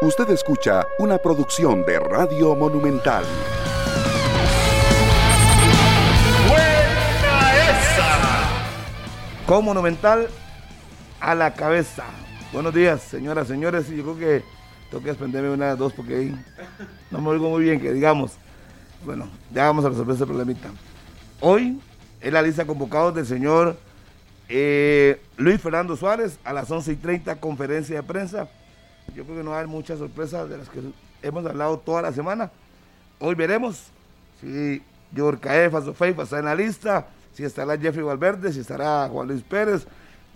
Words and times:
Usted 0.00 0.30
escucha 0.30 0.86
una 1.00 1.18
producción 1.18 1.84
de 1.84 1.98
Radio 1.98 2.54
Monumental. 2.54 3.24
¡Buena 6.46 7.52
esa! 7.68 8.48
Con 9.44 9.64
Monumental 9.64 10.28
a 11.18 11.34
la 11.34 11.52
cabeza. 11.52 12.04
Buenos 12.52 12.72
días, 12.72 13.02
señoras, 13.02 13.48
señores. 13.48 13.88
Yo 13.88 14.04
creo 14.04 14.18
que 14.18 14.44
tengo 14.88 15.02
que 15.02 15.08
desprenderme 15.08 15.50
una 15.50 15.70
de 15.70 15.76
dos 15.76 15.92
porque 15.92 16.14
ahí 16.14 16.44
no 17.10 17.20
me 17.20 17.30
oigo 17.30 17.50
muy 17.50 17.64
bien, 17.64 17.80
que 17.80 17.92
digamos. 17.92 18.34
Bueno, 19.04 19.28
ya 19.52 19.64
vamos 19.64 19.84
a 19.84 19.88
resolver 19.88 20.14
ese 20.14 20.26
problemita. 20.26 20.68
Hoy 21.40 21.80
es 22.20 22.32
la 22.32 22.40
lista 22.40 22.62
de 22.62 22.68
convocados 22.68 23.16
del 23.16 23.26
señor 23.26 23.76
eh, 24.48 25.20
Luis 25.36 25.60
Fernando 25.60 25.96
Suárez 25.96 26.38
a 26.44 26.52
las 26.52 26.70
11 26.70 26.92
y 26.92 26.96
30, 26.96 27.40
conferencia 27.40 27.96
de 27.96 28.02
prensa. 28.04 28.48
Yo 29.14 29.24
creo 29.24 29.38
que 29.38 29.42
no 29.42 29.54
hay 29.54 29.66
muchas 29.66 29.98
sorpresas 29.98 30.48
de 30.48 30.58
las 30.58 30.68
que 30.68 30.80
hemos 31.22 31.44
hablado 31.46 31.78
toda 31.78 32.02
la 32.02 32.12
semana. 32.12 32.50
Hoy 33.18 33.34
veremos 33.34 33.84
si 34.40 34.82
Yorcaefa 35.12 35.82
Sofeifa 35.82 36.22
está 36.22 36.38
en 36.38 36.44
la 36.44 36.54
lista, 36.54 37.06
si 37.32 37.44
estará 37.44 37.76
Jeffrey 37.78 38.04
Valverde, 38.04 38.52
si 38.52 38.60
estará 38.60 39.08
Juan 39.08 39.28
Luis 39.28 39.42
Pérez. 39.42 39.86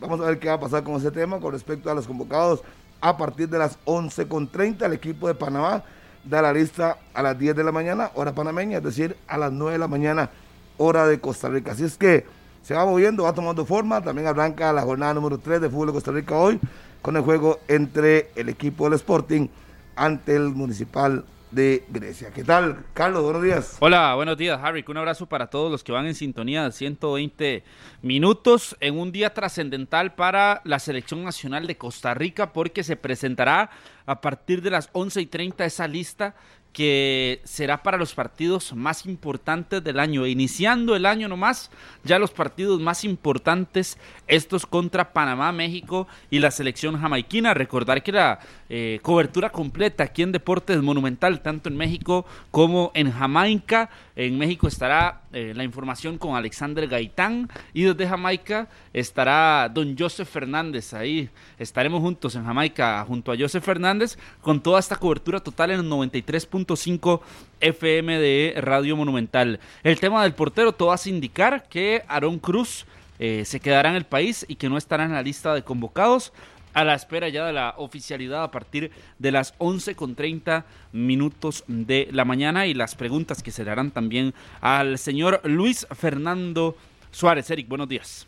Vamos 0.01 0.21
a 0.21 0.25
ver 0.25 0.39
qué 0.39 0.48
va 0.48 0.55
a 0.55 0.61
pasar 0.61 0.83
con 0.83 0.97
ese 0.97 1.11
tema 1.11 1.39
con 1.39 1.53
respecto 1.53 1.91
a 1.91 1.95
los 1.95 2.07
convocados 2.07 2.62
a 3.01 3.17
partir 3.17 3.48
de 3.48 3.59
las 3.59 3.79
11.30. 3.85 4.87
El 4.87 4.95
equipo 4.95 5.29
de 5.29 5.34
Panamá 5.34 5.84
da 6.25 6.43
la 6.43 6.53
lista 6.53 6.98
a 7.15 7.23
las 7.23 7.39
10 7.39 7.55
de 7.55 7.65
la 7.65 7.73
mañana, 7.73 8.11
hora 8.15 8.33
panameña, 8.33 8.79
es 8.79 8.84
decir, 8.84 9.17
a 9.29 9.39
las 9.39 9.53
9 9.53 9.73
de 9.73 9.79
la 9.79 9.89
mañana, 9.89 10.31
hora 10.79 11.07
de 11.07 11.20
Costa 11.20 11.48
Rica. 11.48 11.73
Así 11.73 11.84
es 11.84 11.97
que 11.97 12.25
se 12.62 12.75
va 12.75 12.84
moviendo, 12.84 13.25
va 13.25 13.33
tomando 13.33 13.65
forma. 13.65 14.01
También 14.01 14.27
arranca 14.27 14.73
la 14.73 14.83
jornada 14.83 15.15
número 15.15 15.39
3 15.39 15.61
de 15.61 15.69
fútbol 15.69 15.89
de 15.89 15.93
Costa 15.93 16.11
Rica 16.11 16.37
hoy 16.37 16.59
con 17.02 17.16
el 17.16 17.23
juego 17.23 17.61
entre 17.69 18.30
el 18.37 18.48
equipo 18.48 18.84
del 18.84 18.95
Sporting 18.95 19.48
ante 19.97 20.37
el 20.37 20.51
Municipal 20.51 21.25
de 21.50 21.84
Grecia. 21.91 22.31
¿Qué 22.31 22.44
tal, 22.44 22.84
Carlos? 22.94 23.22
Buenos 23.22 23.42
días. 23.42 23.77
Hola, 23.81 24.14
buenos 24.14 24.39
días, 24.39 24.59
Harry. 24.62 24.83
Un 24.89 24.97
abrazo 24.97 25.27
para 25.27 25.48
todos 25.48 25.70
los 25.70 25.84
que 25.84 25.92
van 25.92 26.06
en 26.06 26.14
sintonía 26.14 26.64
de 26.64 26.72
120 26.72 27.62
minutos 28.00 28.75
en 28.81 28.98
un 28.98 29.12
día 29.12 29.34
trascendental 29.34 30.14
para 30.14 30.62
la 30.64 30.78
selección 30.78 31.22
nacional 31.25 31.67
de 31.67 31.77
Costa 31.77 32.14
Rica 32.14 32.55
porque 32.55 32.83
se 32.83 32.97
presentará 32.97 33.70
a 34.06 34.20
partir 34.20 34.62
de 34.62 34.70
las 34.70 34.89
11 34.92 35.20
y 35.20 35.27
30 35.27 35.64
esa 35.66 35.87
lista 35.87 36.34
que 36.73 37.41
será 37.45 37.83
para 37.83 37.98
los 37.98 38.15
partidos 38.15 38.73
más 38.75 39.06
importantes 39.06 39.84
del 39.84 40.01
año. 40.01 40.27
Iniciando 40.27 40.97
el 40.97 41.06
año 41.06 41.28
nomás, 41.28 41.70
ya 42.03 42.19
los 42.19 42.31
partidos 42.31 42.81
más 42.81 43.05
importantes, 43.05 43.98
estos 44.27 44.65
contra 44.65 45.12
Panamá, 45.12 45.53
México 45.53 46.09
y 46.31 46.39
la 46.39 46.50
selección 46.50 47.00
jamaiquina. 47.00 47.55
Recordar 47.55 48.03
que 48.03 48.12
la 48.12 48.41
eh, 48.75 49.01
cobertura 49.03 49.51
completa 49.51 50.05
aquí 50.05 50.23
en 50.23 50.33
Deportes 50.33 50.81
Monumental, 50.81 51.42
tanto 51.42 51.69
en 51.69 51.77
México 51.77 52.25
como 52.51 52.91
en 52.95 53.12
Jamaica. 53.12 53.91
En 54.17 54.39
México 54.39 54.67
estará 54.67 55.20
eh, 55.34 55.53
la 55.55 55.62
información 55.62 56.17
con 56.17 56.37
Alexander 56.37 56.89
Gaitán 56.89 57.50
y 57.75 57.83
desde 57.83 58.09
Jamaica 58.09 58.70
estará 58.95 59.69
don 59.69 59.95
Joseph 59.98 60.27
Fernández. 60.27 60.95
Ahí 60.95 61.28
estaremos 61.59 62.00
juntos 62.00 62.34
en 62.34 62.47
Jamaica 62.47 63.05
junto 63.06 63.31
a 63.31 63.37
Joseph 63.39 63.62
Fernández 63.62 64.17
con 64.41 64.62
toda 64.62 64.81
esta 64.81 64.97
cobertura 64.97 65.41
total 65.41 65.73
en 65.73 65.81
el 65.81 65.91
93.5 65.91 67.20
FM 67.61 68.19
de 68.19 68.55
Radio 68.56 68.97
Monumental. 68.97 69.61
El 69.83 70.00
tema 70.00 70.23
del 70.23 70.33
portero, 70.33 70.73
todo 70.73 70.93
hace 70.93 71.11
indicar 71.11 71.69
que 71.69 72.05
Aarón 72.09 72.39
Cruz 72.39 72.87
eh, 73.19 73.45
se 73.45 73.61
quedará 73.61 73.91
en 73.91 73.97
el 73.97 74.05
país 74.05 74.45
y 74.48 74.56
que 74.56 74.69
no 74.69 74.77
estará 74.77 75.05
en 75.05 75.12
la 75.12 75.23
lista 75.23 75.55
de 75.55 75.62
convocados 75.62 76.33
a 76.75 76.84
la 76.84 76.95
espera 76.95 77.28
ya 77.28 77.47
de 77.47 77.53
la 77.53 77.75
oficialidad 77.78 78.45
a 78.45 78.51
partir 78.51 78.91
de 79.19 79.33
las 79.33 79.55
11 79.59 79.95
con 79.95 80.15
30 80.15 80.65
minutos 80.92 81.65
de 81.67 82.09
la 82.12 82.25
mañana 82.25 82.67
y 82.67 82.75
las 82.75 82.95
preguntas 82.95 83.42
que 83.42 83.51
se 83.51 83.65
le 83.65 83.70
harán 83.70 83.91
también 83.91 84.34
al 84.61 84.99
señor 84.99 85.41
Luis 85.44 85.87
Fernando 85.91 86.77
Suárez. 87.10 87.50
Eric, 87.50 87.69
buenos 87.69 87.88
días. 87.88 88.27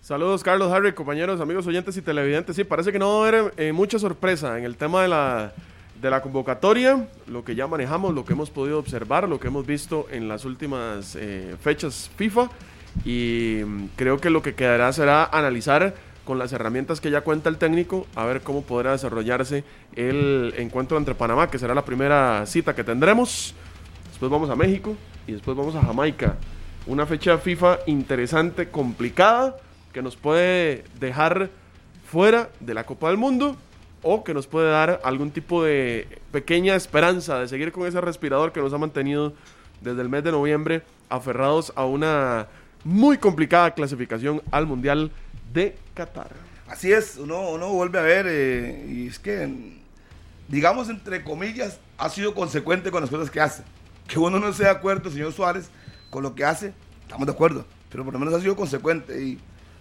Saludos 0.00 0.42
Carlos, 0.42 0.72
Harry, 0.72 0.92
compañeros, 0.92 1.40
amigos 1.40 1.66
oyentes 1.66 1.96
y 1.96 2.02
televidentes. 2.02 2.56
Sí, 2.56 2.64
parece 2.64 2.92
que 2.92 2.98
no 2.98 3.08
va 3.08 3.26
a 3.26 3.28
haber 3.28 3.54
eh, 3.56 3.72
mucha 3.72 3.98
sorpresa 3.98 4.58
en 4.58 4.64
el 4.64 4.76
tema 4.76 5.02
de 5.02 5.08
la, 5.08 5.52
de 6.00 6.10
la 6.10 6.22
convocatoria, 6.22 7.06
lo 7.26 7.44
que 7.44 7.54
ya 7.54 7.66
manejamos, 7.66 8.14
lo 8.14 8.24
que 8.24 8.32
hemos 8.32 8.50
podido 8.50 8.78
observar, 8.78 9.28
lo 9.28 9.38
que 9.38 9.48
hemos 9.48 9.66
visto 9.66 10.06
en 10.10 10.28
las 10.28 10.44
últimas 10.44 11.16
eh, 11.16 11.56
fechas 11.60 12.10
FIFA 12.16 12.48
y 13.04 13.60
mm, 13.64 13.84
creo 13.96 14.18
que 14.18 14.30
lo 14.30 14.42
que 14.42 14.54
quedará 14.54 14.92
será 14.92 15.24
analizar 15.24 15.94
con 16.28 16.38
las 16.38 16.52
herramientas 16.52 17.00
que 17.00 17.10
ya 17.10 17.22
cuenta 17.22 17.48
el 17.48 17.56
técnico, 17.56 18.06
a 18.14 18.26
ver 18.26 18.42
cómo 18.42 18.60
podrá 18.60 18.92
desarrollarse 18.92 19.64
el 19.96 20.52
encuentro 20.58 20.98
entre 20.98 21.14
Panamá, 21.14 21.50
que 21.50 21.58
será 21.58 21.74
la 21.74 21.86
primera 21.86 22.44
cita 22.44 22.74
que 22.74 22.84
tendremos. 22.84 23.54
Después 24.10 24.30
vamos 24.30 24.50
a 24.50 24.54
México 24.54 24.94
y 25.26 25.32
después 25.32 25.56
vamos 25.56 25.74
a 25.74 25.80
Jamaica. 25.80 26.36
Una 26.86 27.06
fecha 27.06 27.38
FIFA 27.38 27.78
interesante, 27.86 28.68
complicada, 28.68 29.56
que 29.90 30.02
nos 30.02 30.16
puede 30.16 30.84
dejar 31.00 31.48
fuera 32.04 32.50
de 32.60 32.74
la 32.74 32.84
Copa 32.84 33.08
del 33.08 33.16
Mundo 33.16 33.56
o 34.02 34.22
que 34.22 34.34
nos 34.34 34.46
puede 34.46 34.70
dar 34.70 35.00
algún 35.04 35.30
tipo 35.30 35.64
de 35.64 36.20
pequeña 36.30 36.74
esperanza 36.74 37.38
de 37.38 37.48
seguir 37.48 37.72
con 37.72 37.86
ese 37.86 38.02
respirador 38.02 38.52
que 38.52 38.60
nos 38.60 38.74
ha 38.74 38.78
mantenido 38.78 39.32
desde 39.80 40.02
el 40.02 40.10
mes 40.10 40.24
de 40.24 40.32
noviembre 40.32 40.82
aferrados 41.08 41.72
a 41.74 41.86
una 41.86 42.48
muy 42.84 43.16
complicada 43.16 43.70
clasificación 43.70 44.42
al 44.50 44.66
Mundial 44.66 45.10
de 45.52 45.76
Qatar. 45.94 46.30
Así 46.68 46.92
es, 46.92 47.16
uno, 47.16 47.50
uno 47.50 47.68
vuelve 47.72 47.98
a 47.98 48.02
ver, 48.02 48.26
eh, 48.28 48.86
y 48.88 49.06
es 49.08 49.18
que, 49.18 49.48
digamos, 50.48 50.88
entre 50.90 51.24
comillas, 51.24 51.78
ha 51.96 52.10
sido 52.10 52.34
consecuente 52.34 52.90
con 52.90 53.00
las 53.00 53.10
cosas 53.10 53.30
que 53.30 53.40
hace. 53.40 53.62
Que 54.06 54.18
uno 54.18 54.38
no 54.38 54.48
esté 54.48 54.64
de 54.64 54.70
acuerdo, 54.70 55.10
señor 55.10 55.32
Suárez, 55.32 55.70
con 56.10 56.22
lo 56.22 56.34
que 56.34 56.44
hace, 56.44 56.72
estamos 57.02 57.26
de 57.26 57.32
acuerdo, 57.32 57.64
pero 57.90 58.04
por 58.04 58.12
lo 58.12 58.18
menos 58.18 58.34
ha 58.34 58.40
sido 58.40 58.54
consecuente. 58.54 59.20
Y 59.22 59.38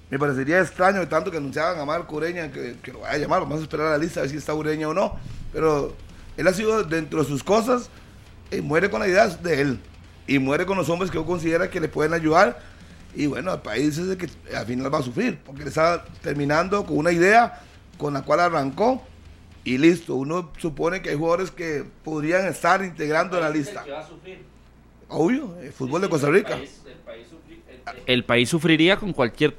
me 0.09 0.17
parecería 0.17 0.61
extraño 0.61 0.99
de 0.99 1.07
tanto 1.07 1.29
que 1.29 1.37
anunciaban 1.37 1.77
a 1.79 1.85
Marco 1.85 2.15
Ureña, 2.15 2.51
que, 2.51 2.77
que 2.81 2.93
lo 2.93 2.99
vaya 2.99 3.15
a 3.15 3.17
llamar, 3.17 3.41
vamos 3.41 3.59
a 3.59 3.63
esperar 3.63 3.87
a 3.87 3.91
la 3.91 3.97
lista 3.97 4.21
a 4.21 4.23
ver 4.23 4.31
si 4.31 4.37
está 4.37 4.53
Ureña 4.53 4.87
o 4.87 4.93
no, 4.93 5.17
pero 5.51 5.93
él 6.37 6.47
ha 6.47 6.53
sido 6.53 6.83
dentro 6.83 7.21
de 7.21 7.27
sus 7.27 7.43
cosas, 7.43 7.89
y 8.49 8.61
muere 8.61 8.89
con 8.89 9.01
la 9.01 9.09
idea 9.09 9.27
de 9.27 9.61
él, 9.61 9.79
y 10.25 10.39
muere 10.39 10.65
con 10.65 10.77
los 10.77 10.87
hombres 10.87 11.11
que 11.11 11.17
él 11.17 11.25
considera 11.25 11.69
que 11.69 11.81
le 11.81 11.89
pueden 11.89 12.13
ayudar 12.13 12.61
y 13.15 13.25
bueno, 13.25 13.53
el 13.53 13.61
país 13.61 13.97
es 13.97 14.09
el 14.09 14.17
que 14.17 14.27
al 14.55 14.65
final 14.65 14.93
va 14.93 14.99
a 14.99 15.03
sufrir, 15.03 15.39
porque 15.45 15.63
está 15.63 16.05
terminando 16.21 16.85
con 16.85 16.97
una 16.97 17.11
idea 17.11 17.61
con 17.97 18.13
la 18.13 18.21
cual 18.21 18.39
arrancó 18.41 19.03
y 19.63 19.77
listo. 19.77 20.15
Uno 20.15 20.51
supone 20.57 21.01
que 21.01 21.09
hay 21.09 21.15
jugadores 21.15 21.51
que 21.51 21.83
podrían 22.03 22.47
estar 22.47 22.83
integrando 22.83 23.37
en 23.37 23.43
la 23.43 23.49
lista. 23.49 23.83
va 23.91 23.99
a 23.99 24.07
sufrir? 24.07 24.43
Obvio, 25.09 25.57
el 25.61 25.71
fútbol 25.71 26.01
de 26.01 26.09
Costa 26.09 26.29
Rica. 26.29 26.57
El 28.05 28.23
país, 28.23 28.49
sufriría 28.49 28.97
con 28.97 29.13
cualquier... 29.13 29.55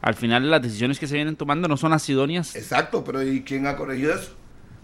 Al 0.00 0.14
final 0.14 0.50
las 0.50 0.60
decisiones 0.60 0.98
que 0.98 1.06
se 1.06 1.14
vienen 1.14 1.36
tomando 1.36 1.68
no 1.68 1.76
son 1.76 1.92
las 1.92 2.08
idóneas. 2.08 2.56
Exacto, 2.56 3.04
pero 3.04 3.22
¿y 3.22 3.42
quién 3.42 3.66
ha 3.68 3.76
corregido 3.76 4.14
eso? 4.14 4.32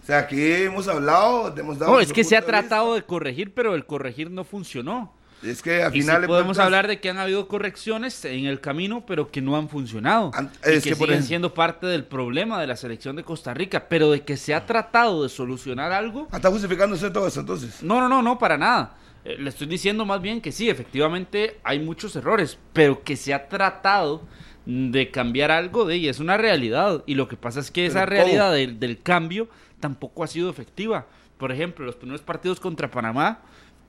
O 0.01 0.07
sea, 0.07 0.19
aquí 0.19 0.41
hemos 0.41 0.87
hablado, 0.87 1.53
hemos 1.57 1.79
dado... 1.79 1.93
No, 1.93 2.01
es 2.01 2.13
que 2.13 2.23
se 2.23 2.37
ha 2.37 2.43
tratado 2.43 2.95
de 2.95 3.03
corregir, 3.03 3.53
pero 3.53 3.75
el 3.75 3.85
corregir 3.85 4.31
no 4.31 4.45
funcionó. 4.45 5.13
Es 5.43 5.63
que 5.63 5.83
al 5.83 5.93
final 5.93 6.27
podemos 6.27 6.59
hablar 6.59 6.89
de 6.89 7.01
que 7.01 7.11
han 7.11 7.19
habido 7.19 7.47
correcciones 7.47 8.25
en 8.25 8.47
el 8.47 8.61
camino, 8.61 9.05
pero 9.07 9.31
que 9.31 9.41
no 9.41 9.57
han 9.57 9.69
funcionado. 9.69 10.33
es 10.65 10.83
que, 10.83 10.95
siguen 10.95 11.23
siendo 11.23 11.55
parte 11.55 11.87
del 11.87 12.05
problema 12.05 12.61
de 12.61 12.67
la 12.67 12.77
selección 12.77 13.17
de 13.17 13.23
Costa 13.23 13.55
Rica, 13.55 13.87
pero 13.89 14.11
de 14.11 14.23
que 14.23 14.37
se 14.37 14.55
ha 14.55 14.67
tratado 14.67 15.23
de 15.23 15.29
solucionar 15.29 15.93
algo. 15.93 16.29
Ah, 16.33 16.37
¿Está 16.37 16.51
justificándose 16.51 17.11
todo 17.11 17.29
eso 17.29 17.41
entonces? 17.41 17.83
No, 17.83 18.01
no, 18.01 18.09
no, 18.09 18.23
no, 18.23 18.39
para 18.39 18.59
nada. 18.59 18.97
Eh, 19.25 19.37
le 19.39 19.51
estoy 19.51 19.67
diciendo 19.67 20.05
más 20.05 20.21
bien 20.21 20.41
que 20.41 20.51
sí, 20.51 20.69
efectivamente 20.69 21.59
hay 21.63 21.79
muchos 21.79 22.17
errores, 22.17 22.59
pero 22.73 23.03
que 23.05 23.17
se 23.17 23.33
ha 23.33 23.49
tratado 23.49 24.23
de 24.67 25.11
cambiar 25.11 25.51
algo 25.51 25.85
de 25.85 25.95
ella. 25.95 26.11
Es 26.11 26.19
una 26.19 26.37
realidad. 26.37 27.05
Y 27.07 27.15
lo 27.15 27.29
que 27.29 27.37
pasa 27.37 27.61
es 27.61 27.71
que 27.71 27.87
esa 27.87 28.07
realidad 28.07 28.53
del, 28.53 28.81
del 28.81 29.01
cambio 29.01 29.49
tampoco 29.79 30.25
ha 30.25 30.27
sido 30.27 30.51
efectiva. 30.51 31.07
Por 31.39 31.53
ejemplo, 31.53 31.87
los 31.87 31.95
primeros 31.95 32.23
partidos 32.23 32.59
contra 32.59 32.91
Panamá 32.91 33.41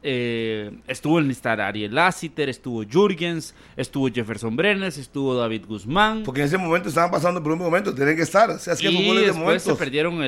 eh, 0.02 0.72
estuvo 0.88 1.20
el 1.20 1.30
estar 1.30 1.60
Ariel 1.60 1.94
Lassiter, 1.94 2.48
estuvo 2.48 2.84
Jurgens, 2.90 3.54
estuvo 3.76 4.08
Jefferson 4.10 4.56
Brenes, 4.56 4.98
estuvo 4.98 5.36
David 5.36 5.66
Guzmán. 5.68 6.24
Porque 6.24 6.42
en 6.42 6.48
ese 6.48 6.58
momento 6.58 6.88
estaban 6.90 7.12
pasando 7.12 7.44
por 7.44 7.52
un 7.52 7.60
momento, 7.60 7.94
tienen 7.94 8.16
que 8.16 8.22
estar. 8.22 8.50
O 8.50 8.60
sea, 8.60 8.76
y 8.80 9.16
después 9.26 9.64
se 9.64 9.76
perdieron 9.76 10.22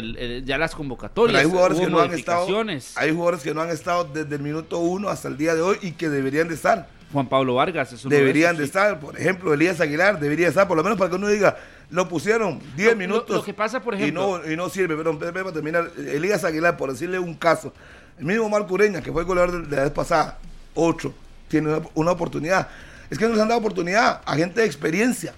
ya 0.45 0.57
las 0.57 0.75
convocatorias. 0.75 1.41
hay 1.41 1.49
jugadores 1.49 1.79
que 1.79 1.89
no 1.89 1.99
han 1.99 2.13
estado. 2.13 2.47
Hay 2.95 3.11
jugadores 3.11 3.41
que 3.41 3.53
no 3.53 3.61
han 3.61 3.69
estado 3.69 4.03
desde 4.03 4.35
el 4.35 4.41
minuto 4.41 4.79
uno 4.79 5.09
hasta 5.09 5.27
el 5.27 5.37
día 5.37 5.55
de 5.55 5.61
hoy 5.61 5.77
y 5.81 5.91
que 5.91 6.09
deberían 6.09 6.47
de 6.47 6.55
estar. 6.55 6.87
Juan 7.11 7.27
Pablo 7.27 7.55
Vargas 7.55 7.91
es 7.91 8.07
Deberían 8.07 8.55
de, 8.55 8.63
estar, 8.63 8.99
por 8.99 9.19
ejemplo, 9.19 9.53
Elías 9.53 9.81
Aguilar 9.81 10.19
debería 10.19 10.47
estar, 10.47 10.67
por 10.67 10.77
lo 10.77 10.83
menos 10.83 10.97
para 10.97 11.09
que 11.09 11.17
uno 11.17 11.27
diga, 11.27 11.57
lo 11.89 12.07
pusieron 12.07 12.61
10 12.77 12.95
minutos. 12.95 13.35
Lo, 13.35 13.43
que 13.43 13.53
pasa, 13.53 13.81
por 13.81 13.95
ejemplo. 13.95 14.39
Y 14.39 14.47
no, 14.47 14.53
y 14.53 14.55
no 14.55 14.69
sirve, 14.69 14.95
pero 14.95 15.19
para 15.19 15.51
terminar, 15.51 15.91
Elías 15.97 16.43
Aguilar, 16.45 16.77
por 16.77 16.91
decirle 16.91 17.19
un 17.19 17.33
caso, 17.33 17.73
el 18.21 18.27
mismo 18.27 18.47
Marco 18.49 18.75
Ureña, 18.75 19.01
que 19.01 19.11
fue 19.11 19.23
el 19.23 19.27
goleador 19.27 19.67
de 19.67 19.75
la 19.75 19.83
vez 19.83 19.91
pasada, 19.91 20.37
otro, 20.75 21.11
tiene 21.47 21.81
una, 21.95 22.11
oportunidad. 22.11 22.67
Es 23.09 23.17
que 23.17 23.25
no 23.25 23.31
les 23.31 23.41
han 23.41 23.47
dado 23.47 23.59
oportunidad 23.59 24.21
a 24.23 24.35
gente 24.35 24.61
de 24.61 24.67
experiencia. 24.67 25.33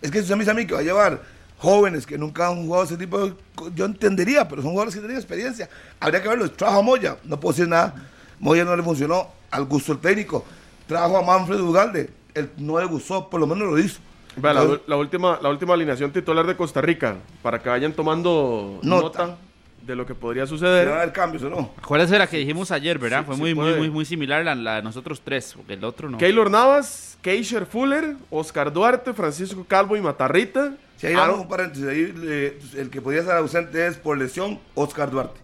Es 0.00 0.10
que 0.10 0.18
eso 0.18 0.28
se 0.28 0.34
me 0.34 0.40
dice 0.40 0.50
a 0.50 0.54
mí 0.54 0.66
que 0.66 0.72
va 0.72 0.80
a 0.80 0.82
llevar 0.82 1.20
jóvenes 1.58 2.06
que 2.06 2.16
nunca 2.16 2.48
han 2.48 2.64
jugado 2.64 2.84
ese 2.84 2.96
tipo 2.96 3.20
de... 3.20 3.34
Yo 3.74 3.84
entendería, 3.84 4.48
pero 4.48 4.62
son 4.62 4.70
jugadores 4.70 4.94
que 4.94 5.00
tienen 5.00 5.18
experiencia. 5.18 5.68
Habría 6.00 6.22
que 6.22 6.28
verlo. 6.28 6.50
Trabajo 6.50 6.80
a 6.80 6.82
Moya, 6.82 7.18
no 7.22 7.38
puedo 7.38 7.52
decir 7.52 7.68
nada. 7.68 7.94
Moya 8.40 8.64
no 8.64 8.74
le 8.74 8.82
funcionó 8.82 9.28
al 9.50 9.66
gusto 9.66 9.92
del 9.92 10.00
técnico. 10.00 10.42
Trabajo 10.86 11.18
a 11.18 11.22
Manfred 11.22 11.60
Ugalde, 11.60 12.10
él 12.32 12.50
no 12.56 12.80
le 12.80 12.86
gustó, 12.86 13.28
por 13.28 13.40
lo 13.40 13.46
menos 13.46 13.68
lo 13.68 13.78
hizo. 13.78 14.00
Vea, 14.36 14.54
la, 14.54 14.96
última, 14.96 15.38
la 15.42 15.50
última 15.50 15.74
alineación 15.74 16.10
titular 16.10 16.46
de 16.46 16.56
Costa 16.56 16.80
Rica, 16.80 17.16
para 17.42 17.62
que 17.62 17.68
vayan 17.68 17.92
tomando 17.92 18.80
Nota. 18.82 19.26
nota, 19.26 19.38
de 19.86 19.96
lo 19.96 20.06
que 20.06 20.14
podría 20.14 20.46
se 20.46 20.52
van 20.52 20.56
a 20.56 20.58
suceder. 20.58 20.88
haber 20.88 21.12
cambios 21.12 21.42
o 21.44 21.50
no. 21.50 21.70
¿Cuál 21.86 22.00
es 22.02 22.10
la 22.10 22.26
que 22.26 22.38
dijimos 22.38 22.70
ayer, 22.70 22.98
verdad? 22.98 23.20
Sí, 23.20 23.26
Fue 23.26 23.34
sí 23.36 23.40
muy, 23.40 23.54
muy, 23.54 23.64
puede. 23.64 23.78
muy, 23.78 23.90
muy 23.90 24.04
similar 24.04 24.46
a 24.46 24.54
la 24.54 24.76
de 24.76 24.82
nosotros 24.82 25.20
tres, 25.24 25.52
porque 25.56 25.74
el 25.74 25.84
otro 25.84 26.08
no. 26.10 26.18
Keylor 26.18 26.50
Navas, 26.50 27.18
Keisher 27.22 27.66
Fuller, 27.66 28.16
Oscar 28.30 28.72
Duarte, 28.72 29.12
Francisco 29.12 29.64
Calvo 29.68 29.96
y 29.96 30.00
Matarrita. 30.00 30.74
Si 30.96 31.08
damos 31.08 31.22
Aaron, 31.22 31.40
un 31.40 31.48
paréntesis, 31.48 31.86
ahí 31.86 32.14
eh, 32.24 32.58
el 32.76 32.90
que 32.90 33.00
podría 33.00 33.22
estar 33.22 33.36
ausente 33.36 33.86
es 33.86 33.96
por 33.96 34.16
lesión 34.16 34.58
Oscar 34.74 35.10
Duarte. 35.10 35.40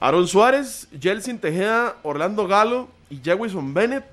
Aaron 0.00 0.26
Suárez, 0.26 0.88
Jelsin 1.00 1.38
Tejeda, 1.38 1.96
Orlando 2.02 2.48
Galo 2.48 2.88
y 3.08 3.20
Jewison 3.22 3.72
Bennett, 3.72 4.06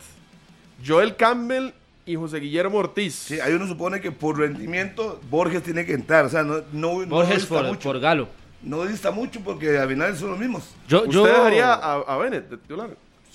Joel 0.86 1.16
Campbell 1.16 1.72
y 2.06 2.16
José 2.16 2.40
Guillermo 2.40 2.78
Ortiz. 2.78 3.16
Sí, 3.16 3.40
ahí 3.40 3.54
uno 3.54 3.68
supone 3.68 4.00
que 4.00 4.12
por 4.12 4.38
rendimiento 4.38 5.20
Borges 5.30 5.64
tiene 5.64 5.86
que 5.86 5.94
entrar. 5.94 6.26
O 6.26 6.30
sea, 6.30 6.44
no, 6.44 6.58
no, 6.72 7.00
no 7.06 7.08
Borges 7.08 7.40
dista 7.40 7.56
por, 7.56 7.66
mucho. 7.66 7.90
por 7.90 8.00
Galo. 8.00 8.28
No 8.62 8.84
dista 8.86 9.12
mucho 9.12 9.40
porque 9.42 9.78
al 9.78 9.88
final 9.90 10.16
son 10.18 10.32
los 10.32 10.40
mismos. 10.40 10.64
Yo, 10.88 11.00
¿Usted 11.02 11.12
yo- 11.14 11.26
dejaría 11.26 11.74
a, 11.74 11.94
a 11.96 12.18
Bennett 12.18 12.50
de 12.50 12.58
titular? 12.58 12.90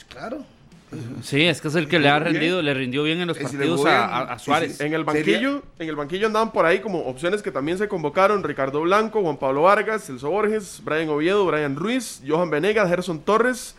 Claro. 0.08 0.44
Sí, 1.22 1.42
es 1.42 1.60
que 1.60 1.66
es 1.68 1.74
el 1.74 1.88
que 1.88 1.98
le 1.98 2.08
ha 2.08 2.14
Muy 2.20 2.24
bien. 2.30 2.34
rendido, 2.34 2.62
le 2.62 2.72
rindió 2.72 3.02
bien 3.02 3.20
en 3.20 3.26
los 3.26 3.36
si 3.36 3.42
le 3.42 3.48
partidos 3.48 3.84
a, 3.86 4.04
a- 4.04 4.22
a 4.34 4.38
si- 4.38 4.44
Suárez. 4.44 4.80
En 4.80 4.94
el 4.94 5.04
Sería- 5.06 5.22
banquillo, 5.38 5.62
en 5.80 5.88
el 5.88 5.96
banquillo 5.96 6.26
andaban 6.28 6.52
por 6.52 6.66
ahí 6.66 6.80
como 6.80 7.00
opciones 7.00 7.42
que 7.42 7.50
también 7.50 7.78
se 7.78 7.88
convocaron 7.88 8.44
Ricardo 8.44 8.80
Blanco, 8.82 9.20
Juan 9.22 9.36
Pablo 9.36 9.62
Vargas, 9.62 10.04
Celso 10.04 10.30
Borges, 10.30 10.80
Brian 10.84 11.08
Oviedo, 11.08 11.44
Brian 11.46 11.74
Ruiz, 11.74 12.22
Johan 12.26 12.48
Venegas, 12.50 12.88
Gerson 12.88 13.18
Torres, 13.20 13.74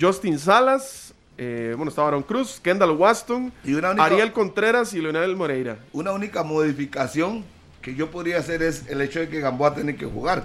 Justin 0.00 0.38
Salas, 0.38 1.12
eh, 1.36 1.74
bueno, 1.76 1.90
estaba 1.90 2.08
Aaron 2.08 2.22
Cruz, 2.22 2.60
Kendall 2.62 2.92
Waston, 2.92 3.52
Y 3.64 3.74
una 3.74 3.90
única- 3.90 4.04
Ariel 4.06 4.32
Contreras 4.32 4.94
y 4.94 5.02
Leonel 5.02 5.36
Moreira. 5.36 5.76
Una 5.92 6.12
única 6.12 6.44
modificación 6.44 7.44
que 7.82 7.94
yo 7.94 8.10
podría 8.10 8.38
hacer 8.38 8.62
es 8.62 8.88
el 8.88 9.02
hecho 9.02 9.18
de 9.20 9.28
que 9.28 9.40
Gamboa 9.40 9.74
tiene 9.74 9.96
que 9.96 10.06
jugar. 10.06 10.44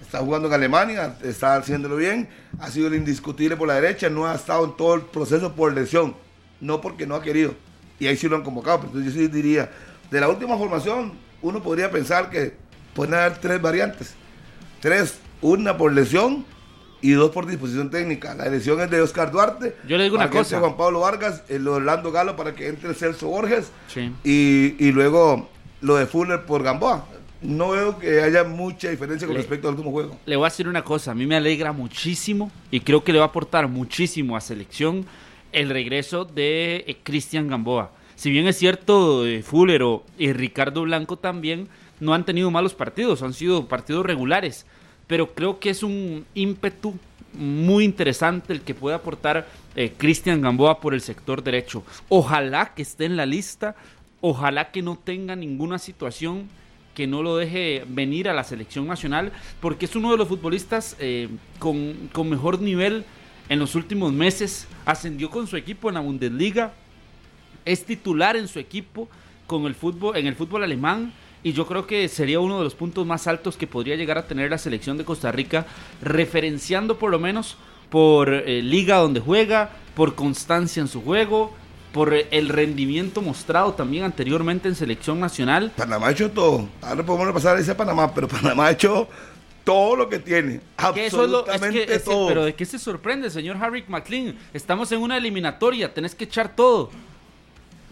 Está 0.00 0.18
jugando 0.18 0.48
en 0.48 0.54
Alemania, 0.54 1.16
está 1.22 1.56
haciéndolo 1.56 1.96
bien, 1.96 2.28
ha 2.60 2.70
sido 2.70 2.88
el 2.88 2.94
indiscutible 2.94 3.56
por 3.56 3.66
la 3.68 3.74
derecha, 3.74 4.08
no 4.08 4.26
ha 4.26 4.34
estado 4.34 4.64
en 4.64 4.76
todo 4.76 4.94
el 4.94 5.02
proceso 5.02 5.52
por 5.54 5.72
lesión, 5.72 6.14
no 6.60 6.80
porque 6.80 7.06
no 7.06 7.14
ha 7.16 7.22
querido. 7.22 7.54
Y 7.98 8.06
ahí 8.06 8.16
sí 8.16 8.28
lo 8.28 8.36
han 8.36 8.42
convocado, 8.42 8.78
pero 8.80 8.88
entonces 8.92 9.14
yo 9.14 9.20
sí 9.20 9.28
diría, 9.28 9.70
de 10.10 10.20
la 10.20 10.28
última 10.28 10.56
formación, 10.56 11.14
uno 11.42 11.62
podría 11.62 11.90
pensar 11.90 12.30
que 12.30 12.54
pueden 12.94 13.14
haber 13.14 13.38
tres 13.38 13.60
variantes. 13.60 14.14
Tres, 14.80 15.18
una 15.40 15.76
por 15.76 15.92
lesión 15.92 16.44
y 17.00 17.12
dos 17.12 17.30
por 17.30 17.46
disposición 17.46 17.90
técnica. 17.90 18.34
La 18.34 18.46
lesión 18.46 18.80
es 18.80 18.90
de 18.90 19.00
Oscar 19.00 19.30
Duarte. 19.32 19.76
Yo 19.88 19.96
le 19.96 20.04
digo 20.04 20.16
una 20.16 20.30
cosa. 20.30 20.60
Juan 20.60 20.76
Pablo 20.76 21.00
Vargas, 21.00 21.42
el 21.48 21.66
Orlando 21.66 22.12
Galo 22.12 22.36
para 22.36 22.54
que 22.54 22.68
entre 22.68 22.94
Celso 22.94 23.28
Borges 23.28 23.70
Sí. 23.88 24.12
y, 24.24 24.76
y 24.78 24.92
luego 24.92 25.48
lo 25.80 25.96
de 25.96 26.06
Fuller 26.06 26.44
por 26.44 26.62
Gamboa. 26.62 27.06
No 27.46 27.70
veo 27.70 27.98
que 27.98 28.20
haya 28.22 28.44
mucha 28.44 28.90
diferencia 28.90 29.26
con 29.26 29.34
Le- 29.34 29.40
respecto 29.42 29.68
al 29.68 29.74
último 29.74 29.92
juego. 29.92 30.18
Le 30.26 30.36
voy 30.36 30.46
a 30.46 30.50
decir 30.50 30.66
una 30.68 30.82
cosa, 30.82 31.12
a 31.12 31.14
mí 31.14 31.26
me 31.26 31.36
alegra 31.36 31.72
muchísimo 31.72 32.50
y 32.70 32.80
creo 32.80 33.04
que 33.04 33.12
le 33.12 33.18
va 33.18 33.26
a 33.26 33.28
aportar 33.28 33.68
muchísimo 33.68 34.36
a 34.36 34.40
selección 34.40 35.06
el 35.52 35.70
regreso 35.70 36.24
de 36.24 36.84
eh, 36.86 36.96
Cristian 37.02 37.48
Gamboa. 37.48 37.92
Si 38.16 38.30
bien 38.30 38.46
es 38.46 38.56
cierto, 38.58 39.26
eh, 39.26 39.42
Fuller 39.42 39.82
o- 39.82 40.02
y 40.18 40.32
Ricardo 40.32 40.82
Blanco 40.82 41.16
también 41.18 41.68
no 42.00 42.14
han 42.14 42.24
tenido 42.24 42.50
malos 42.50 42.74
partidos, 42.74 43.22
han 43.22 43.32
sido 43.32 43.66
partidos 43.68 44.04
regulares, 44.04 44.66
pero 45.06 45.32
creo 45.34 45.60
que 45.60 45.70
es 45.70 45.82
un 45.82 46.26
ímpetu 46.34 46.94
muy 47.32 47.84
interesante 47.84 48.52
el 48.52 48.62
que 48.62 48.74
puede 48.74 48.96
aportar 48.96 49.46
eh, 49.76 49.92
Cristian 49.96 50.40
Gamboa 50.40 50.80
por 50.80 50.94
el 50.94 51.00
sector 51.02 51.42
derecho. 51.44 51.84
Ojalá 52.08 52.72
que 52.74 52.82
esté 52.82 53.04
en 53.04 53.16
la 53.16 53.26
lista, 53.26 53.76
ojalá 54.20 54.70
que 54.72 54.82
no 54.82 54.96
tenga 54.96 55.36
ninguna 55.36 55.78
situación 55.78 56.48
que 56.96 57.06
no 57.06 57.22
lo 57.22 57.36
deje 57.36 57.84
venir 57.86 58.26
a 58.26 58.32
la 58.32 58.42
selección 58.42 58.86
nacional, 58.86 59.30
porque 59.60 59.84
es 59.84 59.94
uno 59.94 60.10
de 60.10 60.16
los 60.16 60.28
futbolistas 60.28 60.96
eh, 60.98 61.28
con, 61.58 62.08
con 62.10 62.30
mejor 62.30 62.58
nivel 62.58 63.04
en 63.50 63.58
los 63.58 63.74
últimos 63.74 64.14
meses. 64.14 64.66
Ascendió 64.86 65.28
con 65.28 65.46
su 65.46 65.58
equipo 65.58 65.90
en 65.90 65.96
la 65.96 66.00
Bundesliga, 66.00 66.72
es 67.66 67.84
titular 67.84 68.34
en 68.34 68.48
su 68.48 68.58
equipo 68.58 69.10
con 69.46 69.66
el 69.66 69.74
fútbol, 69.74 70.16
en 70.16 70.26
el 70.26 70.34
fútbol 70.34 70.64
alemán. 70.64 71.12
Y 71.42 71.52
yo 71.52 71.66
creo 71.66 71.86
que 71.86 72.08
sería 72.08 72.40
uno 72.40 72.56
de 72.56 72.64
los 72.64 72.74
puntos 72.74 73.06
más 73.06 73.26
altos 73.26 73.58
que 73.58 73.66
podría 73.66 73.94
llegar 73.94 74.16
a 74.16 74.26
tener 74.26 74.50
la 74.50 74.56
selección 74.56 74.96
de 74.96 75.04
Costa 75.04 75.30
Rica, 75.30 75.66
referenciando 76.00 76.98
por 76.98 77.10
lo 77.10 77.18
menos 77.18 77.58
por 77.90 78.32
eh, 78.32 78.62
liga 78.62 78.96
donde 78.96 79.20
juega, 79.20 79.70
por 79.94 80.14
constancia 80.14 80.80
en 80.80 80.88
su 80.88 81.02
juego, 81.02 81.54
por 81.96 82.12
el 82.14 82.48
rendimiento 82.50 83.22
mostrado 83.22 83.72
también 83.72 84.04
anteriormente 84.04 84.68
en 84.68 84.74
selección 84.74 85.18
nacional. 85.18 85.72
Panamá 85.76 86.08
ha 86.08 86.10
hecho 86.12 86.30
todo. 86.30 86.68
Ahora 86.82 87.02
podemos 87.04 87.26
repasar 87.26 87.58
ese 87.58 87.74
Panamá, 87.74 88.12
pero 88.14 88.28
Panamá 88.28 88.66
ha 88.66 88.70
hecho 88.72 89.08
todo 89.64 89.96
lo 89.96 90.06
que 90.08 90.18
tiene. 90.18 90.60
Que 90.92 91.06
es 91.06 91.12
es 91.12 91.14
Absolutamente 91.14 91.86
que- 91.86 91.98
todo. 92.00 92.28
pero 92.28 92.44
de 92.44 92.54
qué 92.54 92.66
se 92.66 92.78
sorprende, 92.78 93.30
señor 93.30 93.56
Harry 93.60 93.82
McLean. 93.88 94.36
Estamos 94.52 94.92
en 94.92 95.00
una 95.00 95.16
eliminatoria, 95.16 95.92
tenés 95.94 96.14
que 96.14 96.24
echar 96.24 96.54
todo. 96.54 96.90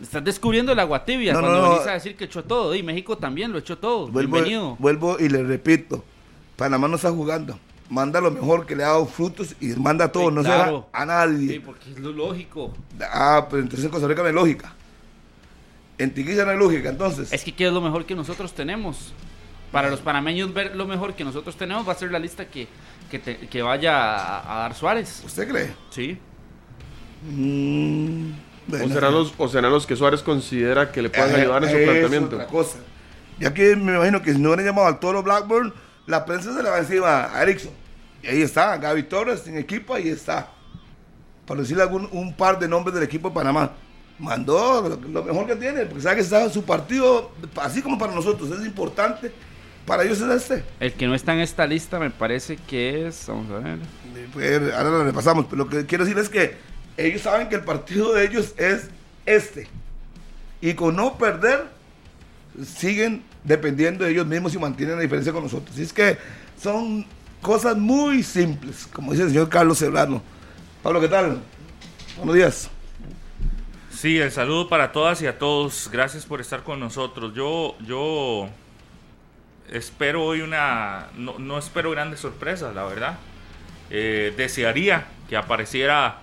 Estás 0.03 0.23
descubriendo 0.23 0.73
el 0.73 0.79
agua 0.81 1.03
tibia 1.05 1.33
No, 1.33 1.41
cuando 1.41 1.59
no, 1.61 1.65
no. 1.67 1.71
venís 1.73 1.87
a 1.87 1.93
decir 1.93 2.15
que 2.15 2.25
echó 2.25 2.45
todo. 2.45 2.75
Y 2.75 2.83
México 2.83 3.17
también 3.17 3.53
lo 3.53 3.59
echó 3.59 3.79
todo. 3.79 4.09
vuelvo, 4.09 4.33
Bienvenido. 4.35 4.77
vuelvo 4.79 5.17
y 5.19 5.31
le 5.31 5.43
repito. 5.43 6.05
Panamá 6.57 6.89
no 6.89 6.97
está 6.97 7.11
jugando. 7.11 7.59
Manda 7.95 8.21
lo 8.21 8.33
mejor 8.33 8.67
que 8.67 8.75
le 8.75 8.83
ha 8.83 8.89
dado 8.89 9.07
frutos 9.07 9.55
y 9.61 9.69
manda 9.69 10.11
todo. 10.11 10.31
Sí, 10.31 10.35
no 10.35 10.43
claro. 10.43 10.89
se 10.93 10.99
da 10.99 11.03
a 11.03 11.07
nadie. 11.07 11.49
Sí, 11.49 11.59
porque 11.61 11.91
es 11.93 11.99
lo 12.01 12.11
lógico. 12.11 12.75
Ah, 13.01 13.47
pero 13.49 13.63
entonces 13.63 13.85
en 13.85 13.91
Costa 13.93 14.09
Rica 14.09 14.23
no 14.23 14.29
hay 14.29 14.35
lógica. 14.35 14.73
En 15.97 16.13
Tiquiza 16.13 16.45
no 16.45 16.51
hay 16.51 16.59
lógica, 16.59 16.89
entonces. 16.89 17.33
Es 17.33 17.45
que 17.45 17.53
¿qué 17.55 17.69
es 17.69 17.73
lo 17.73 17.81
mejor 17.81 18.05
que 18.05 18.17
nosotros 18.17 18.53
tenemos? 18.53 19.13
Para 19.71 19.91
los 19.91 20.01
panameños 20.01 20.53
ver 20.53 20.75
lo 20.75 20.87
mejor 20.87 21.15
que 21.15 21.23
nosotros 21.25 21.57
tenemos 21.57 21.87
va 21.87 21.93
a 21.93 21.97
ser 21.97 22.11
la 22.11 22.19
lista 22.19 22.47
que, 22.47 22.67
que, 23.11 23.19
te- 23.21 23.39
que 23.49 23.63
vaya 23.63 23.93
a, 24.17 24.57
a 24.57 24.59
dar 24.63 24.75
Suárez. 24.75 25.23
¿Usted 25.25 25.49
cree? 25.49 25.71
Sí. 25.91 26.19
Mm, 27.31 28.33
bueno. 28.67 28.85
O, 28.87 28.89
serán 28.89 29.13
los, 29.15 29.35
¿O 29.39 29.49
serán 29.49 29.71
los 29.73 29.87
que 29.87 29.97
Suárez 29.97 30.23
considera 30.23 30.91
que 30.91 31.01
le 31.03 31.11
puedan 31.11 31.31
Eh, 31.37 31.43
ayudar 31.43 31.65
en 31.65 31.71
su 31.71 31.77
planteamiento? 31.85 32.37
otra 32.37 32.49
cosa. 32.49 32.79
Ya 33.39 33.53
que 33.55 33.77
me 33.77 33.95
imagino 33.95 34.23
que 34.23 34.33
si 34.33 34.39
no 34.39 34.49
hubieran 34.51 34.67
llamado 34.67 34.87
al 34.89 34.99
Toro 35.01 35.23
Blackburn, 35.23 35.73
la 36.07 36.25
prensa 36.25 36.53
se 36.55 36.63
le 36.63 36.71
va 36.71 36.79
encima 36.79 37.35
a 37.37 37.43
Erickson. 37.43 37.73
Ahí 38.29 38.43
está, 38.43 38.77
Gaby 38.77 39.05
Torres 39.05 39.47
en 39.47 39.57
equipo, 39.57 39.95
ahí 39.95 40.09
está. 40.09 40.51
Para 41.47 41.61
decirle 41.61 41.83
algún, 41.83 42.09
un 42.13 42.35
par 42.35 42.59
de 42.59 42.69
nombres 42.69 42.95
del 42.95 43.05
equipo 43.05 43.29
de 43.29 43.35
Panamá. 43.35 43.73
Mandó 44.19 44.89
lo, 44.89 44.97
lo 45.09 45.25
mejor 45.25 45.47
que 45.47 45.57
tiene, 45.57 45.87
porque 45.87 46.03
sabe 46.03 46.17
que 46.17 46.23
está 46.23 46.45
en 46.45 46.51
su 46.51 46.63
partido, 46.63 47.33
así 47.57 47.83
como 47.83 47.99
para 47.99 48.15
nosotros, 48.15 48.51
es 48.51 48.65
importante. 48.65 49.33
Para 49.87 50.03
ellos 50.03 50.21
es 50.21 50.31
este. 50.31 50.65
El 50.81 50.93
que 50.95 51.07
no 51.07 51.15
está 51.15 51.35
en 51.35 51.41
esta 51.41 51.67
lista 51.67 51.99
me 51.99 52.11
parece 52.11 52.57
que 52.57 53.07
es. 53.07 53.27
Vamos 53.27 53.51
a 53.51 53.59
ver. 53.59 53.79
Pues, 54.33 54.73
ahora 54.73 54.91
lo 54.91 55.05
repasamos, 55.05 55.45
pero 55.45 55.65
lo 55.65 55.69
que 55.69 55.85
quiero 55.85 56.05
decir 56.05 56.19
es 56.19 56.29
que 56.29 56.57
ellos 56.97 57.23
saben 57.23 57.49
que 57.49 57.57
el 57.57 57.65
partido 57.65 58.15
de 58.15 58.25
ellos 58.25 58.55
es 58.57 58.89
este. 59.27 59.69
Y 60.61 60.73
con 60.75 60.97
no 60.97 61.19
perder, 61.19 61.67
siguen 62.65 63.23
dependiendo 63.43 64.05
de 64.05 64.13
ellos 64.13 64.27
mismos 64.27 64.55
y 64.55 64.59
mantienen 64.59 64.97
la 64.97 65.03
diferencia 65.03 65.33
con 65.33 65.43
nosotros. 65.43 65.71
Así 65.73 65.83
es 65.83 65.93
que 65.93 66.17
son 66.59 67.05
cosas 67.45 67.77
muy 67.77 68.23
simples, 68.23 68.89
como 68.91 69.13
dice 69.13 69.25
el 69.25 69.29
señor 69.29 69.51
Carlos 69.51 69.79
Cebrano. 69.79 70.23
Pablo, 70.83 70.99
¿qué 70.99 71.09
tal? 71.09 71.43
Buenos 72.17 72.35
días. 72.35 72.71
Sí, 73.91 74.19
el 74.19 74.33
saludo 74.33 74.67
para 74.67 74.93
todas 74.93 75.21
y 75.21 75.27
a 75.27 75.39
todos. 75.39 75.91
Gracias 75.93 76.25
por 76.25 76.41
estar 76.41 76.63
con 76.63 76.81
nosotros. 76.81 77.35
Yo, 77.35 77.77
yo 77.87 78.49
espero 79.71 80.25
hoy 80.25 80.41
una, 80.41 81.09
no, 81.19 81.39
no 81.39 81.59
espero 81.59 81.91
grandes 81.91 82.21
sorpresas, 82.21 82.75
la 82.75 82.85
verdad. 82.85 83.19
Eh, 83.91 84.33
desearía 84.39 85.07
que 85.29 85.37
apareciera 85.37 86.21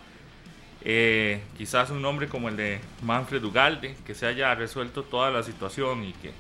eh, 0.84 1.44
quizás 1.56 1.92
un 1.92 2.02
nombre 2.02 2.30
como 2.30 2.50
el 2.50 2.58
de 2.58 2.80
Manfred 3.04 3.44
Ugalde, 3.44 3.96
que 4.08 4.16
se 4.16 4.26
haya 4.26 4.56
resuelto 4.56 5.04
toda 5.04 5.30
la 5.30 5.44
situación 5.44 6.04
y 6.04 6.14
que, 6.14 6.32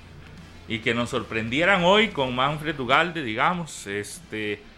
y 0.67 0.79
que 0.79 0.95
nos 0.95 1.11
sorprendieran 1.11 1.83
hoy 1.83 2.07
con 2.07 2.35
Manfred 2.35 2.79
Ugalde, 2.79 3.21
digamos. 3.21 3.85
Este, 3.85 4.70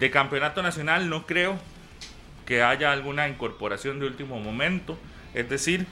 de 0.00 0.10
campeonato 0.10 0.62
nacional 0.62 1.08
no 1.08 1.26
creo 1.26 1.58
que 2.46 2.62
haya 2.62 2.90
alguna 2.90 3.28
incorporación 3.28 4.00
de 4.00 4.06
último 4.06 4.40
momento. 4.40 4.98
Es 5.34 5.48
decir, 5.48 5.86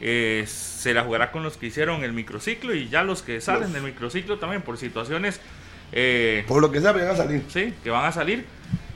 eh, 0.00 0.44
se 0.46 0.92
la 0.92 1.04
jugará 1.04 1.32
con 1.32 1.42
los 1.42 1.56
que 1.56 1.66
hicieron 1.66 2.04
el 2.04 2.12
microciclo 2.12 2.74
y 2.74 2.88
ya 2.90 3.02
los 3.02 3.22
que 3.22 3.40
salen 3.40 3.72
del 3.72 3.82
microciclo 3.82 4.38
también 4.38 4.60
por 4.60 4.76
situaciones 4.76 5.40
eh, 5.92 6.44
Por 6.48 6.60
lo 6.60 6.70
que 6.70 6.80
sea, 6.80 6.92
van 6.92 7.08
a 7.08 7.16
salir. 7.16 7.44
sí, 7.48 7.72
que 7.82 7.90
van 7.90 8.04
a 8.04 8.12
salir 8.12 8.44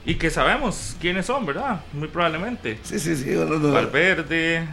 y 0.05 0.15
que 0.15 0.29
sabemos 0.29 0.97
quiénes 0.99 1.25
son, 1.25 1.45
¿verdad? 1.45 1.81
Muy 1.93 2.09
probablemente. 2.09 2.77
Sí, 2.83 2.99
sí, 2.99 3.15
sí. 3.15 3.29
no, 3.31 3.45
no, 3.45 3.57
no. 3.57 3.71
Valverde, 3.71 4.67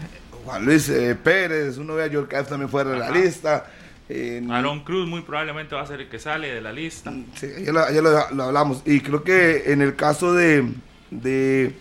Juan 0.44 0.64
Luis 0.64 0.88
eh, 0.88 1.14
Pérez, 1.14 1.76
uno 1.78 1.94
ve 1.94 2.04
a 2.04 2.06
York 2.08 2.34
también 2.48 2.68
fuera 2.68 2.90
de 2.90 2.98
la 2.98 3.10
lista. 3.10 3.66
En- 4.08 4.50
Aaron 4.50 4.80
Cruz 4.84 5.06
muy 5.06 5.20
probablemente 5.22 5.74
va 5.74 5.82
a 5.82 5.86
ser 5.86 6.00
el 6.00 6.08
que 6.08 6.18
sale 6.18 6.48
de 6.52 6.60
la 6.60 6.72
lista. 6.72 7.12
Sí, 7.34 7.46
ayer, 7.56 7.72
lo, 7.74 7.80
ayer 7.84 8.02
lo- 8.02 8.30
lo 8.34 8.42
hablamos. 8.44 8.82
Y 8.86 9.00
creo 9.00 9.22
que 9.22 9.72
en 9.72 9.82
el 9.82 9.96
caso 9.96 10.32
de, 10.32 10.72
de 11.10 11.74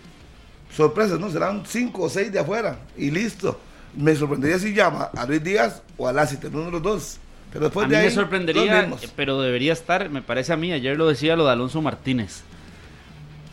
sorpresas, 0.71 1.19
¿no? 1.19 1.29
Serán 1.29 1.63
cinco 1.65 2.03
o 2.03 2.09
seis 2.09 2.31
de 2.31 2.39
afuera. 2.39 2.79
Y 2.97 3.11
listo. 3.11 3.59
Me 3.95 4.15
sorprendería 4.15 4.59
si 4.59 4.73
llama 4.73 5.09
a 5.15 5.25
Luis 5.25 5.43
Díaz 5.43 5.81
o 5.97 6.07
a 6.07 6.13
Lassiter, 6.13 6.51
uno 6.53 6.65
de 6.65 6.71
los 6.71 6.83
dos. 6.83 7.17
Pero 7.51 7.65
después 7.65 7.85
a 7.85 7.89
de 7.89 7.95
mí 7.95 8.01
ahí, 8.01 8.07
me 8.09 8.13
sorprendería, 8.13 8.81
eh, 8.81 9.09
pero 9.15 9.41
debería 9.41 9.71
estar, 9.73 10.09
me 10.09 10.21
parece 10.21 10.51
a 10.53 10.57
mí, 10.57 10.73
ayer 10.73 10.97
lo 10.97 11.07
decía 11.07 11.37
lo 11.37 11.45
de 11.45 11.53
Alonso 11.53 11.81
Martínez. 11.81 12.41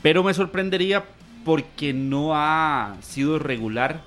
Pero 0.02 0.22
me 0.24 0.34
sorprendería 0.34 1.04
porque 1.44 1.92
no 1.94 2.32
ha 2.34 2.96
sido 3.02 3.38
regular, 3.38 4.02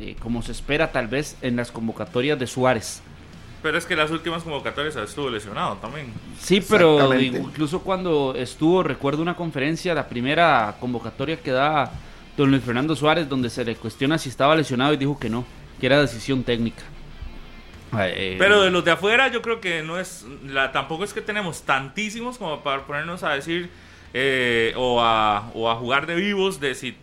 eh, 0.00 0.16
como 0.18 0.42
se 0.42 0.52
espera 0.52 0.90
tal 0.92 1.08
vez, 1.08 1.36
en 1.42 1.56
las 1.56 1.70
convocatorias 1.70 2.38
de 2.38 2.46
Suárez. 2.46 3.02
Pero 3.62 3.78
es 3.78 3.86
que 3.86 3.94
las 3.94 4.10
últimas 4.10 4.42
convocatorias 4.42 4.96
estuvo 4.96 5.30
lesionado 5.30 5.76
también. 5.76 6.12
Sí, 6.40 6.60
pero 6.60 7.14
incluso 7.20 7.80
cuando 7.80 8.34
estuvo, 8.36 8.82
recuerdo 8.82 9.22
una 9.22 9.36
conferencia, 9.36 9.94
la 9.94 10.08
primera 10.08 10.76
convocatoria 10.80 11.36
que 11.40 11.52
da 11.52 11.92
don 12.36 12.50
Luis 12.50 12.62
Fernando 12.64 12.96
Suárez, 12.96 13.28
donde 13.28 13.50
se 13.50 13.64
le 13.64 13.76
cuestiona 13.76 14.18
si 14.18 14.28
estaba 14.30 14.56
lesionado 14.56 14.92
y 14.94 14.96
dijo 14.96 15.18
que 15.18 15.30
no, 15.30 15.44
que 15.78 15.86
era 15.86 16.00
decisión 16.00 16.42
técnica. 16.42 16.82
Eh, 18.00 18.36
Pero 18.38 18.62
de 18.62 18.70
los 18.70 18.84
de 18.84 18.90
afuera 18.90 19.28
yo 19.28 19.42
creo 19.42 19.60
que 19.60 19.82
no 19.82 19.98
es, 20.00 20.24
la, 20.46 20.72
tampoco 20.72 21.04
es 21.04 21.12
que 21.12 21.20
tenemos 21.20 21.62
tantísimos 21.62 22.38
como 22.38 22.62
para 22.62 22.82
ponernos 22.86 23.22
a 23.22 23.34
decir 23.34 23.68
eh, 24.14 24.72
o, 24.76 25.00
a, 25.02 25.50
o 25.54 25.70
a 25.70 25.76
jugar 25.76 26.06
de 26.06 26.14
vivos, 26.14 26.58
de 26.58 26.74
si, 26.74 26.96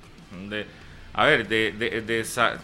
de, 0.50 0.66
a 1.14 1.26
ver, 1.26 1.48
de, 1.48 1.72
de, 1.74 2.02
de 2.02 2.26
sa- 2.26 2.58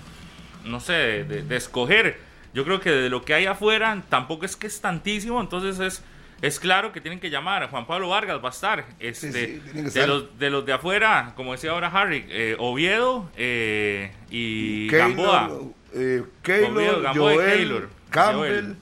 no 0.63 0.79
sé, 0.79 1.23
de, 1.23 1.43
de 1.43 1.55
escoger. 1.55 2.25
Yo 2.55 2.63
creo 2.63 2.79
que 2.79 2.89
de 2.89 3.09
lo 3.09 3.24
que 3.24 3.33
hay 3.35 3.45
afuera 3.45 4.01
tampoco 4.09 4.45
es 4.45 4.55
que 4.55 4.65
es 4.65 4.81
tantísimo, 4.81 5.39
entonces 5.41 5.77
es, 5.79 6.01
es 6.41 6.59
claro 6.59 6.91
que 6.93 7.01
tienen 7.01 7.19
que 7.19 7.29
llamar. 7.29 7.62
a 7.63 7.67
Juan 7.67 7.85
Pablo 7.85 8.09
Vargas 8.09 8.39
va 8.43 8.47
a 8.47 8.51
estar. 8.51 8.85
Este, 9.00 9.31
sí, 9.31 9.62
tiene 9.63 9.74
que 9.74 9.81
de, 9.81 9.88
estar. 9.89 10.07
los, 10.07 10.39
de 10.39 10.50
los 10.50 10.65
de 10.65 10.74
afuera, 10.74 11.33
como 11.35 11.51
decía 11.51 11.71
ahora 11.71 11.89
Harry, 11.89 12.25
eh, 12.29 12.55
Oviedo 12.57 13.29
eh, 13.35 14.12
y 14.31 14.88
Keylor, 14.88 15.09
Gamboa. 15.09 15.51
eh, 15.93 16.24
Keylor, 16.41 16.71
Oviedo, 16.77 17.01
Gamboa 17.01 17.33
y 17.33 17.35
Joel, 17.35 17.53
Keylor. 17.57 17.89
Campbell. 18.09 18.38
Joel. 18.63 18.75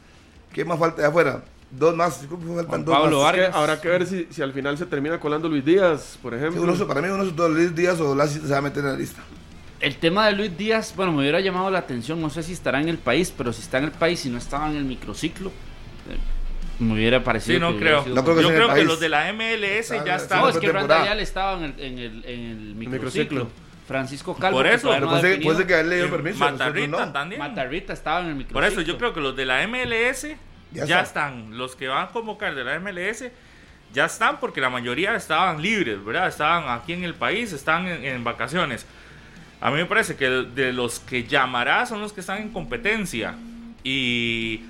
¿Qué 0.54 0.66
más 0.66 0.78
falta 0.80 1.02
de 1.02 1.08
afuera? 1.08 1.44
Dos 1.72 1.96
más. 1.96 2.22
Yo 2.22 2.28
creo 2.28 2.40
que 2.40 2.46
faltan 2.46 2.68
Juan 2.68 2.86
dos 2.86 2.96
Pablo 2.96 3.18
más. 3.18 3.26
Vargas. 3.26 3.46
Es 3.48 3.52
que 3.54 3.60
habrá 3.60 3.82
que 3.82 3.88
ver 3.90 4.06
si, 4.06 4.28
si 4.30 4.42
al 4.44 4.54
final 4.54 4.78
se 4.78 4.86
termina 4.86 5.20
colando 5.20 5.50
Luis 5.50 5.66
Díaz, 5.66 6.20
por 6.22 6.34
Sí, 6.34 6.38
ejemplo. 6.38 6.62
uno, 6.62 6.88
para 6.88 7.02
mí, 7.02 7.08
uno 7.10 7.26
de 7.26 7.50
Luis 7.50 7.74
Díaz 7.76 8.00
o 8.00 8.14
Lassiter 8.14 8.44
se 8.48 8.52
va 8.54 8.60
a 8.60 8.62
meter 8.62 8.84
en 8.84 8.92
la 8.92 8.96
lista. 8.98 9.24
El 9.84 9.98
tema 9.98 10.28
de 10.28 10.32
Luis 10.32 10.58
Díaz, 10.58 10.94
bueno, 10.96 11.12
me 11.12 11.20
hubiera 11.20 11.42
llamado 11.42 11.70
la 11.70 11.80
atención, 11.80 12.22
no 12.22 12.30
sé 12.30 12.42
si 12.42 12.54
estará 12.54 12.80
en 12.80 12.88
el 12.88 12.98
país, 12.98 13.34
pero 13.38 13.52
si 13.52 13.62
está 13.62 13.80
en 13.80 13.84
el 13.84 13.92
país 13.92 14.26
y 14.26 14.30
no 14.30 14.38
estaba 14.38 14.70
en 14.70 14.78
el 14.78 14.86
microciclo, 14.86 15.50
eh, 15.50 16.18
me 16.80 16.94
hubiera 16.94 17.22
parecido. 17.22 17.58
Sí, 17.58 17.60
no 17.62 17.74
que 17.74 17.80
creo. 17.80 18.06
No 18.08 18.24
creo 18.24 18.36
que 18.38 18.42
Yo 18.44 18.48
creo 18.48 18.68
que 18.68 18.74
país. 18.76 18.86
los 18.88 19.00
de 19.02 19.10
la 19.10 19.34
MLS 19.34 19.92
Ah, 19.92 20.04
ya 20.06 20.16
están. 20.16 20.40
No, 20.40 20.48
es 20.48 20.58
que. 20.58 20.68
Ayala 20.70 21.22
estaba 21.22 21.58
en 21.58 21.64
el, 21.66 21.80
en 21.82 22.00
el, 22.00 22.26
en 22.26 22.40
el 22.52 22.58
microciclo. 22.76 23.42
microciclo. 23.46 23.50
Francisco 23.86 24.36
Calvo. 24.36 24.60
Por 24.60 24.68
eso, 24.68 24.98
no 25.02 25.10
puede, 25.10 25.22
ser, 25.22 25.42
puede 25.44 25.58
ser 25.58 25.68
que 25.68 25.74
a 25.74 25.80
él 25.82 25.90
le 25.90 25.98
dio 25.98 26.10
permiso. 26.10 26.40
Matarrita 26.40 26.88
no. 27.06 27.12
también. 27.12 27.40
Matarrita 27.40 27.92
estaba 27.92 28.22
en 28.22 28.28
el 28.28 28.36
microciclo. 28.36 28.54
Por 28.62 28.64
eso 28.64 28.80
yo 28.80 28.98
creo 28.98 29.14
que 29.14 29.20
los 29.20 29.36
de 29.36 29.46
la 29.46 29.68
MLS 29.68 30.22
Ya 30.72 30.86
ya, 30.86 31.02
está. 31.02 31.02
están. 31.02 31.58
Los 31.58 31.76
que 31.76 31.90
van 31.90 32.06
a 32.06 32.08
convocar 32.08 32.56
de 32.56 32.64
la 32.64 32.80
MLS 32.80 33.26
ya 33.94 34.06
están 34.06 34.40
porque 34.40 34.62
la 34.62 34.70
mayoría 34.70 35.14
estaban 35.16 35.62
libres, 35.62 36.04
¿verdad? 36.06 36.30
Estaban 36.30 36.70
aquí 36.70 36.94
en 36.94 37.04
el 37.04 37.16
país, 37.16 37.52
están 37.52 37.86
en, 37.86 38.06
en 38.06 38.24
vacaciones. 38.24 38.86
A 39.64 39.72
mí 39.72 39.78
me 39.78 39.86
parece 39.86 40.18
que 40.18 40.28
de 40.30 40.74
los 40.74 41.00
que 41.00 41.24
llamará 41.24 41.86
son 41.86 42.02
los 42.02 42.12
que 42.12 42.20
están 42.20 42.42
en 42.42 42.50
competencia. 42.50 43.36
Y, 43.82 44.62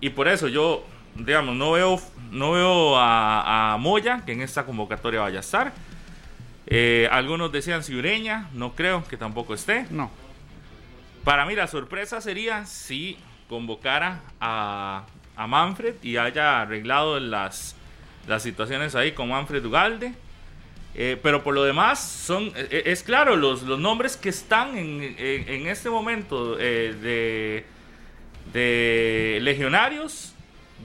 y 0.00 0.10
por 0.10 0.26
eso 0.26 0.48
yo, 0.48 0.84
digamos, 1.14 1.54
no 1.54 1.70
veo, 1.70 2.00
no 2.32 2.50
veo 2.50 2.98
a, 2.98 3.74
a 3.74 3.76
Moya 3.76 4.24
que 4.26 4.32
en 4.32 4.42
esta 4.42 4.66
convocatoria 4.66 5.20
vaya 5.20 5.36
a 5.36 5.40
estar. 5.40 5.72
Eh, 6.66 7.08
algunos 7.12 7.52
decían 7.52 7.84
Ciureña, 7.84 8.48
no 8.52 8.74
creo 8.74 9.04
que 9.04 9.16
tampoco 9.16 9.54
esté. 9.54 9.86
No. 9.88 10.10
Para 11.22 11.46
mí 11.46 11.54
la 11.54 11.68
sorpresa 11.68 12.20
sería 12.20 12.66
si 12.66 13.18
convocara 13.48 14.20
a, 14.40 15.04
a 15.36 15.46
Manfred 15.46 15.94
y 16.02 16.16
haya 16.16 16.62
arreglado 16.62 17.20
las, 17.20 17.76
las 18.26 18.42
situaciones 18.42 18.96
ahí 18.96 19.12
con 19.12 19.28
Manfred 19.28 19.64
Ugalde. 19.64 20.12
Eh, 20.94 21.16
pero 21.22 21.42
por 21.44 21.54
lo 21.54 21.62
demás, 21.64 22.00
son 22.02 22.50
eh, 22.56 22.82
es 22.86 23.02
claro, 23.04 23.36
los, 23.36 23.62
los 23.62 23.78
nombres 23.78 24.16
que 24.16 24.28
están 24.28 24.76
en, 24.76 25.02
en- 25.18 25.48
en 25.48 25.66
este 25.68 25.88
momento 25.88 26.56
eh, 26.58 26.94
de, 27.00 27.64
de 28.52 29.38
legionarios 29.42 30.34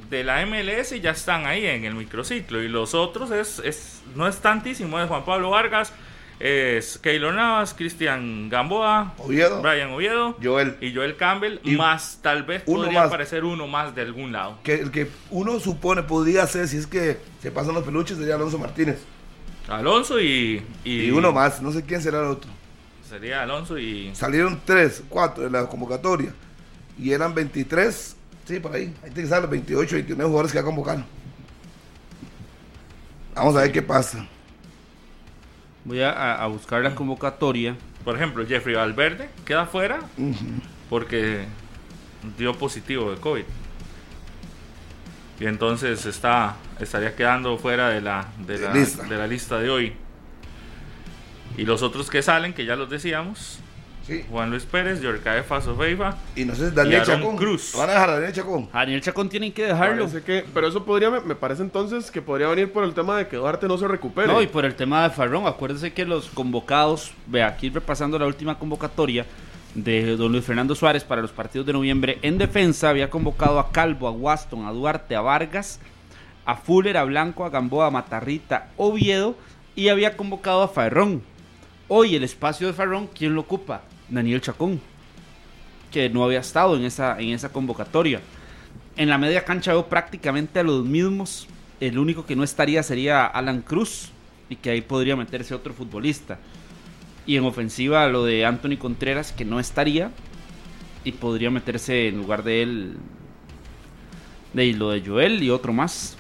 de 0.10 0.24
la 0.24 0.46
MLS 0.46 0.92
ya 1.02 1.12
están 1.12 1.46
ahí 1.48 1.66
en 1.66 1.86
el 1.86 1.96
microciclo. 1.96 2.62
Y 2.62 2.68
los 2.68 2.94
otros 2.94 3.32
es, 3.32 3.60
es 3.60 4.02
no 4.16 4.28
es 4.28 4.38
tantísimo, 4.38 5.00
es 5.00 5.08
Juan 5.08 5.26
Pablo 5.26 5.50
Vargas, 5.50 5.92
es 6.40 6.98
Keylor 7.00 7.34
Navas, 7.34 7.74
Cristian 7.74 8.50
Gamboa, 8.50 9.14
Oviedo. 9.18 9.62
Brian 9.62 9.90
Oviedo 9.92 10.38
Joel. 10.44 10.76
y 10.82 10.94
Joel 10.94 11.16
Campbell, 11.16 11.60
Y 11.64 11.76
más 11.78 12.20
tal 12.22 12.44
vez 12.44 12.62
uno 12.68 12.84
podría 12.84 13.00
más. 13.00 13.08
aparecer 13.08 13.44
uno 13.46 13.68
más 13.68 13.96
de 13.96 14.02
algún 14.04 14.32
lado. 14.34 14.60
Que 14.64 14.76
el 14.76 14.92
que 14.92 15.08
uno 15.32 15.60
supone 15.60 16.04
podría 16.04 16.46
ser, 16.46 16.68
si 16.68 16.78
es 16.78 16.86
que 16.88 17.18
se 17.42 17.52
pasan 17.52 17.74
los 17.74 17.84
peluches, 17.86 18.18
sería 18.18 18.36
Alonso 18.36 18.60
Martínez. 18.60 19.00
Alonso 19.68 20.20
y, 20.20 20.64
Y, 20.84 21.10
uno 21.12 21.32
más, 21.32 21.62
no 21.62 21.72
sé 21.72 21.84
quién 21.84 22.02
será 22.02 22.20
el 22.20 22.26
otro. 22.26 22.50
Sería 23.10 23.44
Alonso 23.44 23.78
y 23.78 24.14
Salieron 24.16 24.60
tres, 24.66 25.04
cuatro 25.10 25.44
de 25.44 25.50
la 25.50 25.68
convocatoria. 25.68 26.34
Y 27.00 27.12
eran 27.12 27.34
23, 27.36 28.16
sí, 28.46 28.60
por 28.60 28.74
ahí. 28.76 28.86
Ahí 29.04 29.10
tiene 29.12 29.14
que 29.16 29.22
estar 29.24 29.42
los 29.42 29.50
28, 29.52 29.96
29 29.96 30.28
jugadores 30.28 30.52
que 30.52 30.58
va 30.58 30.62
a 30.62 30.66
convocar. 30.66 31.06
Vamos 33.36 33.56
a 33.56 33.62
ver 33.62 33.72
qué 33.72 33.82
pasa. 33.82 34.28
Voy 35.84 36.02
a, 36.02 36.12
a- 36.12 36.44
a 36.44 36.48
buscar 36.48 36.82
la 36.82 36.96
convocatoria. 36.96 37.76
por 38.04 38.16
ejemplo 38.16 38.46
Jeffrey 38.48 38.76
Valverde 38.76 39.30
queda 39.46 39.66
fuera 39.66 40.00
porque 40.90 41.46
dio 42.38 42.56
positivo 42.58 43.12
de 43.12 43.18
COVID. 43.18 43.44
Y 45.40 45.46
entonces 45.46 46.06
está 46.06 46.56
estaría 46.80 47.16
quedando 47.16 47.58
fuera 47.58 47.90
de 47.90 48.02
la 48.02 48.28
de 48.40 48.58
la, 48.58 48.74
Lista. 48.74 49.04
de 49.04 49.18
la 49.18 49.28
lista 49.28 49.60
de 49.60 49.70
hoy. 49.70 49.94
Y 51.58 51.64
los 51.64 51.82
otros 51.84 52.10
que 52.10 52.22
salen, 52.22 52.54
que 52.54 52.66
ya 52.66 52.76
los 52.76 52.90
decíamos, 52.90 53.60
Sí. 54.08 54.24
Juan 54.30 54.52
Luis 54.52 54.66
Pérez, 54.66 55.02
Yorcae 55.02 55.42
Faso 55.42 55.76
Veiva, 55.76 56.16
Y 56.36 56.46
no 56.46 56.54
sé, 56.54 56.70
Daniel 56.70 57.02
Y 57.02 57.06
Chacón. 57.08 57.36
Cruz. 57.36 57.74
Van 57.76 57.90
a 57.90 57.94
dejar 57.94 58.10
a 58.10 58.14
Daniel 58.14 58.34
Chacón. 58.34 58.70
A 58.72 58.80
Daniel 58.82 59.02
Chacón 59.02 59.30
tienen 59.30 59.52
que 59.52 59.66
dejarlo. 59.66 60.06
Parece 60.06 60.24
que, 60.24 60.46
pero 60.54 60.68
eso 60.68 60.86
podría, 60.86 61.10
me, 61.10 61.22
me 61.22 61.34
parece 61.34 61.64
entonces 61.64 62.12
que 62.12 62.22
podría 62.22 62.48
venir 62.50 62.72
por 62.72 62.84
el 62.84 62.94
tema 62.94 63.18
de 63.18 63.28
que 63.28 63.38
Duarte 63.38 63.68
no 63.68 63.80
se 63.80 63.88
recupere. 63.88 64.28
No, 64.28 64.44
y 64.44 64.48
por 64.48 64.64
el 64.64 64.76
tema 64.76 65.02
de 65.02 65.10
Farrón, 65.10 65.48
acuérdense 65.48 65.92
que 65.92 66.06
los 66.06 66.30
convocados, 66.30 67.14
ve 67.26 67.42
aquí 67.42 67.70
repasando 67.70 68.20
la 68.20 68.28
última 68.28 68.60
convocatoria 68.60 69.26
de 69.76 70.16
don 70.16 70.32
Luis 70.32 70.46
Fernando 70.46 70.74
Suárez 70.74 71.04
para 71.04 71.22
los 71.22 71.32
partidos 71.32 71.68
de 71.68 71.74
noviembre, 71.74 72.18
en 72.22 72.38
defensa 72.38 72.90
había 72.90 73.10
convocado 73.10 73.60
a 73.60 73.72
Calvo, 73.72 74.08
a 74.08 74.12
Waston, 74.12 74.66
a 74.66 74.72
Duarte, 74.72 75.16
a 75.16 75.22
Vargas, 75.22 75.80
a 76.46 76.56
Fuller, 76.56 76.98
a 76.98 77.04
Blanco, 77.04 77.44
a 77.44 77.50
Gamboa, 77.50 77.88
a 77.88 77.92
Matarrita, 77.92 78.70
Oviedo 78.78 79.36
y 79.76 79.90
había 79.90 80.16
convocado 80.16 80.64
a 80.64 80.70
Farrón. 80.70 81.22
Hoy 81.90 82.16
el 82.16 82.24
espacio 82.24 82.68
de 82.68 82.74
Farrón, 82.74 83.10
¿quién 83.14 83.36
lo 83.36 83.42
ocupa? 83.42 83.82
Daniel 84.08 84.42
Chacón, 84.42 84.80
que 85.92 86.10
no 86.10 86.24
había 86.24 86.40
estado 86.40 86.78
en 86.78 86.86
esa, 86.86 87.20
en 87.20 87.30
esa 87.30 87.50
convocatoria. 87.50 88.22
En 88.96 89.10
la 89.10 89.18
media 89.18 89.44
cancha 89.44 89.74
veo 89.74 89.88
prácticamente 89.88 90.60
a 90.60 90.64
los 90.64 90.86
mismos. 90.86 91.48
El 91.82 92.00
único 92.00 92.26
que 92.26 92.38
no 92.38 92.44
estaría 92.44 92.82
sería 92.82 93.26
Alan 93.26 93.62
Cruz 93.62 94.10
y 94.50 94.56
que 94.56 94.70
ahí 94.70 94.82
podría 94.82 95.18
meterse 95.18 95.54
otro 95.54 95.74
futbolista. 95.74 96.40
Y 97.28 97.38
en 97.38 97.46
ofensiva 97.46 98.08
lo 98.08 98.24
de 98.26 98.46
Anthony 98.46 98.78
Contreras 98.78 99.32
que 99.32 99.46
no 99.46 99.60
estaría 99.60 100.12
y 101.04 101.12
podría 101.14 101.50
meterse 101.52 102.08
en 102.08 102.18
lugar 102.18 102.44
de 102.44 102.62
él 102.64 102.94
de 104.54 104.74
lo 104.74 104.92
de 104.92 105.02
Joel 105.06 105.44
y 105.44 105.50
otro 105.50 105.74
más. 105.74 106.18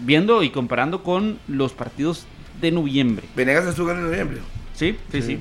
Viendo 0.00 0.42
y 0.42 0.50
comparando 0.50 1.02
con 1.02 1.38
los 1.48 1.72
partidos 1.72 2.24
de 2.60 2.70
noviembre. 2.70 3.26
Venegas 3.36 3.66
estuvo 3.66 3.90
en 3.90 4.02
noviembre. 4.02 4.38
Sí, 4.74 4.96
sí, 5.12 5.20
sí. 5.22 5.38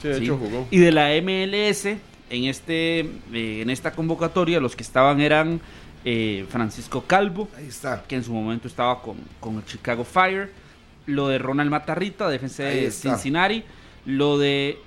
Sí, 0.00 0.08
de 0.08 0.14
Sí. 0.18 0.24
hecho 0.24 0.36
jugó. 0.38 0.68
Y 0.70 0.78
de 0.78 0.92
la 0.92 1.10
MLS, 1.20 1.86
en, 2.30 2.44
este, 2.44 3.00
eh, 3.00 3.62
en 3.62 3.70
esta 3.70 3.90
convocatoria, 3.92 4.60
los 4.60 4.76
que 4.76 4.82
estaban 4.84 5.20
eran 5.20 5.60
eh, 6.04 6.46
Francisco 6.48 7.02
Calvo, 7.06 7.48
Ahí 7.56 7.66
está. 7.66 8.04
que 8.06 8.14
en 8.14 8.22
su 8.22 8.32
momento 8.32 8.68
estaba 8.68 9.02
con, 9.02 9.16
con 9.40 9.56
el 9.56 9.64
Chicago 9.64 10.04
Fire, 10.04 10.52
lo 11.08 11.28
de 11.28 11.38
Ronald 11.38 11.70
Matarrita, 11.70 12.28
defensa 12.28 12.62
de. 12.64 12.90
Cincinnati, 12.92 13.64
lo 14.06 14.38
de 14.38 14.78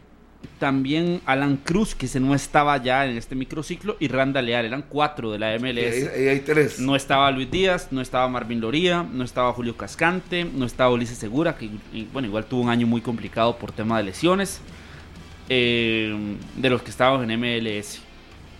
también 0.58 1.22
Alan 1.26 1.58
Cruz, 1.58 1.94
que 1.94 2.08
se 2.08 2.20
no 2.20 2.34
estaba 2.34 2.78
ya 2.78 3.06
en 3.06 3.16
este 3.18 3.36
microciclo, 3.36 3.96
y 4.00 4.08
Randa 4.08 4.42
Leal, 4.42 4.66
eran 4.66 4.84
cuatro 4.88 5.32
de 5.32 5.38
la 5.38 5.56
Y 5.56 5.60
MLS. 5.60 5.78
ahí, 5.78 6.08
ahí 6.22 6.28
hay 6.30 6.40
tres. 6.40 6.80
No 6.80 6.96
estaba 6.96 7.30
Luis 7.30 7.52
Díaz, 7.52 7.90
no 7.92 8.02
estaba 8.02 8.28
Marvin 8.28 8.60
Loría, 8.60 9.04
no 9.04 9.24
estaba 9.24 9.54
Julio 9.54 9.78
Cascante, 9.78 10.46
no 10.46 10.66
estaba 10.66 10.90
Ulises 10.92 11.18
Segura, 11.20 11.56
que 11.58 11.66
y, 11.94 12.08
bueno, 12.12 12.28
igual 12.28 12.46
tuvo 12.46 12.62
un 12.62 12.70
año 12.70 12.88
muy 12.88 13.02
complicado 13.02 13.58
por 13.58 13.72
tema 13.72 13.98
de 13.98 14.04
lesiones. 14.06 14.62
eh, 15.50 16.16
de 16.56 16.70
los 16.70 16.82
que 16.82 16.90
estaban 16.92 17.30
en 17.30 17.40
MLS. 17.40 18.00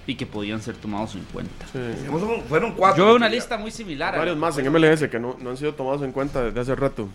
y 0.08 0.16
que 0.16 0.26
podían 0.26 0.62
ser 0.62 0.76
tomados 0.76 1.14
en 1.16 1.24
cuenta. 1.32 1.66
Fueron- 1.68 2.42
Fueron 2.50 2.72
cuatro. 2.74 2.98
Yo 2.98 3.06
veo 3.06 3.16
una 3.16 3.30
lista 3.30 3.58
muy 3.58 3.70
similar, 3.72 4.18
Varios 4.18 4.36
más 4.36 4.58
en 4.58 4.66
MLS 4.70 5.08
que 5.10 5.20
no, 5.20 5.38
no 5.40 5.52
han 5.52 5.58
sido 5.58 5.74
tomados 5.76 6.02
en 6.02 6.12
cuenta 6.12 6.44
desde 6.44 6.60
hace 6.60 6.76
rato. 6.76 7.08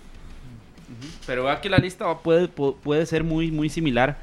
Pero 1.27 1.45
vea 1.45 1.61
que 1.61 1.69
la 1.69 1.79
lista 1.79 2.07
va- 2.07 2.21
puede, 2.23 2.49
pu- 2.49 2.77
puede 2.77 3.07
ser 3.07 3.25
muy, 3.25 3.51
muy 3.51 3.69
similar. 3.69 4.17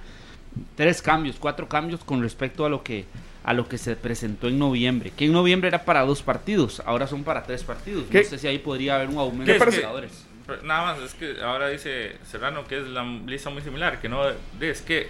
Tres 0.76 1.02
cambios, 1.02 1.38
cuatro 1.40 1.68
cambios 1.68 2.04
con 2.04 2.22
respecto 2.22 2.66
a 2.66 2.70
lo 2.70 2.84
que 2.84 3.06
a 3.46 3.54
lo 3.54 3.68
que 3.68 3.78
se 3.78 3.96
presentó 3.98 4.48
en 4.48 4.58
noviembre. 4.58 5.12
Que 5.18 5.26
en 5.26 5.34
noviembre 5.34 5.68
era 5.68 5.84
para 5.84 6.02
dos 6.06 6.22
partidos, 6.22 6.82
ahora 6.86 7.08
son 7.08 7.24
para 7.26 7.44
tres 7.44 7.64
partidos. 7.64 8.06
¿Qué? 8.10 8.20
No 8.24 8.30
sé 8.30 8.38
si 8.38 8.48
ahí 8.48 8.58
podría 8.60 8.96
haber 8.96 9.10
un 9.10 9.18
aumento 9.18 9.46
¿Qué 9.52 9.60
de 9.60 9.78
jugadores. 9.78 10.26
Nada 10.64 10.94
más, 10.94 11.00
es 11.04 11.14
que 11.14 11.42
ahora 11.42 11.68
dice 11.70 12.18
Serrano 12.30 12.66
que 12.66 12.78
es 12.80 12.88
la 12.88 13.04
lista 13.04 13.50
muy 13.50 13.62
similar, 13.62 14.00
que 14.00 14.08
no, 14.10 14.22
es 14.62 14.82
que 14.82 15.10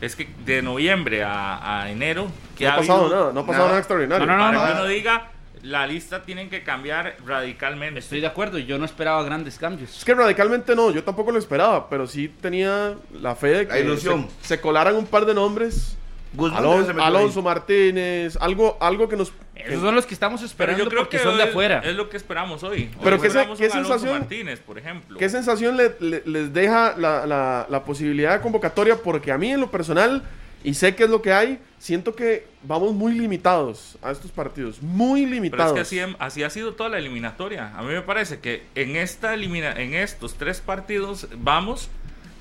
es 0.00 0.16
que 0.16 0.28
de 0.44 0.62
noviembre 0.62 1.22
a, 1.22 1.82
a 1.82 1.90
enero, 1.90 2.26
que 2.58 2.64
No 2.64 2.70
ha 2.70 2.74
ha 2.74 2.76
pasado 2.78 3.00
habido- 3.02 3.20
nada, 3.20 3.32
no 3.32 3.40
ha 3.40 3.46
pasado 3.46 3.58
nada. 3.58 3.68
nada 3.68 3.78
extraordinario. 3.78 4.26
No, 4.26 4.32
no, 4.36 4.38
no, 4.38 4.58
para 4.58 4.68
no. 4.68 4.74
que 4.74 4.80
uno 4.80 4.88
diga, 4.88 5.30
la 5.62 5.86
lista 5.86 6.22
tienen 6.22 6.50
que 6.50 6.62
cambiar 6.62 7.16
radicalmente. 7.24 8.00
Estoy 8.00 8.20
de 8.20 8.26
acuerdo, 8.26 8.58
yo 8.58 8.78
no 8.78 8.84
esperaba 8.84 9.22
grandes 9.22 9.58
cambios. 9.58 9.96
Es 9.98 10.04
que 10.04 10.14
radicalmente 10.14 10.74
no, 10.74 10.90
yo 10.90 11.04
tampoco 11.04 11.30
lo 11.32 11.38
esperaba, 11.38 11.88
pero 11.88 12.06
sí 12.06 12.28
tenía 12.40 12.94
la 13.20 13.34
fe 13.36 13.48
de 13.48 13.64
La 13.64 13.74
que 13.74 13.80
ilusión. 13.80 14.28
se, 14.40 14.48
se 14.48 14.60
colaran 14.60 14.96
un 14.96 15.06
par 15.06 15.24
de 15.26 15.34
nombres. 15.34 15.96
Guzmán 16.34 16.64
Alon-. 16.64 17.00
Alonso 17.00 17.42
Martínez, 17.42 18.38
algo, 18.40 18.78
algo 18.80 19.06
que 19.08 19.16
nos... 19.16 19.32
Esos 19.54 19.82
son 19.82 19.94
los 19.94 20.06
que 20.06 20.14
estamos 20.14 20.40
Pero 20.40 20.46
esperando 20.50 20.84
yo 20.84 20.88
creo 20.88 21.02
porque 21.02 21.18
que 21.18 21.22
son 21.22 21.36
de 21.36 21.42
hoy 21.44 21.48
afuera. 21.50 21.82
Es 21.84 21.94
lo 21.94 22.08
que 22.08 22.16
esperamos 22.16 22.62
hoy. 22.62 22.90
Pero 23.04 23.16
Hoy 23.16 23.22
¿qué 23.22 23.30
se- 23.30 23.46
qué 23.58 23.70
sensación- 23.70 24.18
Martínez, 24.18 24.58
por 24.60 24.78
ejemplo. 24.78 25.18
¿Qué 25.18 25.28
sensación 25.28 25.76
le- 25.76 25.94
le- 26.00 26.22
les 26.24 26.52
deja 26.54 26.94
la, 26.96 27.26
la- 27.26 27.66
la 27.68 27.84
posibilidad 27.84 28.32
de 28.34 28.40
convocatoria? 28.40 28.96
Porque 28.96 29.30
a 29.30 29.36
mí 29.38 29.50
en 29.52 29.60
lo 29.60 29.70
personal, 29.70 30.22
y 30.64 30.74
sé 30.74 30.94
que 30.94 31.04
es 31.04 31.10
lo 31.10 31.22
que 31.22 31.32
hay, 31.32 31.58
siento 31.78 32.14
que 32.14 32.46
vamos 32.62 32.92
muy 32.92 33.12
limitados 33.12 33.98
a 34.02 34.10
estos 34.12 34.30
partidos. 34.30 34.80
Muy 34.82 35.22
Pero 35.22 35.26
es 35.26 35.32
limitados. 35.34 35.72
que 35.74 35.80
así, 35.80 36.00
así 36.18 36.42
ha 36.42 36.50
sido 36.50 36.74
toda 36.74 36.88
la 36.90 36.98
eliminatoria. 36.98 37.72
A 37.76 37.82
mí 37.82 37.88
me 37.92 38.02
parece 38.02 38.38
que 38.40 38.62
en 38.74 38.96
esta 38.96 39.34
elimina, 39.34 39.72
en 39.72 39.94
estos 39.94 40.34
tres 40.34 40.60
partidos 40.60 41.26
vamos 41.36 41.90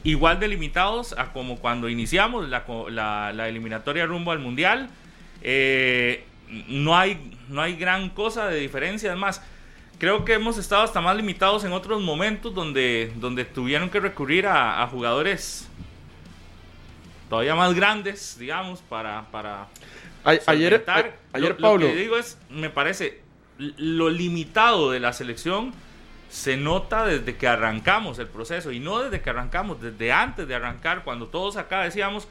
igual 0.04 0.40
de 0.40 0.48
limitados 0.48 1.14
a 1.18 1.32
como 1.34 1.58
cuando 1.60 1.88
iniciamos 1.90 2.48
la, 2.50 2.64
la- 2.90 3.34
la 3.34 3.48
eliminatoria 3.50 4.06
rumbo 4.06 4.32
al 4.32 4.40
mundial. 4.40 4.90
Eh, 5.42 6.24
no 6.68 6.98
hay 6.98 7.38
no 7.50 7.62
hay 7.62 7.76
gran 7.76 8.10
cosa 8.10 8.48
de 8.48 8.60
diferencia. 8.60 9.16
Más, 9.16 9.42
creo 10.00 10.24
que 10.26 10.34
hemos 10.34 10.58
estado 10.58 10.84
hasta 10.84 11.02
más 11.02 11.16
limitados 11.16 11.64
en 11.64 11.74
otros 11.74 12.02
momentos 12.02 12.54
donde, 12.54 13.12
donde 13.18 13.46
tuvieron 13.46 13.90
que 13.90 14.00
recurrir 14.00 14.48
a, 14.48 14.82
a 14.82 14.88
jugadores 14.88 15.68
todavía 17.32 17.56
más 17.56 17.74
grandes, 17.74 18.36
digamos, 18.38 18.82
para, 18.82 19.24
para, 19.32 19.62
A- 20.26 20.32
ayer, 20.48 20.84
a- 20.86 21.38
ayer 21.38 21.52
Lo- 21.52 21.58
Pablo, 21.58 21.88
Lo 21.88 21.94
que 21.94 22.00
digo 22.00 22.18
es, 22.18 22.38
me 22.50 22.70
parece, 22.70 23.22
lo 23.58 24.10
limitado 24.10 24.92
de 24.92 25.00
la 25.00 25.14
selección 25.14 25.74
se 26.30 26.58
nota 26.58 27.06
desde 27.06 27.38
que 27.38 27.48
arrancamos 27.48 28.20
el 28.20 28.28
proceso 28.28 28.74
y 28.74 28.82
no 28.82 29.00
desde 29.00 29.22
que 29.22 29.30
arrancamos, 29.30 29.82
desde 29.82 30.12
antes 30.12 30.46
de 30.46 30.56
arrancar, 30.56 31.06
cuando 31.06 31.28
todos 31.28 31.56
acá 31.56 31.84
decíamos, 31.84 32.28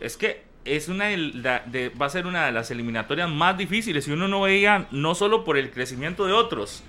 es 0.00 0.16
que 0.16 0.44
es 0.64 0.86
una 0.88 1.08
la- 1.16 1.64
de- 1.66 1.88
va 1.88 2.06
a 2.06 2.10
ser 2.10 2.28
una 2.28 2.46
de 2.46 2.52
las 2.52 2.70
eliminatorias 2.70 3.28
más 3.28 3.58
difíciles 3.58 4.06
y 4.06 4.12
uno 4.12 4.28
no 4.28 4.42
veía 4.42 4.86
no 4.92 5.16
solo 5.16 5.42
por 5.42 5.58
el 5.58 5.72
crecimiento 5.72 6.26
de 6.26 6.32
otros, 6.32 6.84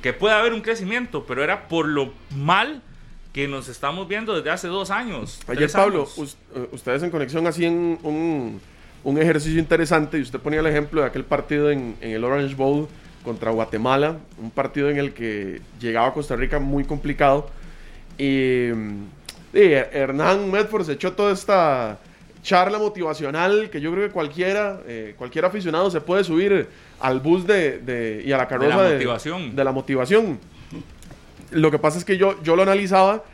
que 0.00 0.14
puede 0.14 0.34
haber 0.34 0.54
un 0.54 0.62
crecimiento, 0.62 1.26
pero 1.26 1.44
era 1.44 1.68
por 1.68 1.86
lo 1.88 2.14
mal 2.34 2.80
que 3.36 3.46
nos 3.46 3.68
estamos 3.68 4.08
viendo 4.08 4.34
desde 4.34 4.48
hace 4.50 4.66
dos 4.66 4.90
años. 4.90 5.40
Ayer, 5.46 5.70
Pablo, 5.70 6.08
años. 6.16 6.38
eh, 6.54 6.68
ustedes 6.72 7.02
en 7.02 7.10
conexión 7.10 7.46
hacían 7.46 7.98
un, 8.02 8.58
un 9.04 9.18
ejercicio 9.18 9.58
interesante 9.60 10.16
y 10.16 10.22
usted 10.22 10.40
ponía 10.40 10.60
el 10.60 10.66
ejemplo 10.66 11.02
de 11.02 11.08
aquel 11.08 11.22
partido 11.22 11.70
en, 11.70 11.96
en 12.00 12.12
el 12.12 12.24
Orange 12.24 12.54
Bowl 12.54 12.88
contra 13.22 13.50
Guatemala, 13.50 14.16
un 14.40 14.50
partido 14.50 14.88
en 14.88 14.96
el 14.96 15.12
que 15.12 15.60
llegaba 15.78 16.06
a 16.06 16.12
Costa 16.14 16.34
Rica 16.34 16.58
muy 16.60 16.84
complicado. 16.84 17.50
Y, 18.16 18.68
y 18.70 18.72
Hernán 19.52 20.50
Medford 20.50 20.86
se 20.86 20.92
echó 20.92 21.12
toda 21.12 21.32
esta 21.34 21.98
charla 22.42 22.78
motivacional 22.78 23.68
que 23.68 23.82
yo 23.82 23.92
creo 23.92 24.06
que 24.06 24.12
cualquiera, 24.14 24.80
eh, 24.86 25.14
cualquier 25.18 25.44
aficionado 25.44 25.90
se 25.90 26.00
puede 26.00 26.24
subir 26.24 26.68
al 27.00 27.20
bus 27.20 27.46
de, 27.46 27.80
de- 27.80 28.22
y 28.24 28.32
a 28.32 28.38
la 28.38 28.48
carroza 28.48 28.82
de 28.84 28.94
motivación. 28.94 29.54
de 29.54 29.62
la 29.64 29.72
motivación. 29.72 30.38
Lo 31.50 31.70
que 31.70 31.78
pasa 31.78 31.98
es 31.98 32.04
que 32.04 32.16
yo, 32.16 32.40
yo 32.42 32.56
lo 32.56 32.62
analizaba 32.62 33.24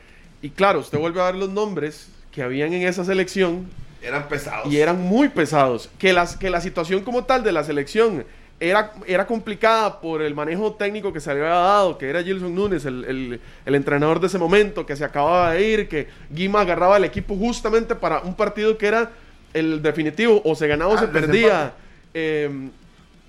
y 0.42 0.50
claro, 0.50 0.80
usted 0.80 0.98
vuelve 0.98 1.20
a 1.20 1.26
ver 1.26 1.34
los 1.36 1.50
nombres 1.50 2.08
que 2.30 2.42
habían 2.42 2.72
en 2.72 2.82
esa 2.86 3.04
selección 3.04 3.68
Eran 4.02 4.28
pesados. 4.28 4.72
y 4.72 4.78
eran 4.78 5.00
muy 5.00 5.28
pesados. 5.28 5.88
Que, 5.98 6.12
las, 6.12 6.36
que 6.36 6.50
la 6.50 6.60
situación 6.60 7.02
como 7.02 7.24
tal 7.24 7.42
de 7.44 7.52
la 7.52 7.62
selección 7.64 8.24
era, 8.60 8.92
era 9.06 9.26
complicada 9.26 10.00
por 10.00 10.22
el 10.22 10.34
manejo 10.34 10.74
técnico 10.74 11.12
que 11.12 11.20
se 11.20 11.32
le 11.34 11.40
había 11.40 11.54
dado, 11.54 11.98
que 11.98 12.08
era 12.08 12.22
Gilson 12.22 12.54
Núñez, 12.54 12.84
el, 12.84 13.04
el- 13.04 13.40
el 13.66 13.74
entrenador 13.74 14.20
de 14.20 14.28
ese 14.28 14.38
momento, 14.38 14.86
que 14.86 14.94
se 14.96 15.04
acababa 15.04 15.52
de 15.52 15.68
ir, 15.68 15.88
que 15.88 16.08
Guima 16.30 16.60
agarraba 16.60 16.96
el 16.96 17.04
equipo 17.04 17.34
justamente 17.36 17.94
para 17.96 18.20
un 18.20 18.34
partido 18.36 18.78
que 18.78 18.86
era 18.86 19.10
el 19.52 19.82
definitivo, 19.82 20.40
o 20.44 20.54
se 20.54 20.66
ganaba 20.68 20.92
o 20.92 20.96
Ah, 20.96 20.98
se 21.00 21.04
el 21.06 21.10
perdía. 21.10 21.72
Eh, 22.14 22.70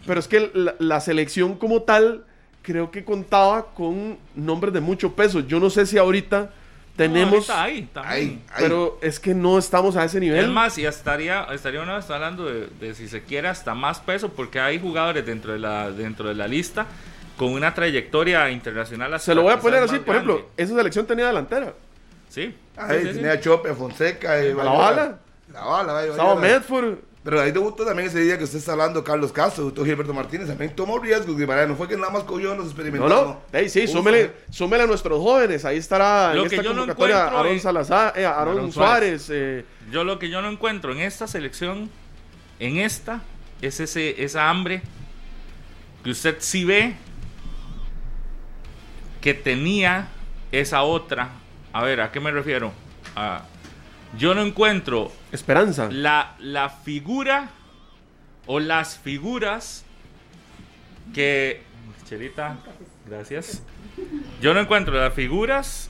pero 0.06 0.20
es 0.20 0.28
que 0.28 0.52
la, 0.54 0.76
la 0.80 1.00
selección 1.02 1.56
como 1.56 1.82
tal 1.82 2.26
creo 2.64 2.90
que 2.90 3.04
contaba 3.06 3.68
con 3.76 4.18
nombres 4.34 4.74
de 4.74 4.80
mucho 4.82 5.14
peso. 5.14 5.42
Yo 5.42 5.60
no 5.60 5.70
sé 5.70 5.86
si 5.86 6.00
ahorita 6.00 6.52
tenemos... 6.96 7.48
No, 7.48 7.54
ahorita 7.54 8.10
hay, 8.10 8.22
ahí. 8.24 8.44
pero 8.58 8.98
es 9.02 9.20
que 9.20 9.36
no 9.36 9.60
estamos 9.60 9.96
a 9.96 10.04
ese 10.06 10.20
nivel. 10.20 10.46
Es 10.46 10.50
más, 10.50 10.78
y 10.80 10.86
estaría, 10.86 11.44
estaría 11.52 11.82
uno 11.82 11.98
está 11.98 12.16
hablando 12.16 12.46
de, 12.46 12.68
de 12.80 12.96
si 12.96 13.08
se 13.08 13.22
quiere 13.24 13.48
hasta 13.50 13.76
más 13.76 14.00
peso, 14.00 14.30
porque 14.30 14.60
hay 14.60 14.80
jugadores 14.80 15.26
dentro 15.26 15.54
de 15.54 15.60
la, 15.60 15.92
dentro 15.92 16.30
de 16.30 16.36
la 16.36 16.48
lista 16.48 16.88
con 17.38 17.52
una 17.52 17.74
trayectoria 17.74 18.50
internacional. 18.50 19.14
hasta 19.14 19.26
Se 19.26 19.36
lo 19.36 19.42
voy 19.44 19.54
a 19.54 19.60
poner 19.60 19.84
así, 19.84 20.00
por 20.00 20.16
ejemplo, 20.16 20.50
esa 20.58 20.76
selección 20.76 21.06
tenía 21.06 21.28
delantera. 21.28 21.74
Sí. 22.30 22.56
Ahí 22.78 23.00
sí, 23.02 23.08
sí, 23.08 23.14
sí. 23.14 23.20
tenía 23.20 23.40
Chope, 23.40 23.74
Fonseca. 23.76 24.40
eh, 24.40 24.50
La 24.54 24.64
Bayona. 24.64 24.78
bala. 24.78 25.20
La 25.52 25.62
bala. 26.14 26.36
Medford. 26.36 26.96
Pero 27.24 27.40
ahí 27.40 27.52
debutó 27.54 27.86
también 27.86 28.10
ese 28.10 28.20
día 28.20 28.38
que 28.38 28.44
usted 28.44 28.58
está 28.60 28.74
hablando, 28.74 29.02
Carlos 29.02 29.32
Castro, 29.32 29.72
Gilberto 29.74 30.14
Martínez, 30.14 30.48
también 30.50 30.76
tomó 30.76 31.00
riesgos, 31.00 31.38
Guimaraes, 31.38 31.70
no 31.70 31.76
fue 31.78 31.88
que 31.88 31.96
nada 31.96 32.10
más 32.12 32.24
cogió 32.24 32.50
los 32.50 32.58
No, 32.58 32.64
experimentados. 32.66 33.26
no. 33.28 33.42
Ey, 33.58 33.70
sí, 33.70 33.82
Puso, 33.84 33.94
súmele, 34.00 34.34
súmele 34.50 34.84
a 34.84 34.88
nuestros 34.88 35.20
jóvenes. 35.20 35.64
Ahí 35.64 35.78
estará 35.78 36.34
Lo 36.34 36.44
en 36.44 36.50
que 36.50 36.56
esta 36.58 36.64
yo 36.68 36.74
no 36.74 36.82
convocatoria 36.82 37.16
encuentro 37.20 37.40
Aaron 37.40 37.60
Salazar, 37.62 38.14
eh, 38.18 38.26
Aaron, 38.26 38.58
Aaron 38.58 38.72
Suárez. 38.74 39.22
Suárez. 39.24 39.30
eh, 39.32 39.66
Yo 39.90 40.04
lo 40.04 40.20
que 40.20 40.30
yo 40.30 40.42
no 40.42 40.50
encuentro 40.50 40.92
en 40.92 41.00
esta 41.00 41.26
selección, 41.28 41.90
en 42.60 42.78
esta, 42.78 43.22
es 43.62 43.80
ese, 43.80 44.22
esa 44.22 44.50
hambre 44.50 44.82
que 46.04 46.10
usted 46.12 46.36
sí 46.40 46.66
ve 46.66 46.96
que 49.22 49.34
tenía 49.34 50.10
esa 50.52 50.84
otra. 50.84 51.30
A 51.72 51.82
ver, 51.84 52.02
¿a 52.02 52.12
qué 52.12 52.20
me 52.20 52.32
refiero? 52.32 52.74
Ah, 53.16 53.44
yo 54.18 54.34
no 54.36 54.42
encuentro 54.42 55.12
esperanza. 55.32 55.90
la, 55.92 56.36
la 56.40 56.70
figura 56.70 57.50
o 58.46 58.60
las 58.60 58.98
figuras 58.98 59.86
que... 61.14 61.62
Chelita, 62.08 62.58
gracias. 63.10 63.64
Yo 64.42 64.54
no 64.54 64.60
encuentro 64.60 64.94
las 64.94 65.14
figuras 65.14 65.90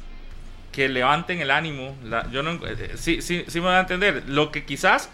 que 0.72 0.88
levanten 0.90 1.40
el 1.42 1.52
ánimo. 1.52 1.96
La- 2.04 2.30
yo 2.32 2.44
no, 2.44 2.52
eh, 2.66 2.92
sí, 2.96 3.22
sí, 3.22 3.44
sí 3.48 3.60
me 3.60 3.68
va 3.68 3.78
a 3.78 3.82
entender. 3.82 4.24
Lo 4.28 4.52
que 4.52 4.64
quizás, 4.66 5.10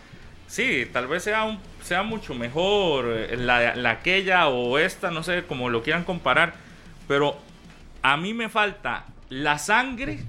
sí, 0.47 0.87
tal 0.91 1.07
vez 1.07 1.23
sea, 1.23 1.43
un, 1.45 1.59
sea 1.83 2.03
mucho 2.03 2.33
mejor 2.33 3.05
eh, 3.07 3.37
la, 3.37 3.75
la 3.75 3.91
aquella 3.91 4.47
o 4.47 4.77
esta, 4.77 5.09
no 5.11 5.23
sé, 5.23 5.43
como 5.45 5.69
lo 5.69 5.81
quieran 5.83 6.03
comparar. 6.03 6.53
Pero 7.07 7.37
a 8.01 8.17
mí 8.17 8.33
me 8.33 8.49
falta 8.49 9.05
la 9.29 9.57
sangre 9.57 10.19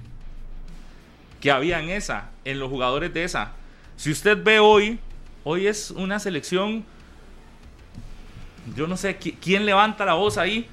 que 1.41 1.51
había 1.51 1.79
en 1.81 1.89
esa, 1.89 2.29
en 2.45 2.59
los 2.59 2.69
jugadores 2.69 3.13
de 3.13 3.23
esa. 3.25 3.51
Si 3.97 4.11
usted 4.11 4.41
ve 4.41 4.59
hoy, 4.59 4.99
hoy 5.43 5.67
es 5.67 5.91
una 5.91 6.19
selección, 6.19 6.85
yo 8.75 8.87
no 8.87 8.95
sé 8.95 9.19
qui- 9.19 9.35
quién 9.41 9.65
levanta 9.65 10.05
la 10.05 10.13
voz 10.13 10.37
ahí, 10.37 10.67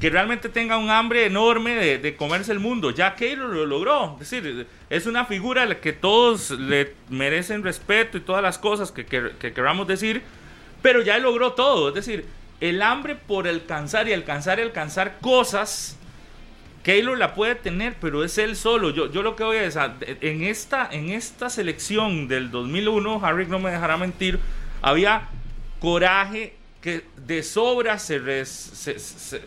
que 0.00 0.10
realmente 0.10 0.48
tenga 0.48 0.78
un 0.78 0.90
hambre 0.90 1.26
enorme 1.26 1.74
de, 1.74 2.16
comerse 2.16 2.50
el 2.50 2.58
mundo. 2.58 2.90
Ya 2.90 3.14
Keylor 3.14 3.50
lo 3.50 3.66
logró. 3.66 4.16
Es 4.20 4.30
decir, 4.30 4.66
es 4.90 5.06
una 5.06 5.26
figura 5.26 5.62
a 5.62 5.66
la 5.66 5.80
que 5.80 5.92
todos 5.92 6.50
le 6.50 6.94
merecen 7.08 7.62
respeto 7.62 8.16
y 8.18 8.20
todas 8.20 8.42
las 8.42 8.58
cosas 8.58 8.90
que, 8.90 9.04
que- 9.06 9.32
que 9.38 9.52
queramos 9.52 9.86
decir, 9.86 10.22
pero 10.82 11.02
ya 11.02 11.18
logró 11.18 11.52
todo. 11.52 11.88
Es 11.90 11.94
decir, 11.94 12.26
el 12.60 12.82
hambre 12.82 13.14
por 13.16 13.46
alcanzar 13.46 14.08
y 14.08 14.12
alcanzar 14.12 14.58
y 14.58 14.62
alcanzar 14.62 15.18
cosas 15.20 15.96
Keylor 16.82 17.16
la 17.16 17.34
puede 17.34 17.54
tener, 17.54 17.96
pero 18.00 18.24
es 18.24 18.38
él 18.38 18.56
solo. 18.56 18.90
Yo, 18.90 19.10
yo 19.10 19.22
lo 19.22 19.36
que 19.36 19.44
voy 19.44 19.58
a 19.58 19.62
decir, 19.62 19.80
en 20.20 20.42
esta, 20.42 20.88
en 20.90 21.10
esta 21.10 21.48
selección 21.48 22.26
del 22.28 22.50
2001, 22.50 23.24
Harry 23.24 23.46
no 23.46 23.58
me 23.60 23.70
dejará 23.70 23.96
mentir, 23.96 24.38
había 24.80 25.28
coraje 25.80 26.54
que 26.80 27.04
de 27.26 27.42
sobra 27.42 27.98
se- 27.98 28.44
se- 28.98 29.42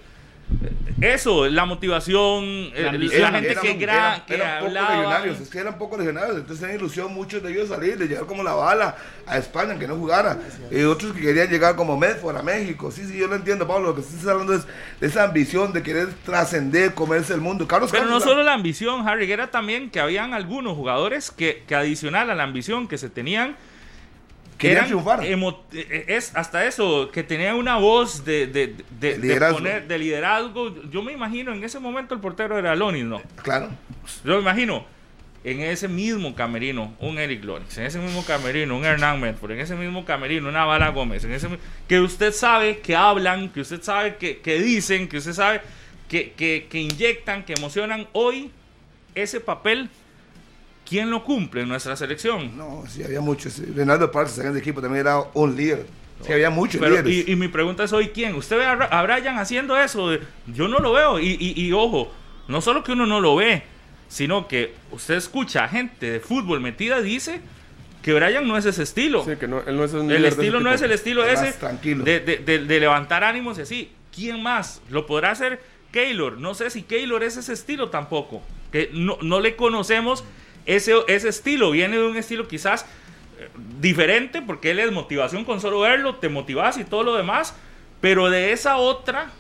eso, 1.01 1.47
la 1.49 1.65
motivación, 1.65 2.71
La 2.73 2.91
la, 2.91 2.91
la 2.93 3.31
gente 3.31 3.51
Eran- 3.51 3.61
que, 3.61 3.73
gra, 3.73 3.95
eran- 4.07 4.25
que 4.25 4.35
eran 4.35 4.59
pocos 4.59 4.73
legionarios, 4.73 5.41
es 5.41 5.49
que 5.49 5.59
eran 5.59 5.77
pocos 5.77 5.99
legionarios, 5.99 6.37
entonces 6.37 6.59
tenían 6.61 6.79
ilusión 6.79 7.13
muchos 7.13 7.43
de 7.43 7.51
ellos 7.51 7.69
salir, 7.69 7.97
de 7.97 8.07
llegar 8.07 8.25
como 8.25 8.43
la 8.43 8.53
bala 8.53 8.95
a 9.27 9.37
España, 9.37 9.77
que 9.77 9.87
no 9.87 9.95
jugara, 9.95 10.37
y 10.71 10.83
otros 10.83 11.13
que 11.13 11.21
querían 11.21 11.49
llegar 11.49 11.75
como 11.75 11.97
Medford 11.97 12.37
a 12.37 12.43
México, 12.43 12.91
sí, 12.91 13.05
sí, 13.05 13.17
yo 13.17 13.27
lo 13.27 13.35
entiendo, 13.35 13.67
Pablo, 13.67 13.89
lo 13.89 13.95
que 13.95 14.01
estás 14.01 14.25
hablando 14.27 14.53
es 14.53 14.65
de 15.01 15.07
esa 15.07 15.23
ambición 15.25 15.73
de 15.73 15.83
querer 15.83 16.07
trascender, 16.25 16.93
comerse 16.93 17.33
el 17.33 17.41
mundo. 17.41 17.67
Carlos 17.67 17.91
Pero 17.91 18.03
no 18.05 18.11
Campos, 18.11 18.29
solo 18.29 18.43
la 18.43 18.53
ambición, 18.53 19.07
Harry, 19.07 19.29
era 19.29 19.51
también 19.51 19.89
que 19.89 19.99
habían 19.99 20.33
algunos 20.33 20.75
jugadores 20.75 21.31
que, 21.31 21.63
que 21.67 21.75
adicional 21.75 22.29
a 22.29 22.35
la 22.35 22.43
ambición 22.43 22.87
que 22.87 22.97
se 22.97 23.09
tenían, 23.09 23.55
Querían 24.57 24.85
triunfar. 24.85 25.19
emo- 25.21 25.63
eh, 25.73 26.05
es 26.07 26.35
hasta 26.35 26.65
eso, 26.65 27.09
que 27.11 27.23
tenían 27.23 27.55
una 27.55 27.77
voz 27.77 28.23
de, 28.23 28.47
de, 28.47 28.67
de- 28.99 29.15
de 29.15 29.17
Liderazgo. 29.17 29.59
poner- 29.59 29.87
de 29.87 29.97
liderazgo. 29.99 30.73
Yo 30.89 31.01
me 31.03 31.11
imagino, 31.11 31.53
en 31.53 31.63
ese 31.63 31.79
momento 31.79 32.13
el 32.15 32.21
portero 32.21 32.57
era 32.57 32.75
Lonis, 32.75 33.03
¿no? 33.05 33.21
Claro, 33.43 33.69
Yo 34.23 34.35
me 34.35 34.41
imagino, 34.41 34.85
en 35.43 35.61
ese 35.61 35.87
mismo 35.87 36.33
camerino, 36.33 36.95
un 36.99 37.19
Eric 37.19 37.43
Lonis, 37.43 37.77
en 37.77 37.85
ese 37.85 37.99
mismo 37.99 38.23
camerino, 38.25 38.75
un 38.77 38.85
Hernán 38.85 39.19
Medford, 39.19 39.51
en 39.51 39.59
ese 39.59 39.75
mismo 39.75 40.05
camerino, 40.05 40.47
una 40.49 40.65
Bala 40.65 40.89
Gómez, 40.89 41.23
en 41.25 41.33
ese 41.33 41.47
que 41.87 41.99
usted 41.99 42.31
sabe 42.31 42.79
que 42.79 42.95
hablan, 42.95 43.49
que 43.49 43.61
usted 43.61 43.81
sabe 43.81 44.15
que, 44.15 44.39
que 44.39 44.59
dicen, 44.59 45.07
que 45.07 45.17
usted 45.17 45.33
sabe 45.33 45.61
que, 46.09 46.31
que, 46.31 46.67
que 46.69 46.79
inyectan, 46.79 47.43
que 47.43 47.53
emocionan. 47.53 48.07
Hoy, 48.13 48.51
ese 49.15 49.39
papel, 49.39 49.89
¿quién 50.87 51.09
lo 51.09 51.23
cumple 51.23 51.61
en 51.61 51.69
nuestra 51.69 51.95
selección? 51.95 52.55
no, 52.57 52.83
sí, 52.87 53.03
había 53.03 53.21
muchos. 53.21 53.59
Leonardo 53.59 54.11
Parza, 54.11 54.47
el 54.47 54.57
equipo, 54.57 54.81
también 54.81 55.01
era 55.01 55.19
un 55.33 55.55
líder, 55.55 55.85
sí, 56.25 56.31
había 56.31 56.49
muchos 56.49 56.79
Pero, 56.79 56.91
líderes. 57.01 57.27
y, 57.27 57.31
y 57.31 57.35
mi 57.35 57.47
pregunta 57.47 57.83
es 57.83 57.93
hoy, 57.93 58.09
¿quién? 58.09 58.35
¿Usted 58.35 58.57
ve 58.57 58.65
a, 58.65 59.01
Brian 59.03 59.37
haciendo 59.39 59.77
eso? 59.77 60.09
Yo 60.47 60.67
no 60.67 60.79
lo 60.79 60.93
veo. 60.93 61.19
Y, 61.19 61.37
y- 61.39 61.61
y 61.61 61.71
ojo, 61.73 62.11
no 62.47 62.61
solo 62.61 62.83
que 62.83 62.91
uno 62.93 63.05
no 63.05 63.19
lo 63.19 63.35
ve, 63.35 63.63
sino 64.07 64.47
que 64.47 64.73
usted 64.91 65.15
escucha 65.15 65.63
a 65.63 65.67
gente 65.67 66.09
de 66.11 66.19
fútbol 66.19 66.61
metida 66.61 67.01
dice 67.01 67.41
que 68.03 68.13
Brian 68.13 68.47
no 68.47 68.55
es 68.55 68.65
ese 68.65 68.83
estilo. 68.83 69.25
Sí, 69.25 69.31
que 69.39 69.47
no, 69.47 69.61
él 69.65 69.75
no 69.75 69.83
es 69.83 69.93
un 69.93 70.11
el 70.11 70.23
estilo 70.25 70.59
no 70.59 70.71
es 70.71 70.81
el 70.83 70.91
estilo 70.91 71.25
Es 71.25 71.41
ese 71.41 71.53
tranquilo. 71.57 72.03
de, 72.03 72.19
de- 72.19 72.37
de- 72.37 72.59
de 72.59 72.79
levantar 72.79 73.23
ánimos 73.23 73.57
y 73.57 73.61
así. 73.61 73.91
¿Quién 74.15 74.41
más? 74.43 74.81
¿Lo 74.89 75.07
podrá 75.07 75.31
hacer 75.31 75.59
Keylor? 75.91 76.37
No 76.37 76.53
sé 76.53 76.69
si 76.69 76.83
Keylor 76.83 77.23
es 77.23 77.35
ese 77.37 77.51
estilo 77.53 77.89
tampoco. 77.89 78.41
Que 78.71 78.89
no, 78.93 79.17
no 79.23 79.39
le 79.41 79.55
conocemos 79.55 80.23
ese, 80.65 80.93
ese 81.07 81.29
estilo. 81.29 81.71
Viene 81.71 81.97
de 81.97 82.03
un 82.05 82.17
estilo 82.17 82.47
quizás 82.47 82.85
eh, 83.39 83.49
diferente 83.79 84.41
porque 84.41 84.71
él 84.71 84.79
es 84.79 84.91
motivación 84.91 85.45
con 85.45 85.61
solo 85.61 85.79
verlo, 85.81 86.15
te 86.15 86.29
motivas 86.29 86.77
y 86.77 86.83
todo 86.83 87.03
lo 87.03 87.15
demás. 87.15 87.55
Pero 88.01 88.29
de 88.29 88.51
esa 88.51 88.77
otra, 88.77 89.31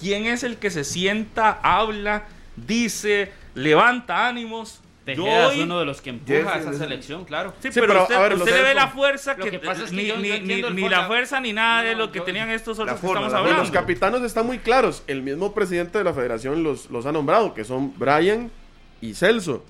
¿quién 0.00 0.26
es 0.26 0.42
el 0.42 0.56
que 0.56 0.70
se 0.70 0.84
sienta, 0.84 1.58
habla, 1.62 2.24
dice, 2.56 3.32
levanta 3.54 4.26
ánimos? 4.28 4.80
Yo 5.04 5.24
Tejeda 5.24 5.48
hoy- 5.48 5.56
es 5.58 5.64
uno 5.64 5.80
de 5.80 5.84
los 5.84 6.00
que 6.00 6.10
empuja 6.10 6.54
a 6.54 6.58
esa 6.60 6.72
selección, 6.74 7.24
claro. 7.24 7.52
Sí, 7.60 7.72
Sí, 7.72 7.80
pero, 7.80 7.88
pero, 7.88 8.02
usted, 8.02 8.14
a 8.14 8.20
ver, 8.20 8.34
usted 8.34 8.46
los 8.52 8.56
le 8.60 8.62
ve 8.68 8.74
la 8.74 8.86
fuerza 8.86 9.34
que, 9.34 9.50
que 9.50 9.58
pasa 9.58 9.82
es 9.82 9.90
que 9.90 9.96
ni, 9.96 10.06
yo- 10.06 10.16
ni- 10.16 10.38
ni 10.38 10.88
la 10.88 11.06
fuerza 11.08 11.40
ni 11.40 11.52
nada 11.52 11.82
de 11.82 11.96
lo 11.96 12.12
que 12.12 12.20
yo- 12.20 12.24
tenían 12.24 12.50
estos 12.50 12.78
otros 12.78 13.00
que 13.00 13.06
estamos 13.08 13.32
hablando. 13.32 13.62
Los 13.62 13.72
capitanos 13.72 14.22
están 14.22 14.46
muy 14.46 14.58
claros. 14.60 15.02
El 15.08 15.22
mismo 15.22 15.54
presidente 15.54 15.98
de 15.98 16.04
la 16.04 16.14
federación 16.14 16.62
los, 16.62 16.88
los 16.88 17.04
ha 17.06 17.10
nombrado, 17.10 17.52
que 17.52 17.64
son 17.64 17.92
Brian 17.98 18.48
y 19.00 19.14
Celso. 19.14 19.64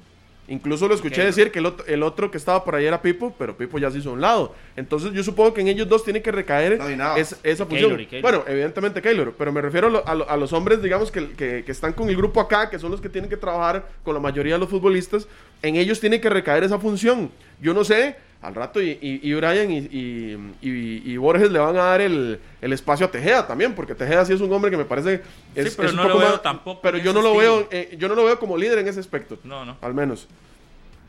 Incluso 0.49 0.89
lo 0.89 0.95
escuché 0.95 1.25
decir 1.25 1.53
que 1.53 1.61
el 1.61 1.67
otro, 1.67 1.87
el 1.87 2.03
otro 2.03 2.31
que 2.31 2.37
estaba 2.37 2.65
por 2.65 2.75
ahí 2.75 2.85
era 2.85 3.01
Pipo, 3.01 3.33
pero 3.39 3.57
Pipo 3.57 3.79
ya 3.79 3.91
se 3.91 3.99
hizo 3.99 4.11
a 4.11 4.13
un 4.15 4.21
lado. 4.21 4.55
Entonces 4.77 5.13
yo 5.13 5.23
supongo 5.23 5.55
que 5.55 5.61
en 5.61 5.69
ellos 5.69 5.89
dos 5.89 6.05
tiene 6.05 6.21
que 6.21 6.33
recaer 6.33 6.79
No, 6.97 7.17
es- 7.17 7.37
esa 7.45 7.65
función. 7.65 7.91
Keylor, 7.91 8.01
y 8.01 8.07
Keylor. 8.07 8.23
Bueno, 8.23 8.45
evidentemente 8.49 9.01
Keylor, 9.01 9.35
pero 9.39 9.53
me 9.53 9.61
refiero 9.63 9.87
a, 9.87 9.91
lo- 9.91 10.07
a 10.09 10.15
lo- 10.15 10.29
a 10.29 10.37
los 10.37 10.53
hombres, 10.53 10.83
digamos, 10.83 11.11
que, 11.13 11.31
que- 11.31 11.63
que 11.65 11.73
están 11.73 11.93
con 11.93 12.09
el 12.09 12.17
grupo 12.17 12.41
acá, 12.41 12.69
que 12.71 12.79
son 12.79 12.91
los 12.91 13.01
que 13.01 13.09
tienen 13.09 13.31
que 13.31 13.37
trabajar 13.37 13.87
con 14.03 14.15
la 14.15 14.21
mayoría 14.21 14.55
de 14.55 14.59
los 14.59 14.69
futbolistas. 14.69 15.29
En 15.63 15.77
ellos 15.77 16.01
tiene 16.01 16.21
que 16.21 16.29
recaer 16.29 16.65
esa 16.65 16.79
función. 16.79 17.31
Yo 17.61 17.73
no 17.73 17.85
sé, 17.85 18.17
al 18.43 18.55
rato 18.55 18.83
y, 18.83 18.91
y- 19.01 19.21
y 19.23 19.35
Brian 19.35 19.71
y, 19.71 21.17
Borges 21.17 21.51
le 21.51 21.59
van 21.59 21.77
a 21.77 21.83
dar 21.85 22.01
el, 22.01 22.41
el 22.61 22.73
espacio 22.73 23.07
a 23.07 23.11
Tejeda 23.11 23.47
también, 23.47 23.75
porque 23.75 23.95
Tejeda 23.95 24.25
sí 24.25 24.33
es 24.33 24.41
un 24.41 24.53
hombre 24.53 24.71
que 24.71 24.77
me 24.77 24.85
parece 24.85 25.23
es, 25.55 25.71
Sí, 25.71 25.75
pero 25.77 25.89
es 25.89 25.95
un 25.95 25.97
no 25.99 26.03
poco 26.05 26.15
lo 26.15 26.21
veo 26.21 26.31
más- 26.33 26.43
tampoco 26.43 26.81
pero 26.83 26.99
yo 26.99 27.13
no 27.13 27.23
lo 27.23 27.37
veo 27.37 27.69
eh, 27.71 27.95
yo 27.99 28.09
no 28.09 28.15
lo 28.17 28.25
veo 28.25 28.39
como 28.39 28.57
líder 28.57 28.79
en 28.79 28.89
ese 28.89 29.01
aspecto 29.01 29.39
No, 29.45 29.65
no. 29.65 29.77
al 29.81 29.95
menos 29.95 30.27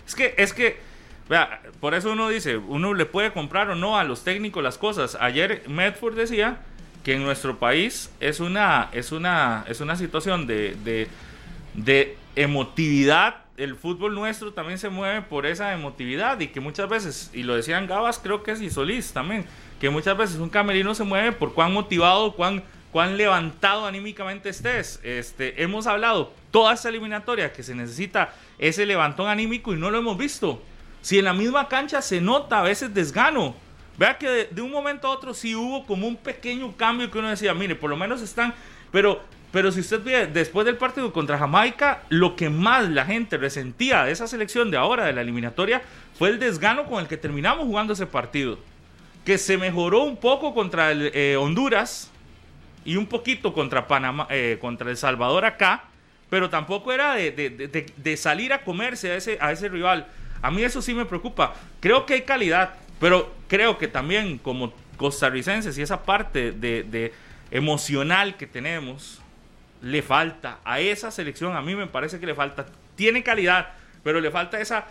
Es 0.06 0.15
que, 0.15 0.36
es 0.38 0.54
que, 0.54 0.78
vea, 1.30 1.62
por 1.80 1.93
eso 1.96 2.12
uno 2.12 2.30
dice, 2.30 2.58
uno 2.58 2.93
le 2.93 3.06
puede 3.06 3.32
comprar 3.32 3.69
o 3.69 3.76
no 3.76 3.98
a 3.98 4.04
los 4.04 4.24
técnicos 4.24 4.62
las 4.62 4.78
cosas. 4.78 5.17
Ayer 5.19 5.63
Medford 5.67 6.15
decía 6.15 6.58
que 7.04 7.13
en 7.15 7.24
nuestro 7.24 7.58
país 7.58 8.12
es 8.19 8.39
una, 8.41 8.89
es 8.91 9.12
una, 9.13 9.63
es 9.69 9.80
una 9.82 9.96
situación 9.96 10.46
de, 10.46 10.76
de, 10.84 11.08
de 11.74 12.17
emotividad. 12.36 13.42
El 13.56 13.76
fútbol 13.76 14.16
nuestro 14.16 14.52
también 14.52 14.80
se 14.80 14.89
mueve 14.89 15.22
por 15.22 15.46
esa 15.46 15.74
emotividad 15.74 16.39
y 16.39 16.48
que 16.48 16.60
muchas 16.60 16.89
veces, 16.89 17.30
y 17.34 17.44
lo 17.44 17.56
decían 17.56 17.86
Gabas, 17.86 18.18
creo 18.18 18.42
que 18.42 18.52
es 18.52 18.62
y 18.62 18.72
Solís 18.72 19.13
también, 19.13 19.46
que 19.80 19.92
muchas 19.92 20.18
veces 20.18 20.38
un 20.38 20.50
camerino 20.50 20.96
se 20.96 21.04
mueve 21.04 21.34
por 21.34 21.54
cuán 21.54 21.72
motivado, 21.72 22.32
cuán, 22.32 22.63
cuán 22.92 23.16
levantado 23.16 23.86
anímicamente 23.86 24.50
estés. 24.50 25.00
Este, 25.04 25.62
hemos 25.62 25.86
hablado 25.86 26.34
toda 26.50 26.74
esta 26.74 26.89
eliminatoria 26.89 27.54
que 27.54 27.62
se 27.62 27.76
necesita 27.76 28.34
ese 28.58 28.88
levantón 28.88 29.28
anímico 29.28 29.72
y 29.72 29.78
no 29.78 29.92
lo 29.92 30.00
hemos 30.00 30.18
visto. 30.18 30.62
Si 31.02 31.20
en 31.20 31.26
la 31.26 31.34
misma 31.34 31.68
cancha 31.68 32.02
se 32.02 32.22
nota 32.22 32.60
a 32.60 32.63
veces 32.63 32.94
desgano. 32.94 33.56
Vea 34.00 34.18
que 34.18 34.28
de, 34.28 34.46
de 34.46 34.62
un 34.63 34.72
momento 34.72 35.08
a 35.08 35.12
otro 35.12 35.36
sí 35.36 35.54
hubo 35.54 35.86
como 35.86 36.08
un 36.08 36.16
pequeño 36.16 36.76
cambio 36.76 37.12
que 37.12 37.20
uno 37.20 37.30
decía, 37.30 37.54
mire, 37.54 37.76
por 37.76 37.92
lo 37.92 37.98
menos 37.98 38.24
están, 38.24 38.56
pero, 38.92 39.22
pero 39.54 39.72
si 39.72 39.82
usted 39.82 40.04
ve 40.04 40.26
después 40.28 40.66
del 40.66 40.78
partido 40.78 41.13
contra 41.13 41.38
Jamaica, 41.38 42.02
lo 42.10 42.36
que 42.36 42.50
más 42.50 42.89
la 42.89 43.06
gente 43.06 43.38
resentía 43.38 44.04
de 44.04 44.12
esa 44.12 44.28
selección 44.28 44.72
de 44.72 44.78
ahora, 44.78 45.06
de 45.06 45.13
la 45.13 45.22
eliminatoria, 45.22 45.82
fue 46.18 46.30
el 46.30 46.39
desgano 46.39 46.86
con 46.88 47.00
el 47.00 47.08
que 47.08 47.18
terminamos 47.18 47.66
jugando 47.68 47.94
ese 47.94 48.08
partido. 48.08 48.58
Que 49.24 49.38
se 49.38 49.58
mejoró 49.58 50.02
un 50.04 50.18
poco 50.18 50.54
contra 50.56 50.92
el, 50.92 51.12
eh, 51.13 51.38
Honduras 51.38 52.10
y 52.84 52.96
un 52.98 53.06
poquito 53.06 53.54
contra 53.54 53.88
Panamá, 53.88 54.28
eh, 54.32 54.58
contra 54.60 54.89
El 54.89 54.98
Salvador 54.98 55.46
acá, 55.46 55.84
pero 56.32 56.50
tampoco 56.50 56.92
era 56.92 57.13
de, 57.13 57.32
de- 57.32 57.50
de- 57.52 57.86
de- 57.96 58.18
salir 58.18 58.52
a 58.54 58.63
comerse 58.63 59.12
a 59.12 59.16
ese, 59.16 59.38
a 59.39 59.52
ese 59.52 59.70
rival. 59.70 60.08
A 60.42 60.50
mí 60.52 60.63
eso 60.63 60.82
sí 60.82 60.94
me 60.96 61.06
preocupa. 61.06 61.54
Creo 61.80 62.06
que 62.08 62.16
hay 62.16 62.22
calidad, 62.24 62.74
pero 63.00 63.32
creo 63.48 63.78
que 63.78 63.88
también 63.88 64.39
como 64.39 64.74
costarricenses 64.98 65.78
y 65.78 65.84
esa 65.84 66.04
parte 66.04 66.52
de 66.52 67.13
emocional 67.52 68.36
que 68.36 68.48
tenemos, 68.48 69.22
le 69.84 70.02
falta 70.02 70.60
a 70.65 70.80
esa 70.80 71.12
selección, 71.12 71.56
a 71.56 71.62
mí 71.62 71.76
me 71.76 71.86
parece 71.88 72.19
que 72.19 72.26
le 72.26 72.34
falta, 72.34 72.65
tiene 72.96 73.22
calidad, 73.22 73.69
pero 74.04 74.19
le 74.19 74.32
falta 74.32 74.60
esa 74.60 74.86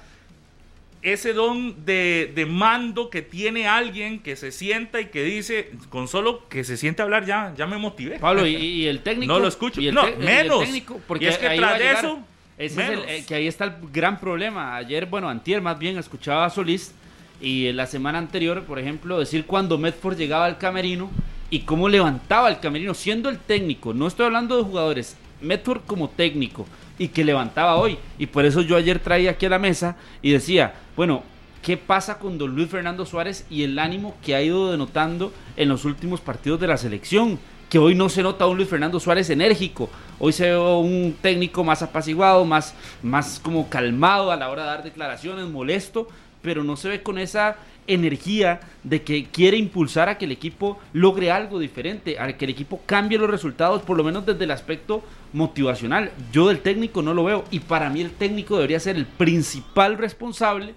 ese 1.02 1.32
don 1.32 1.84
de, 1.84 2.30
de 2.32 2.46
mando 2.46 3.10
que 3.10 3.22
tiene 3.22 3.66
alguien 3.66 4.20
que 4.20 4.36
se 4.36 4.52
sienta 4.52 5.00
y 5.00 5.06
que 5.06 5.24
dice, 5.24 5.72
con 5.88 6.06
solo 6.06 6.48
que 6.48 6.62
se 6.62 6.76
siente 6.76 7.02
hablar 7.02 7.26
ya, 7.26 7.52
ya 7.56 7.66
me 7.66 7.76
motivé. 7.76 8.20
Pablo, 8.20 8.46
¿y, 8.46 8.54
y 8.82 8.86
el 8.86 9.00
técnico? 9.00 9.32
No 9.32 9.40
lo 9.40 9.48
escucho. 9.48 9.80
¿Y 9.80 9.88
el 9.88 9.94
No, 9.96 10.02
te- 10.04 10.10
y 10.10 10.12
el 10.12 10.18
menos. 10.20 10.60
técnico? 10.60 11.00
Porque 11.08 11.24
Y 11.24 11.28
es 11.28 11.38
que 11.38 11.48
ahí 11.48 11.58
tras 11.58 11.76
de 11.80 11.90
eso, 11.90 12.20
Ese 12.56 12.80
es 12.82 12.88
el, 12.88 12.96
menos. 12.98 13.04
eh, 13.08 13.24
que 13.26 13.34
ahí 13.34 13.48
está 13.48 13.64
el 13.64 13.72
gran 13.92 14.20
problema. 14.20 14.76
Ayer, 14.76 15.06
bueno, 15.06 15.28
antier 15.28 15.60
más 15.60 15.76
bien, 15.76 15.98
escuchaba 15.98 16.44
a 16.46 16.50
Solís 16.50 16.94
y 17.40 17.66
en 17.66 17.76
la 17.78 17.86
semana 17.86 18.18
anterior, 18.18 18.62
por 18.62 18.78
ejemplo, 18.78 19.18
decir 19.18 19.44
cuando 19.44 19.78
Medford 19.78 20.16
llegaba 20.16 20.44
al 20.44 20.58
camerino 20.58 21.10
y 21.52 21.60
cómo 21.60 21.86
levantaba 21.86 22.48
el 22.48 22.60
camerino, 22.60 22.94
siendo 22.94 23.28
el 23.28 23.38
técnico. 23.38 23.92
No 23.92 24.06
estoy 24.06 24.24
hablando 24.24 24.56
de 24.56 24.62
jugadores, 24.62 25.18
Medford 25.42 25.82
como 25.86 26.08
técnico 26.08 26.66
y 26.98 27.08
que 27.08 27.24
levantaba 27.24 27.76
hoy. 27.76 27.98
Y 28.18 28.24
por 28.24 28.46
eso 28.46 28.62
yo 28.62 28.74
ayer 28.74 28.98
traía 28.98 29.32
aquí 29.32 29.44
a 29.44 29.50
la 29.50 29.58
mesa 29.58 29.96
y 30.22 30.30
decía, 30.30 30.72
bueno, 30.96 31.24
¿qué 31.60 31.76
pasa 31.76 32.18
con 32.18 32.38
don 32.38 32.56
Luis 32.56 32.70
Fernando 32.70 33.04
Suárez 33.04 33.44
y 33.50 33.64
el 33.64 33.78
ánimo 33.78 34.16
que 34.24 34.34
ha 34.34 34.40
ido 34.40 34.70
denotando 34.70 35.30
en 35.58 35.68
los 35.68 35.84
últimos 35.84 36.22
partidos 36.22 36.58
de 36.58 36.68
la 36.68 36.78
selección? 36.78 37.38
Que 37.68 37.78
hoy 37.78 37.94
no 37.94 38.08
se 38.08 38.22
nota 38.22 38.46
un 38.46 38.56
Luis 38.56 38.70
Fernando 38.70 38.98
Suárez 38.98 39.28
enérgico, 39.28 39.90
hoy 40.18 40.32
se 40.32 40.52
ve 40.52 40.58
un 40.58 41.14
técnico 41.20 41.64
más 41.64 41.82
apaciguado, 41.82 42.46
más, 42.46 42.74
más 43.02 43.38
como 43.40 43.68
calmado 43.68 44.32
a 44.32 44.36
la 44.36 44.48
hora 44.48 44.62
de 44.62 44.68
dar 44.68 44.82
declaraciones, 44.84 45.46
molesto, 45.48 46.08
pero 46.42 46.64
no 46.64 46.76
se 46.76 46.88
ve 46.88 47.02
con 47.02 47.18
esa 47.18 47.56
energía 47.86 48.60
de 48.84 49.02
que 49.02 49.24
quiere 49.26 49.56
impulsar 49.56 50.08
a 50.08 50.18
que 50.18 50.24
el 50.24 50.32
equipo 50.32 50.78
logre 50.92 51.30
algo 51.30 51.58
diferente, 51.58 52.18
a 52.18 52.36
que 52.36 52.44
el 52.44 52.50
equipo 52.50 52.80
cambie 52.86 53.18
los 53.18 53.28
resultados, 53.30 53.82
por 53.82 53.96
lo 53.96 54.04
menos 54.04 54.24
desde 54.26 54.44
el 54.44 54.50
aspecto 54.50 55.02
motivacional. 55.32 56.12
Yo 56.32 56.48
del 56.48 56.60
técnico 56.60 57.02
no 57.02 57.14
lo 57.14 57.24
veo 57.24 57.44
y 57.50 57.60
para 57.60 57.90
mí 57.90 58.00
el 58.00 58.10
técnico 58.12 58.56
debería 58.56 58.78
ser 58.78 58.96
el 58.96 59.06
principal 59.06 59.98
responsable 59.98 60.74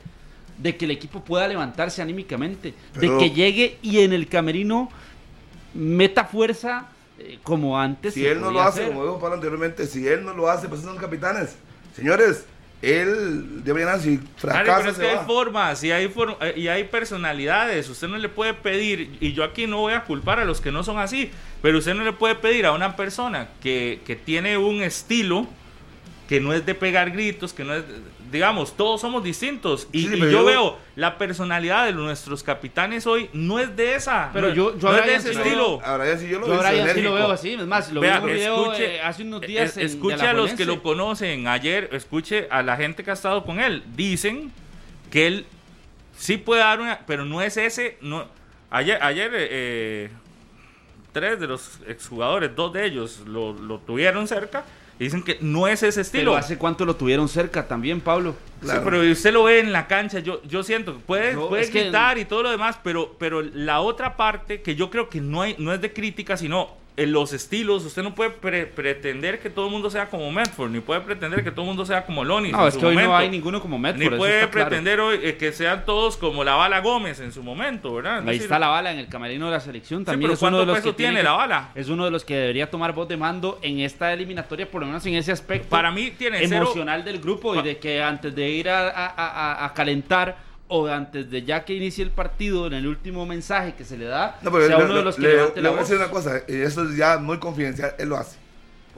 de 0.58 0.78
que 0.78 0.86
el 0.86 0.92
equipo 0.92 1.24
pueda 1.24 1.48
levantarse 1.48 2.02
anímicamente, 2.02 2.74
Pero- 2.94 3.18
de 3.18 3.20
que 3.20 3.36
llegue 3.36 3.78
y 3.82 4.00
en 4.00 4.14
el 4.14 4.28
camerino 4.28 4.90
meta 5.74 6.26
fuerza 6.26 6.88
eh, 7.20 7.40
como 7.44 7.80
antes. 7.80 8.14
Si 8.14 8.26
él 8.26 8.42
no 8.42 8.52
lo 8.52 8.62
hace, 8.62 8.84
hacer. 8.84 8.94
como 8.94 9.20
Pablo 9.20 9.36
anteriormente, 9.36 9.86
si 9.88 10.08
él 10.08 10.26
no 10.26 10.34
lo 10.34 10.50
hace, 10.50 10.68
pues 10.68 10.82
son 10.82 10.98
capitanes. 10.98 11.56
Señores, 11.96 12.46
él 12.86 13.64
debería 13.64 13.98
si 13.98 14.20
fracasa 14.38 14.78
pero 14.78 14.92
es 14.92 14.98
que 14.98 15.08
hay 15.08 15.26
formas 15.26 15.84
y 15.84 15.92
hay, 15.92 16.06
eh, 16.42 16.54
y 16.56 16.68
hay 16.68 16.84
personalidades. 16.84 17.90
Usted 17.90 18.08
no 18.08 18.18
le 18.18 18.30
puede 18.30 18.54
pedir, 18.54 19.18
y 19.20 19.34
yo 19.34 19.44
aquí 19.44 19.66
no 19.66 19.80
voy 19.80 19.94
a 19.94 20.04
culpar 20.04 20.40
a 20.40 20.46
los 20.46 20.62
que 20.62 20.72
no 20.72 20.84
son 20.84 21.00
así, 21.00 21.32
pero 21.62 21.80
usted 21.80 21.96
no 21.96 22.04
le 22.04 22.14
puede 22.14 22.36
pedir 22.36 22.66
a 22.66 22.74
una 22.74 22.96
persona 22.96 23.50
que, 23.62 24.02
que 24.06 24.16
tiene 24.16 24.58
un 24.58 24.82
estilo 24.82 25.48
que 26.28 26.40
no 26.40 26.54
es 26.54 26.66
de 26.66 26.76
pegar 26.76 27.12
gritos, 27.12 27.54
que 27.54 27.64
no 27.64 27.74
es, 27.74 27.84
digamos, 28.32 28.76
todos 28.78 29.02
somos 29.02 29.24
distintos. 29.24 29.88
Y, 29.92 30.02
Sí, 30.02 30.08
y 30.08 30.20
pero 30.20 30.26
yo, 30.26 30.40
yo- 30.40 30.46
veo 30.46 30.78
la 30.96 31.18
personalidad 31.18 31.86
de 31.86 31.94
nuestros 31.94 32.44
capitanes 32.44 33.06
hoy 33.08 33.30
no 33.34 33.60
es 33.60 33.76
de 33.76 33.96
esa. 33.96 34.30
Pero 34.34 34.50
no, 34.50 34.54
yo- 34.54 34.78
yo 34.78 34.90
no 34.90 34.96
a 34.96 35.00
es 35.00 35.06
de 35.06 35.16
ese 35.16 35.32
estilo. 35.42 35.80
Ahora 35.84 36.06
ya 36.06 36.18
sí 36.18 36.28
yo 36.28 36.40
lo 36.40 36.46
Yo 36.48 36.52
veo 36.54 36.58
ahora 36.62 36.74
ya 36.74 36.94
sí 36.94 37.02
lo 37.02 37.14
veo 37.14 37.32
así, 37.32 37.54
es 37.54 37.66
más, 37.66 37.92
lo 37.92 38.02
Vea, 38.02 38.12
vi 38.14 38.18
en 38.18 38.24
un 38.24 38.34
video 38.38 38.66
escuche- 38.74 38.96
eh, 38.96 39.02
hace 39.02 39.24
unos 39.24 39.42
días 39.42 39.78
eh, 39.78 39.82
en, 39.82 39.86
escuche 39.88 40.28
a 40.28 40.34
los 40.34 40.54
que 40.54 40.66
lo 40.66 40.82
conocen 40.84 41.48
ayer, 41.48 41.90
escuche 41.92 42.48
a 42.50 42.62
la 42.64 42.78
gente 42.78 43.04
que 43.04 43.12
ha 43.12 43.14
estado 43.16 43.44
con 43.46 43.60
él. 43.60 43.84
Dicen 43.96 44.52
que 45.12 45.28
él 45.28 45.46
sí 46.18 46.38
puede 46.38 46.62
dar 46.62 46.80
una, 46.80 47.00
pero 47.06 47.26
no 47.26 47.42
es 47.42 47.58
ese. 47.58 47.98
No, 48.02 48.26
ayer, 48.70 49.02
ayer 49.04 49.32
eh, 49.36 49.48
eh, 49.52 50.10
tres 51.12 51.40
de 51.40 51.48
los 51.48 51.80
exjugadores, 51.88 52.56
dos 52.56 52.74
de 52.74 52.86
ellos 52.86 53.22
lo, 53.26 53.54
lo 53.54 53.80
tuvieron 53.80 54.28
cerca. 54.28 54.64
Y 55.00 55.04
Dicen 55.06 55.24
que 55.24 55.38
no 55.42 55.68
es 55.68 55.84
ese 55.84 56.02
estilo. 56.02 56.32
Pero 56.32 56.38
hace 56.38 56.58
cuánto 56.58 56.86
lo 56.86 56.96
tuvieron 56.96 57.28
cerca 57.28 57.68
también, 57.68 58.00
Pablo. 58.02 58.36
Sí, 58.62 58.72
pero 58.84 59.02
usted 59.02 59.34
lo 59.34 59.44
ve 59.44 59.60
en 59.60 59.72
la 59.74 59.88
cancha, 59.88 60.20
yo, 60.20 60.42
yo 60.44 60.64
siento 60.64 60.94
que 60.94 61.00
puede, 61.00 61.34
Yo- 61.34 61.50
puede 61.50 61.70
que- 61.70 61.82
gritar 61.84 62.18
y 62.18 62.26
todo 62.26 62.44
lo 62.44 62.50
demás, 62.52 62.78
pero, 62.84 63.16
pero 63.20 63.42
la 63.42 63.82
otra 63.82 64.16
parte 64.18 64.62
que 64.62 64.76
yo 64.76 64.90
creo 64.90 65.10
que 65.10 65.22
no, 65.22 65.42
hay, 65.42 65.56
no 65.60 65.74
es 65.74 65.82
de 65.82 65.92
crítica, 65.94 66.38
sino 66.38 66.70
en 66.98 67.12
los 67.12 67.34
estilos, 67.34 67.84
usted 67.84 68.04
no 68.04 68.16
puede 68.16 68.30
pre- 68.30 68.66
pretender 68.68 69.40
que 69.40 69.50
todo 69.50 69.66
el 69.66 69.72
mundo 69.72 69.90
sea 69.90 70.10
como 70.10 70.32
Medford, 70.32 70.72
ni 70.72 70.80
puede 70.80 71.02
pretender 71.02 71.44
que 71.44 71.52
todo 71.52 71.64
el 71.64 71.68
mundo 71.68 71.86
sea 71.86 72.06
como 72.06 72.24
Lonnie. 72.24 72.54
No, 72.54 72.66
es 72.68 72.78
que 72.78 72.86
hoy 72.86 72.96
no 72.96 73.16
hay 73.18 73.30
ninguno 73.30 73.60
como 73.62 73.78
Medford. 73.78 74.00
Ni 74.14 74.18
puede 74.18 74.48
claro. 74.50 74.52
pretender 74.70 75.00
hoy 75.02 75.20
eh, 75.22 75.36
que 75.36 75.52
sean 75.52 75.84
todos 75.86 76.16
como 76.16 76.44
la 76.46 76.56
bala 76.56 76.80
Gómez 76.80 77.20
en 77.20 77.34
su 77.34 77.44
momento, 77.44 77.94
¿verdad? 77.96 78.20
Es 78.20 78.22
Ahí 78.22 78.26
decir, 78.28 78.42
está 78.44 78.60
la 78.60 78.70
bala 78.70 78.94
en 78.94 79.00
el 79.00 79.08
camerino 79.08 79.48
de 79.48 79.52
la 79.52 79.60
selección. 79.60 80.02
sí, 80.02 80.06
También 80.06 80.30
pero 80.30 80.34
es 80.36 80.42
uno 80.42 80.52
de 80.52 80.56
¿cuánto 80.58 80.72
los 80.72 80.78
peso 80.84 80.92
que 80.96 80.98
tiene 81.04 81.18
que- 81.18 81.24
la 81.24 81.32
bala? 81.34 81.70
Es 81.76 81.90
uno 81.90 82.06
de 82.06 82.12
los 82.12 82.24
que 82.24 82.36
debería 82.36 82.70
tomar 82.72 82.94
voz 82.94 83.10
de 83.10 83.18
mando 83.18 83.60
en 83.62 83.80
esta 83.82 84.14
eliminatoria, 84.14 84.72
por 84.72 84.80
lo 84.80 84.88
menos 84.88 85.06
en 85.06 85.16
ese 85.16 85.34
aspecto. 85.34 85.68
Para 85.70 85.92
mí 85.92 86.12
tiene 86.18 86.40
cero... 86.48 86.64
emocional 86.64 87.04
del 87.04 87.20
grupo 87.20 87.56
y 87.58 87.62
de 87.62 87.78
que 87.78 88.02
antes 88.02 88.34
de 88.34 88.50
ir 88.50 88.70
a, 88.70 88.88
a- 88.88 89.08
a- 89.18 89.66
a 89.66 89.74
calentar 89.74 90.45
o 90.68 90.88
antes 90.88 91.30
de 91.30 91.44
ya 91.44 91.64
que 91.64 91.74
inicie 91.74 92.04
el 92.04 92.10
partido, 92.12 92.68
en 92.68 92.74
el 92.74 92.88
último 92.88 93.26
mensaje 93.26 93.76
que 93.76 93.86
se 93.86 93.98
le 93.98 94.06
da, 94.06 94.40
No, 94.42 94.52
pero 94.52 94.66
sea 94.68 94.78
le, 94.80 94.86
uno 94.86 94.94
de 94.96 95.04
los 95.04 95.16
que 95.16 95.22
le- 95.22 95.36
levante 95.36 95.56
le 95.58 95.62
la 95.64 95.70
voy 95.70 95.78
a 95.80 95.82
decir 95.84 95.98
una 95.98 96.10
cosa, 96.10 96.42
y 96.48 96.56
esto 96.62 96.90
es 96.90 96.98
ya 96.98 97.18
muy 97.20 97.38
confidencial, 97.38 97.94
él 98.00 98.10
lo 98.10 98.18
hace. 98.18 98.38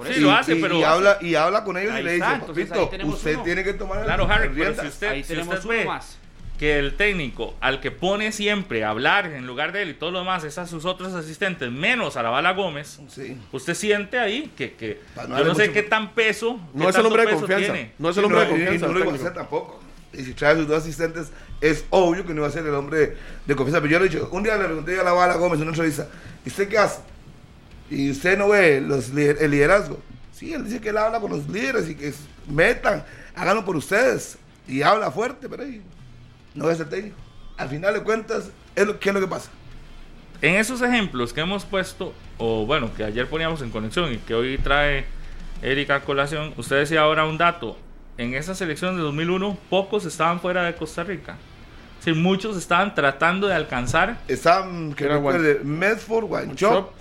Sí, 0.06 0.14
Y- 0.18 0.20
lo 0.22 0.32
hace, 0.32 0.56
y- 0.56 0.62
pero... 0.62 0.76
y 0.80 0.84
habla, 0.84 1.18
y 1.22 1.36
habla 1.36 1.64
con 1.64 1.76
ellos 1.78 1.92
Ahí 1.94 2.02
y 2.02 2.06
le 2.06 2.14
dice, 2.14 2.26
papito, 2.46 2.90
usted 3.06 3.34
uno. 3.36 3.44
tiene 3.44 3.64
que 3.64 3.74
tomar 3.74 4.04
Claro, 4.04 4.28
las 4.28 4.38
Harry, 4.38 4.50
pero 4.50 4.64
riendas". 4.66 4.82
si 4.82 4.88
usted, 4.88 5.08
Ahí 5.10 5.24
si 5.24 5.30
tenemos 5.30 5.56
usted 5.56 5.70
uno 5.70 5.78
ve 5.80 5.86
más. 5.86 6.18
que 6.60 6.80
el 6.80 6.96
técnico 6.96 7.56
al 7.60 7.82
que 7.82 7.92
pone 7.92 8.32
siempre 8.32 8.84
a 8.84 8.92
hablar 8.92 9.26
en 9.28 9.46
lugar 9.48 9.72
de 9.74 9.82
él 9.82 9.90
y 9.90 9.94
todo 9.96 10.12
lo 10.12 10.20
demás 10.20 10.44
es 10.44 10.58
a 10.60 10.68
sus 10.68 10.86
otros 10.86 11.14
asistentes, 11.16 11.70
menos 11.72 12.16
a 12.16 12.24
la 12.24 12.30
bala 12.30 12.54
Gómez, 12.54 13.00
Sí. 13.10 13.38
usted 13.52 13.74
siente 13.74 14.20
ahí 14.20 14.52
que, 14.56 14.74
que 14.74 15.02
no 15.28 15.38
yo 15.40 15.44
no 15.46 15.56
sé 15.56 15.64
mucho- 15.64 15.74
qué 15.74 15.84
tan 15.84 16.14
peso, 16.14 16.60
No 16.74 16.84
qué 16.86 16.90
es 16.92 16.96
el 16.96 17.06
hombre 17.06 17.26
de 17.26 17.34
confianza. 17.34 17.74
tiene. 17.74 17.92
No 18.00 18.10
es 18.12 18.18
el 18.18 18.24
hombre 18.26 18.40
no, 18.40 18.46
de 18.46 18.52
y- 18.52 18.54
y 18.54 18.58
confianza. 18.60 18.88
no 18.88 18.94
lo 18.94 19.00
el 19.00 19.04
iba 19.04 19.12
a 19.12 19.16
hacer 19.16 19.34
técnico. 19.34 19.50
tampoco. 19.50 19.82
Y 20.14 20.24
si 20.24 20.34
trae 20.34 20.54
a 20.54 20.56
sus 20.56 20.68
dos 20.68 20.78
asistentes, 20.84 21.32
es 21.62 21.86
obvio 21.90 22.26
que 22.26 22.34
no 22.34 22.42
iba 22.42 22.48
a 22.48 22.52
ser 22.52 22.66
el 22.66 22.74
hombre 22.74 23.16
de 23.46 23.56
confianza. 23.56 23.82
Pero 23.82 23.94
yo 23.94 24.00
le 24.00 24.06
he 24.06 24.10
dicho, 24.10 24.30
un 24.32 24.44
día 24.44 24.58
le 24.58 24.66
pregunté 24.66 25.00
a 25.00 25.04
la 25.04 25.12
bala 25.12 25.36
Gómez 25.36 25.58
en 25.58 25.64
una 25.64 25.72
entrevista, 25.72 26.08
¿y 26.46 26.50
usted 26.50 26.68
qué 26.68 26.78
hace? 26.78 27.02
Y 27.90 28.12
usted 28.12 28.38
no 28.38 28.50
ve 28.50 28.82
los, 28.82 29.10
el 29.10 29.52
liderazgo. 29.52 30.00
Sí, 30.34 30.54
él 30.54 30.66
dice 30.66 30.80
que 30.80 30.90
él 30.90 30.98
habla 30.98 31.20
con 31.20 31.32
los 31.32 31.48
líderes 31.48 31.90
y 31.90 31.96
que 31.96 32.14
metan, 32.48 33.04
háganlo 33.36 33.66
por 33.66 33.76
ustedes. 33.76 34.38
Y 34.68 34.82
habla 34.82 35.10
fuerte, 35.10 35.48
pero 35.50 35.64
ahí 35.64 35.82
no 36.54 36.70
es 36.70 36.80
el 36.80 36.90
técnico. 36.90 37.16
Al 37.58 37.70
final 37.70 37.94
de 37.94 38.04
cuentas, 38.04 38.52
es 38.76 38.86
lo, 38.86 39.00
¿qué 39.00 39.10
es 39.10 39.16
lo 39.16 39.22
que 39.22 39.28
pasa? 39.28 39.50
En 40.42 40.56
esos 40.56 40.82
ejemplos 40.82 41.34
que 41.34 41.42
hemos 41.42 41.66
puesto, 41.66 42.14
o 42.38 42.66
bueno, 42.66 42.94
que 42.94 43.04
ayer 43.04 43.28
poníamos 43.28 43.62
en 43.62 43.72
conexión 43.72 44.14
y 44.14 44.18
que 44.18 44.36
hoy 44.36 44.58
trae 44.60 45.06
Erika 45.64 46.02
colación, 46.02 46.54
usted 46.58 46.78
decía 46.78 47.02
ahora 47.02 47.26
un 47.26 47.40
dato, 47.40 47.78
en 48.18 48.36
esa 48.36 48.54
selección 48.54 48.96
de 48.96 49.02
2001 49.02 49.58
pocos 49.70 50.06
estaban 50.06 50.40
fuera 50.40 50.64
de 50.64 50.76
Costa 50.76 51.04
Rica. 51.04 51.38
Decir, 51.98 52.16
muchos 52.16 52.58
estaban 52.58 52.94
tratando 52.96 53.48
de 53.48 53.54
alcanzar 53.56 54.18
Estaban, 54.28 54.94
que 54.94 55.08
Medford, 55.64 56.56
Chop. 56.56 56.92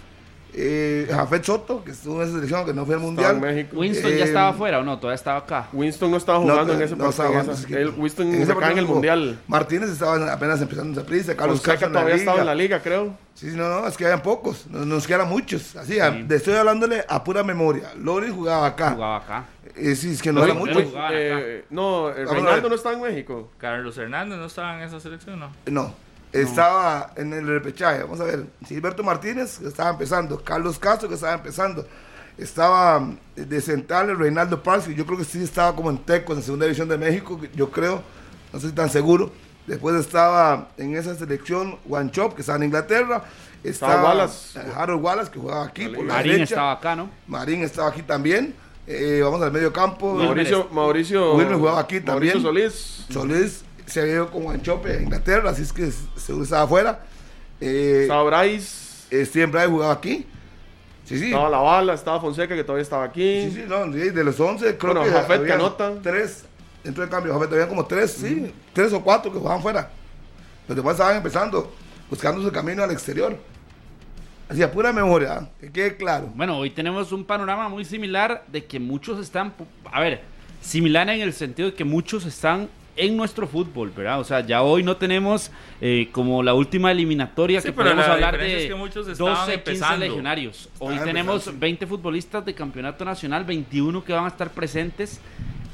Eh, 0.59 1.07
Jafet 1.11 1.45
Soto, 1.45 1.85
que 1.85 1.91
estuvo 1.91 2.17
en 2.17 2.23
esa 2.29 2.33
selección 2.37 2.65
que 2.65 2.73
no 2.73 2.87
fue 2.87 2.95
al 2.95 3.01
Estaba 3.03 3.13
mundial. 3.13 3.35
en 3.37 3.41
México. 3.43 3.77
Winston 3.79 4.11
ya 4.13 4.17
Eh, 4.17 4.23
estaba 4.25 4.49
afuera 4.49 4.79
o 4.79 4.83
no, 4.83 4.99
todavía 4.99 5.15
estaba 5.17 5.39
acá. 5.41 5.69
Winston 5.73 6.11
no 6.11 6.17
estaba 6.17 6.39
No, 6.39 6.45
jugando 6.51 6.73
en 6.73 6.79
no, 6.79 6.85
ese 6.87 6.97
no 6.97 7.11
estaba 7.11 7.29
partido. 7.31 7.55
jugando 7.55 7.69
esa- 7.69 7.79
él- 7.79 7.95
Winston 8.01 8.27
En 8.29 8.35
ese 8.43 8.47
se 8.53 8.59
cae 8.59 8.73
en 8.73 8.79
el 8.79 8.87
mundial. 8.87 9.39
Martínez 9.47 9.91
estaba 9.91 10.33
apenas 10.33 10.61
empezando 10.63 10.99
esa 10.99 11.07
prisa, 11.07 11.37
Carlos 11.37 11.61
Castro 11.61 11.89
en 11.89 11.93
todavía 11.93 12.15
estaba 12.15 12.41
en 12.41 12.47
la 12.47 12.55
liga. 12.55 12.81
creo. 12.83 13.17
Sí, 13.35 13.51
sí, 13.51 13.57
no, 13.57 13.69
no, 13.69 13.87
es 13.87 13.97
que 13.99 14.05
habían 14.07 14.23
pocos, 14.23 14.67
nos, 14.69 14.87
nos 14.87 15.07
quedan 15.07 15.29
muchos. 15.29 15.77
Así, 15.77 16.01
a- 16.01 16.11
de- 16.11 16.37
estoy 16.37 16.55
hablándole 16.55 17.05
a 17.07 17.23
pura 17.23 17.43
memoria. 17.45 17.93
Loris 17.99 18.33
jugaba 18.33 18.67
acá. 18.67 18.93
Jugaba 18.93 19.17
acá. 19.19 19.45
Eh, 19.75 19.95
sí, 19.95 20.13
es 20.13 20.23
que 20.23 20.33
no 20.33 20.43
era 20.43 20.55
mucho. 20.55 20.81
Eh, 21.13 21.67
no, 21.69 22.07
a 22.07 22.13
Reinaldo 22.15 22.71
no 22.71 22.75
está 22.77 22.93
en 22.95 23.03
México. 23.03 23.51
Carlos 23.59 23.99
Hernández 23.99 24.39
no 24.39 24.47
estaba 24.47 24.79
en 24.79 24.85
esa 24.89 24.99
selección, 25.01 25.39
¿no? 25.39 25.51
No, 25.67 25.93
estaba 26.43 27.13
en 27.17 27.33
el 27.33 27.47
repechaje. 27.47 28.03
Vamos 28.03 28.21
a 28.21 28.25
ver, 28.25 28.47
Gilberto 28.67 29.03
Martínez, 29.03 29.59
que 29.59 29.69
estaba 29.69 29.91
empezando. 29.91 30.43
Carlos 30.43 30.79
Castro, 30.79 31.09
que 31.09 31.15
estaba 31.15 31.35
empezando. 31.35 31.87
Estaba 32.39 33.01
mm, 33.01 33.19
de 33.37 33.61
central 33.61 34.11
el 34.11 34.19
Reinaldo 34.19 34.63
Paz, 34.63 34.85
que 34.87 34.95
yo 34.95 35.07
creo 35.07 35.19
que 35.19 35.25
sí 35.25 35.43
estaba 35.43 35.75
como 35.75 35.91
en 35.91 35.99
Teco, 35.99 36.33
en 36.35 36.43
segunda 36.43 36.67
división 36.67 36.89
de 36.89 36.99
México, 36.99 37.41
yo 37.55 37.71
creo, 37.71 38.03
no 38.53 38.59
estoy 38.59 38.73
tan 38.73 38.91
seguro. 38.91 39.31
Después 39.67 39.97
estaba 39.97 40.69
en 40.77 40.95
esa 40.97 41.15
selección 41.17 41.79
Juan 41.89 42.11
Chop, 42.11 42.35
que 42.35 42.43
estaba 42.43 42.57
en 42.59 42.65
Inglaterra. 42.65 43.25
Estaba, 43.65 43.95
Estaba 43.95 44.09
Wallace. 44.15 44.59
eh, 44.61 44.73
Harold 44.77 45.03
Wallace, 45.03 45.31
que 45.31 45.39
jugaba 45.41 45.65
aquí. 45.65 45.89
por 45.89 46.05
la 46.05 46.15
Marín 46.15 46.33
derecha. 46.33 46.55
estaba 46.55 46.73
acá, 46.73 46.95
¿no? 46.95 47.11
Marín 47.27 47.63
estaba 47.65 47.89
aquí 47.89 48.03
también. 48.03 48.55
Eh, 48.87 49.21
vamos 49.25 49.43
al 49.43 49.51
medio 49.51 49.73
campo. 49.73 50.15
Mauricio, 50.15 50.69
Mauricio, 50.71 51.35
Wilmer 51.35 51.57
jugaba 51.57 51.81
aquí 51.81 52.01
Mauricio 52.01 52.35
también. 52.41 52.71
Solís. 52.71 53.07
Solís 53.11 53.65
se 53.87 54.01
había 54.01 54.15
ido 54.15 54.31
con 54.31 54.43
Guanchope 54.45 54.93
a 54.93 55.01
Inglaterra, 55.01 55.51
así 55.51 55.63
es 55.63 55.73
que 55.73 55.91
seguro 56.17 56.45
estaba 56.45 56.63
afuera. 56.63 57.05
Eh, 57.61 58.01
Estaba 58.03 58.25
Bryce. 58.25 59.07
eh, 59.11 59.25
siempre 59.25 59.61
ha 59.63 59.67
jugado 59.69 59.93
aquí. 59.93 60.27
Sí, 61.05 61.19
sí. 61.19 61.27
Estaba 61.27 61.49
La 61.49 61.59
Bala, 61.59 61.95
estaba 61.95 62.21
Fonseca, 62.21 62.55
que 62.55 62.65
todavía 62.65 62.83
estaba 62.83 63.05
aquí. 63.05 63.43
Sí, 63.45 63.53
sí, 63.53 63.65
no, 63.69 63.87
de 63.87 64.25
los 64.25 64.39
11, 64.39 64.77
creo 64.77 64.93
Bueno, 64.95 65.07
que 65.09 65.13
Jafet 65.13 65.47
Canota. 65.47 65.93
tres. 66.03 66.45
Entró 66.85 67.05
en 67.05 67.11
cambio, 67.11 67.33
Jafet, 67.33 67.53
había 67.53 67.69
como 67.69 67.85
tres, 67.87 68.13
sí, 68.13 68.53
tres 68.73 68.93
o 68.93 69.01
cuatro 69.03 69.33
que 69.33 69.39
jugaban 69.39 69.63
fuera. 69.63 69.91
Los 70.69 70.77
demás 70.77 70.93
estaban 70.95 71.17
empezando, 71.17 71.73
buscando 72.11 72.43
su 72.43 72.51
camino 72.53 72.83
al 72.83 72.91
exterior. 72.91 73.37
Así 74.49 74.63
a 74.63 74.71
pura 74.71 74.93
memoria, 74.93 75.33
¿ah? 75.41 75.49
que 75.61 75.73
quede 75.73 75.97
claro. 75.97 76.31
Bueno, 76.35 76.59
hoy 76.59 76.71
tenemos 76.71 77.11
un 77.11 77.25
panorama 77.25 77.69
muy 77.69 77.85
similar 77.85 78.45
de 78.47 78.65
que 78.65 78.79
muchos 78.79 79.19
están, 79.19 79.53
a 79.93 80.01
ver, 80.01 80.21
similar 80.61 81.09
en 81.09 81.21
el 81.21 81.33
sentido 81.33 81.71
de 81.71 81.75
que 81.75 81.85
muchos 81.85 82.25
están 82.27 82.69
en 82.97 83.17
nuestro 83.17 83.47
fútbol, 83.47 83.93
¿verdad? 83.95 84.21
O 84.21 84.25
sea, 84.25 84.41
ya 84.41 84.63
hoy 84.63 84.83
no 84.83 84.97
tenemos 84.97 85.51
eh, 85.81 86.09
como 86.13 86.43
la 86.43 86.55
última 86.55 86.91
eliminatoria 86.91 87.61
Sí, 87.61 87.69
que 87.69 87.73
podemos 87.73 88.07
la 88.07 88.15
hablar 88.15 88.39
de 88.39 88.63
es 88.63 88.69
que 88.69 88.75
muchos 88.75 89.07
estaban 89.09 89.35
12, 89.35 89.53
15 89.53 89.55
empezando. 89.55 89.99
legionarios. 90.07 90.69
Hoy 90.79 90.95
Estaban 90.95 91.05
tenemos 91.09 91.35
empezando, 91.35 91.53
sí. 91.53 91.61
20 91.61 91.87
futbolistas 91.87 92.45
de 92.45 92.55
campeonato 92.55 93.05
nacional, 93.05 93.45
21 93.45 94.05
que 94.05 94.13
van 94.13 94.25
a 94.25 94.29
estar 94.29 94.51
presentes 94.51 95.21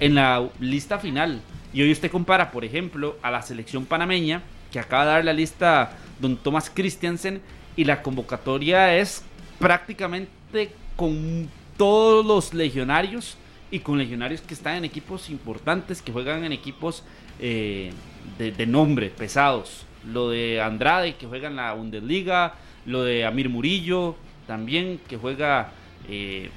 en 0.01 0.15
la 0.17 0.49
lista 0.61 0.99
final. 0.99 1.41
Y 1.73 1.83
hoy 1.83 1.93
usted 1.93 2.11
compara, 2.11 2.51
por 2.51 2.65
ejemplo, 2.65 3.17
a 3.23 3.31
la 3.31 3.41
selección 3.43 3.87
panameña, 3.87 4.43
que 4.73 4.79
acaba 4.79 5.05
de 5.05 5.11
dar 5.13 5.25
la 5.25 5.33
lista 5.33 5.93
don 6.21 6.37
Thomas 6.37 6.71
Christiansen, 6.75 7.41
y 7.77 7.85
la 7.85 8.03
convocatoria 8.03 8.97
es 8.99 9.25
prácticamente 9.59 10.71
con 10.97 11.49
todos 11.79 12.25
los 12.27 12.53
legionarios 12.53 13.37
y 13.73 13.81
con 13.81 13.97
legionarios 13.97 14.43
que 14.43 14.53
están 14.53 14.77
en 14.77 14.85
equipos 14.85 15.31
importantes, 15.31 16.03
que 16.03 16.13
juegan 16.13 16.45
en 16.45 16.53
equipos 16.53 17.03
eh, 17.41 17.91
de, 18.39 18.67
nombre, 18.67 19.09
pesados. 19.09 19.87
Lo 20.07 20.29
de 20.29 20.61
Andrade, 20.61 21.15
que 21.15 21.27
juega 21.27 21.49
en 21.49 21.57
la 21.57 21.73
Bundesliga, 21.73 22.55
lo 22.85 23.03
de 23.03 23.25
Amir 23.25 23.49
Murillo, 23.49 24.15
también, 24.47 25.01
que 25.09 25.17
juega 25.17 25.73
eh, 26.07 26.51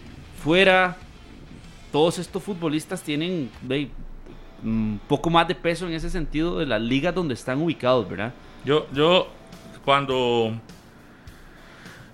fuera. 0.44 0.98
Todos 1.94 2.20
estos 2.20 2.44
futbolistas 2.44 3.02
tienen 3.02 3.50
un 4.62 5.00
poco 5.08 5.30
más 5.30 5.48
de 5.48 5.56
peso 5.56 5.88
en 5.88 5.94
ese 5.94 6.10
sentido 6.10 6.60
de 6.60 6.66
las 6.66 6.82
ligas 6.82 7.16
donde 7.16 7.34
están 7.34 7.62
ubicados, 7.62 8.10
¿verdad? 8.10 8.34
Yo, 8.66 8.88
yo, 8.92 9.30
cuando. 9.86 10.54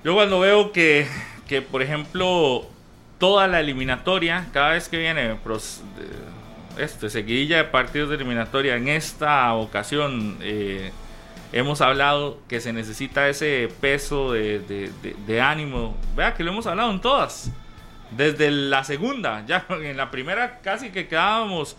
Yo 0.04 0.14
cuando 0.14 0.40
veo 0.40 0.72
que, 0.72 1.08
que, 1.48 1.64
por 1.64 1.82
ejemplo, 1.82 2.68
toda 3.22 3.48
la 3.48 3.60
eliminatoria, 3.60 4.48
cada 4.52 4.72
vez 4.72 4.90
que 4.90 4.98
viene 4.98 5.22
de- 5.30 5.38
este, 6.78 7.10
seguidilla 7.12 7.58
de 7.58 7.64
partidos 7.66 8.10
de 8.10 8.16
eliminatoria, 8.16 8.76
en 8.76 8.88
esta 8.88 9.54
ocasión 9.54 10.38
eh, 10.42 10.92
hemos 11.54 11.82
hablado 11.82 12.40
que 12.50 12.60
se 12.60 12.74
necesita 12.74 13.30
ese 13.30 13.70
peso 13.80 14.32
de 14.34 15.42
ánimo. 15.42 15.96
Vea 16.16 16.34
que 16.34 16.44
lo 16.44 16.52
hemos 16.52 16.66
hablado 16.66 16.92
en 16.92 17.00
todas. 17.00 17.52
Desde 18.18 18.50
la 18.50 18.84
segunda, 18.84 19.46
ya 19.46 19.66
en 19.70 19.96
la 19.96 20.10
primera 20.10 20.60
casi 20.62 20.90
que 20.90 21.08
quedábamos 21.08 21.78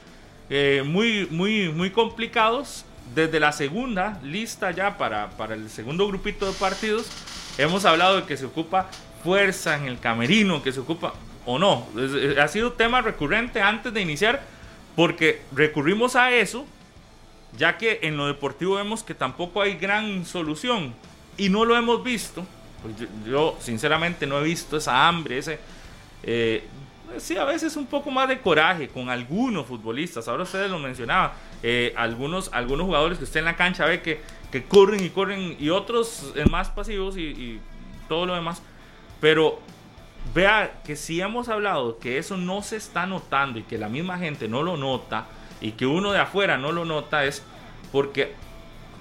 eh, 0.49 0.83
muy, 0.87 1.27
muy, 1.31 1.71
muy 1.71 1.91
complicados. 1.91 2.85
Desde 3.17 3.41
la 3.41 3.51
segunda 3.51 4.21
lista 4.23 4.71
ya 4.71 4.97
para, 4.97 5.31
para 5.31 5.55
el 5.55 5.69
segundo 5.69 6.07
grupito 6.07 6.47
de 6.47 6.53
partidos, 6.53 7.09
hemos 7.59 7.85
hablado 7.85 8.21
de 8.21 8.27
que 8.27 8.37
se 8.37 8.47
ocupa 8.47 8.89
fuerza 9.25 9.77
en 9.77 9.87
el 9.87 9.99
camerino, 9.99 10.63
que 10.63 10.71
se 10.73 10.81
ocupa 10.81 11.13
o 11.47 11.59
no. 11.59 11.87
ha 12.41 12.49
sido 12.49 12.73
tema 12.73 13.01
recurrente 13.01 13.61
antes 13.61 13.93
de 13.93 14.01
iniciar 14.01 14.43
porque 14.97 15.43
recurrimos 15.53 16.17
a 16.17 16.33
eso, 16.33 16.67
ya 17.57 17.79
que 17.79 18.01
en 18.03 18.17
lo 18.17 18.27
deportivo 18.27 18.77
vemos 18.77 19.03
que 19.03 19.15
tampoco 19.15 19.63
hay 19.63 19.77
gran 19.77 20.25
solución 20.25 20.95
y 21.37 21.49
no 21.49 21.65
lo 21.65 21.77
hemos 21.77 22.03
visto. 22.05 22.45
Pues 22.83 23.09
yo, 23.27 23.57
sinceramente 23.61 24.27
no 24.27 24.41
he 24.41 24.45
visto 24.45 24.77
esa 24.77 25.07
hambre, 25.07 25.39
ese... 25.39 25.59
Eh, 26.25 26.65
sí, 27.19 27.37
a 27.37 27.45
veces 27.45 27.77
un 27.77 27.87
poco 27.87 28.11
más 28.11 28.29
de 28.29 28.41
coraje 28.41 28.89
con 28.89 29.09
algunos 29.09 29.67
futbolistas. 29.67 30.29
Ahora 30.29 30.43
ustedes 30.43 30.71
lo 30.71 30.79
mencionaban. 30.79 31.33
Eh, 31.63 31.93
algunos, 31.97 32.51
algunos 32.53 32.87
jugadores 32.87 33.19
que 33.19 33.25
usted 33.25 33.41
en 33.41 33.47
la 33.47 33.57
cancha 33.57 33.87
ve 33.87 34.03
que, 34.03 34.21
que 34.51 34.65
corren 34.65 35.05
y 35.05 35.11
corren 35.11 35.57
y 35.59 35.71
otros 35.71 36.33
eh, 36.35 36.45
más 36.51 36.71
pasivos 36.71 37.17
y, 37.17 37.23
y, 37.23 37.61
todo 38.09 38.27
lo 38.27 38.35
demás. 38.35 38.61
Pero 39.21 39.61
vea 40.35 40.81
que 40.85 40.97
si 40.97 41.21
hemos 41.21 41.49
hablado 41.49 41.99
que 41.99 42.19
eso 42.19 42.37
no 42.37 42.63
se 42.63 42.77
está 42.77 43.07
notando 43.07 43.59
y 43.59 43.63
que 43.63 43.79
la 43.79 43.89
misma 43.89 44.19
gente 44.19 44.49
no 44.49 44.63
lo 44.63 44.77
nota 44.77 45.27
y 45.61 45.73
que 45.73 45.87
uno 45.87 46.13
de 46.13 46.19
afuera 46.19 46.57
no 46.57 46.73
lo 46.73 46.85
nota 46.85 47.25
es 47.25 47.43
porque, 47.91 48.33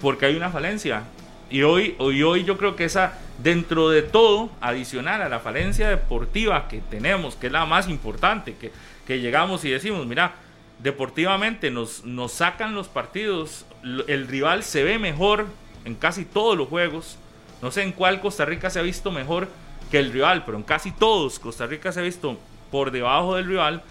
porque 0.00 0.26
hay 0.26 0.36
una 0.36 0.50
falencia. 0.50 1.04
Y 1.50 1.62
hoy, 1.62 1.96
hoy, 1.98 2.22
hoy 2.22 2.44
yo 2.44 2.56
creo 2.56 2.76
que 2.76 2.84
esa, 2.84 3.18
dentro 3.42 3.90
de 3.90 4.02
todo, 4.02 4.50
adicional 4.60 5.20
a 5.22 5.28
la 5.28 5.40
falencia 5.40 5.88
deportiva 5.88 6.68
que 6.68 6.78
tenemos, 6.78 7.34
que 7.36 7.48
es 7.48 7.52
la 7.52 7.66
más 7.66 7.88
importante, 7.88 8.54
que, 8.54 8.72
que 9.06 9.20
llegamos 9.20 9.64
y 9.64 9.70
decimos, 9.70 10.06
mira, 10.06 10.34
deportivamente 10.78 11.70
nos, 11.70 12.04
nos 12.04 12.32
sacan 12.32 12.74
los 12.74 12.88
partidos, 12.88 13.66
el 14.06 14.28
rival 14.28 14.62
se 14.62 14.82
ve 14.82 14.98
mejor 14.98 15.46
en 15.84 15.94
casi 15.94 16.24
todos 16.24 16.56
los 16.56 16.68
juegos, 16.68 17.18
no 17.60 17.70
sé 17.70 17.82
en 17.82 17.92
cuál 17.92 18.20
Costa 18.20 18.44
Rica 18.44 18.70
se 18.70 18.78
ha 18.78 18.82
visto 18.82 19.10
mejor 19.10 19.48
que 19.92 19.98
el 19.98 20.10
rival, 20.10 20.42
pero 20.46 20.56
en 20.56 20.62
casi 20.62 20.90
todos 20.90 21.38
Costa 21.38 21.66
Rica 21.66 21.92
se 21.92 22.00
ha 22.00 22.02
visto 22.02 22.38
por 22.70 22.90
debajo 22.90 23.36
del 23.36 23.44
rival. 23.44 23.82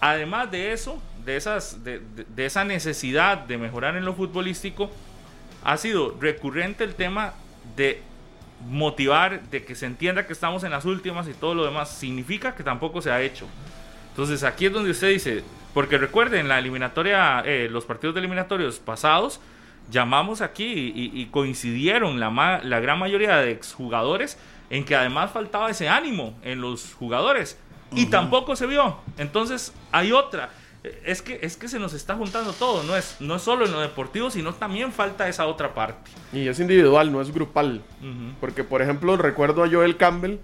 Además 0.00 0.50
de 0.50 0.72
eso, 0.72 1.02
de, 1.26 1.36
esas, 1.36 1.84
de, 1.84 2.00
de, 2.34 2.46
esa 2.46 2.64
necesidad 2.64 3.36
de 3.36 3.58
mejorar 3.58 3.94
en 3.94 4.06
lo 4.06 4.14
futbolístico, 4.14 4.90
ha 5.64 5.76
sido 5.76 6.16
recurrente 6.18 6.82
el 6.82 6.94
tema 6.94 7.34
de 7.76 8.00
motivar, 8.66 9.42
de 9.50 9.66
que 9.66 9.74
se 9.74 9.84
entienda 9.84 10.26
que 10.26 10.32
estamos 10.32 10.64
en 10.64 10.70
las 10.70 10.86
últimas 10.86 11.28
y 11.28 11.34
todo 11.34 11.54
lo 11.54 11.66
demás. 11.66 11.90
Significa 11.90 12.54
que 12.54 12.62
tampoco 12.62 13.02
se 13.02 13.10
ha 13.10 13.20
hecho. 13.20 13.46
Entonces 14.08 14.42
aquí 14.42 14.64
es 14.64 14.72
donde 14.72 14.92
usted 14.92 15.10
dice, 15.10 15.44
porque 15.74 15.98
recuerden, 15.98 16.48
la 16.48 16.58
eliminatoria, 16.58 17.42
eh, 17.44 17.68
los 17.70 17.84
partidos 17.84 18.14
de 18.14 18.20
eliminatorios 18.20 18.78
pasados, 18.78 19.40
llamamos 19.90 20.40
aquí 20.40 20.64
y, 20.64 21.20
y 21.20 21.26
coincidieron 21.26 22.18
la, 22.18 22.62
la 22.64 22.80
gran 22.80 22.98
mayoría 22.98 23.36
de 23.36 23.50
exjugadores 23.50 24.38
en 24.72 24.86
que 24.86 24.96
además 24.96 25.30
faltaba 25.30 25.70
ese 25.70 25.86
ánimo 25.90 26.34
en 26.42 26.62
los 26.62 26.94
jugadores 26.94 27.58
y 27.94 28.06
tampoco 28.06 28.56
se 28.56 28.66
vio. 28.66 28.96
Entonces 29.18 29.74
hay 29.92 30.12
otra. 30.12 30.48
Es 31.04 31.20
que, 31.20 31.38
es 31.42 31.58
que 31.58 31.68
se 31.68 31.78
nos 31.78 31.92
está 31.92 32.16
juntando 32.16 32.54
todo, 32.54 32.82
no 32.82 32.96
es, 32.96 33.16
no 33.20 33.36
es 33.36 33.42
solo 33.42 33.66
en 33.66 33.72
lo 33.72 33.80
deportivo, 33.80 34.30
sino 34.30 34.54
también 34.54 34.90
falta 34.90 35.28
esa 35.28 35.46
otra 35.46 35.74
parte. 35.74 36.10
Y 36.32 36.48
es 36.48 36.58
individual, 36.58 37.12
no 37.12 37.20
es 37.20 37.32
grupal. 37.32 37.82
Porque, 38.40 38.64
por 38.64 38.80
ejemplo, 38.80 39.16
recuerdo 39.18 39.62
a 39.62 39.68
Joel 39.68 39.98
Campbell, 39.98 40.38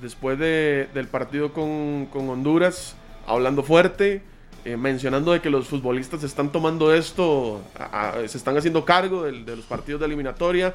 después 0.00 0.38
de, 0.38 0.88
del 0.94 1.06
partido 1.06 1.52
con, 1.52 2.06
con, 2.06 2.30
Honduras, 2.30 2.96
hablando 3.26 3.62
fuerte, 3.62 4.22
eh, 4.64 4.78
mencionando 4.78 5.32
de 5.32 5.42
que 5.42 5.50
los 5.50 5.68
futbolistas 5.68 6.24
están 6.24 6.50
tomando 6.50 6.94
esto, 6.94 7.60
a, 7.78 8.08
a, 8.08 8.26
se 8.26 8.38
están 8.38 8.56
haciendo 8.56 8.86
cargo 8.86 9.24
de, 9.24 9.44
de 9.44 9.54
los 9.54 9.66
partidos 9.66 10.00
de 10.00 10.06
eliminatoria, 10.06 10.74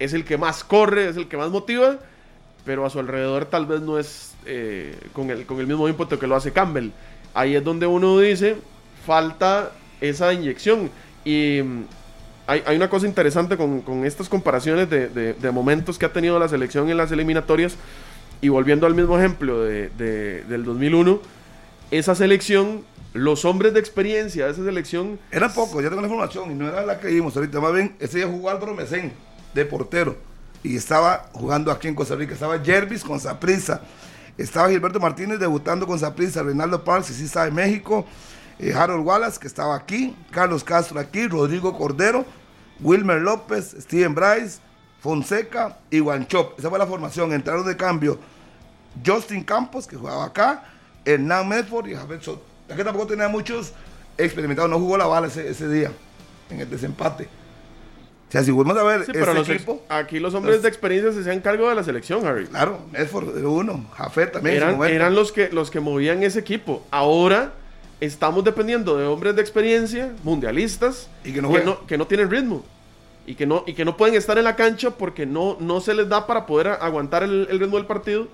es 0.00 0.12
el 0.14 0.24
que 0.24 0.36
más 0.36 0.64
corre, 0.64 1.08
es 1.08 1.16
el 1.16 1.28
que 1.28 1.36
más 1.36 1.50
motiva 1.50 2.00
pero 2.64 2.84
a 2.84 2.90
su 2.90 2.98
alrededor 2.98 3.46
tal 3.46 3.66
vez 3.66 3.80
no 3.80 3.98
es 3.98 4.34
eh, 4.46 4.96
con, 5.12 5.30
el, 5.30 5.46
con 5.46 5.60
el 5.60 5.66
mismo 5.66 5.88
ímpetu 5.88 6.18
que 6.18 6.26
lo 6.26 6.36
hace 6.36 6.52
Campbell. 6.52 6.90
Ahí 7.34 7.54
es 7.54 7.64
donde 7.64 7.86
uno 7.86 8.18
dice, 8.18 8.56
falta 9.06 9.72
esa 10.00 10.32
inyección. 10.32 10.90
Y 11.24 11.60
mm, 11.62 11.84
hay, 12.46 12.62
hay, 12.66 12.76
una 12.76 12.90
cosa 12.90 13.06
interesante 13.06 13.56
con, 13.56 13.82
con 13.82 14.04
estas 14.04 14.28
comparaciones 14.28 14.90
de, 14.90 15.08
de, 15.08 15.34
de, 15.34 15.50
momentos 15.50 15.98
que 15.98 16.06
ha 16.06 16.12
tenido 16.12 16.38
la 16.38 16.48
selección 16.48 16.90
en 16.90 16.96
las 16.96 17.12
eliminatorias. 17.12 17.76
Y 18.42 18.48
volviendo 18.48 18.86
al 18.86 18.94
mismo 18.94 19.18
ejemplo 19.18 19.62
de, 19.62 19.90
del 20.48 20.64
2001, 20.64 21.20
esa 21.90 22.14
selección, 22.14 22.84
los 23.12 23.44
hombres 23.44 23.74
de 23.74 23.80
experiencia 23.80 24.46
de 24.46 24.52
esa 24.52 24.64
selección... 24.64 25.18
Era 25.30 25.52
poco, 25.52 25.82
ya 25.82 25.88
tengo 25.88 26.00
la 26.00 26.08
información 26.08 26.50
y 26.50 26.54
no 26.54 26.68
era 26.68 26.86
la 26.86 26.98
que 26.98 27.08
vimos 27.08 27.36
ahorita. 27.36 27.60
Más 27.60 27.74
bien, 27.74 27.96
ese 28.00 28.18
día 28.18 28.28
jugó 28.28 28.48
Álvaro 28.48 28.74
Mesén, 28.74 29.12
de 29.52 29.64
portero 29.66 30.29
y 30.62 30.76
estaba 30.76 31.28
jugando 31.32 31.70
aquí 31.70 31.88
en 31.88 31.94
Costa 31.94 32.14
Rica. 32.14 32.34
Estaba 32.34 32.58
Jervis 32.58 33.02
con 33.02 33.18
Saprissa, 33.18 33.80
estaba 34.36 34.68
Gilberto 34.68 35.00
Martínez 35.00 35.38
debutando 35.38 35.86
con 35.86 35.98
Saprissa, 35.98 36.42
Reinaldo 36.42 36.82
Parks, 36.84 37.08
que 37.08 37.14
sí 37.14 37.24
está 37.24 37.46
en 37.46 37.54
México, 37.54 38.06
eh, 38.58 38.72
Harold 38.74 39.06
Wallace, 39.06 39.38
que 39.38 39.46
estaba 39.46 39.74
aquí, 39.74 40.14
Carlos 40.30 40.64
Castro 40.64 41.00
aquí, 41.00 41.26
Rodrigo 41.26 41.76
Cordero, 41.76 42.24
Wilmer 42.80 43.20
López, 43.20 43.76
Steven 43.80 44.14
Bryce, 44.14 44.58
Fonseca 45.00 45.78
y 45.90 46.00
Guanchop. 46.00 46.58
Esa 46.58 46.68
fue 46.68 46.78
la 46.78 46.86
formación. 46.86 47.32
Entraron 47.32 47.66
de 47.66 47.76
cambio 47.76 48.18
Justin 49.04 49.44
Campos, 49.44 49.86
que 49.86 49.96
jugaba 49.96 50.26
acá, 50.26 50.64
Hernán 51.04 51.48
Medford 51.48 51.88
y 51.88 51.94
Javier 51.94 52.22
Soto. 52.22 52.44
que 52.68 52.84
tampoco 52.84 53.06
tenía 53.06 53.28
muchos 53.28 53.72
experimentados, 54.16 54.70
no 54.70 54.78
jugó 54.78 54.98
la 54.98 55.06
bala 55.06 55.28
ese, 55.28 55.48
ese 55.48 55.68
día 55.68 55.90
en 56.50 56.60
el 56.60 56.68
desempate. 56.68 57.39
O 58.30 58.32
sea, 58.32 58.44
si 58.44 58.52
volvemos 58.52 58.80
a 58.80 58.84
ver 58.84 59.04
sí, 59.06 59.10
pero 59.12 59.32
este 59.32 59.54
equipo, 59.54 59.82
aquí 59.88 60.20
los 60.20 60.34
hombres 60.34 60.54
los, 60.54 60.62
de 60.62 60.68
experiencia 60.68 61.12
se 61.12 61.18
hacían 61.18 61.40
cargo 61.40 61.68
de 61.68 61.74
la 61.74 61.82
selección, 61.82 62.24
Harry. 62.24 62.46
Claro, 62.46 62.78
Edford 62.94 63.44
uno, 63.44 63.84
Jafet 63.96 64.30
también. 64.30 64.58
Eran, 64.58 64.80
eran 64.84 65.16
los, 65.16 65.32
que, 65.32 65.48
los 65.48 65.68
que 65.68 65.80
movían 65.80 66.22
ese 66.22 66.38
equipo. 66.38 66.86
Ahora 66.92 67.54
estamos 67.98 68.44
dependiendo 68.44 68.96
de 68.96 69.04
hombres 69.06 69.34
de 69.34 69.42
experiencia, 69.42 70.12
mundialistas, 70.22 71.08
y 71.24 71.32
que 71.32 71.42
no, 71.42 71.52
que 71.52 71.64
no, 71.64 71.86
que 71.88 71.98
no 71.98 72.06
tienen 72.06 72.30
ritmo. 72.30 72.64
Y 73.26 73.34
que, 73.34 73.46
no, 73.46 73.64
y 73.66 73.74
que 73.74 73.84
no 73.84 73.96
pueden 73.96 74.14
estar 74.14 74.38
en 74.38 74.44
la 74.44 74.54
cancha 74.54 74.92
porque 74.92 75.26
no, 75.26 75.56
no 75.58 75.80
se 75.80 75.92
les 75.92 76.08
da 76.08 76.28
para 76.28 76.46
poder 76.46 76.68
aguantar 76.68 77.24
el, 77.24 77.48
el 77.50 77.58
ritmo 77.58 77.78
del 77.78 77.86
partido. 77.86 78.28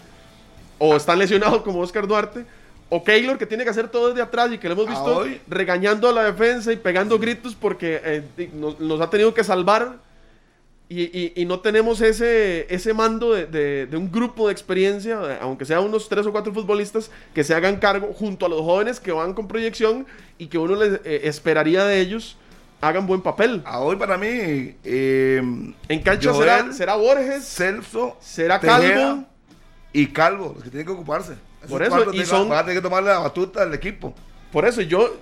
O 0.78 0.94
están 0.94 1.18
lesionados 1.18 1.62
como 1.62 1.80
Oscar 1.80 2.06
Duarte. 2.06 2.44
O 2.88 3.02
Keylor 3.02 3.36
que 3.36 3.46
tiene 3.46 3.64
que 3.64 3.70
hacer 3.70 3.88
todo 3.88 4.08
desde 4.08 4.22
atrás 4.22 4.52
y 4.52 4.58
que 4.58 4.68
lo 4.68 4.74
hemos 4.74 4.88
visto 4.88 5.04
hoy, 5.04 5.40
regañando 5.48 6.08
a 6.08 6.12
la 6.12 6.24
defensa 6.24 6.72
y 6.72 6.76
pegando 6.76 7.18
gritos 7.18 7.54
porque 7.54 8.00
eh, 8.04 8.50
nos, 8.54 8.78
nos, 8.78 9.00
ha 9.00 9.10
tenido 9.10 9.34
que 9.34 9.42
salvar 9.42 9.96
y, 10.88 11.02
y, 11.02 11.32
y, 11.34 11.44
no 11.46 11.58
tenemos 11.58 12.00
ese, 12.00 12.72
ese 12.72 12.94
mando 12.94 13.32
de, 13.32 13.46
de, 13.46 13.86
de, 13.86 13.96
un 13.96 14.12
grupo 14.12 14.46
de 14.46 14.52
experiencia, 14.52 15.40
aunque 15.40 15.64
sea 15.64 15.80
unos 15.80 16.08
tres 16.08 16.24
o 16.26 16.30
cuatro 16.30 16.54
futbolistas, 16.54 17.10
que 17.34 17.42
se 17.42 17.54
hagan 17.54 17.78
cargo 17.78 18.12
junto 18.12 18.46
a 18.46 18.48
los 18.48 18.60
jóvenes 18.60 19.00
que 19.00 19.10
van 19.10 19.34
con 19.34 19.48
proyección 19.48 20.06
y 20.38 20.46
que 20.46 20.58
uno 20.58 20.76
les 20.76 21.00
eh, 21.04 21.22
esperaría 21.24 21.84
de 21.84 22.00
ellos 22.00 22.36
hagan 22.80 23.06
buen 23.06 23.20
papel. 23.20 23.62
A 23.64 23.80
hoy 23.80 23.96
para 23.96 24.16
mí, 24.16 24.28
eh, 24.28 25.42
en 25.88 26.02
cancha 26.02 26.32
Joel, 26.32 26.48
será, 26.48 26.72
será 26.72 26.94
Borges, 26.96 27.44
Celso, 27.44 28.16
será 28.20 28.60
Calvo 28.60 29.24
y 29.92 30.06
Calvo, 30.08 30.52
los 30.54 30.62
que 30.62 30.70
tienen 30.70 30.86
que 30.86 30.92
ocuparse. 30.92 31.34
Por 31.68 31.82
eso, 31.82 32.12
y 32.12 32.24
son... 32.24 32.48
Van 32.48 32.58
a 32.58 32.62
tener 32.62 32.78
que 32.78 32.82
tomar 32.82 33.02
la 33.02 33.18
batuta 33.18 33.64
del 33.64 33.74
equipo. 33.74 34.14
Por 34.52 34.66
eso, 34.66 34.80
yo, 34.80 35.16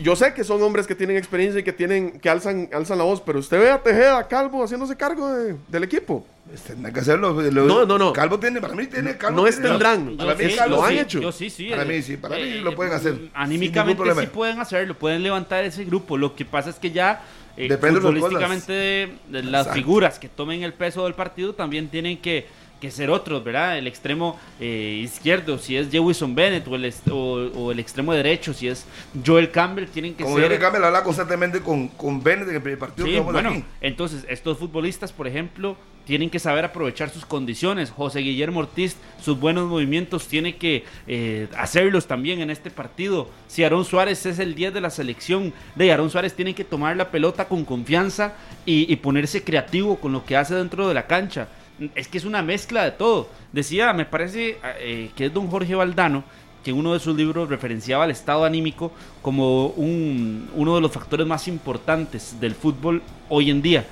yo 0.00 0.16
sé 0.16 0.32
que 0.32 0.44
son 0.44 0.62
hombres 0.62 0.86
que 0.86 0.94
tienen 0.94 1.16
experiencia 1.16 1.60
y 1.60 1.62
que 1.62 1.72
tienen 1.72 2.20
que 2.20 2.30
alzan, 2.30 2.68
alzan 2.72 2.98
la 2.98 3.04
voz, 3.04 3.20
pero 3.20 3.38
usted 3.38 3.58
ve 3.58 3.70
a 3.70 3.82
Tejeda, 3.82 4.26
Calvo, 4.26 4.62
haciéndose 4.64 4.96
cargo 4.96 5.32
de, 5.32 5.56
del 5.68 5.84
equipo. 5.84 6.24
Tendrán 6.66 6.92
que 6.92 7.00
hacerlo. 7.00 7.32
Lo, 7.32 7.64
no, 7.66 7.86
no, 7.86 7.98
no. 7.98 8.12
Calvo 8.12 8.38
tiene, 8.38 8.60
para 8.60 8.74
mí 8.74 8.86
tiene, 8.86 9.16
Calvo 9.16 9.42
No 9.42 9.46
es 9.46 9.60
tendrán. 9.60 10.16
Para 10.16 10.36
sí, 10.36 10.44
mí 10.46 10.54
lo 10.68 10.84
han 10.84 10.92
sí, 10.92 10.98
hecho. 10.98 11.20
Yo 11.20 11.32
sí, 11.32 11.50
sí. 11.50 11.68
Para 11.70 11.82
eh, 11.82 11.86
mí 11.86 12.02
sí, 12.02 12.16
para 12.16 12.36
mí 12.36 12.42
eh, 12.42 12.60
lo 12.60 12.74
pueden 12.74 12.92
hacer. 12.92 13.18
Anímicamente 13.34 14.02
sí 14.20 14.26
pueden 14.26 14.58
hacerlo, 14.58 14.94
pueden 14.94 15.22
levantar 15.22 15.64
ese 15.64 15.84
grupo. 15.84 16.16
Lo 16.16 16.34
que 16.34 16.44
pasa 16.44 16.70
es 16.70 16.76
que 16.76 16.90
ya 16.90 17.22
eh, 17.56 17.68
futbolísticamente 17.76 18.72
de, 18.72 19.12
de 19.28 19.42
las 19.42 19.66
Exacto. 19.66 19.72
figuras 19.74 20.18
que 20.18 20.28
tomen 20.28 20.62
el 20.62 20.72
peso 20.72 21.04
del 21.04 21.14
partido 21.14 21.54
también 21.54 21.88
tienen 21.88 22.18
que, 22.18 22.48
que 22.80 22.90
ser 22.90 23.10
otros, 23.10 23.44
¿verdad? 23.44 23.78
El 23.78 23.86
extremo 23.86 24.38
eh, 24.58 25.00
izquierdo, 25.04 25.58
si 25.58 25.76
es 25.76 25.90
Jewison 25.90 26.34
Bennett, 26.34 26.66
o 26.66 26.74
el, 26.74 26.92
o, 27.10 27.14
o 27.54 27.72
el 27.72 27.78
extremo 27.78 28.12
derecho, 28.14 28.52
si 28.52 28.66
es 28.68 28.86
Joel 29.24 29.50
Campbell, 29.50 29.86
tienen 29.86 30.14
que 30.14 30.24
Como 30.24 30.36
ser... 30.38 30.50
yo 30.50 30.58
Campbell 30.58 30.84
habla 30.84 31.02
constantemente 31.04 31.60
con, 31.60 31.88
con 31.88 32.22
Bennett 32.22 32.48
en 32.48 32.66
el 32.66 32.78
partido 32.78 33.06
Sí, 33.06 33.12
que 33.12 33.18
vamos 33.18 33.32
bueno, 33.34 33.50
aquí. 33.50 33.64
entonces 33.80 34.24
estos 34.28 34.58
futbolistas, 34.58 35.12
por 35.12 35.28
ejemplo, 35.28 35.76
tienen 36.06 36.30
que 36.30 36.38
saber 36.40 36.64
aprovechar 36.64 37.10
sus 37.10 37.24
condiciones. 37.24 37.90
José 37.90 38.20
Guillermo 38.20 38.60
Ortiz, 38.60 38.96
sus 39.22 39.38
buenos 39.38 39.68
movimientos, 39.68 40.26
tiene 40.26 40.56
que 40.56 40.84
eh, 41.06 41.46
hacerlos 41.56 42.06
también 42.06 42.40
en 42.40 42.50
este 42.50 42.70
partido. 42.70 43.28
Si 43.46 43.62
Aarón 43.62 43.84
Suárez 43.84 44.24
es 44.26 44.38
el 44.40 44.54
10 44.56 44.74
de 44.74 44.80
la 44.80 44.90
selección, 44.90 45.52
de 45.76 45.90
Aarón 45.92 46.10
Suárez 46.10 46.34
tiene 46.34 46.54
que 46.54 46.64
tomar 46.64 46.96
la 46.96 47.10
pelota 47.10 47.46
con 47.46 47.64
confianza 47.64 48.32
y, 48.66 48.90
y 48.92 48.96
ponerse 48.96 49.44
creativo 49.44 49.96
con 50.00 50.10
lo 50.12 50.24
que 50.24 50.36
hace 50.36 50.54
dentro 50.54 50.88
de 50.88 50.94
la 50.94 51.06
cancha. 51.06 51.48
Es 51.94 52.08
que 52.08 52.18
es 52.18 52.24
una 52.24 52.42
mezcla 52.42 52.84
de 52.84 52.90
todo. 52.92 53.28
Decía, 53.52 53.92
me 53.92 54.04
parece 54.04 54.58
eh, 54.78 55.10
que 55.16 55.26
es 55.26 55.34
don 55.34 55.48
Jorge 55.48 55.74
Valdano, 55.74 56.24
que 56.62 56.70
en 56.70 56.76
uno 56.76 56.92
de 56.92 57.00
sus 57.00 57.16
libros 57.16 57.48
referenciaba 57.48 58.04
al 58.04 58.10
estado 58.10 58.44
anímico 58.44 58.92
como 59.22 59.68
un, 59.68 60.50
uno 60.54 60.74
de 60.74 60.80
los 60.80 60.92
factores 60.92 61.26
más 61.26 61.48
importantes 61.48 62.38
del 62.40 62.54
fútbol 62.54 63.02
hoy 63.28 63.50
en 63.50 63.62
día. 63.62 63.86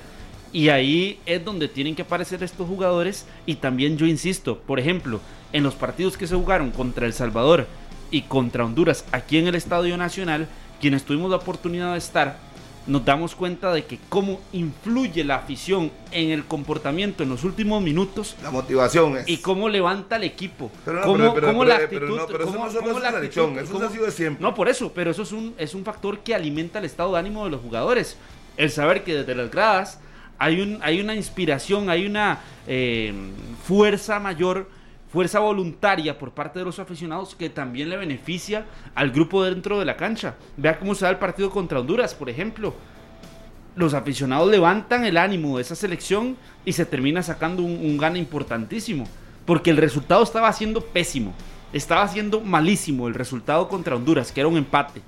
Y 0.51 0.69
ahí 0.69 1.19
es 1.25 1.43
donde 1.43 1.67
tienen 1.67 1.95
que 1.95 2.01
aparecer 2.01 2.43
estos 2.43 2.67
jugadores. 2.67 3.25
Y 3.45 3.55
también 3.55 3.97
yo 3.97 4.05
insisto, 4.05 4.57
por 4.59 4.79
ejemplo, 4.79 5.19
en 5.53 5.63
los 5.63 5.75
partidos 5.75 6.17
que 6.17 6.27
se 6.27 6.35
jugaron 6.35 6.71
contra 6.71 7.05
El 7.05 7.13
Salvador 7.13 7.67
y 8.11 8.21
contra 8.23 8.65
Honduras 8.65 9.05
aquí 9.11 9.37
en 9.37 9.47
el 9.47 9.55
Estadio 9.55 9.97
Nacional, 9.97 10.47
quienes 10.81 11.03
tuvimos 11.03 11.29
la 11.29 11.37
oportunidad 11.37 11.93
de 11.93 11.99
estar, 11.99 12.39
nos 12.87 13.05
damos 13.05 13.35
cuenta 13.35 13.71
de 13.71 13.85
que 13.85 13.99
cómo 14.09 14.39
influye 14.51 15.23
la 15.23 15.35
afición 15.35 15.91
en 16.11 16.31
el 16.31 16.45
comportamiento 16.45 17.21
en 17.23 17.29
los 17.29 17.43
últimos 17.43 17.81
minutos. 17.83 18.35
La 18.41 18.49
motivación 18.51 19.17
es. 19.17 19.27
Y 19.29 19.37
cómo 19.37 19.69
levanta 19.69 20.15
el 20.15 20.23
equipo. 20.23 20.71
Pero 20.85 20.99
no, 20.99 21.05
cómo, 21.05 21.17
pero- 21.17 21.33
pero- 21.35 21.47
cómo 21.47 21.59
pero- 21.59 21.69
la 21.69 21.83
actitud. 21.83 22.07
no, 22.17 22.27
pero 22.27 22.43
eso 22.45 22.53
no 22.53 22.59
cómo 22.59 22.99
la 22.99 23.09
actitud- 23.09 23.57
eso 23.59 23.71
cómo- 23.73 23.85
ha 23.85 23.91
sido 23.91 24.05
de 24.05 24.11
siempre. 24.11 24.41
No, 24.41 24.55
por 24.55 24.69
eso, 24.69 24.91
pero 24.93 25.11
eso 25.11 25.21
es 25.21 25.31
un, 25.31 25.53
es 25.57 25.75
un 25.75 25.83
factor 25.85 26.19
que 26.19 26.33
alimenta 26.33 26.79
el 26.79 26.85
estado 26.85 27.13
de 27.13 27.19
ánimo 27.19 27.45
de 27.45 27.51
los 27.51 27.61
jugadores. 27.61 28.17
El 28.57 28.71
saber 28.71 29.03
que 29.03 29.13
desde 29.13 29.35
las 29.35 29.51
gradas 29.51 29.99
hay, 30.39 30.59
un, 30.61 30.79
hay 30.81 30.99
una 30.99 31.13
inspiración, 31.15 31.89
hay 31.89 32.05
una 32.05 32.39
eh, 32.67 33.13
fuerza 33.65 34.19
mayor, 34.19 34.69
fuerza 35.11 35.39
voluntaria 35.39 36.17
por 36.17 36.31
parte 36.31 36.59
de 36.59 36.65
los 36.65 36.79
aficionados 36.79 37.35
que 37.35 37.49
también 37.49 37.89
le 37.89 37.97
beneficia 37.97 38.65
al 38.95 39.11
grupo 39.11 39.43
dentro 39.43 39.79
de 39.79 39.85
la 39.85 39.97
cancha. 39.97 40.35
Vea 40.55 40.77
cómo 40.77 40.93
se 40.95 41.05
da 41.05 41.11
el 41.11 41.17
partido 41.17 41.49
contra 41.49 41.79
Honduras, 41.79 42.13
por 42.13 42.29
ejemplo. 42.29 42.73
Los 43.75 43.93
aficionados 43.93 44.49
levantan 44.49 45.05
el 45.05 45.17
ánimo 45.17 45.57
de 45.57 45.63
esa 45.63 45.75
selección 45.75 46.37
y 46.63 46.73
se 46.73 46.85
termina 46.85 47.23
sacando 47.23 47.63
un, 47.63 47.97
gana 47.97 48.17
importantísimo. 48.17 49.07
Porque 49.45 49.71
el 49.71 49.77
resultado 49.77 50.21
estaba 50.21 50.51
siendo 50.53 50.81
pésimo. 50.81 51.33
Estaba 51.73 52.07
siendo 52.07 52.41
malísimo 52.41 53.07
el 53.07 53.15
resultado 53.15 53.67
contra 53.67 53.95
Honduras, 53.95 54.31
que 54.31 54.41
era 54.41 54.49
un 54.49 54.57
empate. 54.57 55.01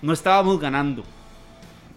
No 0.00 0.12
estábamos 0.12 0.60
ganando. 0.60 1.02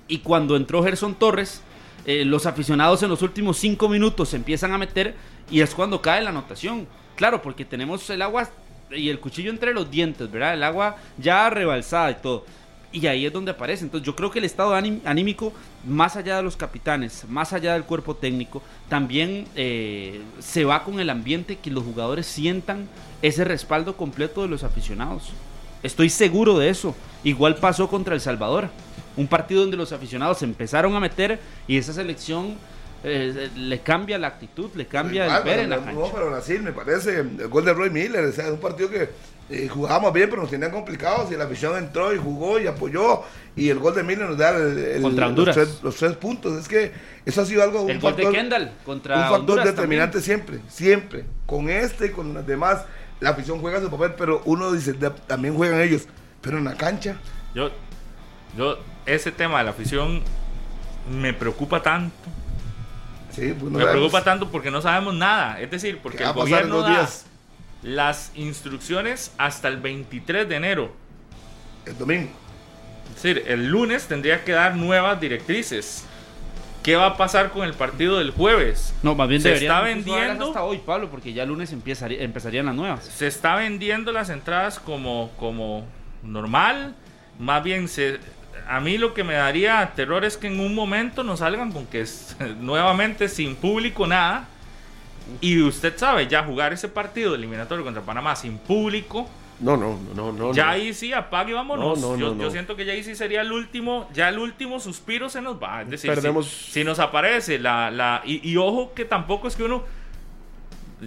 Y 0.07 0.19
cuando 0.19 0.55
entró 0.55 0.83
Gerson 0.83 1.13
Torres, 1.13 1.61
eh, 2.05 2.25
los 2.25 2.45
aficionados 2.47 3.03
en 3.03 3.09
los 3.09 3.21
últimos 3.21 3.57
cinco 3.57 3.87
minutos 3.87 4.29
se 4.29 4.37
empiezan 4.37 4.73
a 4.73 4.77
meter 4.77 5.15
y 5.49 5.61
es 5.61 5.75
cuando 5.75 6.01
cae 6.01 6.21
la 6.21 6.31
anotación. 6.31 6.87
Claro, 7.15 7.41
porque 7.41 7.65
tenemos 7.65 8.09
el 8.09 8.21
agua 8.21 8.49
y 8.91 9.09
el 9.09 9.19
cuchillo 9.19 9.49
entre 9.49 9.73
los 9.73 9.89
dientes, 9.89 10.29
¿verdad? 10.31 10.53
El 10.53 10.63
agua 10.63 10.97
ya 11.17 11.49
rebalsada 11.49 12.11
y 12.11 12.15
todo. 12.15 12.45
Y 12.91 13.07
ahí 13.07 13.25
es 13.25 13.33
donde 13.33 13.51
aparece. 13.51 13.83
Entonces 13.83 14.05
yo 14.05 14.15
creo 14.15 14.29
que 14.29 14.37
el 14.39 14.45
estado 14.45 14.75
aní- 14.75 15.01
anímico, 15.03 15.51
más 15.87 16.15
allá 16.15 16.37
de 16.37 16.43
los 16.43 16.55
capitanes, 16.55 17.25
más 17.27 17.51
allá 17.53 17.73
del 17.73 17.85
cuerpo 17.85 18.15
técnico, 18.15 18.61
también 18.87 19.47
eh, 19.55 20.21
se 20.39 20.63
va 20.63 20.83
con 20.83 20.99
el 20.99 21.09
ambiente 21.09 21.57
que 21.57 21.71
los 21.71 21.83
jugadores 21.83 22.27
sientan 22.27 22.87
ese 23.23 23.43
respaldo 23.45 23.97
completo 23.97 24.43
de 24.43 24.47
los 24.49 24.63
aficionados. 24.63 25.29
Estoy 25.81 26.09
seguro 26.09 26.59
de 26.59 26.69
eso. 26.69 26.95
Igual 27.23 27.55
pasó 27.55 27.87
contra 27.89 28.13
El 28.13 28.21
Salvador. 28.21 28.69
Un 29.17 29.27
partido 29.27 29.61
donde 29.61 29.77
los 29.77 29.91
aficionados 29.91 30.39
se 30.39 30.45
empezaron 30.45 30.95
a 30.95 30.99
meter 30.99 31.39
y 31.67 31.77
esa 31.77 31.93
selección 31.93 32.55
eh, 33.03 33.49
le 33.55 33.79
cambia 33.81 34.17
la 34.17 34.27
actitud, 34.27 34.69
le 34.75 34.87
cambia 34.87 35.25
Igual, 35.25 35.39
el 35.39 35.43
ver 35.45 35.59
en 35.59 35.69
la 35.69 35.77
cancha. 35.77 35.91
No, 35.93 36.11
pero 36.13 36.29
Brasil, 36.29 36.61
me 36.61 36.71
parece, 36.71 37.19
el 37.19 37.47
gol 37.49 37.65
de 37.65 37.73
Roy 37.73 37.89
Miller, 37.89 38.23
o 38.25 38.31
sea, 38.31 38.45
es 38.45 38.51
un 38.51 38.59
partido 38.59 38.89
que 38.89 39.09
eh, 39.49 39.67
jugábamos 39.67 40.13
bien, 40.13 40.29
pero 40.29 40.41
nos 40.41 40.49
tenían 40.51 40.71
complicados 40.71 41.29
y 41.31 41.35
la 41.35 41.43
afición 41.43 41.77
entró 41.77 42.13
y 42.13 42.17
jugó 42.17 42.59
y 42.59 42.67
apoyó 42.67 43.23
y 43.57 43.69
el 43.69 43.77
gol 43.79 43.93
de 43.93 44.01
Miller 44.03 44.27
nos 44.29 44.37
da 44.37 44.51
el- 44.57 44.77
el- 44.77 45.01
Contra 45.01 45.27
Honduras. 45.27 45.55
Los, 45.57 45.67
tres, 45.67 45.83
los 45.83 45.95
tres 45.97 46.13
puntos. 46.15 46.57
Es 46.57 46.67
que 46.69 46.91
eso 47.25 47.41
ha 47.41 47.45
sido 47.45 47.61
algo, 47.61 47.81
un 47.81 47.89
El 47.91 47.99
gol 47.99 48.15
de 48.15 48.23
factor- 48.23 48.33
Kendall 48.39 48.71
contra 48.85 49.15
un 49.15 49.21
factor 49.21 49.39
Honduras 49.41 49.65
determinante 49.65 50.19
también. 50.19 50.23
siempre, 50.45 50.59
siempre. 50.69 51.25
Con 51.45 51.69
este 51.69 52.07
y 52.07 52.09
con 52.09 52.33
los 52.33 52.47
demás, 52.47 52.85
la 53.19 53.31
afición 53.31 53.59
juega 53.59 53.81
su 53.81 53.89
papel, 53.91 54.13
pero 54.17 54.41
uno 54.45 54.71
dice, 54.71 54.93
de- 54.93 55.09
también 55.27 55.55
juegan 55.55 55.81
ellos, 55.81 56.07
pero 56.41 56.57
en 56.57 56.63
la 56.63 56.75
cancha. 56.75 57.17
Yo, 57.53 57.69
yo, 58.57 58.79
ese 59.05 59.31
tema 59.33 59.57
de 59.59 59.65
la 59.65 59.71
afición 59.71 60.21
me 61.11 61.33
preocupa 61.33 61.81
tanto. 61.83 62.15
Sí, 63.33 63.53
pues 63.59 63.63
no 63.63 63.79
me 63.79 63.83
sabemos 63.83 63.91
preocupa 63.91 64.23
tanto 64.23 64.49
porque 64.49 64.71
no 64.71 64.81
sabemos 64.81 65.13
nada. 65.13 65.59
Es 65.59 65.69
decir, 65.71 65.99
porque 66.01 66.23
el 66.23 66.33
gobierno 66.33 66.81
da 66.81 66.89
días, 66.89 67.25
las 67.81 68.31
instrucciones 68.35 69.33
hasta 69.37 69.67
el 69.67 69.77
23 69.77 70.47
de 70.47 70.55
enero. 70.55 70.91
el 71.85 71.97
domingo. 71.97 72.29
Es 73.09 73.21
decir, 73.21 73.43
el 73.47 73.67
lunes 73.67 74.07
tendría 74.07 74.43
que 74.43 74.53
dar 74.53 74.75
nuevas 74.75 75.19
directrices. 75.19 76.05
¿Qué 76.81 76.95
va 76.97 77.07
a 77.07 77.17
pasar 77.17 77.51
con 77.51 77.63
el 77.65 77.73
partido 77.73 78.17
del 78.19 78.31
jueves? 78.31 78.93
No, 79.03 79.15
más 79.15 79.27
bien 79.29 79.41
Se 79.41 79.53
está 79.53 79.81
vendiendo- 79.81 80.47
hasta 80.47 80.63
hoy, 80.63 80.79
Pablo, 80.79 81.09
porque 81.09 81.31
ya 81.33 81.43
el 81.43 81.49
lunes 81.49 81.71
empezaría- 81.71 82.21
empezarían 82.21 82.65
las 82.65 82.75
nuevas. 82.75 83.05
Se 83.05 83.25
está 83.27 83.55
vendiendo 83.55 84.11
las 84.11 84.29
entradas 84.29 84.79
como, 84.79 85.31
como 85.37 85.85
normal. 86.23 86.95
Más 87.39 87.63
bien, 87.63 87.87
se, 87.87 88.19
a 88.67 88.79
mí 88.79 88.97
lo 88.97 89.13
que 89.13 89.23
me 89.23 89.33
daría 89.35 89.91
terror 89.95 90.23
es 90.25 90.37
que 90.37 90.47
en 90.47 90.59
un 90.59 90.73
momento 90.75 91.23
nos 91.23 91.39
salgan 91.39 91.71
con 91.71 91.85
que 91.87 92.01
es, 92.01 92.35
nuevamente 92.59 93.27
sin 93.29 93.55
público 93.55 94.07
nada. 94.07 94.47
Y 95.41 95.61
usted 95.61 95.97
sabe, 95.97 96.27
ya 96.27 96.43
jugar 96.43 96.73
ese 96.73 96.89
partido 96.89 97.33
eliminatorio 97.35 97.83
contra 97.85 98.01
Panamá 98.03 98.35
sin 98.35 98.57
público, 98.57 99.29
No, 99.61 99.77
no, 99.77 99.97
no, 100.13 100.33
no. 100.33 100.53
ya 100.53 100.65
no. 100.65 100.71
ahí 100.71 100.93
sí 100.93 101.13
apague 101.13 101.51
y 101.51 101.53
vámonos. 101.53 101.97
No, 102.01 102.11
no, 102.11 102.17
yo, 102.17 102.35
no, 102.35 102.43
yo 102.43 102.51
siento 102.51 102.75
que 102.75 102.83
ya 102.85 102.91
ahí 102.91 103.03
sí 103.03 103.15
sería 103.15 103.39
el 103.41 103.51
último, 103.53 104.09
ya 104.13 104.27
el 104.27 104.37
último 104.37 104.81
suspiro 104.81 105.29
se 105.29 105.41
nos 105.41 105.61
va. 105.63 105.81
Es 105.83 105.89
decir, 105.89 106.11
si- 106.11 106.15
Perdemos- 106.19 106.47
si, 106.49 106.83
nos 106.83 106.99
aparece 106.99 107.57
la, 107.57 107.89
la 107.89 108.21
y, 108.25 108.47
y 108.47 108.57
ojo 108.57 108.93
que 108.93 109.05
tampoco 109.05 109.47
es 109.47 109.55
que 109.55 109.63
uno, 109.63 109.83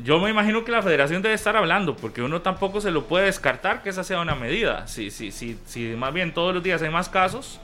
yo 0.04 0.18
me 0.20 0.30
imagino 0.30 0.64
que 0.64 0.72
la 0.72 0.82
federación 0.82 1.22
debe 1.22 1.34
estar 1.34 1.56
hablando, 1.56 1.96
porque 1.96 2.22
uno 2.22 2.42
tampoco 2.42 2.80
se 2.80 2.90
lo 2.90 3.04
puede 3.06 3.26
descartar 3.26 3.82
que 3.82 3.88
esa 3.90 4.04
sea 4.04 4.20
una 4.20 4.34
medida. 4.34 4.86
Si, 4.86 5.10
si, 5.10 5.30
si, 5.32 5.58
si 5.66 5.94
más 5.96 6.12
bien 6.14 6.32
todos 6.34 6.54
los 6.54 6.62
días 6.62 6.82
hay 6.82 6.90
más 6.90 7.08
casos, 7.08 7.60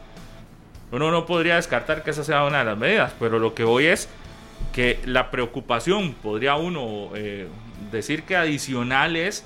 uno 0.91 1.11
no 1.11 1.27
podría 1.27 1.57
descartar 1.57 2.03
que 2.03 2.11
esa 2.11 2.23
sea 2.25 2.45
una 2.45 2.59
de 2.61 2.65
las 2.65 2.77
medidas. 2.79 3.13
Pero 3.19 3.39
lo 3.39 3.55
que 3.55 3.65
voy 3.65 3.87
es 3.87 4.09
que 4.73 5.01
la 5.05 5.31
preocupación, 5.31 6.13
podría 6.15 6.57
uno 6.57 7.11
eh, 7.15 7.49
decir 7.91 8.23
que 8.25 8.37
adicional 8.37 9.17
es 9.17 9.45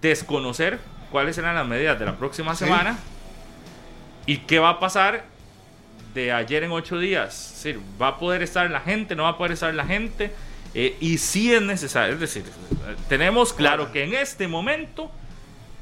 desconocer 0.00 0.78
cuáles 1.10 1.36
serán 1.36 1.54
las 1.54 1.66
medidas 1.66 1.98
de 1.98 2.06
la 2.06 2.16
próxima 2.16 2.54
Sí. 2.54 2.64
semana 2.64 2.98
y 4.26 4.38
qué 4.38 4.58
va 4.58 4.70
a 4.70 4.80
pasar 4.80 5.24
de 6.14 6.32
ayer 6.32 6.64
en 6.64 6.72
ocho 6.72 6.98
días. 6.98 7.34
Es 7.56 7.64
decir, 7.64 7.80
¿va 8.00 8.08
a 8.08 8.18
poder 8.18 8.42
estar 8.42 8.70
la 8.70 8.80
gente? 8.80 9.14
¿No 9.16 9.24
va 9.24 9.30
a 9.30 9.38
poder 9.38 9.52
estar 9.52 9.72
la 9.74 9.84
gente? 9.84 10.32
Eh, 10.74 10.96
y 11.00 11.18
si 11.18 11.52
es 11.52 11.60
necesario, 11.62 12.14
es 12.14 12.20
decir, 12.20 12.44
tenemos 13.08 13.52
claro 13.52 13.92
que 13.92 14.04
en 14.04 14.14
este 14.14 14.48
momento, 14.48 15.10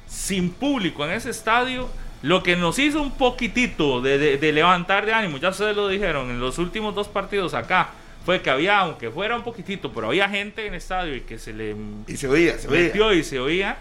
sin 0.08 0.50
público 0.50 1.04
en 1.04 1.12
ese 1.12 1.30
estadio, 1.30 1.88
lo 2.22 2.42
que 2.42 2.56
nos 2.56 2.78
hizo 2.78 3.00
un 3.00 3.12
poquitito 3.12 4.00
de, 4.00 4.18
de- 4.18 4.36
de 4.38 4.52
levantar 4.52 5.06
de 5.06 5.12
ánimo, 5.12 5.38
ya 5.38 5.50
ustedes 5.50 5.76
lo 5.76 5.88
dijeron, 5.88 6.30
en 6.30 6.40
los 6.40 6.58
últimos 6.58 6.94
dos 6.94 7.08
partidos 7.08 7.54
acá, 7.54 7.90
fue 8.26 8.42
que 8.42 8.50
había, 8.50 8.80
aunque 8.80 9.10
fuera 9.10 9.36
un 9.36 9.42
poquitito, 9.44 9.92
pero 9.92 10.08
había 10.08 10.28
gente 10.28 10.66
en 10.66 10.74
el 10.74 10.78
estadio 10.78 11.14
y 11.16 11.22
que 11.22 11.38
se 11.38 11.52
le 11.54 11.74
Y 12.06 12.16
se 12.16 12.28
oía, 12.28 12.58
se 12.58 12.68
oía. 12.68 12.80
metió 12.82 13.14
y 13.14 13.24
se 13.24 13.38
oía. 13.40 13.78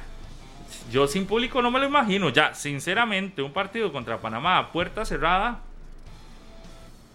Yo 0.92 1.08
sin 1.08 1.26
público 1.26 1.62
no 1.62 1.70
me 1.72 1.80
lo 1.80 1.88
imagino. 1.88 2.30
Ya, 2.30 2.54
sinceramente, 2.56 3.42
un 3.42 3.52
partido 3.52 3.92
contra 3.92 4.18
Panamá 4.20 4.58
a 4.58 4.72
puerta 4.72 5.04
cerrada. 5.06 5.60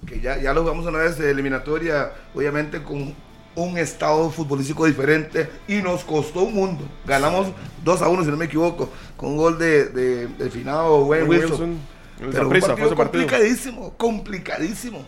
que 0.07 0.21
ya, 0.21 0.39
ya 0.41 0.53
lo 0.53 0.61
jugamos 0.63 0.85
una 0.87 0.99
vez 0.99 1.17
de 1.17 1.31
eliminatoria, 1.31 2.13
obviamente 2.35 2.83
con 2.83 3.15
un 3.57 3.79
estado 3.79 4.31
futbolístico 4.31 4.87
diferente 4.87 5.49
y 5.69 5.77
nos 5.77 6.05
costó 6.05 6.43
un 6.43 6.55
mundo. 6.55 6.85
Ganamos 7.07 7.49
2 7.85 8.03
a 8.03 8.09
1, 8.09 8.25
si 8.25 8.31
no 8.31 8.37
me 8.37 8.47
equivoco, 8.47 8.89
con 9.17 9.31
un 9.31 9.37
gol 9.37 9.59
de, 9.59 9.87
de, 9.87 10.27
del 10.27 10.51
finado 10.51 11.05
Wayne 11.05 11.29
Wilson, 11.29 11.51
Wilson. 11.51 11.79
el 12.21 12.31
Pero 12.31 12.49
un 12.49 12.61
Saprissa, 12.61 12.67
fue 12.67 12.77
partido 12.77 12.97
complicadísimo, 12.97 13.95
complicadísimo. 13.97 15.05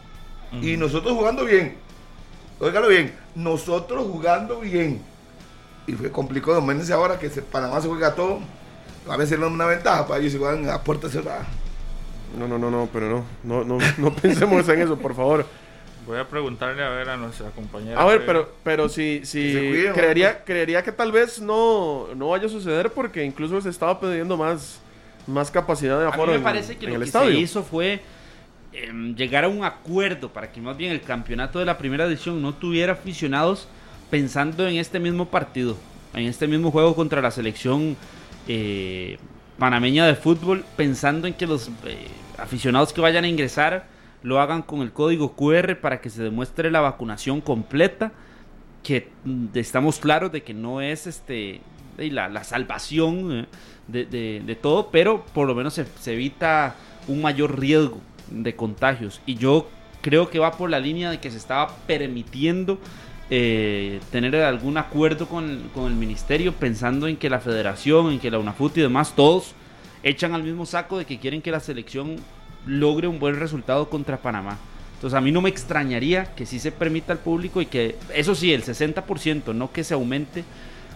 Y 0.63 0.77
nosotros 0.77 1.13
jugando 1.13 1.45
bien. 1.45 1.77
Óigalo 2.61 2.89
bien, 2.89 3.13
nosotros 3.35 4.07
jugando 4.11 4.61
bien. 4.61 5.03
Y 5.87 5.93
fue 5.93 6.11
complicado, 6.11 6.59
imagínense 6.59 6.93
ahora 6.93 7.19
que 7.19 7.29
se, 7.29 7.43
Panamá 7.43 7.81
se 7.81 7.89
juega 7.89 8.15
todo. 8.15 8.41
A 9.09 9.17
veces 9.17 9.39
no 9.39 9.47
es 9.47 9.53
una 9.53 9.67
ventaja 9.67 10.07
para 10.07 10.21
ellos 10.21 10.33
si 10.33 10.39
juegan 10.39 10.69
a 10.69 10.83
puerta 10.83 11.09
cerrada. 11.09 11.47
No, 12.37 12.49
no, 12.49 12.59
no, 12.59 12.71
no, 12.71 12.89
pero 12.93 13.09
no, 13.09 13.25
no, 13.45 13.65
no, 13.65 13.79
no 13.99 14.13
pensemos 14.15 14.69
en 14.69 14.81
eso, 14.81 14.97
por 14.97 15.15
favor. 15.15 15.47
Voy 16.07 16.19
a 16.19 16.29
preguntarle 16.29 16.83
a 16.85 16.89
ver 16.91 17.09
a 17.09 17.17
nuestra 17.17 17.51
compañera. 17.51 18.01
A 18.01 18.05
ver, 18.07 18.21
que- 18.21 18.27
pero, 18.27 18.53
pero 18.63 18.89
si, 18.89 19.23
si 19.25 19.87
creería, 19.93 20.45
creería 20.45 20.83
que 20.83 20.93
tal 20.93 21.11
vez 21.11 21.41
no, 21.41 22.09
no 22.15 22.29
vaya 22.29 22.47
a 22.47 22.49
suceder 22.49 22.91
porque 22.93 23.25
incluso 23.25 23.61
se 23.61 23.71
estaba 23.71 23.99
pidiendo 23.99 24.37
más, 24.37 24.81
más 25.27 25.51
capacidad 25.51 25.99
de 25.99 26.05
A 26.05 26.13
mí 26.13 26.13
aforo 26.15 26.31
me 26.33 26.39
en, 26.39 26.45
parece 26.45 26.77
que 26.77 26.87
en 26.87 26.93
lo 26.93 26.99
que 27.01 27.05
estadio. 27.07 27.33
se 27.33 27.39
hizo 27.41 27.63
fue 27.65 28.01
em, 28.73 29.17
llegar 29.17 29.45
a 29.45 29.49
un 29.49 29.65
acuerdo 29.65 30.29
para 30.33 30.53
que 30.53 30.61
más 30.61 30.77
bien 30.77 30.93
el 30.93 31.01
campeonato 31.01 31.59
de 31.59 31.65
la 31.65 31.77
primera 31.79 32.05
edición 32.05 32.41
no 32.41 32.55
tuviera 32.55 32.93
aficionados 32.93 33.67
pensando 34.11 34.69
en 34.69 34.77
este 34.77 35.01
mismo 35.01 35.27
partido, 35.27 35.77
en 36.15 36.27
este 36.27 36.47
mismo 36.47 36.71
juego 36.71 36.95
contra 36.95 37.21
la 37.21 37.33
selección 37.33 37.97
eh, 38.47 39.19
panameña 39.59 40.07
de 40.07 40.15
fútbol, 40.15 40.65
pensando 40.77 41.27
en 41.27 41.35
que 41.35 41.47
los 41.49 41.69
eh, 41.85 42.07
aficionados 42.39 42.93
que 42.93 43.01
vayan 43.01 43.25
a 43.25 43.29
ingresar 43.29 43.87
lo 44.27 44.41
hagan 44.41 44.63
con 44.63 44.83
el 44.83 44.93
código 44.93 45.37
QR 45.37 45.77
para 45.77 46.01
que 46.01 46.11
se 46.11 46.21
demuestre 46.21 46.73
la 46.73 46.81
vacunación 46.81 47.41
completa, 47.41 48.11
que 48.83 49.09
mm, 49.25 49.47
estamos 49.55 50.01
claros 50.01 50.33
de 50.33 50.43
que 50.43 50.53
no 50.53 50.81
es 50.81 51.07
este 51.07 51.61
la, 51.97 52.43
salvación 52.43 53.47
eh, 53.93 54.43
de, 54.45 54.59
todo, 54.61 54.91
pero 54.91 55.25
por 55.27 55.47
lo 55.47 55.55
menos 55.55 55.75
se, 55.75 55.87
se 56.01 56.15
evita 56.15 56.75
un 57.07 57.23
mayor 57.23 57.57
riesgo 57.57 58.01
de 58.29 58.57
contagios. 58.57 59.21
Y 59.27 59.37
yo 59.37 59.69
creo 60.03 60.29
que 60.29 60.41
va 60.41 60.51
por 60.51 60.71
la 60.71 60.81
línea 60.81 61.09
de 61.09 61.21
que 61.21 61.31
se 61.31 61.37
estaba 61.37 61.77
permitiendo 61.87 62.81
eh, 63.31 64.01
tener 64.11 64.35
algún 64.35 64.77
acuerdo 64.77 65.29
con, 65.29 65.71
con 65.73 65.87
el 65.87 65.95
ministerio, 65.95 66.53
pensando 66.53 67.07
en 67.07 67.17
que 67.17 67.31
la 67.31 67.39
federación, 67.39 68.11
en 68.11 68.19
que 68.19 68.33
la 68.33 68.41
UNAFUT 68.41 68.77
y 68.79 68.81
demás, 68.81 69.15
todos 69.15 69.55
echan 70.03 70.35
al 70.35 70.43
mismo 70.43 70.67
saco 70.67 70.99
de 70.99 71.05
que 71.05 71.21
quieren 71.21 71.43
que 71.43 71.53
la 71.53 71.61
selección 71.61 72.17
logre 72.67 73.09
un 73.09 73.19
buen 73.19 73.39
resultado 73.39 73.89
contra 73.89 74.19
Panamá. 74.19 74.59
Entonces 74.95 75.17
a 75.17 75.21
mí 75.21 75.31
no 75.31 75.41
me 75.41 75.49
extrañaría 75.51 76.35
que 76.35 76.47
sí 76.47 76.59
se 76.59 76.73
permita 76.73 77.13
al 77.13 77.19
público 77.19 77.61
y 77.61 77.67
que, 77.67 77.97
eso 78.15 78.35
sí, 78.35 78.53
el 78.53 78.65
60%, 78.65 79.55
no 79.55 79.71
que 79.71 79.85
se 79.85 79.95
aumente 79.95 80.45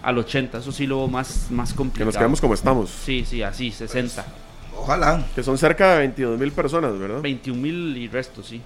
al 0.01 0.17
80%, 0.17 0.59
eso 0.59 0.71
sí 0.71 0.87
lo 0.87 0.97
veo 0.97 1.07
más, 1.07 1.47
más 1.51 1.71
Que 1.71 1.77
complicado. 1.77 2.07
nos 2.07 2.17
quedamos 2.17 2.41
como 2.41 2.53
estamos. 2.55 2.89
Sí, 2.89 3.23
sí, 3.27 3.43
así, 3.43 3.71
60. 3.71 4.25
Ojalá. 4.77 5.23
Que 5.35 5.43
son 5.43 5.57
cerca 5.57 5.93
de 5.93 5.99
22 5.99 6.39
mil 6.39 6.51
personas, 6.51 6.97
¿verdad? 6.97 7.21
21 7.21 7.61
mil 7.61 7.97
y 7.97 8.07
resto, 8.07 8.41
sí. 8.41 8.61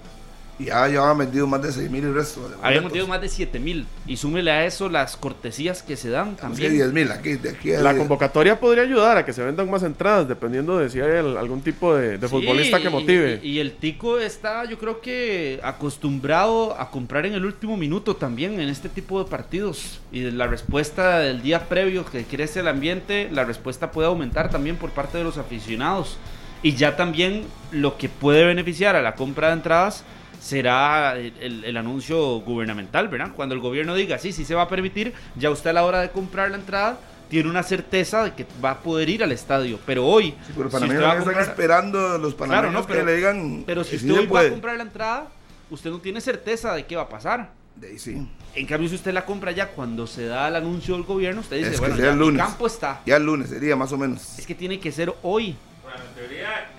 Y 0.58 0.66
ya 0.66 0.88
llevaban 0.88 1.18
vendido 1.18 1.46
más 1.48 1.62
de 1.62 1.70
6 1.70 1.92
mil 1.92 2.04
y 2.04 2.08
el 2.08 2.14
resto. 2.14 2.40
boletos. 2.42 2.88
tenido 2.92 3.08
más 3.08 3.20
de 3.20 3.28
7 3.28 3.60
mil. 3.60 3.86
Y 4.08 4.16
súmele 4.16 4.52
a 4.52 4.66
eso 4.66 4.88
las 4.88 5.18
cortesías 5.18 5.84
que 5.84 5.98
se 5.98 6.10
dan 6.10 6.38
también. 6.38 6.72
10 6.72 6.94
mil 6.94 7.12
aquí, 7.12 7.34
de 7.34 7.50
aquí 7.50 7.74
a 7.74 7.82
La 7.82 7.92
de- 7.92 8.00
convocatoria 8.00 8.58
podría 8.58 8.84
ayudar 8.84 9.18
a 9.18 9.26
que 9.26 9.34
se 9.34 9.44
vendan 9.44 9.70
más 9.70 9.84
entradas, 9.84 10.30
dependiendo 10.30 10.78
de 10.78 10.90
si 10.90 11.02
hay 11.02 11.10
el- 11.18 11.36
algún 11.36 11.62
tipo 11.62 11.94
de, 11.96 12.18
de 12.18 12.28
Sí, 12.28 12.32
futbolista 12.32 12.80
que 12.80 12.90
motive. 12.90 13.42
Y, 13.44 13.50
y 13.50 13.60
el 13.60 13.74
Tico 13.74 14.18
está, 14.18 14.64
yo 14.64 14.78
creo 14.80 15.02
que 15.02 15.60
acostumbrado 16.00 16.80
a 16.80 16.90
comprar 16.90 17.26
en 17.26 17.34
el 17.34 17.46
último 17.46 17.76
minuto 17.78 18.16
también 18.16 18.60
en 18.60 18.70
este 18.70 18.90
tipo 18.90 19.24
de 19.24 19.30
partidos. 19.30 20.00
Y 20.12 20.22
de 20.22 20.32
la 20.32 20.48
respuesta 20.48 21.20
del 21.20 21.42
día 21.42 21.68
previo 21.68 22.06
que 22.06 22.24
crece 22.24 22.62
el 22.62 22.68
ambiente, 22.68 23.30
la 23.32 23.44
respuesta 23.44 23.92
puede 23.92 24.08
aumentar 24.08 24.50
también 24.50 24.78
por 24.78 24.92
parte 24.92 25.18
de 25.18 25.24
los 25.24 25.38
aficionados. 25.38 26.18
Y 26.64 26.76
ya 26.76 26.96
también 26.96 27.44
lo 27.72 27.98
que 27.98 28.08
puede 28.10 28.46
beneficiar 28.46 28.96
a 28.96 29.02
la 29.02 29.16
compra 29.16 29.48
de 29.50 29.54
entradas 29.56 30.04
será 30.50 31.18
el, 31.18 31.34
el- 31.42 31.64
el 31.66 31.78
anuncio 31.78 32.40
gubernamental, 32.42 33.08
¿verdad? 33.08 33.32
Cuando 33.36 33.56
el 33.56 33.62
gobierno 33.62 33.96
diga, 33.96 34.20
sí, 34.20 34.32
sí 34.32 34.46
se 34.46 34.54
va 34.54 34.64
a 34.64 34.70
permitir, 34.70 35.12
ya 35.36 35.50
usted 35.50 35.72
a 35.72 35.74
la 35.74 35.84
hora 35.84 36.02
de 36.02 36.12
comprar 36.12 36.52
la 36.52 36.58
entrada 36.58 37.00
tiene 37.30 37.50
una 37.50 37.64
certeza 37.64 38.24
de 38.24 38.34
que 38.36 38.46
va 38.64 38.72
a 38.72 38.80
poder 38.80 39.10
ir 39.10 39.24
al 39.24 39.32
estadio. 39.32 39.80
Pero 39.88 40.06
hoy, 40.06 40.36
Sí, 40.46 40.54
pero 40.56 40.70
si 40.70 40.74
panameños 40.74 41.02
usted 41.02 41.04
va 41.04 41.10
a 41.14 41.18
están 41.18 41.34
comprar- 41.34 41.50
esperando 41.50 42.18
los 42.20 42.36
panameños 42.36 42.74
no, 42.74 42.86
pero- 42.88 43.00
que 43.00 43.06
le 43.06 43.16
digan. 43.16 43.64
pero 43.66 43.84
si 43.84 43.96
usted 43.96 44.08
sí 44.08 44.14
hoy 44.14 44.20
va 44.20 44.24
a 44.26 44.30
puede. 44.30 44.50
comprar 44.52 44.78
la 44.78 44.84
entrada, 44.84 45.28
usted 45.72 45.90
no 45.90 45.98
tiene 46.00 46.22
certeza 46.22 46.76
de 46.76 46.86
qué 46.86 46.96
va 46.96 47.02
a 47.04 47.10
pasar. 47.10 47.50
De 47.76 47.88
ahí 47.88 47.98
sí. 48.00 48.26
En 48.54 48.66
cambio, 48.68 48.88
si 48.88 48.96
usted 48.96 49.12
la 49.14 49.26
compra 49.26 49.52
ya 49.52 49.70
cuando 49.70 50.06
se 50.08 50.28
da 50.28 50.48
el 50.48 50.56
anuncio 50.56 50.94
del 50.94 51.04
gobierno, 51.04 51.42
usted 51.42 51.58
dice, 51.58 51.70
Es 51.72 51.76
que 51.82 51.88
bueno, 51.88 51.98
ya 51.98 52.12
el 52.12 52.20
lunes. 52.20 52.42
campo 52.42 52.68
está. 52.68 53.02
Ya 53.08 53.18
el 53.18 53.26
lunes 53.26 53.50
sería 53.50 53.76
más 53.76 53.92
o 53.92 53.98
menos. 53.98 54.38
Es 54.40 54.46
que 54.46 54.54
tiene 54.56 54.80
que 54.80 54.92
ser 54.92 55.12
hoy. 55.24 55.56
Bueno, 55.84 56.00
en 56.08 56.16
teoría, 56.16 56.72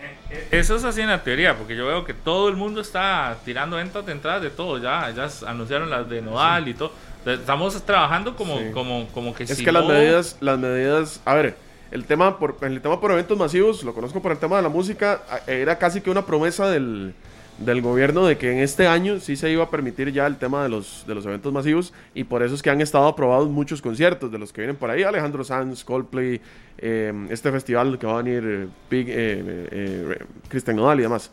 eso 0.51 0.77
es 0.77 0.85
así 0.85 1.01
en 1.01 1.09
la 1.09 1.23
teoría, 1.23 1.57
porque 1.57 1.77
yo 1.77 1.87
veo 1.87 2.05
que 2.05 2.15
todo 2.15 2.49
el 2.49 2.57
mundo 2.57 2.81
está 2.81 3.37
tirando 3.45 3.77
ventas 3.77 4.05
de 4.07 4.13
entradas 4.13 4.43
de 4.43 4.51
todo, 4.51 4.79
ya, 4.79 5.11
ya 5.11 5.29
anunciaron 5.49 5.91
las 5.91 6.09
de 6.09 6.23
Nodal 6.23 6.69
y 6.69 6.75
todo. 6.75 6.93
Estamos 7.25 7.83
trabajando 7.85 8.37
como, 8.37 8.59
Sí. 8.59 8.71
como, 8.73 9.09
como 9.09 9.35
que 9.35 9.45
Es 9.45 9.57
si 9.57 9.65
que 9.65 9.73
las 9.73 9.85
medidas, 9.85 10.37
las 10.41 10.59
medidas, 10.59 11.21
a 11.25 11.35
ver, 11.35 11.57
el 11.91 12.05
tema 12.05 12.39
por 12.39 12.57
el 12.63 12.81
tema 12.81 13.01
por 13.01 13.11
eventos 13.13 13.37
masivos, 13.37 13.83
lo 13.83 13.95
conozco 13.95 14.23
por 14.23 14.33
el 14.33 14.39
tema 14.39 14.57
de 14.57 14.63
la 14.63 14.69
música, 14.69 15.23
era 15.47 15.77
casi 15.79 16.01
que 16.01 16.11
una 16.11 16.25
promesa 16.25 16.69
del, 16.69 17.15
del 17.59 17.81
gobierno 17.81 18.27
de 18.27 18.37
que 18.37 18.53
en 18.53 18.59
este 18.59 18.87
año 18.87 19.19
sí 19.19 19.35
se 19.35 19.51
iba 19.51 19.65
a 19.65 19.71
permitir 19.71 20.13
ya 20.13 20.27
el 20.27 20.37
tema 20.37 20.63
de 20.63 20.69
los, 20.69 21.05
de 21.07 21.15
los 21.15 21.25
eventos 21.25 21.53
masivos 21.53 21.93
y 22.15 22.25
por 22.25 22.43
eso 22.43 22.55
es 22.55 22.61
que 22.63 22.69
han 22.69 22.81
estado 22.83 23.07
aprobados 23.07 23.49
muchos 23.49 23.81
conciertos 23.81 24.31
de 24.31 24.39
los 24.39 24.53
que 24.53 24.61
vienen 24.61 24.77
por 24.77 24.91
ahí, 24.91 25.03
Alejandro 25.05 25.43
Sanz, 25.43 25.83
Coldplay, 25.83 26.41
eh, 26.79 27.13
este 27.31 27.51
festival 27.51 27.99
que 27.99 28.07
va 28.07 28.19
a 28.19 28.23
venir 28.23 28.43
eh, 28.45 28.69
Big, 28.91 29.09
eh, 29.09 29.15
eh, 29.71 30.19
eh, 30.53 30.73
Nodal 30.75 30.99
y 30.99 31.03
demás. 31.03 31.31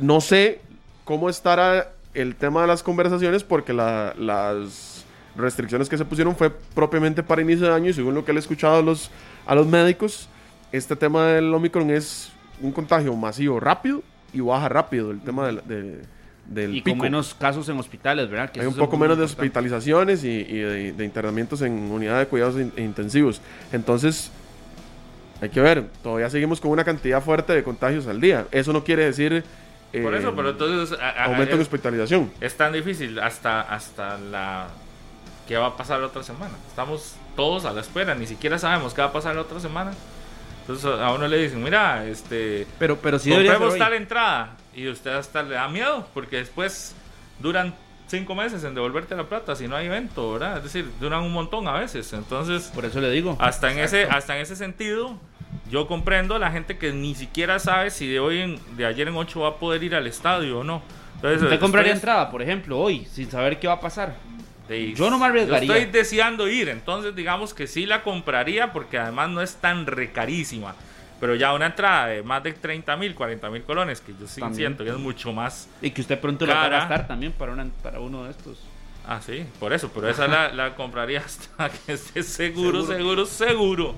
No 0.00 0.20
sé 0.20 0.60
cómo 1.04 1.28
estará 1.28 1.92
el 2.14 2.34
tema 2.36 2.62
de 2.62 2.66
las 2.66 2.82
conversaciones 2.82 3.44
porque 3.44 3.72
la- 3.72 4.14
las 4.18 5.04
restricciones 5.36 5.88
que 5.88 5.96
se 5.96 6.04
pusieron 6.04 6.34
fue 6.34 6.50
propiamente 6.50 7.22
para 7.22 7.40
inicio 7.42 7.66
de 7.68 7.72
año 7.74 7.90
y 7.90 7.92
según 7.92 8.14
lo 8.14 8.24
que 8.24 8.32
le 8.32 8.38
he 8.38 8.40
escuchado 8.40 8.76
a 8.78 8.82
los, 8.82 9.10
a 9.46 9.54
los 9.54 9.66
médicos, 9.66 10.28
este 10.72 10.96
tema 10.96 11.26
del 11.28 11.52
Omicron 11.54 11.90
es 11.90 12.32
un 12.60 12.72
contagio 12.72 13.14
masivo 13.16 13.58
rápido 13.60 14.02
y 14.32 14.40
baja 14.40 14.68
rápido 14.68 15.10
el 15.10 15.20
tema 15.20 15.46
del, 15.46 15.60
de- 15.66 16.02
del 16.46 16.74
y 16.76 16.80
pico. 16.82 16.96
con 16.96 17.04
menos 17.04 17.34
casos 17.34 17.68
en 17.68 17.78
hospitales, 17.78 18.28
¿verdad? 18.28 18.50
Que 18.50 18.60
Hay 18.60 18.66
un 18.66 18.74
poco 18.74 18.96
menos 18.96 19.16
de 19.18 19.24
hospitalizaciones 19.24 20.24
y, 20.24 20.28
y 20.28 20.58
de, 20.58 20.92
de 20.92 21.04
internamientos 21.04 21.62
en 21.62 21.72
unidad 21.72 22.18
de 22.18 22.26
cuidados 22.26 22.56
in- 22.56 22.72
intensivos. 22.76 23.40
Entonces, 23.72 24.32
hay 25.40 25.48
que 25.50 25.60
ver, 25.60 25.86
todavía 26.02 26.28
seguimos 26.28 26.60
con 26.60 26.70
una 26.72 26.82
cantidad 26.84 27.22
fuerte 27.22 27.52
de 27.52 27.62
contagios 27.62 28.06
al 28.08 28.20
día. 28.20 28.46
Eso 28.50 28.72
no 28.72 28.82
quiere 28.84 29.04
decir 29.04 29.44
Por 29.92 30.14
eh, 30.14 30.18
eso, 30.18 30.34
pero 30.34 30.50
entonces... 30.50 30.98
a- 30.98 31.10
a- 31.10 31.24
aumento 31.26 31.54
en 31.54 31.60
es, 31.60 31.66
hospitalización. 31.66 32.30
es 32.40 32.56
tan 32.56 32.72
difícil 32.72 33.18
hasta, 33.20 33.60
hasta 33.62 34.18
la... 34.18 34.68
¿Qué 35.46 35.56
va 35.56 35.66
a 35.68 35.76
pasar 35.76 35.98
la 36.00 36.06
otra 36.06 36.22
semana? 36.22 36.54
Estamos 36.68 37.14
todos 37.36 37.64
a 37.64 37.72
la 37.72 37.80
espera, 37.80 38.14
ni 38.14 38.26
siquiera 38.26 38.58
sabemos 38.58 38.92
qué 38.94 39.02
va 39.02 39.08
a 39.08 39.12
pasar 39.12 39.34
la 39.34 39.40
otra 39.42 39.58
semana. 39.60 39.92
Entonces 40.70 41.00
a 41.00 41.12
uno 41.12 41.26
le 41.26 41.38
dicen, 41.38 41.62
mira, 41.62 42.06
este... 42.06 42.66
Pero, 42.78 42.96
pero 42.96 43.18
sí 43.18 43.30
debería 43.30 43.52
ser 43.52 43.60
compremos 43.60 43.86
tal 43.86 43.94
entrada 43.94 44.56
y 44.74 44.88
usted 44.88 45.10
hasta 45.10 45.42
le 45.42 45.56
da 45.56 45.68
miedo 45.68 46.06
porque 46.14 46.36
después 46.36 46.94
duran 47.40 47.74
cinco 48.06 48.34
meses 48.34 48.62
en 48.64 48.74
devolverte 48.74 49.14
la 49.16 49.24
plata 49.24 49.56
si 49.56 49.68
no 49.68 49.76
hay 49.76 49.86
evento, 49.86 50.32
¿verdad? 50.32 50.58
Es 50.58 50.64
decir, 50.64 50.88
duran 51.00 51.22
un 51.22 51.32
montón 51.32 51.66
a 51.68 51.72
veces. 51.72 52.12
Entonces, 52.12 52.70
Por 52.74 52.84
eso 52.84 53.00
le 53.00 53.10
digo. 53.10 53.36
hasta 53.40 53.72
en 53.72 53.78
ese, 53.78 54.04
hasta 54.04 54.36
en 54.36 54.42
ese 54.42 54.56
sentido, 54.56 55.18
yo 55.70 55.86
comprendo 55.86 56.34
a 56.34 56.38
la 56.38 56.50
gente 56.50 56.78
que 56.78 56.92
ni 56.92 57.14
siquiera 57.14 57.58
sabe 57.58 57.90
si 57.90 58.08
de 58.08 58.20
hoy 58.20 58.40
en, 58.40 58.76
de 58.76 58.86
ayer 58.86 59.08
en 59.08 59.16
8 59.16 59.40
va 59.40 59.48
a 59.48 59.54
poder 59.56 59.82
ir 59.82 59.94
al 59.94 60.06
estadio 60.06 60.60
o 60.60 60.64
no. 60.64 60.82
Entonces, 61.16 61.42
¿Usted 61.42 61.60
compraría 61.60 61.92
entrada, 61.92 62.30
por 62.30 62.42
ejemplo, 62.42 62.78
hoy, 62.78 63.04
sin 63.10 63.30
saber 63.30 63.58
qué 63.58 63.66
va 63.66 63.74
a 63.74 63.80
pasar? 63.80 64.14
De- 64.70 64.94
Yo 64.94 65.10
no 65.10 65.18
me 65.18 65.26
arriesgaría. 65.26 65.66
Yo 65.68 65.74
estoy 65.74 65.90
deseando 65.92 66.48
ir, 66.48 66.68
entonces 66.68 67.14
digamos 67.14 67.52
que 67.54 67.66
sí 67.66 67.86
la 67.86 68.02
compraría 68.02 68.72
porque 68.72 68.98
además 68.98 69.28
no 69.30 69.42
es 69.42 69.56
tan 69.56 69.86
recarísima. 69.86 70.74
Pero 71.20 71.34
ya 71.34 71.52
una 71.52 71.66
entrada 71.66 72.06
de 72.06 72.22
más 72.22 72.42
de 72.42 72.52
30 72.54 72.96
mil, 72.96 73.14
40 73.14 73.50
mil 73.50 73.62
colones, 73.62 74.00
que 74.00 74.12
yo 74.18 74.26
sí 74.26 74.40
También. 74.40 74.56
siento 74.70 74.84
que 74.84 74.90
es 74.90 74.96
mucho 74.96 75.32
más 75.34 75.68
Y 75.82 75.90
que 75.90 76.00
usted 76.00 76.18
pronto 76.18 76.46
lo 76.46 76.54
va 76.54 76.64
a 76.64 76.68
gastar 76.70 77.06
también 77.06 77.32
para, 77.32 77.52
una, 77.52 77.66
para 77.82 78.00
uno 78.00 78.24
de 78.24 78.30
estos. 78.30 78.58
Ah, 79.06 79.20
sí, 79.20 79.44
por 79.58 79.72
eso, 79.74 79.90
pero 79.94 80.08
esa 80.08 80.26
la, 80.28 80.52
la 80.52 80.74
compraría 80.76 81.20
hasta 81.20 81.68
que 81.86 81.92
esté 81.92 82.22
seguro, 82.22 82.86
seguro, 82.86 83.26
seguro. 83.26 83.94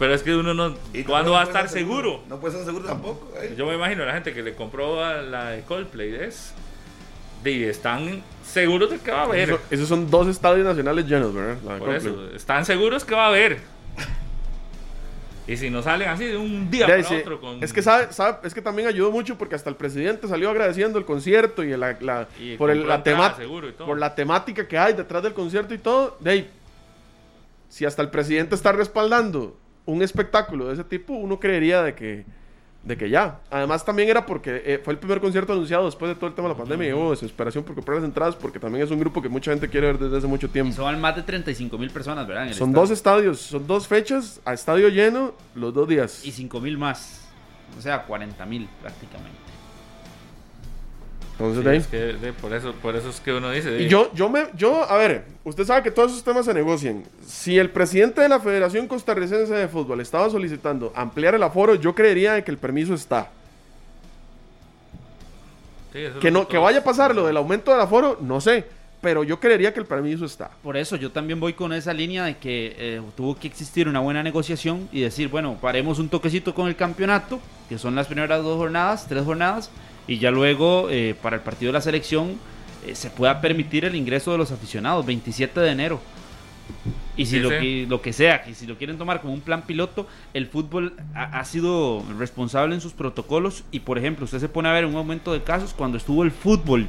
Pero 0.00 0.14
es 0.14 0.22
que 0.22 0.34
uno 0.34 0.54
no. 0.54 0.76
Y 0.92 1.02
¿Cuándo 1.04 1.30
no 1.30 1.34
va 1.34 1.40
a 1.40 1.44
estar 1.44 1.64
estar 1.66 1.78
seguro? 1.80 2.22
No 2.28 2.38
puede 2.40 2.54
estar 2.54 2.66
seguro 2.66 2.88
tampoco. 2.88 3.32
¿eh? 3.40 3.54
Yo 3.58 3.66
me 3.66 3.74
imagino 3.74 4.04
la 4.04 4.14
gente 4.14 4.32
que 4.32 4.42
le 4.42 4.54
compró 4.54 5.04
a 5.04 5.14
la 5.22 5.50
de 5.50 5.62
Coldplay, 5.62 6.14
¿es? 6.14 6.54
De, 7.42 7.68
están 7.70 8.22
seguros 8.44 8.90
de 8.90 8.98
que 8.98 9.10
va 9.10 9.20
a 9.20 9.24
haber. 9.24 9.50
Eso- 9.50 9.60
esos 9.70 9.88
son 9.88 10.10
dos 10.10 10.26
estadios 10.28 10.66
nacionales 10.66 11.06
llenos, 11.06 11.32
¿verdad? 11.34 11.78
Por 11.78 11.94
eso, 11.94 12.30
están 12.34 12.64
seguros 12.64 13.04
que 13.04 13.14
va 13.14 13.26
a 13.26 13.28
haber. 13.28 13.58
Y 15.46 15.56
si 15.56 15.70
no 15.70 15.80
salen 15.82 16.08
así 16.10 16.26
de 16.26 16.36
un 16.36 16.70
día 16.70 16.86
para 16.86 17.02
sí, 17.02 17.14
otro 17.14 17.40
con. 17.40 17.62
Es 17.64 17.72
que 17.72 17.80
sabe, 17.80 18.12
sabe- 18.12 18.38
es 18.46 18.52
que 18.52 18.60
también 18.60 18.86
ayudó 18.86 19.10
mucho 19.10 19.38
porque 19.38 19.54
hasta 19.54 19.70
el 19.70 19.76
presidente 19.76 20.28
salió 20.28 20.50
agradeciendo 20.50 20.98
el 20.98 21.06
concierto 21.06 21.64
y 21.64 21.74
la, 21.74 21.96
la- 22.00 22.28
Y 22.38 22.56
por, 22.58 22.68
el- 22.70 22.78
compró 22.80 22.88
la 22.90 22.94
entrada, 22.96 23.02
tema- 23.30 23.36
seguro 23.36 23.68
y 23.68 23.72
todo. 23.72 23.86
por 23.86 23.98
la 23.98 24.14
temática 24.14 24.68
que 24.68 24.76
hay 24.76 24.92
detrás 24.92 25.22
del 25.22 25.32
concierto 25.32 25.72
y 25.72 25.78
todo. 25.78 26.18
De 26.20 26.30
ahí, 26.30 26.50
si 27.70 27.86
hasta 27.86 28.02
el 28.02 28.10
presidente 28.10 28.54
está 28.54 28.72
respaldando 28.72 29.56
un 29.86 30.02
espectáculo 30.02 30.66
de 30.66 30.74
ese 30.74 30.84
tipo, 30.84 31.14
uno 31.14 31.40
creería 31.40 31.82
de 31.82 31.94
que, 31.94 32.26
de 32.88 32.96
que 32.96 33.08
ya. 33.10 33.40
Además 33.50 33.84
también 33.84 34.08
era 34.08 34.26
porque 34.26 34.62
eh, 34.64 34.80
fue 34.82 34.94
el 34.94 34.98
primer 34.98 35.20
concierto 35.20 35.52
anunciado 35.52 35.84
después 35.84 36.08
de 36.08 36.14
todo 36.16 36.26
el 36.26 36.34
tema 36.34 36.48
de 36.48 36.54
la 36.54 36.58
pandemia 36.58 36.88
y 36.88 36.92
hubo 36.92 37.10
desesperación 37.12 37.62
por 37.62 37.74
comprar 37.76 37.98
las 37.98 38.04
entradas 38.06 38.34
porque 38.34 38.58
también 38.58 38.84
es 38.84 38.90
un 38.90 38.98
grupo 38.98 39.22
que 39.22 39.28
mucha 39.28 39.50
gente 39.52 39.68
quiere 39.68 39.86
ver 39.88 39.98
desde 39.98 40.16
hace 40.18 40.26
mucho 40.26 40.46
Y 40.46 40.50
tiempo. 40.50 40.74
son 40.74 41.00
más 41.00 41.14
de 41.14 41.22
35 41.22 41.78
mil 41.78 41.90
personas, 41.90 42.26
¿verdad? 42.26 42.44
En 42.44 42.48
el 42.50 42.54
Son 42.54 42.70
estadio. 42.70 42.80
dos 42.82 42.90
estadios, 42.90 43.40
son 43.40 43.66
dos 43.66 43.86
fechas 43.86 44.40
a 44.44 44.54
estadio 44.54 44.88
lleno 44.88 45.34
los 45.54 45.72
dos 45.74 45.86
días. 45.86 46.24
Y 46.24 46.32
5 46.32 46.60
mil 46.60 46.78
más. 46.78 47.28
O 47.78 47.82
sea, 47.82 48.02
40 48.04 48.44
mil 48.46 48.68
prácticamente. 48.80 49.36
Entonces, 51.38 51.58
Sí, 51.58 51.64
de 51.64 51.70
ahí- 51.70 51.76
es 51.78 51.86
que 51.86 51.96
de- 52.26 52.32
por, 52.32 52.52
eso, 52.52 52.72
por 52.82 52.96
eso 52.96 53.08
es 53.10 53.20
que 53.20 53.32
uno 53.32 53.50
dice. 53.52 53.70
de- 53.70 53.82
Y 53.84 53.88
yo, 53.88 54.10
yo 54.12 54.28
me, 54.28 54.46
yo, 54.56 54.82
a 54.90 54.96
ver, 54.96 55.24
usted 55.44 55.64
sabe 55.64 55.84
que 55.84 55.90
todos 55.92 56.10
esos 56.10 56.24
temas 56.24 56.44
se 56.44 56.52
negocian. 56.52 57.04
Si 57.24 57.56
el 57.58 57.70
presidente 57.70 58.20
de 58.20 58.28
la 58.28 58.40
Federación 58.40 58.88
Costarricense 58.88 59.54
de 59.54 59.68
Fútbol 59.68 60.00
estaba 60.00 60.28
solicitando 60.30 60.92
ampliar 60.96 61.36
el 61.36 61.42
aforo, 61.44 61.76
yo 61.76 61.94
creería 61.94 62.32
de 62.32 62.42
que 62.42 62.50
el 62.50 62.58
permiso 62.58 62.92
está. 62.94 63.30
Sí, 65.92 65.98
eso 66.00 66.14
es 66.16 66.20
Que 66.20 66.30
no, 66.30 66.46
que 66.48 66.58
vaya 66.58 66.80
a 66.80 66.84
pasar 66.84 67.14
lo 67.14 67.26
del 67.26 67.36
aumento 67.36 67.70
del 67.70 67.80
aforo, 67.80 68.18
no 68.20 68.40
sé. 68.40 68.64
Pero 69.00 69.22
yo 69.22 69.38
creería 69.38 69.72
que 69.72 69.78
el 69.78 69.86
permiso 69.86 70.24
está. 70.24 70.50
Por 70.60 70.76
eso 70.76 70.96
yo 70.96 71.12
también 71.12 71.38
voy 71.38 71.52
con 71.52 71.72
esa 71.72 71.92
línea 71.92 72.24
de 72.24 72.36
que 72.36 72.74
eh, 72.76 73.00
tuvo 73.16 73.36
que 73.38 73.46
existir 73.46 73.86
una 73.86 74.00
buena 74.00 74.24
negociación 74.24 74.88
y 74.90 75.02
decir, 75.02 75.28
bueno, 75.28 75.56
paremos 75.60 76.00
un 76.00 76.08
toquecito 76.08 76.52
con 76.52 76.66
el 76.66 76.74
campeonato, 76.74 77.38
que 77.68 77.78
son 77.78 77.94
las 77.94 78.08
primeras 78.08 78.42
dos 78.42 78.56
jornadas, 78.56 79.06
tres 79.08 79.22
jornadas, 79.24 79.70
y 80.08 80.18
ya 80.18 80.30
luego 80.32 80.88
eh, 80.90 81.14
para 81.22 81.36
el 81.36 81.42
partido 81.42 81.68
de 81.68 81.74
la 81.74 81.80
selección 81.80 82.40
eh, 82.86 82.94
se 82.96 83.10
pueda 83.10 83.40
permitir 83.40 83.84
el 83.84 83.94
ingreso 83.94 84.32
de 84.32 84.38
los 84.38 84.50
aficionados, 84.50 85.06
27 85.06 85.60
de 85.60 85.70
enero. 85.70 86.00
Y 87.16 87.26
si 87.26 87.32
Sí, 87.32 87.40
lo, 87.40 87.50
sí. 87.50 87.56
que, 87.58 87.86
lo 87.88 88.00
que 88.00 88.12
sea, 88.12 88.42
que 88.42 88.54
si 88.54 88.66
lo 88.66 88.76
quieren 88.78 88.96
tomar 88.96 89.20
como 89.20 89.32
un 89.34 89.40
plan 89.40 89.62
piloto, 89.62 90.06
el 90.34 90.46
fútbol 90.46 90.94
ha, 91.14 91.40
ha 91.40 91.44
sido 91.44 92.04
responsable 92.18 92.74
en 92.74 92.80
sus 92.80 92.92
protocolos 92.92 93.64
y, 93.72 93.80
por 93.80 93.98
ejemplo, 93.98 94.24
usted 94.24 94.38
se 94.38 94.48
pone 94.48 94.68
a 94.68 94.72
ver 94.72 94.86
un 94.86 94.94
aumento 94.94 95.32
de 95.32 95.42
casos 95.42 95.74
cuando 95.74 95.96
estuvo 95.98 96.22
el 96.22 96.30
fútbol 96.30 96.86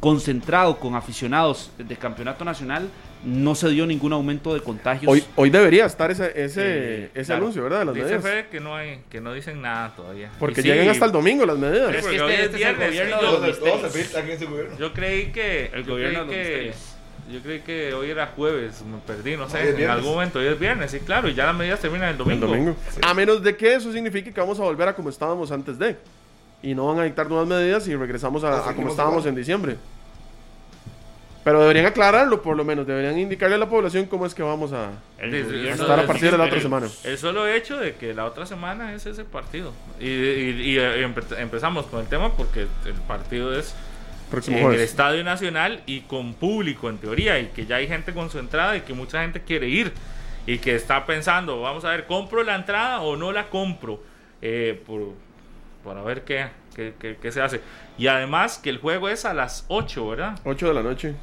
concentrado 0.00 0.78
con 0.78 0.94
aficionados 0.94 1.70
de 1.78 1.96
campeonato 1.96 2.44
nacional, 2.44 2.88
no 3.24 3.54
se 3.56 3.68
dio 3.70 3.84
ningún 3.84 4.12
aumento 4.12 4.54
de 4.54 4.60
contagios. 4.60 5.10
Hoy, 5.10 5.24
hoy 5.34 5.50
debería 5.50 5.86
estar 5.86 6.10
ese, 6.10 6.26
ese, 6.36 6.60
Eh, 6.64 7.10
ese 7.14 7.24
claro. 7.26 7.42
anuncio, 7.42 7.62
¿verdad? 7.64 7.78
De 7.80 7.84
las 7.86 7.94
Dice 7.94 8.06
medidas. 8.06 8.22
Fede 8.22 8.46
que 8.48 8.60
no 8.60 8.76
hay, 8.76 9.00
que 9.10 9.20
no 9.20 9.32
dicen 9.32 9.60
nada 9.60 9.94
todavía. 9.96 10.30
Porque 10.38 10.62
sí, 10.62 10.68
llegan 10.68 10.88
hasta 10.88 11.06
el 11.06 11.12
domingo 11.12 11.44
las 11.44 11.58
medidas. 11.58 11.94
Es 11.94 12.06
que 12.06 12.20
hoy 12.20 12.32
este, 12.32 12.44
es 12.44 12.44
este 12.44 12.62
es 12.62 12.66
el 12.68 12.76
gobierno 12.76 13.16
de 13.16 13.22
yo- 13.22 13.32
los 13.32 13.40
misterios. 13.42 14.92
creí 14.94 15.32
que, 15.32 15.70
El 15.74 15.84
gobierno 15.84 16.18
de 16.20 16.24
los 16.26 16.34
que, 16.34 16.38
misterios. 16.42 16.76
yo 17.32 17.40
creí 17.42 17.60
que 17.60 17.94
hoy 17.94 18.10
era 18.10 18.26
jueves, 18.28 18.82
me 18.82 18.98
perdí, 18.98 19.36
no 19.36 19.48
sé, 19.48 19.70
en 19.82 19.90
algún 19.90 20.12
momento, 20.12 20.38
hoy 20.38 20.46
es 20.46 20.58
viernes, 20.60 20.90
sí, 20.92 21.00
claro, 21.00 21.28
y 21.28 21.34
ya 21.34 21.44
las 21.46 21.56
medidas 21.56 21.80
terminan 21.80 22.08
el 22.10 22.12
El 22.12 22.18
domingo. 22.18 22.46
domingo. 22.46 22.76
A 23.02 23.14
menos 23.14 23.42
de 23.42 23.56
que 23.56 23.74
eso 23.74 23.92
signifique 23.92 24.32
que 24.32 24.40
vamos 24.40 24.60
a 24.60 24.62
volver 24.62 24.86
a 24.88 24.94
como 24.94 25.08
estábamos 25.10 25.50
antes 25.50 25.76
de. 25.78 25.96
Y 26.62 26.74
no 26.74 26.86
van 26.86 26.98
a 26.98 27.04
dictar 27.04 27.28
nuevas 27.28 27.46
medidas 27.46 27.86
y 27.88 27.94
regresamos 27.96 28.42
a, 28.44 28.68
a 28.68 28.74
como 28.74 28.88
estábamos 28.90 29.24
en 29.26 29.34
diciembre. 29.34 29.76
Pero 31.44 31.60
deberían 31.60 31.86
aclararlo, 31.86 32.42
por 32.42 32.56
lo 32.56 32.64
menos. 32.64 32.86
Deberían 32.86 33.18
indicarle 33.18 33.54
a 33.54 33.58
la 33.58 33.68
población 33.68 34.06
cómo 34.06 34.26
es 34.26 34.34
que 34.34 34.42
vamos 34.42 34.72
a, 34.72 34.90
El 35.18 35.30
Desde- 35.30 35.56
gobierno 35.58 35.82
estar 35.82 36.00
a 36.00 36.06
partir 36.06 36.30
de 36.30 36.36
la 36.36 36.44
el- 36.44 36.50
otra 36.50 36.60
semana. 36.60 36.88
El 37.04 37.16
solo 37.16 37.46
hecho 37.46 37.78
de 37.78 37.94
que 37.94 38.12
la 38.12 38.26
otra 38.26 38.44
semana 38.44 38.92
es 38.92 39.06
ese 39.06 39.24
partido. 39.24 39.72
Y, 40.00 40.06
y- 40.08 40.62
y, 40.72 40.78
eh, 40.78 41.06
empe- 41.06 41.38
empezamos 41.38 41.86
con 41.86 42.00
el 42.00 42.06
tema 42.06 42.32
porque 42.36 42.62
el 42.84 42.94
partido 43.06 43.56
es 43.58 43.74
Próximo 44.30 44.56
en 44.58 44.62
el 44.64 44.68
jueves. 44.70 44.90
Estadio 44.90 45.24
Nacional 45.24 45.80
y 45.86 46.00
con 46.02 46.34
público 46.34 46.90
en 46.90 46.98
teoría 46.98 47.38
y 47.38 47.46
que 47.46 47.64
ya 47.64 47.76
hay 47.76 47.86
gente 47.88 48.12
con 48.12 48.28
su 48.30 48.38
entrada 48.40 48.76
y 48.76 48.82
que 48.82 48.92
mucha 48.92 49.22
gente 49.22 49.40
quiere 49.40 49.68
ir 49.68 49.92
y 50.46 50.58
que 50.58 50.74
está 50.74 51.06
pensando, 51.06 51.62
vamos 51.62 51.84
a 51.86 51.90
ver, 51.90 52.06
¿compro 52.06 52.42
la 52.42 52.56
entrada 52.56 53.00
o 53.00 53.16
no 53.16 53.32
la 53.32 53.46
compro? 53.48 54.02
Eh, 54.42 54.82
por, 54.86 55.00
para 55.84 56.02
ver 56.02 56.22
qué, 56.24 56.46
qué, 56.74 56.94
qué- 56.98 57.16
qué 57.20 57.32
se 57.32 57.40
hace. 57.40 57.60
Y 57.96 58.06
además 58.06 58.58
que 58.58 58.70
el 58.70 58.78
juego 58.78 59.08
es 59.08 59.24
a 59.24 59.34
las 59.34 59.64
8, 59.68 60.08
¿verdad? 60.08 60.38
8 60.44 60.68
de 60.68 60.74
la 60.74 60.82
noche. 60.82 61.14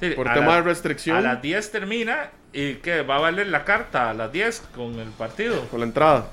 Sí, 0.00 0.10
Por 0.10 0.26
tema 0.32 0.46
la- 0.46 0.56
de 0.56 0.62
restricción. 0.62 1.16
A 1.16 1.20
las 1.20 1.42
10 1.42 1.70
termina 1.72 2.30
y 2.52 2.74
que 2.76 3.02
va 3.02 3.16
a 3.16 3.20
valer 3.20 3.48
la 3.48 3.64
carta 3.64 4.10
a 4.10 4.14
las 4.14 4.30
10 4.32 4.62
con 4.74 4.98
el 4.98 5.08
partido. 5.10 5.60
Con 5.68 5.80
la 5.80 5.86
entrada. 5.86 6.28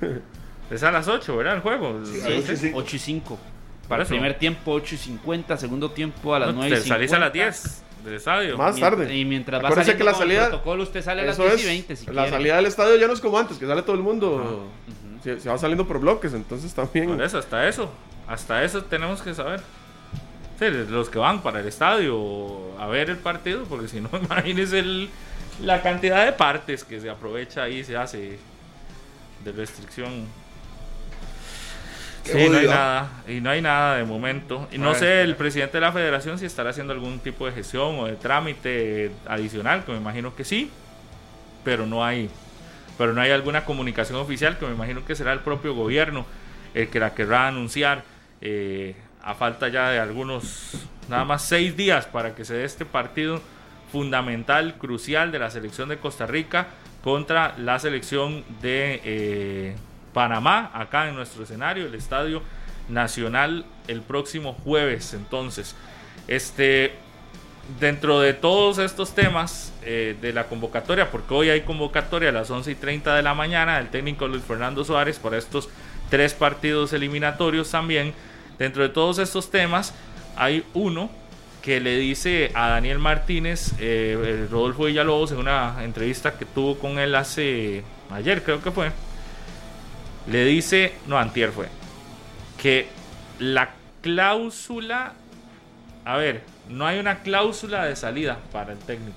Es 0.70 0.82
a 0.82 0.90
las 0.90 1.06
8, 1.06 1.36
¿verdad? 1.36 1.54
El 1.54 1.60
juego. 1.60 2.00
Sí, 2.04 2.20
Sí, 2.20 2.42
sí, 2.44 2.56
sí. 2.56 2.72
8 2.74 2.96
y 2.96 2.98
5. 2.98 3.36
Por 3.38 3.88
Para 3.88 4.02
eso. 4.02 4.10
primer 4.10 4.34
tiempo 4.36 4.72
8 4.72 4.96
y 4.96 4.98
50, 4.98 5.56
segundo 5.56 5.92
tiempo 5.92 6.34
a 6.34 6.40
las 6.40 6.48
No, 6.48 6.54
9 6.54 6.68
y 6.68 6.70
te 6.74 6.76
50. 6.82 6.94
salís 6.96 7.12
a 7.12 7.18
las 7.20 7.32
10 7.32 7.82
del 8.04 8.14
estadio. 8.14 8.58
Más 8.58 8.76
tarde. 8.80 9.14
Y 9.16 9.24
mientras 9.24 9.62
va 9.62 9.68
Acuérdese 9.68 9.92
saliendo 9.92 9.98
que 9.98 10.04
la 10.04 10.12
con 10.12 10.22
el 10.22 10.28
salida- 10.28 10.48
protocolo, 10.48 10.82
usted 10.82 11.02
sale 11.04 11.22
a 11.22 11.24
las 11.26 11.34
Eso 11.36 11.44
10 11.44 11.54
es. 11.54 11.62
y 11.62 11.66
20 11.66 11.94
si 11.96 12.06
la 12.06 12.12
quiere. 12.12 12.30
salida 12.30 12.56
del 12.56 12.66
estadio 12.66 12.96
ya 12.96 13.06
no 13.06 13.12
es 13.12 13.20
como 13.20 13.38
antes, 13.38 13.58
que 13.58 13.66
sale 13.68 13.82
todo 13.82 13.94
el 13.94 14.02
mundo. 14.02 14.68
Se, 15.22 15.40
se 15.40 15.48
va 15.48 15.58
saliendo 15.58 15.86
por 15.86 15.98
bloques, 16.00 16.32
entonces 16.34 16.72
también. 16.74 17.08
Por 17.08 17.22
eso, 17.22 17.38
hasta 17.38 17.66
eso. 17.68 17.90
Hasta 18.28 18.62
eso 18.64 18.82
tenemos 18.84 19.22
que 19.22 19.34
saber. 19.34 19.60
Sí, 20.58 20.66
los 20.88 21.10
que 21.10 21.18
van 21.18 21.42
para 21.42 21.60
el 21.60 21.66
estadio 21.68 22.78
a 22.80 22.86
ver 22.86 23.10
el 23.10 23.18
partido, 23.18 23.64
porque 23.64 23.88
si 23.88 24.00
no, 24.00 24.08
imagínense 24.22 24.78
el- 24.78 25.10
la 25.62 25.82
cantidad 25.82 26.24
de 26.24 26.32
partes 26.32 26.84
que 26.84 27.00
se 27.00 27.08
aprovecha 27.10 27.62
ahí, 27.62 27.82
se 27.84 27.96
hace 27.96 28.38
de 29.44 29.52
restricción. 29.52 30.26
Sí, 32.24 32.48
no 32.48 32.58
hay 32.58 32.66
nada, 32.66 33.10
y 33.28 33.40
no 33.40 33.50
hay 33.50 33.62
nada 33.62 33.96
de 33.98 34.04
momento. 34.04 34.66
Y 34.72 34.78
no 34.78 34.94
sé 34.96 35.22
el 35.22 35.36
presidente 35.36 35.76
de 35.76 35.80
la 35.82 35.92
federación 35.92 36.38
si 36.38 36.44
estará 36.46 36.70
haciendo 36.70 36.92
algún 36.92 37.20
tipo 37.20 37.46
de 37.46 37.52
gestión 37.52 37.98
o 38.00 38.06
de 38.06 38.16
trámite 38.16 39.12
adicional, 39.28 39.84
que 39.84 39.92
me 39.92 39.98
imagino 39.98 40.34
que 40.34 40.42
sí, 40.44 40.68
pero 41.62 41.86
no 41.86 42.04
hay, 42.04 42.28
pero 42.98 43.12
no 43.12 43.20
hay 43.20 43.30
alguna 43.30 43.64
comunicación 43.64 44.18
oficial, 44.18 44.58
que 44.58 44.66
me 44.66 44.72
imagino 44.72 45.04
que 45.04 45.14
será 45.14 45.32
el 45.32 45.40
propio 45.40 45.74
gobierno 45.74 46.26
el 46.74 46.88
que 46.88 47.00
la 47.00 47.14
querrá 47.14 47.48
anunciar 47.48 48.04
eh, 48.40 48.94
a 49.22 49.34
falta 49.34 49.68
ya 49.68 49.90
de 49.90 49.98
algunos, 49.98 50.86
nada 51.08 51.24
más 51.24 51.42
seis 51.42 51.76
días 51.76 52.06
para 52.06 52.34
que 52.34 52.44
se 52.44 52.54
dé 52.54 52.64
este 52.64 52.84
partido 52.84 53.40
fundamental, 53.90 54.76
crucial 54.78 55.32
de 55.32 55.38
la 55.38 55.50
selección 55.50 55.88
de 55.88 55.98
Costa 55.98 56.26
Rica 56.26 56.68
contra 57.02 57.54
la 57.56 57.78
selección 57.78 58.44
de 58.60 59.00
eh, 59.04 59.76
Panamá, 60.12 60.70
acá 60.74 61.08
en 61.08 61.14
nuestro 61.14 61.44
escenario, 61.44 61.86
el 61.86 61.94
Estadio 61.94 62.42
Nacional, 62.88 63.64
el 63.88 64.02
próximo 64.02 64.52
jueves. 64.52 65.14
Entonces, 65.14 65.74
este, 66.28 66.94
dentro 67.80 68.20
de 68.20 68.32
todos 68.32 68.78
estos 68.78 69.14
temas 69.14 69.72
eh, 69.82 70.16
de 70.20 70.32
la 70.32 70.44
convocatoria, 70.44 71.10
porque 71.10 71.34
hoy 71.34 71.50
hay 71.50 71.62
convocatoria 71.62 72.30
a 72.30 72.32
las 72.32 72.50
11 72.50 72.70
y 72.70 72.74
30 72.74 73.14
de 73.16 73.22
la 73.22 73.34
mañana, 73.34 73.78
el 73.78 73.88
técnico 73.88 74.28
Luis 74.28 74.42
Fernando 74.44 74.84
Suárez 74.84 75.18
para 75.18 75.36
estos 75.36 75.68
tres 76.10 76.34
partidos 76.34 76.92
eliminatorios 76.92 77.70
también. 77.70 78.14
Dentro 78.58 78.82
de 78.82 78.88
todos 78.88 79.18
estos 79.18 79.50
temas, 79.50 79.92
hay 80.36 80.64
uno 80.72 81.10
que 81.60 81.80
le 81.80 81.98
dice 81.98 82.52
a 82.54 82.68
Daniel 82.68 82.98
Martínez, 82.98 83.72
eh, 83.80 84.16
eh, 84.16 84.46
Rodolfo 84.50 84.84
Villalobos, 84.84 85.32
en 85.32 85.38
una 85.38 85.82
entrevista 85.82 86.38
que 86.38 86.44
tuvo 86.44 86.78
con 86.78 86.98
él 86.98 87.14
hace 87.14 87.82
ayer, 88.10 88.42
creo 88.44 88.62
que 88.62 88.70
fue, 88.70 88.92
le 90.28 90.44
dice, 90.44 90.94
no, 91.06 91.18
antier 91.18 91.50
fue, 91.50 91.66
que 92.62 92.86
la 93.40 93.70
cláusula, 94.00 95.14
a 96.04 96.16
ver, 96.16 96.42
no 96.68 96.86
hay 96.86 96.98
una 96.98 97.20
cláusula 97.20 97.84
de 97.84 97.96
salida 97.96 98.38
para 98.52 98.72
el 98.72 98.78
técnico. 98.78 99.16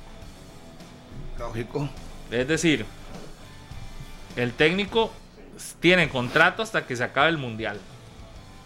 Lógico. 1.37 1.89
Es 2.31 2.47
decir, 2.47 2.85
el 4.35 4.53
técnico 4.53 5.11
tiene 5.79 6.09
contrato 6.09 6.61
hasta 6.63 6.85
que 6.85 6.95
se 6.95 7.03
acabe 7.03 7.29
el 7.29 7.37
mundial. 7.37 7.79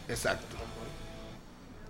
Exacto. 0.07 0.55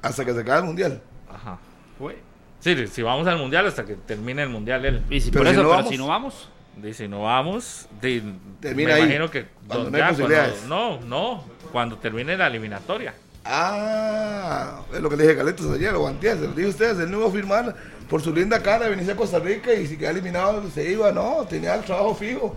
Hasta 0.01 0.25
que 0.25 0.33
se 0.33 0.39
acabe 0.41 0.59
el 0.59 0.65
mundial. 0.65 1.01
Ajá. 1.33 1.57
Fue. 1.97 2.17
Sí, 2.59 2.87
si 2.87 3.01
vamos 3.01 3.27
al 3.27 3.37
mundial 3.37 3.65
hasta 3.67 3.85
que 3.85 3.95
termine 3.95 4.43
el 4.43 4.49
mundial 4.49 4.85
él. 4.85 5.03
Y 5.09 5.19
si 5.19 5.31
Pero 5.31 5.43
por 5.43 5.47
si 5.47 5.53
eso, 5.53 5.63
no 5.63 5.69
pero 5.69 5.77
vamos. 5.77 5.89
si 5.91 5.97
no 5.97 6.07
vamos, 6.07 6.49
Dice, 6.75 7.07
no 7.07 7.21
vamos. 7.23 7.87
de- 8.01 8.23
Termina 8.59 8.89
me 8.89 8.93
ahí, 8.95 9.01
imagino 9.03 9.29
que 9.29 9.41
no 9.67 9.75
hay 9.75 10.15
cuando- 10.15 10.67
no, 10.67 10.99
no, 11.01 11.43
cuando 11.71 11.97
termine 11.97 12.35
la 12.35 12.47
eliminatoria. 12.47 13.13
Ah, 13.45 14.79
es 14.93 15.01
lo 15.01 15.09
que 15.09 15.17
le 15.17 15.23
dije 15.23 15.35
Caletos 15.35 15.69
ayer 15.71 15.93
o 15.95 16.07
antier, 16.07 16.37
se 16.37 16.43
lo 16.47 16.53
dije 16.53 16.67
a 16.67 16.69
ustedes, 16.69 16.99
él 16.99 17.11
no 17.11 17.19
iba 17.19 17.27
a 17.27 17.31
firmar 17.31 17.75
por 18.09 18.21
su 18.21 18.33
linda 18.33 18.61
cara 18.61 18.87
venirse 18.87 19.11
a 19.11 19.15
Costa 19.17 19.39
Rica 19.39 19.73
y 19.73 19.85
si 19.87 19.97
queda 19.97 20.11
eliminado 20.11 20.63
se 20.73 20.89
iba, 20.89 21.11
no, 21.11 21.45
tenía 21.49 21.75
el 21.75 21.83
trabajo 21.83 22.15
fijo. 22.15 22.55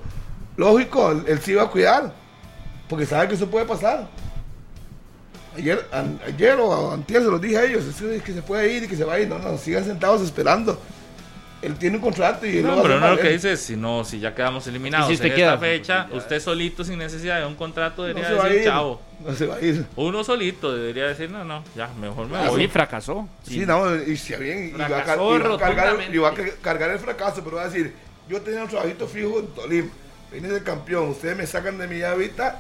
Lógico, 0.57 1.11
él, 1.11 1.25
él 1.27 1.41
se 1.41 1.53
iba 1.53 1.65
a 1.65 1.71
cuidar, 1.71 2.13
porque 2.89 3.05
sabe 3.05 3.29
que 3.29 3.35
eso 3.35 3.49
puede 3.51 3.67
pasar. 3.67 4.09
Ayer, 5.57 5.87
an- 5.91 6.21
ayer 6.27 6.57
o 6.61 6.93
antier 6.93 7.23
se 7.23 7.29
los 7.31 7.41
dije 7.41 7.57
a 7.59 7.65
ellos, 7.65 7.85
es 7.85 8.23
que 8.23 8.33
se 8.33 8.43
puede 8.43 8.73
ir 8.73 8.85
y 8.85 8.89
que 8.89 8.97
se 8.97 9.05
va 9.05 9.15
a 9.15 9.21
ir, 9.21 9.29
no, 9.29 9.39
no, 9.39 9.59
sigan 9.59 9.85
sentados 9.85 10.23
esperando. 10.23 10.79
Él 11.63 11.75
tiene 11.77 11.97
un 11.97 12.03
contrato 12.03 12.47
y 12.47 12.63
No, 12.63 12.83
pero 12.83 13.01
no 13.01 13.15
lo 13.15 13.19
que 13.21 13.31
dice 13.31 13.53
es, 13.53 13.61
si 13.61 13.77
no, 13.77 14.05
si 14.05 14.21
ya 14.21 14.35
quedamos 14.35 14.67
eliminados 14.67 15.07
¿Y 15.11 15.13
si 15.13 15.15
usted 15.15 15.29
en 15.31 15.35
queda? 15.37 15.55
esta 15.55 15.59
fecha, 15.67 16.07
usted 16.13 16.39
solito 16.41 16.85
sin 16.85 16.99
necesidad 16.99 17.41
de 17.41 17.47
un 17.47 17.55
contrato 17.55 18.05
debería 18.05 18.31
decir 18.31 18.59
ir, 18.59 18.65
chao. 18.65 19.01
no 19.21 19.35
se 19.35 19.47
va 19.47 19.57
a 19.57 19.61
ir. 19.63 19.87
Uno 19.97 20.23
solito 20.23 20.75
debería 20.77 21.05
decir, 21.07 21.31
no, 21.31 21.45
no, 21.45 21.65
ya, 21.75 21.89
mejor 21.99 22.29
me 22.29 22.37
Ah, 22.37 22.51
voy. 22.51 22.61
hoy 22.61 22.69
fracasó. 22.69 23.27
Sí, 23.43 23.65
no, 23.67 23.97
y 23.97 24.17
si 24.19 24.35
bien, 24.37 24.69
y 24.69 24.73
va, 24.79 24.85
a, 24.85 24.89
y 24.89 24.93
va 24.93 25.59
cargar, 25.59 25.97
y 26.13 26.19
va 26.19 26.29
a 26.29 26.35
ca- 26.35 26.45
cargar 26.61 26.91
el 26.91 26.99
fracaso, 26.99 27.43
pero 27.43 27.57
va 27.57 27.63
a 27.63 27.69
decir, 27.69 27.95
yo 28.29 28.41
tenía 28.43 28.63
un 28.63 28.69
trabajito 28.69 29.07
fijo 29.09 29.39
en 29.41 29.47
Tolima, 29.49 29.89
vine 30.31 30.49
de 30.49 30.63
campeón, 30.63 31.09
ustedes 31.09 31.37
me 31.37 31.47
sacan 31.47 31.79
de 31.79 31.89
mi 31.89 32.03
hábitat, 32.03 32.57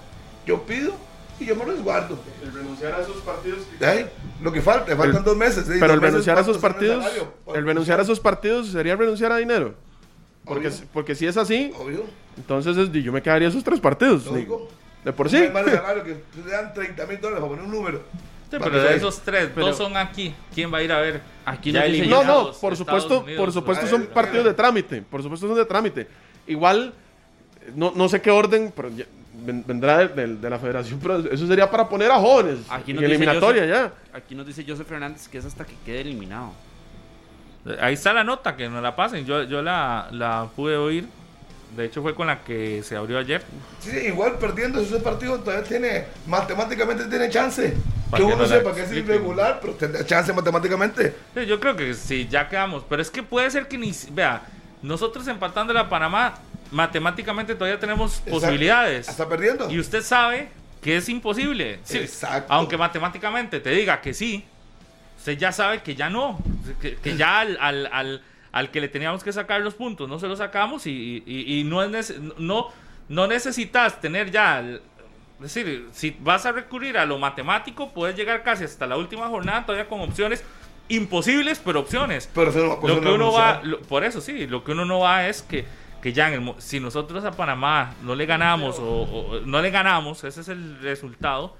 yo 0.47 0.62
pido 0.62 0.94
y 1.38 1.44
yo 1.44 1.55
me 1.55 1.66
resguardo. 1.66 2.18
El 2.42 2.51
renunciar 2.53 2.94
a 2.94 3.03
esos 3.03 3.16
partidos. 3.18 3.59
¿Eh? 3.80 4.07
Lo 4.43 4.53
que 4.53 4.61
falta, 4.61 4.95
faltan 4.97 5.16
El- 5.18 5.24
dos 5.24 5.37
meses. 5.37 5.68
¿eh? 5.68 5.76
Pero 5.80 5.87
Dos 5.89 5.95
el 5.95 6.01
renunciar 6.01 6.39
a 6.39 6.41
esos 6.43 6.59
¿cuánto 6.59 6.78
sale 6.78 6.93
el 6.93 6.99
partidos, 7.01 7.14
salario? 7.24 7.59
el 7.61 7.66
renunciar 7.66 7.99
a 7.99 8.03
esos 8.03 8.20
partidos 8.20 8.68
sería 8.68 8.97
renunciar 8.97 9.32
a 9.32 9.37
dinero. 9.39 9.74
Porque, 10.45 10.68
Obvio. 10.68 10.78
porque 10.93 11.14
si 11.14 11.26
es 11.26 11.37
así, 11.37 11.72
Obvio. 11.78 12.05
entonces 12.37 12.76
es- 12.76 12.93
yo 12.93 13.12
me 13.12 13.22
quedaría 13.22 13.49
esos 13.49 13.64
tres 13.64 13.80
partidos. 13.80 14.26
Lógico. 14.26 14.68
De 15.05 15.12
por 15.12 15.26
No 15.26 15.30
sí. 15.30 15.39
que 15.39 16.14
te 16.43 16.51
dan 16.51 16.74
30 16.74 17.07
mil 17.07 17.20
dólares 17.20 17.41
para 17.41 17.49
poner 17.49 17.64
un 17.64 17.70
número. 17.70 18.03
Sí, 18.51 18.57
pero 18.62 18.70
de 18.80 18.95
esos 18.97 19.20
tres, 19.22 19.51
Pero- 19.55 19.66
dos 19.68 19.76
son 19.76 19.97
aquí. 19.97 20.32
¿Quién 20.55 20.72
va 20.72 20.78
a 20.78 20.82
ir 20.82 20.93
a 20.93 21.01
ver? 21.01 21.20
Aquí 21.45 21.72
No, 21.72 21.80
eliminados, 21.82 22.55
no, 22.55 22.61
por 22.61 22.76
supuesto, 22.76 23.20
Unidos, 23.20 23.39
por 23.41 23.53
supuesto 23.53 23.80
pues, 23.82 23.91
son 23.91 24.07
partidos 24.07 24.45
de 24.45 24.55
trámite, 24.55 25.03
por 25.03 25.20
supuesto 25.22 25.49
son 25.49 25.57
de 25.57 25.64
trámite. 25.64 26.07
Igual, 26.47 26.93
no, 27.74 27.93
no 27.97 28.09
sé 28.09 28.20
qué 28.20 28.30
orden, 28.30 28.72
pero 28.74 28.89
ya- 28.91 29.05
vendrá 29.47 29.99
de, 29.99 30.09
de- 30.09 30.36
de 30.36 30.51
la 30.51 30.59
federación, 30.59 30.99
pero 31.01 31.18
eso 31.18 31.47
sería 31.47 31.70
para 31.70 31.88
poner 31.88 32.11
a 32.11 32.16
jóvenes 32.18 32.59
Aquí 32.68 32.90
en 32.92 33.03
eliminatoria 33.03 33.62
Joseph- 33.62 33.92
ya. 34.12 34.16
Aquí 34.18 34.34
nos 34.34 34.47
dice 34.47 34.64
Joseph 34.66 34.86
Fernández 34.88 35.28
que 35.28 35.38
es 35.38 35.44
hasta 35.44 35.64
que 35.64 35.74
quede 35.84 36.01
eliminado. 36.03 36.53
Ahí 37.80 37.94
está 37.94 38.12
la 38.12 38.22
nota, 38.22 38.55
que 38.57 38.68
nos 38.68 38.82
la 38.82 38.94
pasen. 38.94 39.26
Yo, 39.26 39.42
yo 39.42 39.61
la, 39.62 40.09
la 40.12 40.49
pude 40.55 40.76
oír. 40.76 41.07
De 41.76 41.84
hecho, 41.84 42.01
fue 42.01 42.14
con 42.14 42.28
la 42.28 42.44
que 42.44 42.82
se 42.84 42.97
abrió 42.97 43.18
ayer. 43.18 43.42
Sí, 43.80 43.90
igual 44.07 44.38
perdiendo 44.38 44.80
ese 44.80 44.99
partido 45.01 45.40
todavía 45.40 45.64
tiene, 45.66 46.05
matemáticamente 46.26 47.05
tiene 47.07 47.28
chance. 47.28 47.74
Que 48.12 48.16
que 48.18 48.22
uno 48.22 48.36
la 48.36 48.47
sepa 48.47 48.72
que 48.72 48.82
es 48.84 48.92
irregular, 48.92 49.59
pero 49.61 49.72
tendrá 49.74 50.07
chance 50.07 50.32
matemáticamente. 50.32 51.12
Sí, 51.34 51.44
yo 51.44 51.59
creo 51.59 51.74
que 51.74 51.92
sí, 51.94 52.28
ya 52.30 52.49
quedamos. 52.49 52.84
Pero 52.88 53.03
es 53.03 53.11
que 53.11 53.22
puede 53.24 53.51
ser 53.51 53.66
que 53.66 53.76
ni. 53.76 53.92
si- 53.92 54.11
Vea, 54.12 54.42
nosotros 54.80 55.26
empatando 55.26 55.76
a 55.76 55.88
Panamá, 55.88 56.34
matemáticamente 56.71 57.55
todavía 57.55 57.79
tenemos 57.81 58.12
Exacto. 58.19 58.31
posibilidades. 58.33 59.09
Está 59.09 59.29
perdiendo. 59.29 59.71
Y 59.71 59.79
usted 59.79 60.03
sabe 60.03 60.49
que 60.83 60.97
es 60.97 61.09
imposible. 61.09 61.81
Sí, 61.85 61.99
Exacto. 61.99 62.53
Aunque 62.53 62.77
matemáticamente 62.77 63.61
te 63.61 63.71
diga 63.71 64.01
que 64.01 64.14
sí, 64.14 64.45
usted 65.19 65.37
ya 65.39 65.53
sabe 65.53 65.83
que 65.83 65.95
ya 65.95 66.11
no. 66.11 66.39
Que, 66.81 66.97
que 66.97 67.17
ya 67.17 67.41
al, 67.41 67.57
al- 67.61 67.87
al- 67.93 68.23
al 68.53 68.71
que 68.71 68.81
le 68.81 68.89
teníamos 68.89 69.23
que 69.23 69.33
sacar 69.33 69.61
los 69.61 69.75
puntos 69.75 70.09
no 70.09 70.19
se 70.19 70.27
los 70.29 70.39
sacamos 70.39 70.87
y, 70.87 71.23
y- 71.27 71.59
y 71.61 71.64
no, 71.64 71.83
es 71.83 72.14
no, 72.39 72.69
no 73.09 73.27
necesitas 73.27 74.01
tener 74.01 74.31
ya. 74.31 74.61
Es 75.43 75.55
decir, 75.55 75.89
si 75.93 76.17
vas 76.21 76.47
a 76.47 76.53
recurrir 76.53 76.97
a 76.97 77.05
lo 77.05 77.19
matemático, 77.19 77.93
puedes 77.93 78.17
llegar 78.17 78.43
casi 78.43 78.64
hasta 78.64 78.87
la 78.87 78.97
última 78.97 79.29
jornada 79.29 79.67
todavía 79.67 79.87
con 79.89 80.01
opciones 80.01 80.43
imposibles, 80.89 81.61
pero 81.62 81.81
opciones 81.81 82.31
Pero 82.35 82.51
eso 82.51 82.64
no- 82.67 82.81
pues 82.81 82.95
lo 82.95 83.01
que 83.01 83.07
no 83.09 83.14
uno 83.17 83.33
va, 83.33 83.61
lo- 83.62 83.81
por 83.83 84.05
eso 84.05 84.21
sí, 84.21 84.47
lo 84.47 84.64
que 84.64 84.73
uno 84.73 84.85
no 84.85 85.01
va 85.01 85.27
es 85.29 85.43
que, 85.43 85.64
que 86.07 86.13
ya 86.13 86.33
en 86.33 86.35
el, 86.49 86.55
si 86.59 86.79
nosotros 86.79 87.25
a 87.25 87.33
Panamá 87.33 87.95
no 88.05 88.15
le 88.15 88.27
ganamos 88.27 88.79
o, 88.79 88.85
o- 89.03 89.41
no 89.45 89.61
le 89.61 89.71
ganamos, 89.73 90.23
ese 90.23 90.41
es 90.41 90.49
el 90.49 90.79
resultado. 90.81 91.57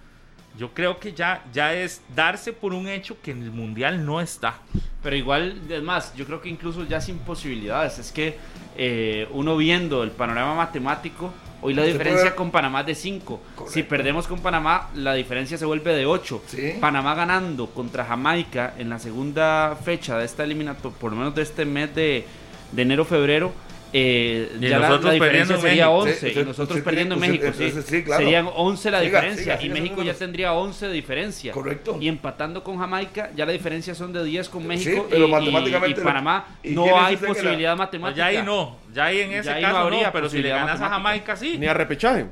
Yo 0.57 0.73
creo 0.73 1.01
que 1.01 1.13
ya, 1.13 1.43
ya 1.53 1.75
es 1.75 2.01
darse 2.15 2.53
por 2.53 2.73
un 2.73 2.87
hecho 2.87 3.17
que 3.21 3.33
en 3.33 3.43
el 3.43 3.51
mundial 3.51 4.07
no 4.07 4.21
está. 4.21 4.61
Pero 5.03 5.17
igual, 5.17 5.61
es 5.69 5.83
más, 5.83 6.15
yo 6.15 6.25
creo 6.27 6.41
que 6.41 6.49
incluso 6.49 6.85
ya 6.85 7.01
sin 7.01 7.19
posibilidades. 7.19 7.99
Es 7.99 8.13
que 8.13 8.39
eh, 8.77 9.27
uno 9.33 9.57
viendo 9.57 10.05
el 10.05 10.13
panorama 10.13 10.55
matemático, 10.55 11.35
hoy 11.61 11.75
la 11.75 11.83
diferencia 11.83 12.23
puede- 12.27 12.37
con 12.37 12.53
Panamá 12.53 12.81
es 12.83 12.87
de 12.87 12.95
5. 12.95 13.41
Si 13.67 13.83
perdemos 13.83 14.29
con 14.29 14.39
Panamá, 14.39 14.91
la 14.95 15.13
diferencia 15.15 15.59
se 15.59 15.67
vuelve 15.67 15.93
de 15.93 16.07
8. 16.07 16.43
Sí. 16.47 16.75
Panamá 16.81 17.17
ganando 17.17 17.67
contra 17.67 18.05
Jamaica 18.05 18.75
en 18.79 18.91
la 18.91 19.01
segunda 19.01 19.77
fecha 19.85 20.17
de 20.19 20.25
esta 20.25 20.45
eliminatoria, 20.45 20.97
por 21.01 21.11
lo 21.11 21.19
menos 21.19 21.35
de 21.35 21.43
este 21.43 21.65
mes 21.65 21.93
de, 21.97 22.25
de 22.71 22.83
enero-febrero. 22.83 23.66
Eh, 23.99 24.53
Y 24.61 24.69
ya 24.69 24.79
la, 24.79 24.89
nosotros 24.89 25.05
la 25.07 25.13
diferencia 25.15 25.55
perdiendo 25.55 25.55
en 25.55 25.61
sería 25.63 25.87
México. 25.87 26.03
11 26.03 26.15
Sí, 26.35 26.41
y 26.41 26.45
nosotros 26.45 26.69
usted 26.71 26.85
perdiendo 26.85 27.15
en 27.15 27.21
México, 27.23 27.47
usted- 27.49 27.71
sí. 27.73 27.79
usted- 27.79 27.97
sí, 27.99 28.05
claro. 28.05 28.23
Serían 28.23 28.51
11 28.55 28.91
la 28.91 29.01
Siga, 29.01 29.21
diferencia 29.21 29.59
siga, 29.59 29.65
y 29.65 29.81
México 29.81 30.03
ya 30.03 30.13
tendría 30.15 30.53
11 30.53 30.87
de 30.89 30.93
diferencia. 30.93 31.53
Correcto. 31.53 31.97
Y 31.99 32.09
empatando 32.09 32.63
con 32.63 32.79
Jamaica, 32.79 33.31
ya 33.35 33.47
la 33.47 33.53
diferencia 33.53 33.95
son 33.95 34.13
de 34.13 34.23
10 34.23 34.51
con 34.51 34.67
México 34.67 35.03
Sí, 35.03 35.07
pero 35.09 35.25
y- 35.27 35.29
y- 35.29 35.33
matemáticamente 35.33 36.01
y, 36.01 36.05
lo- 36.05 36.09
Panamá. 36.11 36.45
¿y 36.63 36.71
no 36.75 37.01
hay 37.01 37.17
la- 37.17 37.27
posibilidad 37.27 37.71
No, 37.71 37.77
matemática. 37.79 38.19
ya 38.19 38.27
ahí 38.27 38.43
no, 38.45 38.77
ya 38.93 39.05
ahí 39.07 39.21
en 39.21 39.33
ese 39.33 39.51
ahí 39.51 39.63
caso 39.63 39.73
no 39.73 39.79
no, 39.81 39.85
habría 39.87 40.13
pero 40.13 40.29
si 40.29 40.43
le 40.43 40.51
ganas 40.51 40.79
a. 40.81 40.89
Jamaica 40.91 41.35
sí. 41.35 41.57
Ni 41.59 41.67
a 41.67 41.73
repechaje. 41.73 42.27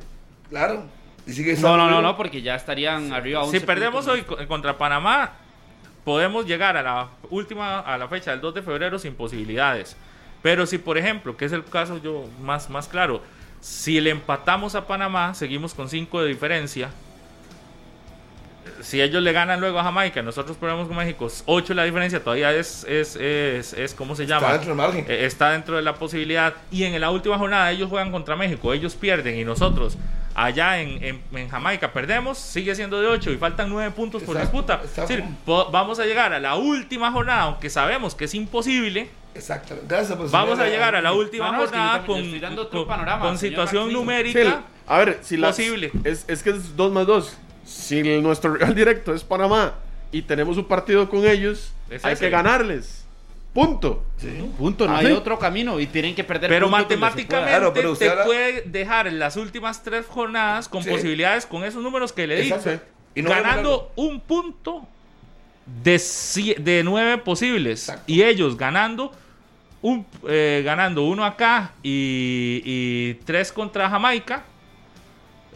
Claro. 0.51 0.85
Y 1.27 1.33
sigue 1.33 1.57
No, 1.57 1.79
no, 1.79 1.89
no, 1.89 2.03
no, 2.03 2.15
porque 2.19 2.43
ya 2.43 2.57
estarían 2.57 3.11
arriba 3.11 3.43
11 3.43 3.61
Si 3.61 3.65
perdemos 3.65 4.07
hoy 4.07 4.21
co- 4.23 4.37
contra 4.47 4.77
Panamá, 4.77 5.33
podemos 6.05 6.45
llegar 6.47 6.77
a 6.77 6.83
la 6.83 7.09
última, 7.31 7.81
a 7.81 7.97
la 7.97 8.07
fecha 8.09 8.33
del 8.33 8.43
2 8.43 8.55
de 8.55 8.61
febrero 8.62 8.99
sin 8.99 9.15
posibilidades. 9.15 9.97
Pero 10.45 10.66
si, 10.66 10.76
por 10.76 10.99
ejemplo, 10.99 11.36
que 11.38 11.47
es 11.47 11.53
el 11.53 11.64
caso 11.64 11.97
yo 12.03 12.26
más, 12.42 12.68
más 12.68 12.86
claro, 12.86 13.22
si 13.62 13.99
le 14.01 14.11
empatamos 14.11 14.74
a 14.74 14.86
Panamá, 14.86 15.32
seguimos 15.34 15.72
con 15.72 15.88
5 15.88 16.20
de 16.20 16.28
diferencia. 16.28 16.90
Si 18.82 19.01
ellos 19.01 19.22
le 19.22 19.32
ganan 19.32 19.59
luego 19.61 19.78
a 19.78 19.84
Jamaica, 19.84 20.20
nosotros 20.22 20.59
perdemos 20.59 20.86
con 20.88 20.97
México, 20.99 21.28
8 21.47 21.72
la 21.72 21.84
diferencia, 21.84 22.22
todavía 22.22 22.53
es, 22.53 22.84
es, 22.84 23.16
es, 23.16 23.72
es 23.72 23.95
¿cómo 23.95 24.14
se 24.14 24.26
llama? 24.26 24.49
Está 24.49 24.53
dentro 24.53 24.68
del 24.68 24.76
margen. 24.76 25.07
Eh, 25.09 25.24
está 25.24 25.51
dentro 25.53 25.76
de 25.76 25.82
la 25.82 25.95
posibilidad. 25.95 26.53
Y 26.70 26.84
en 26.84 27.01
la 27.01 27.11
última 27.11 27.38
jornada 27.38 27.70
ellos 27.70 27.88
juegan 27.88 28.11
contra 28.12 28.36
México, 28.36 28.72
ellos 28.74 28.95
pierden 28.95 29.38
y 29.38 29.45
nosotros 29.45 29.97
allá 30.34 30.80
en, 30.80 31.03
en- 31.03 31.22
en 31.38 31.49
Jamaica 31.49 31.92
perdemos, 31.95 32.36
sigue 32.38 32.74
siendo 32.74 33.01
de 33.01 33.07
8 33.07 33.30
y 33.32 33.36
faltan 33.38 33.70
9 33.70 33.92
puntos 33.92 34.22
por 34.22 34.36
Exacto, 34.36 34.53
disputa. 34.59 34.80
Es 34.84 34.90
exacto. 34.90 35.12
decir, 35.14 35.24
po- 35.47 35.70
vamos 35.70 35.99
a 36.01 36.05
llegar 36.05 36.34
a 36.34 36.40
la 36.40 36.57
última 36.57 37.11
jornada, 37.12 37.42
aunque 37.45 37.70
sabemos 37.70 38.14
que 38.14 38.24
es 38.26 38.34
imposible. 38.34 39.09
Exactamente. 39.35 39.89
Gracias 39.95 40.16
por 40.16 40.30
Vamos 40.30 40.59
a 40.59 40.66
llegar 40.66 40.95
a 40.95 41.03
la 41.03 41.12
última 41.12 41.47
No, 41.51 41.59
no, 41.59 41.64
es 41.64 41.70
que 41.70 41.76
yo 41.76 41.82
jornada 41.82 42.07
también 42.07 42.30
con, 42.30 42.41
dando 42.41 42.87
panorama, 42.87 43.37
situación 43.37 43.85
Martín. 43.85 43.99
numérica. 43.99 44.41
Sí, 44.43 44.55
a 44.87 44.99
ver, 44.99 45.18
si 45.22 45.37
las- 45.37 45.57
Posible. 45.57 45.91
Es, 46.05 46.24
es 46.28 46.43
que 46.43 46.51
es 46.51 46.76
2 46.76 46.93
más 46.93 47.07
2. 47.07 47.37
Si 47.64 47.99
el- 47.99 48.22
nuestro 48.22 48.55
rival 48.55 48.74
directo 48.76 49.14
es 49.14 49.24
Panamá 49.24 49.74
y 50.12 50.22
tenemos 50.22 50.57
un 50.57 50.64
partido 50.66 51.09
con 51.09 51.26
ellos, 51.26 51.72
Es 51.91 52.05
hay 52.05 52.16
que 52.16 52.30
ganarles. 52.30 53.05
Punto. 53.53 54.05
Punto, 54.59 54.87
no 54.89 54.95
¿Ah, 54.95 54.99
hay 54.99 55.07
sí? 55.07 55.12
otro 55.12 55.39
camino 55.39 55.78
y 55.78 55.87
tienen 55.87 56.14
que 56.16 56.24
perder 56.24 56.51
Pero 56.51 56.68
matemáticamente 56.68 57.28
Claro, 57.53 57.72
pero 57.72 57.93
usted 57.93 58.12
te 58.12 58.24
puede 58.24 58.62
dejar 58.62 59.07
en 59.07 59.20
las 59.20 59.37
últimas 59.37 59.82
tres 59.85 60.07
jornadas 60.07 60.68
con 60.68 60.82
Sí. 60.82 60.91
posibilidades 60.91 61.47
con 61.47 61.62
esos 61.64 61.80
números 61.82 62.12
que 62.12 62.26
le 62.26 62.41
di. 62.41 62.53
Y 63.14 63.22
no 63.22 63.30
ganando 63.30 63.93
un 63.95 64.18
punto 64.20 64.89
de, 65.85 66.01
de 66.59 66.82
nueve 66.85 67.18
posibles. 67.18 67.89
Exacto. 67.89 68.03
Y 68.09 68.22
ellos 68.22 68.57
ganando 68.57 69.12
un, 69.85 70.07
eh, 70.26 70.62
ganando 70.64 71.05
uno 71.05 71.26
acá 71.26 71.72
y, 71.82 72.62
y 72.64 73.14
tres 73.26 73.53
contra 73.53 73.91
Jamaica. 73.91 74.43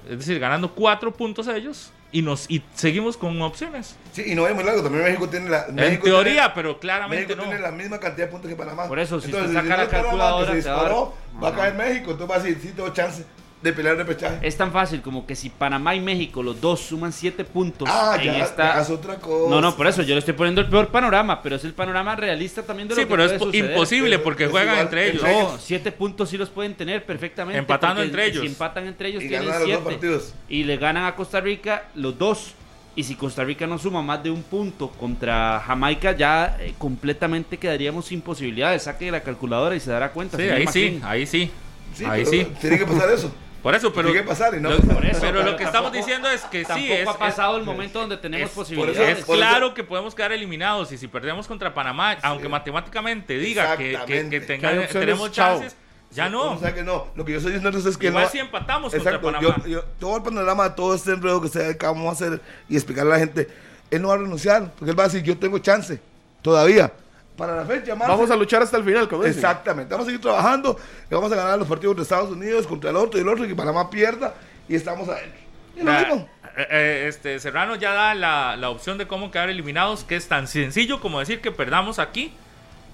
Es 0.08 0.18
decir, 0.18 0.38
ganando 0.38 0.70
cuatro 0.74 1.10
puntos 1.12 1.48
ellos. 1.48 1.90
Y, 2.12 2.20
nos, 2.22 2.44
y 2.50 2.62
seguimos 2.74 3.16
con 3.16 3.40
opciones. 3.42 3.96
Sí, 4.12 4.24
y 4.26 4.34
no 4.34 4.46
es 4.46 4.54
muy 4.54 4.64
largo. 4.64 4.82
También 4.82 5.04
México 5.04 5.28
tiene 5.28 5.48
la. 5.48 5.66
en 5.66 5.74
México 5.74 6.04
teoría, 6.04 6.32
tiene- 6.42 6.52
pero 6.54 6.78
claramente 6.78 7.24
México 7.26 7.36
no. 7.42 7.48
tiene 7.48 7.60
la 7.60 7.70
misma 7.70 7.98
cantidad 8.00 8.26
de 8.26 8.32
puntos 8.32 8.50
que 8.50 8.56
Panamá. 8.56 8.86
Por 8.86 8.98
eso, 8.98 9.18
si 9.18 9.26
usted 9.26 9.38
Entonces, 9.44 9.62
saca 9.62 9.76
no 9.76 9.82
la 9.82 9.88
calculadora, 9.88 10.46
se 10.46 10.52
a 10.52 10.54
disparó, 10.56 11.14
va 11.42 11.48
a 11.48 11.54
caer 11.54 11.74
México. 11.74 12.10
Entonces 12.12 12.30
va 12.30 12.34
a 12.40 12.44
decir, 12.44 12.58
sí, 12.62 12.72
tengo 12.76 12.88
chance 12.90 13.24
de 13.62 13.72
pelear 13.72 13.96
de 13.96 14.04
pechaje. 14.04 14.38
Es 14.46 14.56
tan 14.56 14.70
fácil 14.70 15.02
como 15.02 15.26
que 15.26 15.34
si 15.34 15.50
Panamá 15.50 15.94
y 15.94 16.00
México 16.00 16.42
los 16.44 16.60
dos 16.60 16.78
suman 16.80 17.12
7 17.12 17.44
puntos 17.44 17.88
Ah, 17.90 18.16
en 18.20 18.24
ya, 18.34 18.44
esta... 18.44 18.80
ya 18.82 18.94
otra 18.94 19.16
cosa. 19.16 19.50
No, 19.50 19.60
no, 19.60 19.74
por 19.76 19.88
eso 19.88 20.02
yo 20.02 20.14
le 20.14 20.20
estoy 20.20 20.34
poniendo 20.34 20.60
el 20.60 20.68
peor 20.68 20.88
panorama, 20.88 21.42
pero 21.42 21.56
es 21.56 21.64
el 21.64 21.72
panorama 21.74 22.14
realista 22.14 22.62
también 22.62 22.86
de 22.88 22.94
lo 22.94 23.00
Sí, 23.00 23.06
que 23.06 23.10
pero 23.10 23.24
es 23.24 23.28
puede 23.32 23.38
po- 23.40 23.44
suceder. 23.46 23.70
imposible 23.72 24.10
pero 24.18 24.22
porque 24.24 24.46
juegan 24.46 24.74
igual 24.74 24.84
entre 24.86 25.08
ellos. 25.10 25.22
No, 25.22 25.58
7 25.58 25.90
puntos 25.92 26.30
sí 26.30 26.38
los 26.38 26.50
pueden 26.50 26.74
tener 26.74 27.04
perfectamente. 27.04 27.58
Empatando 27.58 28.02
entre 28.02 28.26
ellos. 28.26 28.42
Si 28.42 28.46
empatan 28.46 28.86
entre 28.86 29.08
ellos 29.08 29.24
Y 29.24 29.28
tienen 29.28 29.48
ganan 29.48 29.60
los 29.62 29.68
dos 29.70 29.78
7 29.82 29.90
partidos. 29.92 30.34
y 30.48 30.62
le 30.64 30.76
ganan 30.76 31.06
a 31.06 31.16
Costa 31.16 31.40
Rica 31.40 31.84
los 31.96 32.16
dos. 32.16 32.52
Y 32.94 33.02
si 33.04 33.14
Costa 33.16 33.44
Rica 33.44 33.66
no 33.66 33.78
suma 33.78 34.02
más 34.02 34.22
de 34.22 34.30
un 34.30 34.42
punto 34.42 34.88
contra 34.90 35.60
Jamaica, 35.66 36.12
ya 36.16 36.56
eh, 36.60 36.74
completamente 36.78 37.56
quedaríamos 37.56 38.06
sin 38.06 38.20
posibilidades. 38.20 38.84
Saque 38.84 39.10
la 39.10 39.20
calculadora 39.22 39.74
y 39.76 39.80
se 39.80 39.90
dará 39.90 40.10
cuenta. 40.12 40.36
Sí, 40.36 40.42
ahí 40.48 40.66
sí, 40.68 41.00
ahí 41.04 41.26
sí. 41.26 41.50
Sí, 41.94 42.04
ahí 42.04 42.24
sí. 42.26 42.46
Tiene 42.60 42.78
que 42.78 42.86
pasar 42.86 43.10
eso. 43.10 43.32
Por 43.62 43.74
eso, 43.74 43.92
pero. 43.92 44.08
Tiene 44.08 44.22
que 44.22 44.28
pasar 44.28 44.54
y 44.54 44.60
no 44.60 44.70
lo-. 44.70 44.78
Por 44.80 45.04
eso, 45.04 45.20
pero 45.20 45.38
lo 45.40 45.44
pero 45.44 45.56
que 45.56 45.64
estamos 45.64 45.92
diciendo 45.92 46.30
es 46.30 46.42
que 46.42 46.64
sí, 46.64 46.92
es, 46.92 47.08
ha 47.08 47.18
pasado 47.18 47.54
es- 47.56 47.60
el 47.60 47.66
momento 47.66 47.98
donde 48.00 48.16
tenemos 48.16 48.50
es- 48.50 48.54
posibilidades. 48.54 49.18
es 49.18 49.24
claro 49.24 49.74
que 49.74 49.82
podemos 49.84 50.14
quedar 50.14 50.32
eliminados 50.32 50.92
y 50.92 50.98
si 50.98 51.08
perdemos 51.08 51.46
contra 51.48 51.74
Panamá, 51.74 52.16
aunque 52.22 52.48
matemáticamente 52.48 53.36
diga 53.38 53.76
que, 53.76 53.98
que- 54.06 54.28
que, 54.28 54.40
tenga- 54.40 54.86
Que 54.86 54.92
tenemos 54.92 55.32
chao. 55.32 55.58
chances, 55.58 55.76
ya 56.12 56.28
no. 56.28 56.52
O 56.52 56.58
sea 56.60 56.72
que 56.72 56.84
no. 56.84 57.08
Lo 57.16 57.24
que 57.24 57.32
yo 57.32 57.38
estoy 57.38 57.52
diciendo 57.52 57.76
es 57.78 57.98
que 57.98 58.06
Igual 58.06 58.24
no. 58.24 58.30
si 58.30 58.38
empatamos 58.38 58.94
Exacto. 58.94 59.20
contra 59.22 59.40
Yo, 59.42 59.48
Panamá. 59.50 59.68
yo- 59.68 59.84
todo 59.98 60.16
el 60.18 60.22
panorama, 60.22 60.74
todo 60.74 60.94
este 60.94 61.10
enredo 61.12 61.40
que 61.42 61.48
se 61.48 61.66
acabamos 61.70 62.18
de 62.18 62.26
hacer 62.26 62.40
y 62.68 62.76
explicarle 62.76 63.10
a 63.10 63.14
la 63.14 63.18
gente, 63.20 63.48
él 63.90 64.00
no 64.02 64.08
va 64.08 64.14
a 64.14 64.18
renunciar. 64.18 64.70
Porque 64.78 64.90
él 64.92 64.98
va 64.98 65.04
a 65.04 65.08
decir, 65.08 65.22
yo 65.24 65.36
tengo 65.36 65.58
chance. 65.58 66.00
Todavía. 66.42 66.92
Para 67.38 67.56
la 67.56 67.64
fecha, 67.64 67.94
Marce, 67.94 68.12
Vamos 68.12 68.30
a 68.30 68.36
luchar 68.36 68.62
hasta 68.62 68.76
el 68.76 68.84
final, 68.84 69.08
como. 69.08 69.24
Exactamente. 69.24 69.94
Vamos 69.94 70.06
a 70.06 70.10
seguir 70.10 70.20
trabajando 70.20 70.76
y 71.10 71.14
vamos 71.14 71.32
a 71.32 71.36
ganar 71.36 71.58
los 71.58 71.68
partidos 71.68 71.96
de 71.96 72.02
Estados 72.02 72.30
Unidos 72.30 72.66
contra 72.66 72.90
el 72.90 72.96
otro 72.96 73.18
y 73.18 73.22
el 73.22 73.28
otro 73.28 73.44
y 73.44 73.48
que 73.48 73.54
Panamá 73.54 73.88
pierda 73.88 74.34
y 74.68 74.74
estamos 74.74 75.08
adentro. 75.08 75.40
Y 75.76 75.82
lo 75.84 75.92
Ya, 75.92 76.00
mismo. 76.00 76.28
eh, 76.56 76.66
eh, 76.70 77.04
este, 77.08 77.38
Serrano 77.38 77.76
ya 77.76 77.92
da 77.94 78.14
la, 78.14 78.56
la 78.56 78.68
opción 78.70 78.98
de 78.98 79.06
cómo 79.06 79.30
quedar 79.30 79.48
eliminados, 79.48 80.02
que 80.04 80.16
es 80.16 80.26
tan 80.28 80.48
sencillo 80.48 81.00
como 81.00 81.20
decir 81.20 81.40
que 81.40 81.52
perdamos 81.52 81.98
aquí 82.00 82.32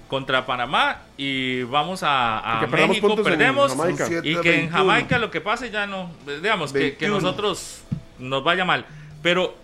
contra 0.07 0.45
Panamá 0.45 0.99
y 1.17 1.63
vamos 1.63 2.03
a, 2.03 2.59
a 2.61 2.63
Y 2.63 2.67
México, 2.67 3.11
en 3.17 3.23
perdemos 3.23 3.71
Jamaica. 3.75 4.05
Y 4.21 4.21
que 4.21 4.29
en 4.29 4.43
21. 4.43 4.71
Jamaica 4.77 5.17
lo 5.17 5.31
que 5.31 5.41
pase 5.41 5.71
ya 5.71 5.87
no, 5.87 6.11
digamos, 6.27 6.71
que, 6.71 6.95
que 6.95 7.07
21. 7.09 7.19
nosotros 7.19 7.81
nos 8.19 8.43
vaya 8.43 8.63
mal. 8.63 8.85
Pero 9.23 9.55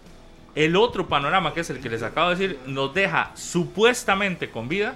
el 0.55 0.75
otro 0.75 1.07
panorama, 1.07 1.53
que 1.53 1.61
es 1.61 1.69
el 1.69 1.79
que 1.79 1.89
les 1.89 2.03
acabo 2.03 2.29
de 2.29 2.35
decir, 2.35 2.59
nos 2.65 2.93
deja 2.93 3.31
supuestamente 3.35 4.49
con 4.49 4.67
vida, 4.67 4.95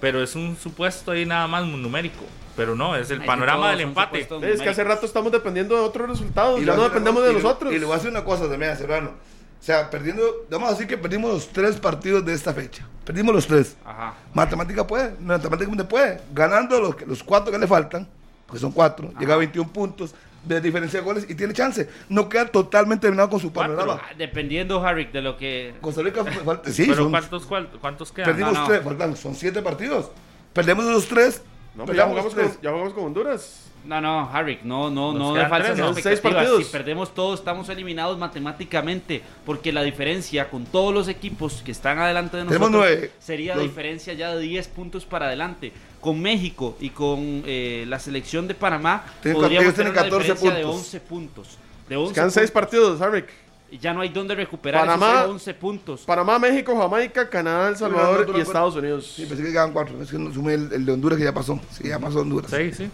pero 0.00 0.22
es 0.22 0.34
un 0.34 0.56
supuesto 0.56 1.12
ahí 1.12 1.26
nada 1.26 1.46
más 1.46 1.64
numérico. 1.66 2.24
Pero 2.56 2.76
no, 2.76 2.94
es 2.94 3.10
el 3.10 3.20
Ay, 3.22 3.26
panorama 3.26 3.70
del 3.70 3.80
empate. 3.80 4.28
Es 4.42 4.60
que 4.60 4.68
hace 4.68 4.84
rato 4.84 5.06
estamos 5.06 5.32
dependiendo 5.32 5.74
de 5.74 5.80
otros 5.80 6.08
resultados. 6.08 6.60
Y 6.60 6.64
ya 6.64 6.76
no 6.76 6.84
dependemos 6.84 7.24
de 7.24 7.32
y 7.32 7.34
nosotros. 7.34 7.72
Y 7.72 7.78
le 7.78 7.84
voy 7.84 7.94
a 7.94 7.96
decir 7.96 8.10
una 8.10 8.24
cosa 8.24 8.48
también 8.48 8.72
a 8.72 8.76
Serrano. 8.76 9.10
O 9.10 9.64
sea, 9.64 9.90
perdiendo, 9.90 10.22
vamos 10.50 10.68
a 10.68 10.72
decir 10.72 10.86
que 10.86 10.98
perdimos 10.98 11.32
los 11.32 11.48
tres 11.48 11.80
partidos 11.80 12.24
de 12.24 12.34
esta 12.34 12.52
fecha. 12.52 12.86
Perdimos 13.04 13.34
los 13.34 13.46
tres. 13.46 13.76
Ajá. 13.84 14.14
Matemática 14.34 14.86
puede, 14.86 15.16
matemáticamente 15.18 15.84
puede. 15.84 16.20
Ganando 16.32 16.78
los, 16.78 17.00
los 17.06 17.24
cuatro 17.24 17.50
que 17.50 17.58
le 17.58 17.66
faltan, 17.66 18.06
porque 18.46 18.60
son 18.60 18.72
cuatro, 18.72 19.10
llega 19.18 19.34
a 19.34 19.38
21 19.38 19.72
puntos 19.72 20.14
de 20.44 20.60
diferencia 20.60 21.00
de 21.00 21.04
goles 21.04 21.26
y 21.28 21.34
tiene 21.34 21.52
chance. 21.54 21.88
No 22.08 22.28
queda 22.28 22.46
totalmente 22.48 23.02
terminado 23.02 23.30
con 23.30 23.40
su 23.40 23.52
panorama. 23.52 24.00
Ah, 24.02 24.14
Dependiendo, 24.16 24.84
Harry, 24.84 25.06
de 25.06 25.22
lo 25.22 25.36
que... 25.36 25.74
Costa 25.80 26.02
Rica 26.02 26.24
falta- 26.24 26.70
sí, 26.72 26.84
pero 26.86 27.02
son- 27.04 27.10
¿cuántos, 27.10 27.46
cuál- 27.46 27.68
cuántos 27.80 28.12
quedan? 28.12 28.30
perdimos 28.30 28.52
No, 28.54 28.60
no. 28.60 28.66
tres, 28.68 28.82
faltan, 28.82 29.16
son 29.16 29.34
siete 29.34 29.62
partidos. 29.62 30.10
Perdemos 30.52 30.84
los 30.84 31.06
tres. 31.06 31.42
No, 31.74 31.84
pues 31.84 31.96
ya 31.96 32.04
perdemos 32.04 32.08
jugamos, 32.08 32.24
los 32.24 32.34
tres. 32.34 32.52
con, 32.54 32.62
ya 32.62 32.70
jugamos 32.70 32.94
con 32.94 33.04
Honduras. 33.04 33.60
No, 33.84 34.00
no, 34.00 34.30
Harry, 34.32 34.58
no, 34.64 34.88
no, 34.90 35.12
Nos 35.12 35.20
no 35.20 35.34
de 35.34 35.46
falsas 35.46 35.74
tres, 35.74 35.78
¿no? 35.78 35.92
Seis 35.92 36.06
expectativas. 36.06 36.34
partidos. 36.44 36.64
Si 36.66 36.72
perdemos 36.72 37.14
todos, 37.14 37.38
estamos 37.40 37.68
eliminados 37.68 38.16
matemáticamente, 38.18 39.20
porque 39.44 39.72
la 39.72 39.82
diferencia 39.82 40.48
con 40.48 40.64
todos 40.64 40.94
los 40.94 41.06
equipos 41.08 41.60
que 41.62 41.72
están 41.72 41.98
adelante 41.98 42.38
de 42.38 42.44
nosotros 42.44 42.70
nueve. 42.70 43.10
sería 43.20 43.54
Los- 43.54 43.64
diferencia 43.64 44.14
ya 44.14 44.34
de 44.34 44.40
10 44.40 44.68
puntos 44.68 45.04
para 45.04 45.26
adelante. 45.26 45.72
Con 46.00 46.20
México 46.20 46.76
y 46.80 46.90
con 46.90 47.42
eh, 47.46 47.84
la 47.88 47.98
selección 47.98 48.46
de 48.48 48.54
Panamá 48.54 49.04
Tienen- 49.22 49.40
podríamos 49.40 49.74
tener 49.74 49.92
tienen 49.92 49.92
una 49.92 50.02
14 50.02 50.32
diferencia 50.32 50.58
de 50.58 50.62
puntos. 50.64 50.80
11 50.80 51.00
puntos. 51.00 51.58
De 51.88 51.96
11 51.96 52.14
Quedan 52.14 52.30
seis 52.30 52.50
puntos. 52.50 52.62
partidos, 52.62 53.00
Harvick. 53.02 53.26
Y 53.70 53.78
ya 53.78 53.92
no 53.92 54.02
hay 54.02 54.08
dónde 54.10 54.34
recuperar 54.34 54.82
Panamá- 54.86 55.20
esos 55.20 55.30
11 55.32 55.52
puntos. 55.54 56.00
Panamá, 56.02 56.38
México, 56.38 56.74
Jamaica, 56.78 57.28
Canadá, 57.28 57.68
El 57.70 57.76
Salvador 57.76 58.20
Honduras, 58.20 58.38
y 58.38 58.42
Estados 58.42 58.76
Unidos. 58.76 59.12
Sí, 59.16 59.26
pensé 59.26 59.42
que 59.42 59.50
quedaban 59.50 59.72
cuatro. 59.72 60.00
Es 60.00 60.10
que 60.10 60.18
no 60.18 60.32
sumé 60.32 60.54
el, 60.54 60.72
el 60.72 60.86
de 60.86 60.92
Honduras 60.92 61.18
que 61.18 61.24
ya 61.24 61.34
pasó. 61.34 61.58
Sí, 61.70 61.88
ya 61.88 61.98
pasó 61.98 62.20
Honduras. 62.20 62.50
Sí, 62.50 62.72
sí. 62.72 62.88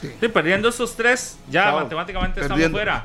Sí. 0.00 0.10
Sí, 0.20 0.28
perdiendo 0.28 0.68
estos 0.68 0.96
tres, 0.96 1.38
ya 1.50 1.64
Chao. 1.64 1.80
matemáticamente 1.80 2.40
Perdiendo. 2.40 2.78
estamos 2.78 2.80
fuera. 2.80 3.04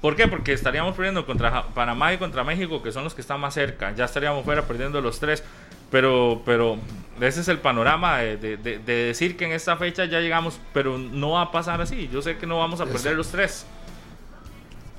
¿Por 0.00 0.14
qué? 0.14 0.28
Porque 0.28 0.52
estaríamos 0.52 0.94
perdiendo 0.94 1.26
contra 1.26 1.64
Panamá 1.74 2.12
y 2.12 2.18
contra 2.18 2.44
México, 2.44 2.82
que 2.82 2.92
son 2.92 3.02
los 3.04 3.14
que 3.14 3.20
están 3.20 3.40
más 3.40 3.54
cerca. 3.54 3.92
Ya 3.96 4.04
estaríamos 4.04 4.44
fuera 4.44 4.62
perdiendo 4.62 5.00
los 5.00 5.18
tres. 5.18 5.42
Pero, 5.90 6.42
pero 6.44 6.76
ese 7.20 7.40
es 7.40 7.48
el 7.48 7.58
panorama 7.58 8.18
de, 8.18 8.36
de- 8.36 8.56
de- 8.58 8.78
de 8.78 8.92
decir 9.06 9.36
que 9.38 9.46
en 9.46 9.52
esta 9.52 9.76
fecha 9.78 10.04
ya 10.04 10.20
llegamos, 10.20 10.60
pero 10.74 10.98
no 10.98 11.30
va 11.30 11.42
a 11.42 11.50
pasar 11.50 11.80
así. 11.80 12.10
Yo 12.12 12.20
sé 12.20 12.36
que 12.36 12.46
no 12.46 12.58
vamos 12.58 12.80
a 12.82 12.84
perder 12.86 13.16
los 13.16 13.28
tres. 13.28 13.66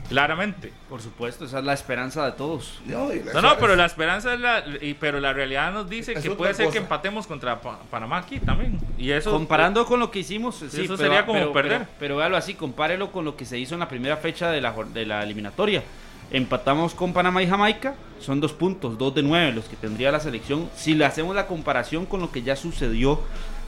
Claramente. 0.09 0.73
Por 0.89 1.01
supuesto, 1.01 1.45
esa 1.45 1.59
es 1.59 1.65
la 1.65 1.73
esperanza 1.73 2.25
de 2.25 2.31
todos. 2.33 2.79
No, 2.85 3.09
la- 3.09 3.33
No, 3.33 3.41
no, 3.41 3.57
pero 3.59 3.75
la 3.75 3.85
esperanza 3.85 4.33
es 4.33 4.39
la. 4.39 4.63
y- 4.81 4.95
pero 4.95 5.19
la 5.19 5.31
realidad 5.33 5.71
nos 5.71 5.87
dice 5.89 6.13
Es 6.13 6.23
que 6.23 6.31
puede 6.31 6.53
ser 6.55 6.69
que 6.69 6.79
empatemos 6.79 7.27
contra 7.27 7.61
Pa- 7.61 7.79
Panamá 7.91 8.17
aquí 8.17 8.39
también. 8.39 8.79
Y 8.97 9.11
eso. 9.11 9.31
Comparando 9.31 9.85
con 9.85 9.99
lo 9.99 10.09
que 10.11 10.19
hicimos, 10.19 10.55
sí, 10.55 10.65
Eso 10.65 10.75
pero- 10.81 10.97
sería 10.97 11.25
como 11.25 11.39
pero, 11.39 11.53
perder. 11.53 11.77
Pero, 11.79 11.89
pero 11.99 12.17
véalo 12.17 12.37
así, 12.37 12.55
compárelo 12.55 13.11
con 13.11 13.23
lo 13.23 13.37
que 13.37 13.45
se 13.45 13.57
hizo 13.59 13.75
en 13.75 13.79
la 13.81 13.87
primera 13.87 14.17
fecha 14.17 14.49
de 14.49 14.59
la, 14.61 14.73
de 14.93 15.05
la 15.05 15.23
eliminatoria. 15.23 15.83
Empatamos 16.31 16.93
con 16.93 17.13
Panamá 17.13 17.41
y 17.41 17.47
Jamaica, 17.47 17.95
son 18.19 18.39
dos 18.39 18.53
puntos, 18.53 18.97
dos 18.97 19.15
de 19.15 19.23
nueve 19.23 19.51
los 19.51 19.65
que 19.65 19.75
tendría 19.75 20.11
la 20.11 20.19
selección. 20.19 20.69
Si 20.75 20.93
le 20.93 21.05
hacemos 21.05 21.35
la 21.35 21.47
comparación 21.47 22.05
con 22.05 22.19
lo 22.19 22.31
que 22.31 22.41
ya 22.43 22.55
sucedió 22.55 23.19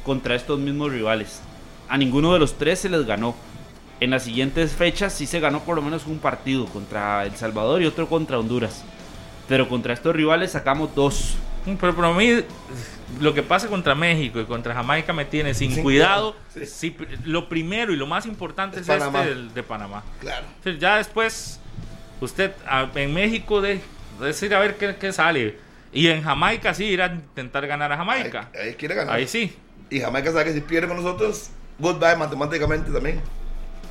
contra 0.03 0.35
estos 0.35 0.59
mismos 0.59 0.91
rivales, 0.91 1.41
a 1.89 1.97
ninguno 1.97 2.33
de 2.33 2.39
los 2.39 2.57
tres 2.57 2.79
se 2.79 2.89
les 2.89 3.05
ganó. 3.05 3.35
En 4.01 4.09
las 4.09 4.23
siguientes 4.23 4.73
fechas 4.73 5.13
sí 5.13 5.27
se 5.27 5.39
ganó 5.39 5.61
por 5.63 5.75
lo 5.75 5.81
menos 5.83 6.07
un 6.07 6.17
partido 6.19 6.65
contra 6.65 7.23
El 7.23 7.35
Salvador 7.35 7.81
y 7.81 7.85
otro 7.85 8.09
contra 8.09 8.37
Honduras. 8.39 8.83
Pero 9.47 9.69
contra 9.69 9.93
estos 9.93 10.13
rivales 10.15 10.51
sacamos 10.51 10.93
dos. 10.95 11.35
Pero 11.79 11.95
para 11.95 12.11
mí, 12.11 12.39
lo 13.19 13.33
que 13.35 13.43
pasa 13.43 13.67
contra 13.67 13.93
México 13.93 14.39
y 14.41 14.45
contra 14.45 14.73
Jamaica 14.73 15.13
me 15.13 15.25
tiene 15.25 15.53
sin, 15.53 15.71
Sin 15.75 15.83
cuidado. 15.83 16.35
cuidado, 16.51 16.67
Sí, 16.67 16.97
lo 17.25 17.47
primero 17.47 17.93
y 17.93 17.95
lo 17.95 18.07
más 18.07 18.25
importante 18.25 18.77
Es 18.77 18.81
es, 18.81 18.87
Panamá. 18.87 19.19
este 19.21 19.35
del- 19.35 19.53
de 19.53 19.61
Panamá. 19.63 20.03
Claro. 20.19 20.45
Ya 20.79 20.97
después, 20.97 21.59
usted 22.21 22.51
en 22.95 23.13
México 23.13 23.61
de, 23.61 23.81
es 24.25 24.41
ir 24.41 24.55
a 24.55 24.59
ver 24.59 24.77
qué, 24.77 24.95
qué 24.95 25.13
sale. 25.13 25.59
Y 25.93 26.07
en 26.07 26.23
Jamaica 26.23 26.73
sí, 26.73 26.85
ir 26.85 27.03
a 27.03 27.13
intentar 27.13 27.67
ganar 27.67 27.91
a 27.91 27.97
Jamaica. 27.97 28.49
Ahí, 28.55 28.69
ahí 28.69 28.73
quiere 28.73 28.95
ganar. 28.95 29.15
Ahí 29.15 29.27
sí. 29.27 29.55
Y 29.91 29.99
Jamaica 29.99 30.31
sabe 30.31 30.45
que 30.45 30.53
si 30.53 30.61
pierde 30.61 30.87
con 30.87 30.97
nosotros, 30.97 31.51
goodbye 31.77 32.15
matemáticamente 32.15 32.89
también. 32.91 33.21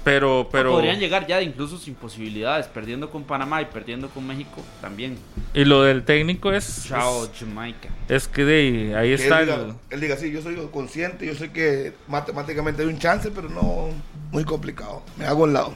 Pero, 0.02 0.48
pero. 0.50 0.72
Podrían 0.72 0.98
llegar 0.98 1.26
ya 1.26 1.42
incluso 1.42 1.76
sin 1.76 1.94
posibilidades, 1.94 2.66
perdiendo 2.66 3.10
con 3.10 3.24
Panamá 3.24 3.60
y 3.60 3.66
perdiendo 3.66 4.08
con 4.08 4.26
México 4.26 4.62
también. 4.80 5.18
Y 5.52 5.64
lo 5.64 5.82
del 5.82 6.04
técnico 6.04 6.52
es. 6.52 6.86
Chao, 6.88 7.24
Es, 7.24 7.30
Jamaica. 7.38 7.90
es 8.08 8.26
que 8.26 8.44
de, 8.44 8.96
ahí 8.96 9.08
Que 9.08 9.22
está 9.22 9.42
él, 9.42 9.48
el. 9.50 9.60
diga, 9.66 9.76
él 9.90 10.00
diga, 10.00 10.16
sí, 10.16 10.32
yo 10.32 10.40
soy 10.40 10.56
consciente, 10.72 11.26
yo 11.26 11.34
sé 11.34 11.52
que 11.52 11.92
matemáticamente 12.08 12.82
hay 12.82 12.88
un 12.88 12.98
chance, 12.98 13.30
pero 13.30 13.48
no 13.50 13.88
muy 14.30 14.44
complicado. 14.44 15.02
Me 15.18 15.26
hago 15.26 15.42
a 15.44 15.46
un 15.46 15.52
lado. 15.52 15.74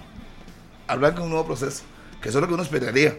Hablar 0.86 1.14
con 1.14 1.24
un 1.24 1.30
nuevo 1.30 1.46
proceso, 1.46 1.84
que 2.22 2.28
eso 2.30 2.38
es 2.38 2.42
lo 2.42 2.48
que 2.48 2.54
uno 2.54 2.62
esperaría. 2.62 3.16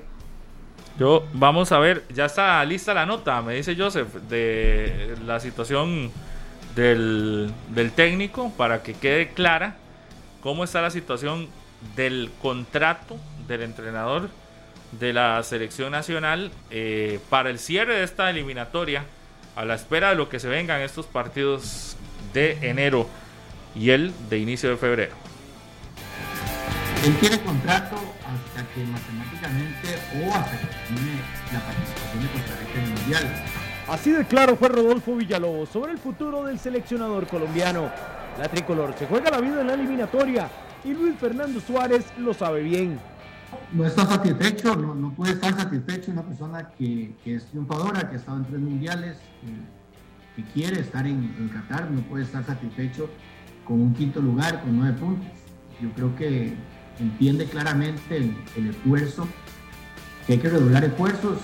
Yo, 0.97 1.25
vamos 1.33 1.71
a 1.71 1.79
ver, 1.79 2.03
ya 2.13 2.25
está 2.25 2.63
lista 2.63 2.93
la 2.93 3.05
nota, 3.05 3.41
me 3.41 3.55
dice 3.55 3.75
Joseph, 3.75 4.07
de 4.29 5.15
la 5.25 5.39
situación 5.39 6.09
del, 6.75 7.51
del 7.69 7.91
técnico 7.91 8.51
para 8.55 8.81
que 8.81 8.93
quede 8.93 9.29
clara 9.29 9.77
cómo 10.45 10.63
está 10.63 10.79
la 10.79 10.91
situación 10.91 11.47
del 11.95 12.29
contrato 12.39 13.17
del 13.47 13.63
entrenador 13.63 14.29
de 14.91 15.11
la 15.11 15.41
selección 15.41 15.91
nacional 15.91 16.51
eh, 16.69 17.19
para 17.31 17.49
el 17.49 17.57
cierre 17.57 17.95
de 17.95 18.03
esta 18.03 18.29
eliminatoria 18.29 19.05
a 19.55 19.65
la 19.65 19.73
espera 19.73 20.11
de 20.11 20.15
lo 20.15 20.29
que 20.29 20.39
se 20.39 20.47
vengan 20.47 20.81
estos 20.81 21.07
partidos 21.07 21.97
de 22.31 22.59
enero 22.61 23.09
y 23.73 23.89
el 23.89 24.13
de 24.29 24.37
inicio 24.37 24.69
de 24.69 24.77
febrero. 24.77 25.15
Él 27.03 27.17
tiene 27.19 27.39
contrato 27.41 27.95
hasta 27.95 28.67
que 28.71 28.83
matemáticamente 28.83 29.97
o 30.13 30.31
hasta 30.31 30.59
que 30.59 30.67
termine 30.67 31.21
la 31.53 31.59
participación 31.59 32.21
de 32.21 32.29
Costa 32.29 32.55
Rica 32.59 32.79
en 32.79 32.83
el 32.83 32.89
Mundial. 32.99 33.45
Así 33.87 34.11
de 34.11 34.23
claro 34.25 34.55
fue 34.57 34.69
Rodolfo 34.69 35.15
Villalobos 35.15 35.69
sobre 35.69 35.93
el 35.93 35.97
futuro 35.97 36.43
del 36.43 36.59
seleccionador 36.59 37.25
colombiano. 37.25 37.89
La 38.37 38.49
tricolor 38.49 38.93
se 38.97 39.07
juega 39.07 39.31
la 39.31 39.39
vida 39.39 39.61
en 39.61 39.67
la 39.67 39.73
eliminatoria 39.73 40.49
y 40.83 40.93
Luis 40.93 41.15
Fernando 41.17 41.59
Suárez 41.59 42.05
lo 42.17 42.33
sabe 42.33 42.61
bien. 42.63 42.99
No 43.71 43.85
está 43.85 44.05
satisfecho, 44.05 44.75
no, 44.75 44.93
no 44.93 45.13
puede 45.13 45.33
estar 45.33 45.55
satisfecho 45.55 46.11
una 46.11 46.23
persona 46.23 46.69
que, 46.77 47.15
que 47.23 47.35
es 47.35 47.45
triunfadora, 47.45 48.09
que 48.09 48.15
ha 48.15 48.19
estado 48.19 48.37
en 48.39 48.45
tres 48.45 48.59
mundiales, 48.59 49.17
que, 50.35 50.41
que 50.43 50.49
quiere 50.51 50.81
estar 50.81 51.07
en, 51.07 51.33
en 51.39 51.49
Qatar, 51.49 51.89
no 51.89 52.01
puede 52.01 52.25
estar 52.25 52.43
satisfecho 52.43 53.09
con 53.63 53.79
un 53.81 53.93
quinto 53.93 54.19
lugar, 54.19 54.61
con 54.61 54.77
nueve 54.77 54.97
puntos. 54.99 55.27
Yo 55.81 55.89
creo 55.91 56.15
que 56.15 56.53
entiende 56.99 57.45
claramente 57.45 58.17
el, 58.17 58.35
el 58.57 58.69
esfuerzo, 58.71 59.27
que 60.27 60.33
hay 60.33 60.39
que 60.39 60.49
redoblar 60.49 60.83
esfuerzos, 60.83 61.39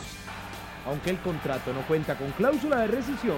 Aunque 0.88 1.12
el 1.12 1.18
contrato 1.20 1.74
no 1.74 1.82
cuenta 1.82 2.18
con 2.18 2.32
cláusula 2.32 2.80
de 2.80 2.88
rescisión, 2.88 3.38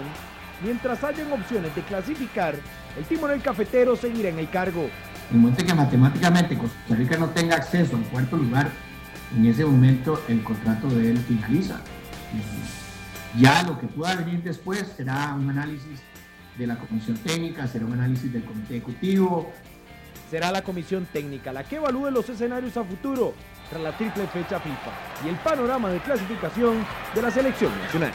mientras 0.64 1.04
hayan 1.04 1.32
opciones 1.32 1.76
de 1.76 1.82
clasificar, 1.82 2.56
el 2.98 3.04
timonel 3.06 3.42
cafetero 3.42 3.96
seguirá 3.96 4.30
en 4.30 4.40
el 4.40 4.50
cargo. 4.50 4.90
En 5.30 5.36
el 5.36 5.40
momento 5.40 5.66
que 5.66 5.74
matemáticamente 5.74 6.58
Costa 6.58 6.96
Rica 6.96 7.18
no 7.18 7.30
tenga 7.30 7.56
acceso 7.56 7.96
al 7.96 8.04
cuarto 8.04 8.38
lugar, 8.38 8.70
en 9.36 9.46
ese 9.46 9.66
momento 9.66 10.22
el 10.28 10.44
contrato 10.44 10.88
de 10.88 11.12
él 11.12 11.18
finaliza. 11.20 11.82
Ya 13.38 13.64
lo 13.64 13.80
que 13.80 13.88
pueda 13.88 14.16
venir 14.16 14.44
después 14.44 14.94
será 14.96 15.34
un 15.34 15.50
análisis 15.50 16.02
de 16.58 16.68
la 16.68 16.78
comisión 16.78 17.18
técnica, 17.18 17.66
será 17.68 17.86
un 17.86 17.94
análisis 17.94 18.32
del 18.32 18.46
comité 18.46 18.78
ejecutivo. 18.78 19.52
Será 20.30 20.52
la 20.52 20.62
comisión 20.62 21.08
técnica 21.12 21.52
la 21.52 21.64
que 21.64 21.78
evalúe 21.78 22.12
los 22.12 22.30
escenarios 22.30 22.78
a 22.78 22.84
futuro 22.84 23.34
tras 23.70 23.82
la 23.82 23.92
triple 23.98 24.28
fecha 24.28 24.60
FIFA 24.60 25.26
y 25.26 25.30
el 25.30 25.36
panorama 25.38 25.90
de 25.90 26.00
clasificación 26.00 26.86
de 27.14 27.22
la 27.22 27.32
selección 27.32 27.72
nacional. 27.80 28.12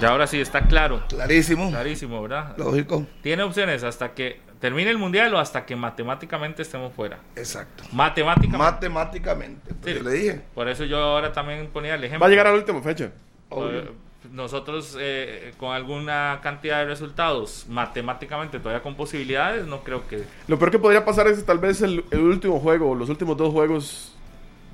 Ya 0.00 0.08
ahora 0.10 0.26
sí 0.26 0.40
está 0.40 0.62
claro, 0.66 1.02
Clarísimo, 1.08 1.70
clarísimo, 1.70 2.20
¿verdad? 2.22 2.54
lógico, 2.58 3.06
Tiene 3.22 3.42
opciones 3.44 3.82
hasta 3.82 4.12
que 4.12 4.40
termine 4.60 4.90
el 4.90 4.98
mundial 4.98 5.32
o 5.34 5.38
hasta 5.38 5.64
que 5.64 5.74
matemáticamente 5.76 6.62
estemos 6.62 6.92
fuera. 6.92 7.18
exacto. 7.34 7.84
Matemáticamente. 7.92 8.58
Matemáticamente, 8.58 9.74
pues 9.80 9.94
Sí. 9.96 10.02
yo 10.02 10.08
le 10.10 10.16
dije. 10.16 10.40
Por 10.54 10.68
eso 10.68 10.84
yo 10.84 10.98
ahora 10.98 11.32
también 11.32 11.68
ponía 11.72 11.94
el 11.94 12.04
ejemplo. 12.04 12.20
Va 12.20 12.26
a 12.26 12.30
llegar 12.30 12.46
a 12.46 12.50
la 12.50 12.56
última 12.58 12.82
fecha. 12.82 13.10
Eh, 13.50 13.90
Nosotros 14.32 14.96
eh, 15.00 15.54
con 15.56 15.72
alguna 15.72 16.40
cantidad 16.42 16.78
de 16.80 16.86
resultados 16.86 17.64
matemáticamente 17.68 18.58
todavía 18.58 18.82
con 18.82 18.96
posibilidades, 18.96 19.66
no 19.66 19.80
creo 19.84 20.06
que... 20.08 20.24
Lo 20.48 20.58
peor 20.58 20.70
que 20.72 20.78
podría 20.78 21.04
pasar 21.04 21.28
es 21.28 21.38
que 21.38 21.44
tal 21.44 21.58
vez 21.58 21.80
el, 21.80 22.04
el 22.10 22.20
último 22.20 22.58
juego, 22.58 22.94
los 22.94 23.08
últimos 23.08 23.36
dos 23.36 23.52
juegos, 23.52 24.14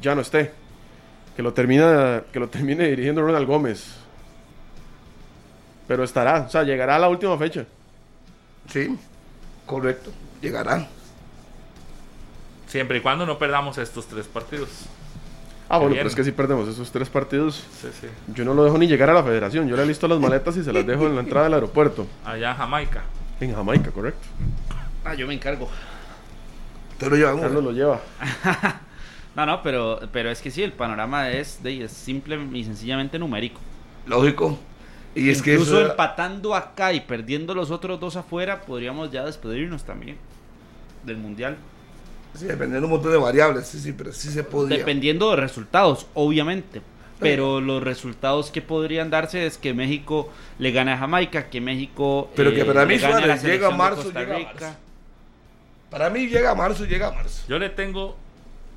ya 0.00 0.14
no 0.14 0.22
esté. 0.22 0.52
Que 1.36 1.42
lo, 1.42 1.52
termina, 1.52 2.22
que 2.32 2.40
lo 2.40 2.48
termine 2.48 2.88
dirigiendo 2.88 3.22
Ronald 3.22 3.46
Gómez. 3.46 3.98
Pero 5.92 6.04
estará, 6.04 6.46
o 6.46 6.48
sea, 6.48 6.62
llegará 6.62 6.96
a 6.96 6.98
la 6.98 7.10
última 7.10 7.36
fecha. 7.36 7.66
Sí, 8.66 8.96
correcto, 9.66 10.10
llegará. 10.40 10.88
Siempre 12.66 12.96
y 12.96 13.00
cuando 13.02 13.26
no 13.26 13.36
perdamos 13.38 13.76
estos 13.76 14.06
tres 14.06 14.26
partidos. 14.26 14.70
Ah, 15.68 15.76
bueno, 15.76 15.94
pero 15.94 16.08
es 16.08 16.14
que 16.14 16.24
si 16.24 16.32
perdemos 16.32 16.66
esos 16.66 16.90
tres 16.90 17.10
partidos, 17.10 17.62
Sí, 17.78 17.88
sí. 18.00 18.06
yo 18.28 18.42
no 18.46 18.54
lo 18.54 18.64
dejo 18.64 18.78
ni 18.78 18.86
llegar 18.86 19.10
a 19.10 19.12
la 19.12 19.22
federación. 19.22 19.68
Yo 19.68 19.76
le 19.76 19.84
listo 19.84 20.08
las 20.08 20.18
maletas 20.18 20.56
y 20.56 20.64
se 20.64 20.72
las 20.72 20.86
dejo 20.86 21.06
en 21.06 21.14
la 21.14 21.20
entrada 21.20 21.44
del 21.44 21.52
aeropuerto. 21.52 22.06
Allá 22.24 22.52
en 22.52 22.56
Jamaica. 22.56 23.02
En 23.38 23.54
Jamaica, 23.54 23.90
correcto. 23.90 24.26
Ah, 25.04 25.12
yo 25.12 25.26
me 25.26 25.34
encargo. 25.34 25.68
Te 26.96 27.10
lo 27.10 27.16
llevan 27.16 27.38
Carlos 27.38 27.62
lo 27.64 27.72
lleva. 27.72 28.00
No, 29.36 29.44
no, 29.44 29.62
pero, 29.62 30.00
pero 30.10 30.30
es 30.30 30.40
que 30.40 30.50
sí, 30.50 30.62
el 30.62 30.72
panorama 30.72 31.30
es, 31.30 31.62
de, 31.62 31.84
es 31.84 31.92
simple 31.92 32.38
y 32.54 32.64
sencillamente 32.64 33.18
numérico. 33.18 33.60
lógico. 34.06 34.58
Y 35.14 35.30
es 35.30 35.42
que 35.42 35.52
Incluso 35.52 35.80
eso, 35.80 35.90
empatando 35.90 36.54
acá 36.54 36.92
y 36.92 37.00
perdiendo 37.00 37.54
los 37.54 37.70
otros 37.70 38.00
dos 38.00 38.16
afuera, 38.16 38.62
podríamos 38.62 39.10
ya 39.10 39.24
despedirnos 39.24 39.84
también 39.84 40.16
del 41.02 41.18
mundial. 41.18 41.58
sí, 42.34 42.46
dependiendo 42.46 42.80
de 42.80 42.84
un 42.86 42.90
montón 42.92 43.12
de 43.12 43.18
variables, 43.18 43.66
sí, 43.68 43.78
sí, 43.80 43.92
pero 43.92 44.12
sí 44.12 44.30
se 44.30 44.44
podría. 44.44 44.78
Dependiendo 44.78 45.30
de 45.30 45.36
resultados, 45.36 46.06
obviamente. 46.14 46.82
pero 47.18 47.60
los 47.60 47.82
resultados 47.82 48.50
que 48.50 48.62
podrían 48.62 49.10
darse 49.10 49.46
es 49.46 49.56
que 49.58 49.74
México 49.74 50.32
le 50.58 50.72
gane 50.72 50.92
a 50.92 50.98
Jamaica, 50.98 51.50
que 51.50 51.60
México 51.60 52.32
Pero 52.34 52.52
que 52.52 52.64
para 52.64 52.84
le 52.84 52.86
mí 52.86 52.98
Suárez 52.98 53.42
llega 53.42 53.68
a 53.68 53.70
marzo, 53.70 54.02
Costa 54.04 54.20
llega 54.20 54.34
a 54.34 54.38
Rica. 54.38 54.52
marzo. 54.60 54.78
Para 55.90 56.10
mí 56.10 56.26
llega 56.28 56.50
a 56.50 56.54
marzo, 56.54 56.84
llega 56.84 57.08
a 57.08 57.12
marzo. 57.12 57.44
Yo 57.48 57.58
le 57.58 57.70
tengo 57.70 58.16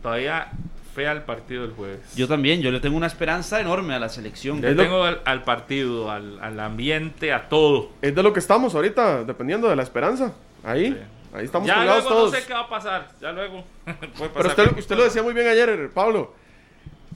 todavía 0.02 0.52
fe 0.96 1.08
al 1.08 1.24
partido 1.26 1.64
del 1.64 1.72
jueves. 1.74 2.00
Yo 2.16 2.28
también, 2.28 2.62
yo 2.62 2.72
le 2.72 2.80
tengo 2.80 2.96
una 2.96 3.08
esperanza 3.08 3.60
enorme 3.60 3.94
a 3.94 4.00
la 4.00 4.08
selección. 4.10 4.62
Le 4.62 4.74
tengo 4.76 5.04
al, 5.04 5.22
al 5.26 5.44
partido, 5.44 6.10
al, 6.10 6.40
al 6.42 6.60
ambiente, 6.60 7.34
a 7.34 7.50
todo. 7.50 7.90
Es 8.02 8.16
de 8.16 8.24
lo 8.24 8.32
que 8.32 8.40
estamos 8.40 8.74
ahorita, 8.76 9.24
dependiendo 9.26 9.68
de 9.68 9.76
la 9.76 9.84
esperanza. 9.84 10.34
Ahí, 10.64 10.94
Sí. 10.94 10.98
ahí 11.38 11.46
estamos 11.46 11.68
ya 11.68 11.76
colgados 11.76 12.04
luego 12.06 12.18
todos. 12.18 12.32
no 12.34 12.40
sé 12.40 12.48
qué 12.48 12.54
va 12.54 12.60
a 12.62 12.70
pasar. 12.70 13.08
Ya 13.22 13.32
luego. 13.34 13.64
puede 13.86 14.00
Pero 14.18 14.32
pasar 14.34 14.48
usted, 14.48 14.56
cualquier 14.64 14.80
usted 14.80 14.96
lo 14.98 15.04
decía 15.04 15.22
muy 15.24 15.34
bien 15.34 15.48
ayer, 15.48 15.90
Pablo. 15.94 16.34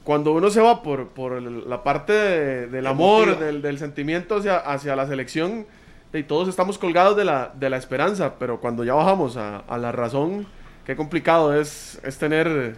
Cuando 0.04 0.32
uno 0.32 0.50
se 0.50 0.60
va 0.60 0.82
por, 0.82 1.08
por 1.08 1.40
la 1.42 1.82
parte 1.82 2.12
de- 2.12 2.66
del 2.68 2.86
amor, 2.86 3.38
del, 3.38 3.60
del 3.62 3.78
sentimiento 3.78 4.36
hacia, 4.36 4.56
hacia 4.56 4.96
la 4.96 5.06
selección, 5.06 5.66
y 6.12 6.22
todos 6.22 6.48
estamos 6.48 6.78
colgados 6.78 7.16
de 7.16 7.24
la, 7.24 7.52
de 7.54 7.70
la 7.70 7.76
esperanza, 7.76 8.34
pero 8.38 8.60
cuando 8.60 8.82
ya 8.82 8.94
bajamos 8.94 9.36
a, 9.36 9.58
a 9.58 9.78
la 9.78 9.92
razón, 9.92 10.46
qué 10.86 10.96
complicado 10.96 11.54
es, 11.54 12.00
es 12.02 12.18
tener 12.18 12.76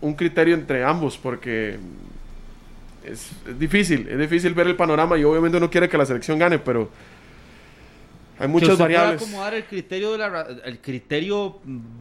un 0.00 0.14
criterio 0.14 0.54
entre 0.54 0.84
ambos, 0.84 1.16
porque 1.18 1.78
es, 3.04 3.30
es 3.48 3.58
difícil, 3.58 4.08
es 4.08 4.18
difícil 4.18 4.54
ver 4.54 4.66
el 4.66 4.76
panorama 4.76 5.16
y 5.18 5.24
obviamente 5.24 5.58
uno 5.58 5.70
quiere 5.70 5.88
que 5.88 5.98
la 5.98 6.06
selección 6.06 6.38
gane, 6.38 6.58
pero 6.58 6.90
hay 8.36 8.48
muchas 8.48 8.76
variables. 8.78 9.22
acomodar 9.22 9.54
el 9.54 9.64
criterio, 9.64 10.10
de 10.12 10.18
la 10.18 10.28
ra- 10.28 10.46
el 10.64 10.78
criterio 10.80 11.60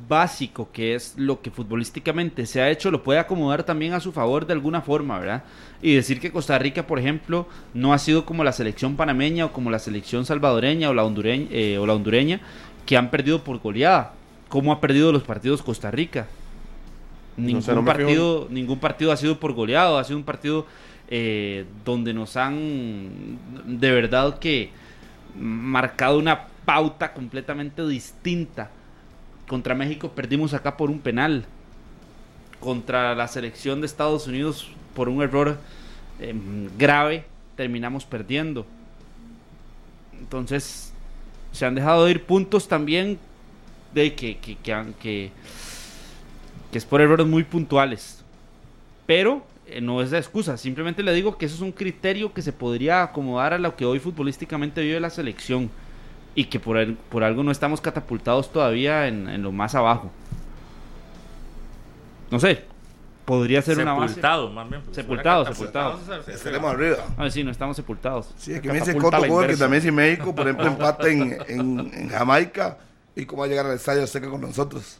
básico, 0.09 0.69
que 0.73 0.95
es 0.95 1.13
lo 1.15 1.41
que 1.41 1.51
futbolísticamente 1.51 2.47
se 2.47 2.59
ha 2.59 2.69
hecho, 2.71 2.89
lo 2.89 3.03
puede 3.03 3.19
acomodar 3.19 3.63
también 3.63 3.93
a 3.93 3.99
su 3.99 4.11
favor 4.11 4.47
de 4.47 4.53
alguna 4.53 4.81
forma, 4.81 5.19
¿verdad? 5.19 5.43
Y 5.81 5.93
decir 5.93 6.19
que 6.19 6.31
Costa 6.31 6.57
Rica, 6.57 6.87
por 6.87 6.97
ejemplo, 6.97 7.47
no 7.75 7.93
ha 7.93 7.99
sido 7.99 8.25
como 8.25 8.43
la 8.43 8.51
selección 8.51 8.95
panameña 8.95 9.45
o 9.45 9.51
como 9.53 9.69
la 9.69 9.77
selección 9.79 10.25
salvadoreña 10.25 10.89
o 10.89 10.93
la 10.93 11.03
hondureña, 11.03 11.47
eh, 11.51 11.77
o 11.77 11.85
la 11.85 11.93
hondureña 11.93 12.41
que 12.87 12.97
han 12.97 13.11
perdido 13.11 13.43
por 13.43 13.59
goleada. 13.59 14.13
¿Cómo 14.49 14.71
ha 14.71 14.81
perdido 14.81 15.11
los 15.11 15.23
partidos 15.23 15.61
Costa 15.61 15.91
Rica? 15.91 16.27
Ningún, 17.37 17.61
sé, 17.63 17.73
no 17.73 17.83
partido, 17.85 18.47
ningún 18.51 18.79
partido 18.79 19.11
ha 19.11 19.17
sido 19.17 19.39
por 19.39 19.53
goleado, 19.53 19.97
ha 19.97 20.03
sido 20.03 20.17
un 20.17 20.23
partido 20.23 20.65
eh, 21.09 21.65
donde 21.83 22.13
nos 22.13 22.37
han 22.37 23.37
de 23.65 23.91
verdad 23.91 24.37
que 24.39 24.69
marcado 25.39 26.19
una 26.19 26.45
pauta 26.65 27.13
completamente 27.13 27.85
distinta. 27.87 28.69
Contra 29.47 29.75
México 29.75 30.09
perdimos 30.11 30.53
acá 30.53 30.77
por 30.77 30.89
un 30.89 30.99
penal. 30.99 31.45
Contra 32.59 33.13
la 33.15 33.27
selección 33.27 33.81
de 33.81 33.87
Estados 33.87 34.27
Unidos 34.27 34.69
por 34.95 35.09
un 35.09 35.21
error 35.21 35.57
eh, 36.19 36.33
grave 36.77 37.25
terminamos 37.57 38.05
perdiendo. 38.05 38.65
Entonces 40.19 40.93
se 41.51 41.65
han 41.65 41.75
dejado 41.75 42.05
de 42.05 42.11
ir 42.11 42.23
puntos 42.23 42.67
también 42.67 43.19
de 43.93 44.13
que, 44.15 44.37
que, 44.37 44.55
que, 44.55 44.73
han- 44.73 44.93
que- 44.93 45.31
que 46.73 46.77
es 46.79 46.85
por 46.85 46.99
errores 46.99 47.25
muy 47.25 47.43
puntuales. 47.45 48.21
Pero 49.05 49.45
eh, 49.67 49.79
no 49.79 50.01
es 50.01 50.11
de 50.11 50.17
excusa, 50.17 50.57
simplemente 50.57 51.03
le 51.03 51.13
digo 51.13 51.37
que 51.37 51.45
eso 51.45 51.55
es 51.55 51.61
un 51.61 51.71
criterio 51.71 52.33
que 52.33 52.41
se 52.41 52.51
podría 52.51 53.03
acomodar 53.03 53.53
a 53.53 53.57
lo 53.59 53.75
que 53.77 53.85
hoy 53.85 53.99
futbolísticamente 53.99 54.81
vive 54.81 54.99
la 54.99 55.09
selección 55.09 55.69
y 56.35 56.45
que 56.45 56.59
por, 56.59 56.77
el- 56.77 56.95
por 56.95 57.23
algo 57.23 57.43
no 57.43 57.51
estamos 57.51 57.79
catapultados 57.79 58.51
todavía 58.51 59.07
en, 59.07 59.29
en 59.29 59.41
lo 59.43 59.51
más 59.51 59.75
abajo. 59.75 60.11
No 62.31 62.39
sé, 62.39 62.63
podría 63.25 63.61
ser 63.61 63.77
una 63.79 63.93
base. 63.93 64.15
Sepultado, 64.15 64.49
más 64.49 64.69
bien. 64.69 64.81
porque 64.81 64.95
Sepultado, 64.95 65.45
sepultado. 65.45 65.99
Estaremos 66.27 66.73
arriba. 66.73 66.97
A 67.17 67.23
ver 67.23 67.31
si 67.31 67.43
no 67.43 67.51
estamos 67.51 67.75
sepultados. 67.75 68.29
Sí, 68.37 68.55
aquí 68.55 68.67
me 68.67 68.75
dice 68.75 68.97
Coto 68.97 69.19
la 69.19 69.47
que 69.47 69.55
también 69.57 69.81
si 69.83 69.91
México, 69.91 70.33
por 70.33 70.47
ejemplo, 70.47 70.65
empata 70.69 71.07
en, 71.07 71.37
en, 71.47 71.79
en 71.93 72.09
Jamaica 72.09 72.79
y 73.15 73.25
cómo 73.25 73.41
va 73.41 73.45
a 73.45 73.49
llegar 73.49 73.65
al 73.67 73.75
estadio 73.75 74.03
Azteca 74.03 74.29
con 74.29 74.41
nosotros. 74.41 74.99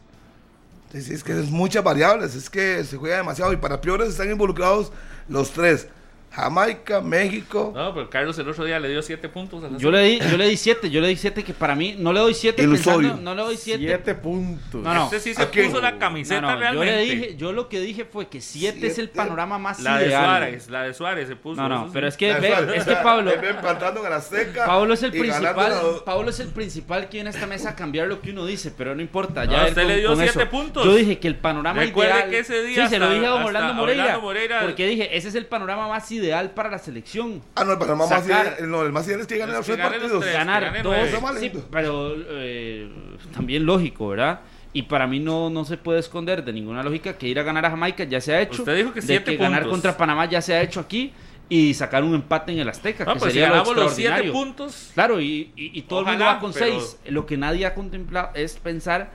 Sí, 1.02 1.12
es 1.12 1.24
que 1.24 1.40
es 1.40 1.50
muchas 1.50 1.84
variables, 1.84 2.36
es 2.36 2.52
que 2.52 2.84
se 2.84 2.98
juega 2.98 3.18
demasiado 3.18 3.52
y 3.52 3.58
para 3.58 3.82
peores 3.82 4.10
están 4.10 4.30
involucrados 4.30 4.92
los 5.28 5.50
tres. 5.50 5.88
Jamaica, 6.36 7.00
México. 7.02 7.72
No, 7.76 7.94
pero 7.94 8.10
Carlos 8.10 8.38
el 8.40 8.50
otro 8.50 8.66
día 8.66 8.80
le 8.80 8.90
dio 8.90 9.02
7 9.04 9.30
puntos 9.30 9.64
a 9.64 9.70
la 9.70 9.78
Yo 9.78 9.92
le 9.92 10.02
di, 10.04 10.20
yo 10.20 10.36
le 10.38 10.48
di 10.48 10.58
siete, 10.58 10.90
yo 10.90 11.00
le 11.00 11.08
di 11.10 11.16
siete 11.16 11.44
que 11.44 11.54
para 11.54 11.76
mí 11.76 11.96
no 12.00 12.12
le 12.12 12.20
doy 12.22 12.34
siete 12.34 12.64
Ilusorio. 12.64 13.10
pensando, 13.10 13.32
no 13.32 13.36
le 13.36 13.44
doy 13.44 13.58
siete. 13.58 13.84
Siete 13.86 14.16
puntos. 14.16 14.82
No, 14.82 14.94
no. 14.96 15.04
Este 15.06 15.20
sí 15.20 15.34
se 15.36 15.46
puso 15.46 15.80
la 15.80 16.00
camiseta 16.00 16.42
no, 16.42 16.54
yo 16.54 16.60
realmente. 16.60 16.96
le 16.96 17.02
dije, 17.04 17.36
yo 17.38 17.52
lo 17.54 17.70
que 17.70 17.80
dije 17.80 18.06
fue 18.06 18.28
que 18.30 18.42
siete, 18.42 18.88
es 18.88 18.98
el 18.98 19.10
panorama 19.10 19.60
más 19.60 19.80
La 19.82 20.00
de 20.00 20.08
ideal. 20.08 20.24
Suárez, 20.26 20.70
la 20.70 20.84
de 20.84 20.94
Suárez 20.96 21.28
se 21.28 21.36
puso. 21.36 21.62
No, 21.62 21.70
no, 21.70 21.90
pero 21.94 22.08
es 22.08 22.18
que 22.18 22.30
La 22.30 22.40
ve, 22.40 22.78
es 22.78 22.84
que 22.86 22.96
Pablo, 22.96 23.32
empatando 23.44 24.00
en 24.02 24.08
el 24.08 24.14
Azteca. 24.14 24.66
Pablo 24.66 24.94
es 24.96 25.04
el 25.04 25.12
principal, 25.12 25.54
la- 25.72 26.04
Pablo 26.04 26.30
es 26.32 26.40
el 26.40 26.48
principal 26.50 27.10
que 27.10 27.18
viene 27.18 27.30
a 27.30 27.34
esta 27.34 27.46
mesa 27.46 27.70
a 27.70 27.76
cambiar 27.76 28.08
lo 28.08 28.22
que 28.22 28.32
uno 28.32 28.46
dice, 28.48 28.74
pero 28.76 28.96
no 28.96 29.02
importa, 29.04 29.46
No, 29.46 29.52
ya 29.52 29.62
él 29.64 29.70
usted 29.70 29.82
con- 29.84 29.88
le 29.92 29.98
dio 30.00 30.08
con 30.10 30.18
siete 30.18 30.40
eso. 30.42 30.50
puntos. 30.50 30.84
Yo 30.86 30.96
dije 30.96 31.20
que 31.20 31.28
el 31.28 31.36
panorama 31.36 31.80
Recuerde 31.80 32.12
ideal. 32.12 32.30
que 32.32 32.40
ese 32.40 32.64
día 32.64 32.86
sí, 32.88 32.90
se 32.96 33.00
lo 33.00 33.10
dije 33.12 33.26
a 33.26 33.30
don 33.30 33.44
Orlando 33.44 33.74
Moreira, 33.76 34.04
Orlando 34.04 34.22
Moreira- 34.26 34.62
porque 34.62 34.88
dije, 34.88 35.16
ese 35.16 35.28
es 35.28 35.36
el 35.36 35.46
panorama 35.46 35.88
más 35.88 36.12
ideal 36.12 36.23
para 36.56 36.70
la 36.70 36.80
selección. 36.80 37.42
Ah, 37.56 37.64
no, 37.64 37.74
el 37.74 37.78
panorama 37.80 38.08
más 38.08 38.24
Sacar- 38.26 38.56
ideal, 38.58 38.72
no, 38.72 38.84
el 38.84 38.92
más 38.92 39.06
ideal 39.08 39.22
es 39.22 39.28
que 39.28 39.38
ganen 39.38 39.56
los 39.56 39.66
que 39.66 39.74
tres 39.74 39.84
los 39.86 39.92
partidos. 39.94 40.22
tres. 40.24 40.34
ganar 40.34 40.84
dos, 40.84 41.40
sí, 41.40 41.52
pero 41.72 42.16
eh, 42.30 42.90
también 43.34 43.66
lógico, 43.66 44.08
¿verdad? 44.10 44.42
Y 44.74 44.84
para 44.84 45.06
mí 45.06 45.20
no, 45.20 45.50
no 45.50 45.66
se 45.66 45.78
puede 45.78 46.00
esconder 46.00 46.44
de 46.44 46.52
ninguna 46.54 46.82
lógica 46.84 47.14
que 47.18 47.28
ir 47.28 47.40
a 47.40 47.44
ganar 47.44 47.66
a 47.66 47.70
Jamaica 47.70 48.04
ya 48.06 48.20
se 48.20 48.34
ha 48.34 48.42
hecho. 48.42 48.64
Usted 48.64 48.76
dijo 48.76 48.92
que 48.94 49.02
de 49.02 49.08
siete 49.08 49.32
que 49.32 49.38
ganar 49.38 49.62
puntos. 49.64 49.72
contra 49.72 49.98
Panamá 49.98 50.26
ya 50.26 50.42
se 50.42 50.54
ha 50.56 50.62
hecho 50.62 50.80
aquí 50.80 51.14
y 51.50 51.74
sacar 51.76 52.04
un 52.04 52.16
empate 52.16 52.52
en 52.54 52.60
el 52.60 52.70
Azteca, 52.70 53.06
No, 53.06 53.14
que 53.14 53.20
pues 53.20 53.34
si 53.34 53.40
sería 53.40 53.50
lo 53.50 53.54
ganamos 53.64 53.76
los 53.76 53.94
7 53.94 54.02
extraordinario. 54.10 54.34
puntos. 54.34 54.92
Claro, 54.96 55.22
y, 55.22 55.52
y- 55.56 55.78
y 55.78 55.82
todo 55.84 56.00
el 56.00 56.06
mundo 56.08 56.24
Ojalá, 56.24 56.36
va 56.36 56.40
con 56.42 56.54
pero- 56.54 56.66
6. 56.80 56.98
Lo 57.10 57.26
que 57.28 57.38
nadie 57.38 57.66
ha 57.68 57.76
contemplado 57.76 58.30
es 58.34 58.56
pensar 58.56 59.12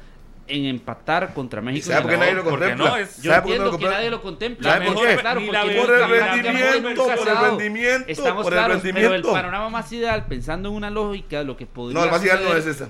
en 0.48 0.64
empatar 0.66 1.34
contra 1.34 1.60
¿Y 1.60 1.64
México. 1.64 1.86
sabe 1.86 2.02
por 2.02 2.10
qué 2.10 2.16
nadie 2.16 2.34
lo 2.34 2.44
contempla? 2.44 2.88
no, 2.88 2.96
es- 2.96 3.22
yo 3.22 3.30
¿Sabe 3.30 3.42
por 3.42 3.52
qué 3.52 3.58
no 3.58 3.64
entiendo 3.64 3.70
lo 3.72 3.78
que 3.78 3.84
nadie 3.96 4.10
lo 4.10 4.22
contempla. 4.22 4.72
¿Sabe 4.72 4.84
por 4.86 4.94
Mejor? 4.94 5.20
Claro, 5.20 5.40
porque 5.40 5.80
Por 5.80 5.90
el 5.94 6.00
rendimiento, 6.10 7.04
por 7.16 7.28
el 7.28 7.36
rendimiento, 7.38 8.04
Estamos 8.08 8.44
por 8.44 8.52
el 8.54 8.80
pero 8.92 9.14
el 9.14 9.22
panorama 9.22 9.70
más 9.70 9.92
ideal, 9.92 10.26
pensando 10.26 10.68
en 10.70 10.74
una 10.74 10.90
lógica, 10.90 11.42
lo 11.42 11.56
que 11.56 11.66
podría 11.66 11.98
No, 11.98 12.04
el 12.04 12.10
más 12.10 12.22
ideal 12.24 12.40
no 12.44 12.54
es 12.56 12.66
esa. 12.66 12.88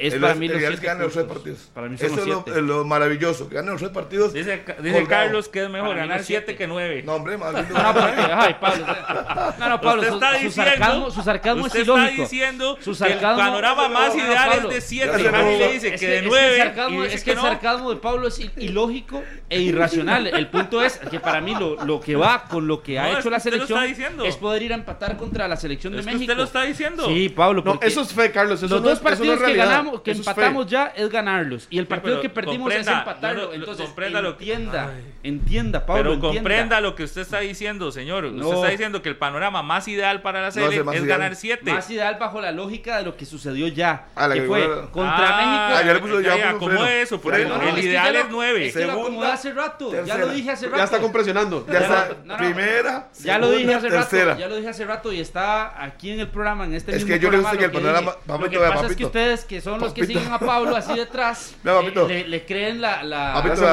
Es 0.00 0.14
El 0.14 0.20
para 0.20 0.32
más 0.32 0.40
mí 0.40 0.48
los 0.48 0.58
siete 0.58 0.80
que 0.80 0.86
ganen 0.86 1.02
los 1.04 1.12
puntos. 1.12 1.32
partidos. 1.36 1.58
Para 1.74 1.88
mí 1.88 1.98
son 1.98 2.06
Eso 2.06 2.16
los 2.16 2.24
es 2.24 2.30
lo, 2.32 2.42
siete. 2.44 2.62
lo 2.62 2.84
maravilloso, 2.84 3.48
que 3.48 3.54
ganen 3.56 3.70
los 3.72 3.80
tres 3.80 3.92
partidos. 3.92 4.32
Dice, 4.32 4.64
dice. 4.82 5.06
Carlos 5.06 5.48
que 5.48 5.64
es 5.64 5.70
mejor 5.70 5.96
ganar 5.96 6.22
siete. 6.24 6.46
7 6.46 6.56
que 6.56 6.66
9. 6.66 7.02
No, 7.04 7.14
hombre, 7.16 7.36
más 7.36 7.52
lindo. 7.54 7.74
No, 7.74 7.82
no, 7.82 7.94
porque, 7.94 8.20
ay, 8.32 8.56
Pablo. 8.60 8.86
No, 9.58 9.68
no, 9.68 9.80
Pablo, 9.80 10.00
usted 10.02 10.08
su, 10.10 10.14
está 10.14 10.38
su 10.38 10.44
diciendo, 10.44 10.70
sarcasmo, 10.70 11.10
su 11.10 11.22
sarcasmo 11.22 11.64
usted 11.66 11.80
es 11.80 11.88
está 11.88 12.00
ilógico. 12.00 12.22
diciendo 12.22 12.76
Su 12.80 12.84
que 12.84 12.90
el 12.90 12.96
sarcasmo- 13.20 13.36
panorama 13.36 13.82
No, 13.88 13.94
más 13.94 14.14
no, 14.14 14.24
ideal 14.24 14.50
Pablo, 14.50 14.68
es 14.70 14.74
de 14.74 14.80
7. 14.80 15.06
ya 15.06 15.18
se 15.18 15.22
Y 15.22 15.26
Harry 15.26 15.58
le 15.58 15.72
dice 15.72 15.88
Es 15.94 16.00
que 16.00 16.06
que, 16.06 16.12
de 16.12 16.16
es 16.16 16.22
que 16.22 16.28
9. 16.28 16.50
el 16.56 16.62
sarcasmo, 16.62 16.98
y 16.98 17.02
dice 17.02 17.14
es 17.16 17.24
que 17.24 17.30
el 17.32 17.38
sarcasmo 17.38 17.90
de 17.90 17.96
Pablo 17.96 18.28
es 18.28 18.40
il- 18.40 18.50
ilógico 18.56 19.22
e 19.48 19.60
irracional. 19.60 20.26
El 20.28 20.48
punto 20.48 20.82
es 20.82 20.98
que 20.98 21.20
para 21.20 21.40
mí 21.40 21.54
lo, 21.54 21.84
lo 21.84 22.00
que 22.00 22.16
va 22.16 22.44
con 22.44 22.66
lo 22.66 22.82
que 22.82 22.98
ha 22.98 23.18
hecho 23.18 23.28
la 23.30 23.40
selección 23.40 23.84
está 23.84 24.24
es 24.26 24.36
poder 24.36 24.62
ir 24.62 24.72
a 24.72 24.76
empatar 24.76 25.16
contra 25.16 25.46
la 25.48 25.56
selección 25.56 25.92
de 25.94 26.02
México. 26.02 26.20
usted 26.22 26.36
lo 26.36 26.44
está 26.44 26.62
diciendo. 26.62 27.06
Sí, 27.06 27.28
Pablo. 27.28 27.62
No, 27.64 27.78
eso 27.82 28.00
es 28.02 28.12
fe, 28.12 28.30
Carlos. 28.30 28.62
Los 28.62 28.82
dos 28.82 28.98
partidos 29.00 29.38
que 29.38 29.44
realidad. 29.46 29.84
Ganamos, 29.90 30.02
que 30.02 30.10
es 30.12 30.18
empatamos 30.18 30.66
ya 30.66 30.86
es 30.96 31.08
ganarlos. 31.10 31.66
Y 31.70 31.78
el 31.78 31.86
partido 31.86 32.16
pero 32.16 32.22
que 32.22 32.28
perdimos 32.30 32.72
es 32.72 32.86
empatarlo. 32.86 33.46
no- 33.48 33.52
Entonces, 33.52 33.86
comprenda 33.86 34.22
lo 34.22 34.36
que- 34.36 34.52
entienda, 34.52 34.92
Ay. 34.96 35.14
entienda, 35.22 35.86
Pablo, 35.86 36.02
Pero 36.02 36.14
entienda. 36.14 36.38
comprenda 36.38 36.80
lo 36.80 36.94
que 36.94 37.04
usted 37.04 37.20
está 37.22 37.40
diciendo, 37.40 37.92
señor. 37.92 38.24
Usted 38.24 38.40
No. 38.42 38.52
está 38.54 38.68
diciendo 38.68 39.02
que 39.02 39.08
el 39.08 39.16
panorama 39.16 39.62
más 39.62 39.86
ideal 39.88 40.22
para 40.22 40.40
la 40.40 40.48
es 40.48 40.54
serie 40.54 40.68
es 40.80 40.84
ideal. 40.86 41.06
ganar 41.06 41.36
7. 41.36 41.72
Más 41.72 41.90
ideal 41.90 42.16
bajo 42.18 42.40
la 42.40 42.52
lógica 42.52 42.98
de 42.98 43.04
lo 43.04 43.16
que 43.16 43.26
sucedió 43.26 43.68
ya. 43.68 44.06
Ah, 44.14 44.28
la 44.28 44.34
que 44.34 44.40
que 44.42 44.46
fue 44.46 44.62
igual- 44.64 44.90
contra 44.90 45.38
Ah, 45.38 45.70
México. 45.70 45.86
ya 45.86 45.94
le 45.94 46.00
puso- 46.00 46.20
ya 46.20 46.36
ya, 46.36 46.46
puso 46.52 46.58
¿cómo 46.58 46.70
freno. 46.72 46.86
es 46.86 47.02
eso? 47.04 47.18
Freno. 47.20 47.62
el 47.62 47.78
es 47.78 47.84
ideal 47.84 48.12
ya 48.12 48.20
es 48.20 48.24
lo- 48.26 48.32
9. 48.32 48.66
Es 48.66 48.74
que 48.76 48.84
lo 48.86 48.92
acomodé 48.92 49.28
hace 49.32 49.52
rato. 49.52 49.90
Ya 49.92 49.96
tercera. 49.98 50.18
lo 50.18 50.28
dije 50.32 50.50
hace 50.50 50.66
rato. 50.66 50.76
Ya 50.78 50.84
está 50.84 50.98
compresionando. 51.00 51.66
Ya 51.66 51.78
está, 51.80 52.08
primera, 52.38 53.08
Ya 53.22 53.38
lo 53.38 53.46
dije 53.50 53.58
segunda, 53.60 53.78
hace 53.78 53.88
tercera. 53.90 54.24
rato, 54.30 54.40
ya 54.40 54.48
lo 54.48 54.56
dije 54.56 54.68
hace 54.68 54.84
rato 54.84 55.12
y 55.12 55.20
está 55.20 55.82
aquí 55.84 56.10
en 56.10 56.20
el 56.20 56.28
programa, 56.28 56.64
en 56.64 56.74
este 56.74 56.92
Es 56.92 56.98
mismo 57.04 57.08
que 57.14 57.20
yo 57.20 57.30
le 57.30 57.38
gusta 57.38 57.56
que 57.56 57.64
el 57.64 57.70
panorama- 57.70 58.12
dije. 58.26 58.38
Lo 58.38 58.50
que 58.50 58.58
pasa 58.58 58.86
es 58.86 58.96
que 58.96 59.04
ustedes, 59.04 59.44
que 59.44 59.60
son 59.60 59.79
los 59.80 59.92
que 59.94 60.06
siguen 60.06 60.32
a 60.32 60.38
Pablo 60.38 60.76
así 60.76 60.94
detrás, 60.94 61.54
eh, 61.64 61.92
le, 62.08 62.28
le 62.28 62.44
creen 62.46 62.80
la, 62.80 63.02
Papito, 63.34 63.66
a 63.66 63.72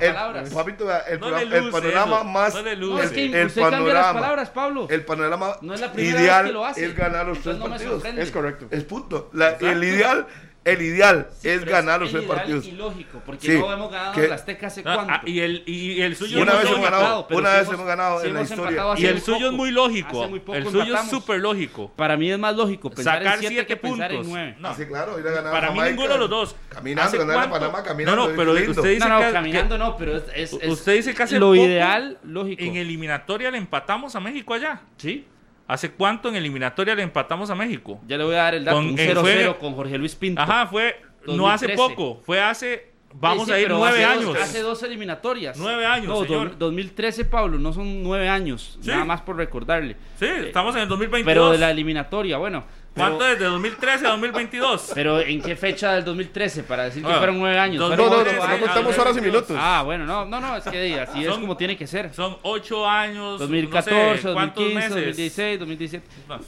El, 0.00 0.14
palabras. 0.14 0.50
papito, 0.50 0.86
vea, 0.86 0.98
el, 1.00 1.20
No 1.20 1.26
programa- 1.26 1.50
le 1.50 1.56
el 1.58 1.64
luce 1.64 1.80
panorama 1.80 2.16
eso, 2.16 2.24
más. 2.24 2.54
no 2.54 2.62
le 2.62 2.76
luce. 2.76 3.04
Es 3.04 3.10
que 3.10 3.24
el 3.40 3.46
usted 3.46 3.62
cambia 3.62 3.78
las 3.80 3.86
panorama, 4.04 4.20
palabras, 4.20 4.50
Pablo. 4.50 4.86
el 4.90 5.04
panorama 5.04 5.56
No 5.60 5.74
es 5.74 5.80
la 5.80 5.92
primera 5.92 6.14
vez 6.14 6.22
ideal 6.22 6.46
que 6.46 6.52
lo 6.52 6.64
hace. 6.66 6.84
es 6.84 6.96
ganar 6.96 7.26
los 7.26 7.38
Entonces 7.38 7.44
tres 7.44 7.58
no 7.58 7.64
me 7.64 7.70
partidos. 7.70 7.94
sorprende. 7.94 8.22
Es 8.22 8.30
correcto. 8.30 8.66
Es 8.70 8.84
punto. 8.84 9.30
La- 9.32 9.50
el 9.60 9.84
ideal 9.84 10.26
El 10.64 10.80
ideal 10.80 11.26
Sí, 11.40 11.48
es 11.48 11.64
ganar 11.64 12.00
los 12.00 12.14
el 12.14 12.18
tres 12.20 12.28
partidos. 12.30 12.66
Y 12.66 12.72
lógico, 12.72 13.20
porque 13.26 13.46
Sí, 13.52 13.58
no 13.58 13.72
hemos 13.72 13.90
ganado 13.90 14.12
que- 14.12 14.22
en 14.24 14.28
la 14.30 14.34
Azteca 14.36 14.66
hace 14.68 14.80
Ah, 14.84 14.94
cuánto. 14.94 15.12
ah, 15.14 15.22
y, 15.26 15.40
el, 15.40 15.64
y 15.66 16.00
el 16.02 16.14
suyo 16.14 16.40
Una 16.40 16.52
es 16.52 16.58
vez 16.58 16.66
muy 16.66 16.72
hemos 16.76 16.82
lógico. 16.90 17.00
ganado, 17.02 17.26
pero 17.26 17.40
una 17.40 17.48
sí 17.50 17.54
vez 17.56 17.62
hemos- 17.66 17.74
hemos 17.74 17.86
ganado 17.86 18.20
sí 18.20 18.26
en 18.28 18.34
la 18.34 18.42
historia. 18.42 18.84
Y 18.96 19.06
el 19.06 19.20
suyo 19.20 19.46
es 19.48 19.52
muy 19.52 19.70
lógico. 19.72 20.20
Hace 20.22 20.30
muy 20.30 20.38
poco 20.40 20.54
El 20.58 20.64
suyo 20.68 20.94
es 20.94 21.10
súper 21.10 21.40
lógico. 21.40 21.92
Para 21.96 22.16
mí 22.16 22.30
es 22.30 22.38
más 22.38 22.54
lógico 22.54 22.90
pensar 22.90 23.18
Sacar 23.18 23.34
en 23.34 23.40
7 23.40 23.54
siete 23.54 23.66
que 23.66 23.76
pensar 23.76 24.10
en 24.12 24.16
puntos. 24.18 24.32
9. 24.32 24.56
No. 24.60 24.68
Ah, 24.68 24.74
sí, 24.76 24.86
claro, 24.86 25.18
ir 25.18 25.26
a 25.26 25.30
ganar 25.32 25.46
a 25.48 25.50
Para 25.50 25.70
mí 25.72 25.80
ninguno 25.80 26.12
de 26.12 26.18
los 26.18 26.30
dos. 26.30 26.56
Caminando, 26.68 27.08
¿Hace 27.08 27.18
ganar 27.18 27.36
a 27.36 27.38
cuánto? 27.40 27.54
Panamá 27.58 27.82
caminando. 27.82 28.22
No, 28.22 28.28
no, 28.30 28.36
pero 28.36 28.52
usted 28.52 28.90
dice 28.90 29.08
No, 29.08 29.18
no, 29.18 29.26
que- 29.26 29.32
caminando 29.32 29.78
no, 29.78 29.96
pero 29.96 30.16
es, 30.16 30.22
es- 30.34 30.52
es 30.52 30.70
Usted 30.70 30.94
dice 30.94 31.12
que 31.14 31.22
hace 31.24 31.40
lo 31.40 31.56
ideal, 31.56 32.18
lógico. 32.22 32.62
En 32.62 32.76
eliminatoria 32.76 33.50
le 33.50 33.58
empatamos 33.58 34.14
a 34.14 34.20
México 34.20 34.54
allá. 34.54 34.82
Sí, 34.96 35.26
¿Hace 35.72 35.90
cuánto 35.92 36.28
en 36.28 36.36
eliminatoria 36.36 36.94
le 36.94 37.02
empatamos 37.02 37.50
a 37.50 37.54
México? 37.54 38.00
ya 38.06 38.16
le 38.18 38.24
voy 38.24 38.34
a 38.34 38.38
dar 38.38 38.54
el 38.54 38.64
dato. 38.64 38.76
Con- 38.76 38.86
un 38.88 38.98
eh, 38.98 39.06
0-0 39.14 39.20
fue- 39.22 39.56
con 39.58 39.74
Jorge 39.74 39.98
Luis 39.98 40.14
Pinto. 40.14 40.40
Ajá, 40.42 40.66
fue 40.66 41.00
no 41.26 41.48
hace 41.50 41.66
2013. 41.66 41.76
poco, 41.76 42.20
fue 42.24 42.40
hace, 42.40 42.90
vamos 43.14 43.44
Sí, 43.46 43.50
sí, 43.50 43.52
a 43.52 43.60
ir 43.60 43.70
nueve 43.70 44.04
hace 44.04 44.24
dos- 44.24 44.34
años. 44.34 44.42
hace 44.48 44.60
dos 44.60 44.82
eliminatorias. 44.82 45.56
Nueve 45.58 45.86
años, 45.86 46.08
No, 46.08 46.24
señor. 46.24 46.50
do- 46.50 46.66
2013, 46.66 47.24
Pablo, 47.24 47.58
no 47.58 47.72
son 47.72 48.02
nueve 48.02 48.28
años. 48.28 48.78
Sí. 48.80 48.88
Nada 48.90 49.04
más 49.04 49.20
por 49.22 49.36
recordarle. 49.36 49.96
Sí, 50.18 50.26
estamos 50.26 50.74
en 50.76 50.82
el 50.82 50.88
2022. 50.88 51.24
Pero 51.32 51.50
de 51.52 51.58
la 51.58 51.70
eliminatoria, 51.70 52.38
bueno. 52.38 52.64
¿Cuánto 52.94 53.26
es? 53.26 53.38
¿De 53.38 53.46
2013 53.46 54.06
a 54.06 54.10
2022? 54.10 54.92
Pero 54.94 55.20
¿en 55.20 55.40
qué 55.40 55.56
fecha 55.56 55.94
del 55.94 56.04
2013? 56.04 56.62
Para 56.62 56.84
decir 56.84 57.02
que 57.02 57.10
Ah, 57.12 57.18
fueron 57.18 57.38
nueve 57.38 57.58
años. 57.58 57.80
No, 57.80 57.96
no, 57.96 58.22
no, 58.24 58.58
contamos 58.60 58.98
horas 58.98 59.16
y 59.16 59.20
minutos. 59.20 59.56
Ah, 59.58 59.82
bueno, 59.84 60.04
no, 60.04 60.24
no, 60.26 60.40
no, 60.40 60.56
es 60.56 60.64
que 60.64 61.00
así 61.00 61.24
es 61.24 61.30
como 61.30 61.56
tiene 61.56 61.76
que 61.76 61.86
ser. 61.86 62.12
Son 62.12 62.36
ocho 62.42 62.86
años. 62.88 63.38
2014, 63.38 63.94
no 63.94 64.16
sé, 64.16 64.32
¿cuántos 64.32 64.64
2015, 64.64 64.74
meses? 64.74 65.16
2016, 65.16 65.58
2017. 65.58 66.06
No, 66.28 66.38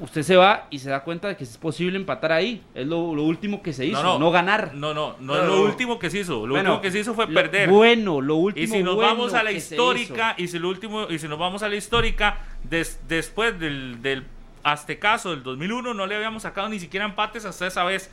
Usted 0.00 0.22
se 0.22 0.34
va 0.34 0.66
y 0.70 0.78
se 0.78 0.88
da 0.88 1.04
cuenta 1.04 1.28
de 1.28 1.36
que 1.36 1.44
es 1.44 1.58
posible 1.58 1.98
empatar 1.98 2.32
ahí. 2.32 2.62
Es 2.74 2.86
lo, 2.86 3.00
último 3.00 3.62
que 3.62 3.74
se 3.74 3.84
hizo, 3.84 4.18
no, 4.18 4.30
ganar. 4.30 4.72
No, 4.74 4.94
no, 4.94 5.16
no, 5.20 5.36
es 5.38 5.46
lo 5.46 5.62
último 5.62 5.98
que 5.98 6.08
se 6.08 6.20
hizo. 6.20 6.46
Lo 6.46 6.54
último 6.54 6.80
que 6.80 6.90
se 6.90 7.00
hizo 7.00 7.12
fue 7.12 7.26
perder. 7.28 7.68
Bueno, 7.68 8.22
lo 8.22 8.36
último 8.36 8.64
Y 8.64 8.66
si 8.66 8.82
nos 8.82 8.96
vamos 8.96 9.34
a 9.34 9.42
la 9.42 9.52
histórica, 9.52 10.34
y 10.38 10.48
si 10.48 10.58
lo 10.58 10.70
último, 10.70 11.06
y 11.10 11.18
si 11.18 11.28
nos 11.28 11.38
vamos 11.38 11.62
a 11.62 11.68
la 11.68 11.76
histórica, 11.76 12.38
des- 12.64 13.00
después 13.08 13.60
del 13.60 14.00
Aztecaso 14.62 15.30
del 15.30 15.42
2001, 15.42 15.94
no 15.94 16.06
le 16.06 16.14
habíamos 16.16 16.42
sacado 16.42 16.68
ni 16.68 16.78
siquiera 16.80 17.06
empates 17.06 17.44
hasta 17.44 17.66
esa 17.66 17.84
vez. 17.84 18.10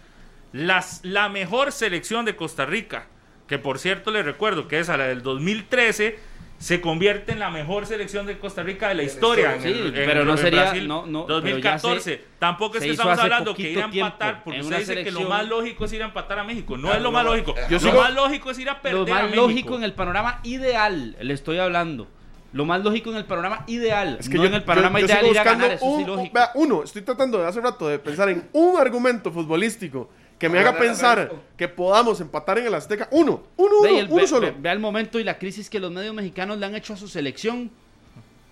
Las, 0.53 1.01
la 1.03 1.27
mejor 1.29 1.71
selección 1.71 2.25
de 2.25 2.35
Costa 2.35 2.65
Rica, 2.65 3.07
que 3.47 3.57
por 3.59 3.79
cierto 3.79 4.11
le 4.11 4.23
recuerdo 4.23 4.67
que 4.67 4.79
es 4.79 4.89
a 4.89 4.97
la 4.97 5.05
del 5.07 5.21
2013, 5.21 6.17
se 6.57 6.81
convierte 6.81 7.33
en 7.33 7.39
la 7.39 7.51
mejor 7.51 7.85
selección 7.85 8.25
de 8.25 8.39
Costa 8.39 8.63
Rica 8.63 8.87
de 8.87 8.95
la 8.95 9.03
historia. 9.03 9.55
en 9.55 9.61
Sí, 9.61 9.67
el- 9.69 9.87
en- 9.87 9.93
pero 9.93 10.25
no 10.25 10.37
sería- 10.37 10.63
Brasil 10.63 10.87
no, 10.87 11.05
no, 11.05 11.27
pero 11.27 11.39
ya 11.59 11.77
2014. 11.77 11.99
se- 12.01 12.23
Tampoco 12.39 12.77
es 12.77 12.83
que 12.83 12.89
estamos 12.91 13.19
hablando 13.19 13.53
que 13.53 13.71
ir 13.71 13.79
a 13.81 13.85
empatar, 13.85 14.43
porque 14.43 14.61
usted 14.61 14.79
dice 14.79 15.03
que 15.03 15.11
lo 15.11 15.21
más 15.29 15.45
lógico 15.47 15.85
es 15.85 15.93
ir 15.93 16.01
a 16.01 16.05
empatar 16.05 16.39
a 16.39 16.43
México. 16.43 16.75
No 16.77 16.89
es 16.91 16.97
lo 16.97 17.03
no, 17.03 17.11
más 17.11 17.25
lógico. 17.25 17.53
Yo 17.69 17.75
lo 17.75 17.79
sigo- 17.79 18.01
más 18.01 18.13
lógico 18.13 18.49
es 18.51 18.57
ir 18.59 18.69
a 18.69 18.81
perder 18.81 18.97
Lo 18.99 19.03
a 19.13 19.15
más 19.15 19.23
México. 19.25 19.41
lógico 19.47 19.75
en 19.75 19.83
el 19.83 19.93
panorama 19.93 20.39
ideal, 20.43 21.15
le 21.21 21.33
estoy 21.33 21.59
hablando. 21.59 22.07
Lo 22.53 22.65
más 22.65 22.81
lógico 22.83 23.09
en 23.11 23.17
el 23.17 23.25
panorama 23.25 23.63
ideal. 23.67 24.17
Es 24.19 24.29
que 24.29 24.37
no 24.37 24.43
yo, 24.43 24.49
en 24.49 24.55
el 24.55 24.63
panorama 24.63 24.99
yo- 24.99 25.05
ideal 25.05 25.25
ir 25.25 25.37
a 25.37 25.41
buscando 25.43 25.63
ganar, 25.65 25.77
eso 25.77 25.85
un, 25.85 26.29
vea, 26.33 26.51
uno, 26.55 26.83
estoy 26.83 27.01
tratando 27.01 27.37
de 27.39 27.45
hace 27.47 27.59
rato 27.61 27.87
de 27.87 27.99
pensar 27.99 28.29
en 28.29 28.47
un 28.53 28.77
argumento 28.79 29.31
futbolístico 29.31 30.09
que 30.39 30.47
me 30.49 30.59
haga 30.59 30.77
pensar 30.77 31.31
que 31.57 31.67
podamos 31.67 32.21
empatar 32.21 32.57
en 32.59 32.67
el 32.67 32.73
Azteca. 32.73 33.07
Uno, 33.11 33.43
uno, 33.57 33.81
Ve, 33.81 33.89
uno, 33.89 33.99
el- 33.99 34.05
uno 34.07 34.15
ve- 34.15 34.27
solo. 34.27 34.47
ve- 34.47 34.55
vea 34.59 34.71
el 34.71 34.79
momento 34.79 35.19
y 35.19 35.23
la 35.23 35.37
crisis 35.37 35.69
que 35.69 35.79
los 35.79 35.91
medios 35.91 36.13
mexicanos 36.15 36.57
le 36.57 36.65
han 36.65 36.75
hecho 36.75 36.93
a 36.93 36.97
su 36.97 37.07
selección. 37.07 37.69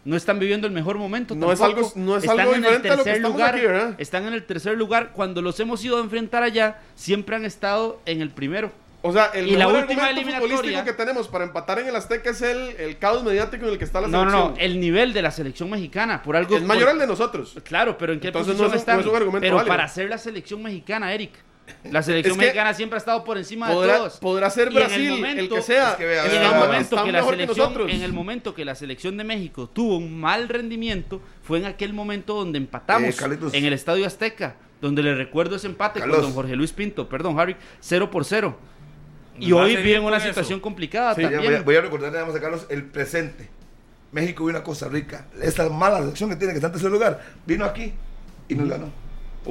No 0.03 0.15
están 0.15 0.37
viviendo 0.37 0.67
el 0.67 0.73
mejor 0.73 0.97
momento. 0.99 1.33
No 1.35 1.51
es 1.51 1.59
algo- 1.61 1.91
no 1.95 2.17
es 2.17 2.23
Están 2.25 2.39
algo 2.39 2.51
en 2.53 2.57
el 2.57 2.61
diferente 2.63 2.89
a 2.91 2.95
lo 2.95 3.03
que 3.03 3.19
lugar. 3.19 3.95
Están 3.97 4.25
en 4.25 4.33
el 4.33 4.43
tercer 4.45 4.77
lugar. 4.77 5.13
Cuando 5.13 5.41
los 5.41 5.59
hemos 5.59 5.83
ido 5.83 5.97
a 5.97 6.01
enfrentar 6.01 6.43
allá, 6.43 6.79
siempre 6.93 7.35
han 7.35 7.43
estado 7.45 7.99
en 8.05 8.21
el 8.21 8.29
primero. 8.29 8.71
O 9.07 9.13
sea, 9.13 9.25
el 9.35 9.47
Y 9.47 9.51
la 9.51 9.67
mejor 9.67 9.83
última 9.83 10.05
argumento 10.07 10.21
eliminatoria- 10.31 10.55
futbolístico 10.57 10.83
que 10.85 10.93
tenemos 10.93 11.27
para 11.27 11.43
empatar 11.43 11.77
en 11.79 11.87
el 11.87 11.95
Azteca 11.95 12.31
es 12.31 12.41
el, 12.41 12.75
el 12.79 12.97
caos 12.97 13.23
mediático 13.23 13.65
en 13.65 13.73
el 13.73 13.77
que 13.77 13.83
está 13.85 14.01
la 14.01 14.07
No, 14.07 14.25
no, 14.25 14.31
selección. 14.31 14.53
no. 14.55 14.59
El 14.59 14.79
nivel 14.79 15.13
de 15.13 15.21
la 15.21 15.29
selección 15.31 15.69
mexicana. 15.69 16.23
Por 16.23 16.35
algo. 16.35 16.57
es 16.57 16.63
mayor 16.63 16.89
al 16.89 16.97
de 16.97 17.05
nosotros. 17.05 17.55
Claro, 17.63 17.97
pero 17.99 18.13
¿en 18.13 18.19
qué 18.19 18.27
Entonces 18.27 18.55
no 18.55 18.63
posición 18.63 18.67
es 18.69 18.73
un- 18.73 18.79
están? 18.79 18.95
no 18.95 19.01
es 19.01 19.07
un 19.07 19.15
argumento 19.15 19.41
pero 19.41 19.55
válido. 19.57 19.69
para 19.69 19.87
ser 19.87 20.09
la 20.09 20.17
selección 20.17 20.63
mexicana, 20.63 21.13
Eric. 21.13 21.31
La 21.91 22.03
selección 22.03 22.33
Es 22.33 22.37
que 22.39 22.45
mexicana 22.45 22.73
siempre 22.75 22.97
ha 22.97 22.99
estado 22.99 23.23
por 23.23 23.37
encima 23.39 23.69
de 23.69 23.73
todos. 23.75 24.17
podrá 24.19 24.49
ser 24.51 24.71
Y 24.71 24.75
en 24.75 24.81
el 24.81 24.87
Brasil, 24.87 25.05
el, 25.05 25.11
momento- 25.11 25.55
que 25.55 25.61
sea. 25.61 25.91
Es 25.91 25.95
que 25.97 26.05
vea, 26.05 26.23
Y 26.23 26.25
en 26.25 26.31
vea, 26.31 26.41
el 26.43 26.49
vea, 26.51 26.59
momento 26.59 26.89
que 27.03 27.11
la 27.11 27.19
que 27.21 27.25
selección, 27.29 27.57
nosotros. 27.57 27.91
en 27.91 28.01
el 28.01 28.13
momento 28.13 28.53
que 28.55 28.65
la 28.65 28.75
selección 28.75 29.17
de 29.17 29.23
México 29.23 29.67
tuvo 29.71 29.97
un 29.97 30.19
mal 30.19 30.47
rendimiento, 30.49 31.21
fue 31.43 31.57
en 31.59 31.65
aquel 31.65 31.93
momento 31.93 32.35
donde 32.35 32.57
empatamos 32.59 33.19
Eh, 33.21 33.39
en 33.53 33.65
el 33.65 33.73
Estadio 33.73 34.05
Azteca, 34.05 34.55
donde 34.79 35.01
le 35.01 35.15
recuerdo 35.15 35.55
ese 35.55 35.65
empate 35.65 35.99
Carlos. 36.01 36.17
con 36.17 36.25
don 36.27 36.33
Jorge 36.33 36.55
Luis 36.55 36.71
Pinto, 36.71 37.09
perdón, 37.09 37.39
Harry, 37.39 37.55
0 37.79 38.11
por 38.11 38.25
0. 38.25 38.55
Y 39.39 39.51
hoy 39.51 39.75
viven 39.77 40.03
una 40.03 40.19
situación 40.19 40.57
eso. 40.57 40.61
complicada 40.61 41.15
Sí, 41.15 41.21
también. 41.21 41.43
voy, 41.43 41.53
a, 41.55 41.61
voy 41.61 41.75
a 41.75 41.81
recordarle 41.81 42.19
a 42.19 42.39
Carlos 42.39 42.65
el 42.69 42.83
presente. 42.83 43.49
México 44.11 44.45
vino 44.45 44.57
a 44.57 44.63
Costa 44.63 44.87
Rica. 44.87 45.25
Esta 45.41 45.67
mala 45.69 45.99
selección 45.99 46.29
que 46.29 46.35
tiene 46.37 46.53
que 46.53 46.57
está 46.57 46.67
en 46.67 46.73
tercer 46.73 46.91
lugar. 46.91 47.21
Vino 47.45 47.65
aquí 47.65 47.93
y 48.47 48.55
nos 48.55 48.69
ganó. 48.69 48.89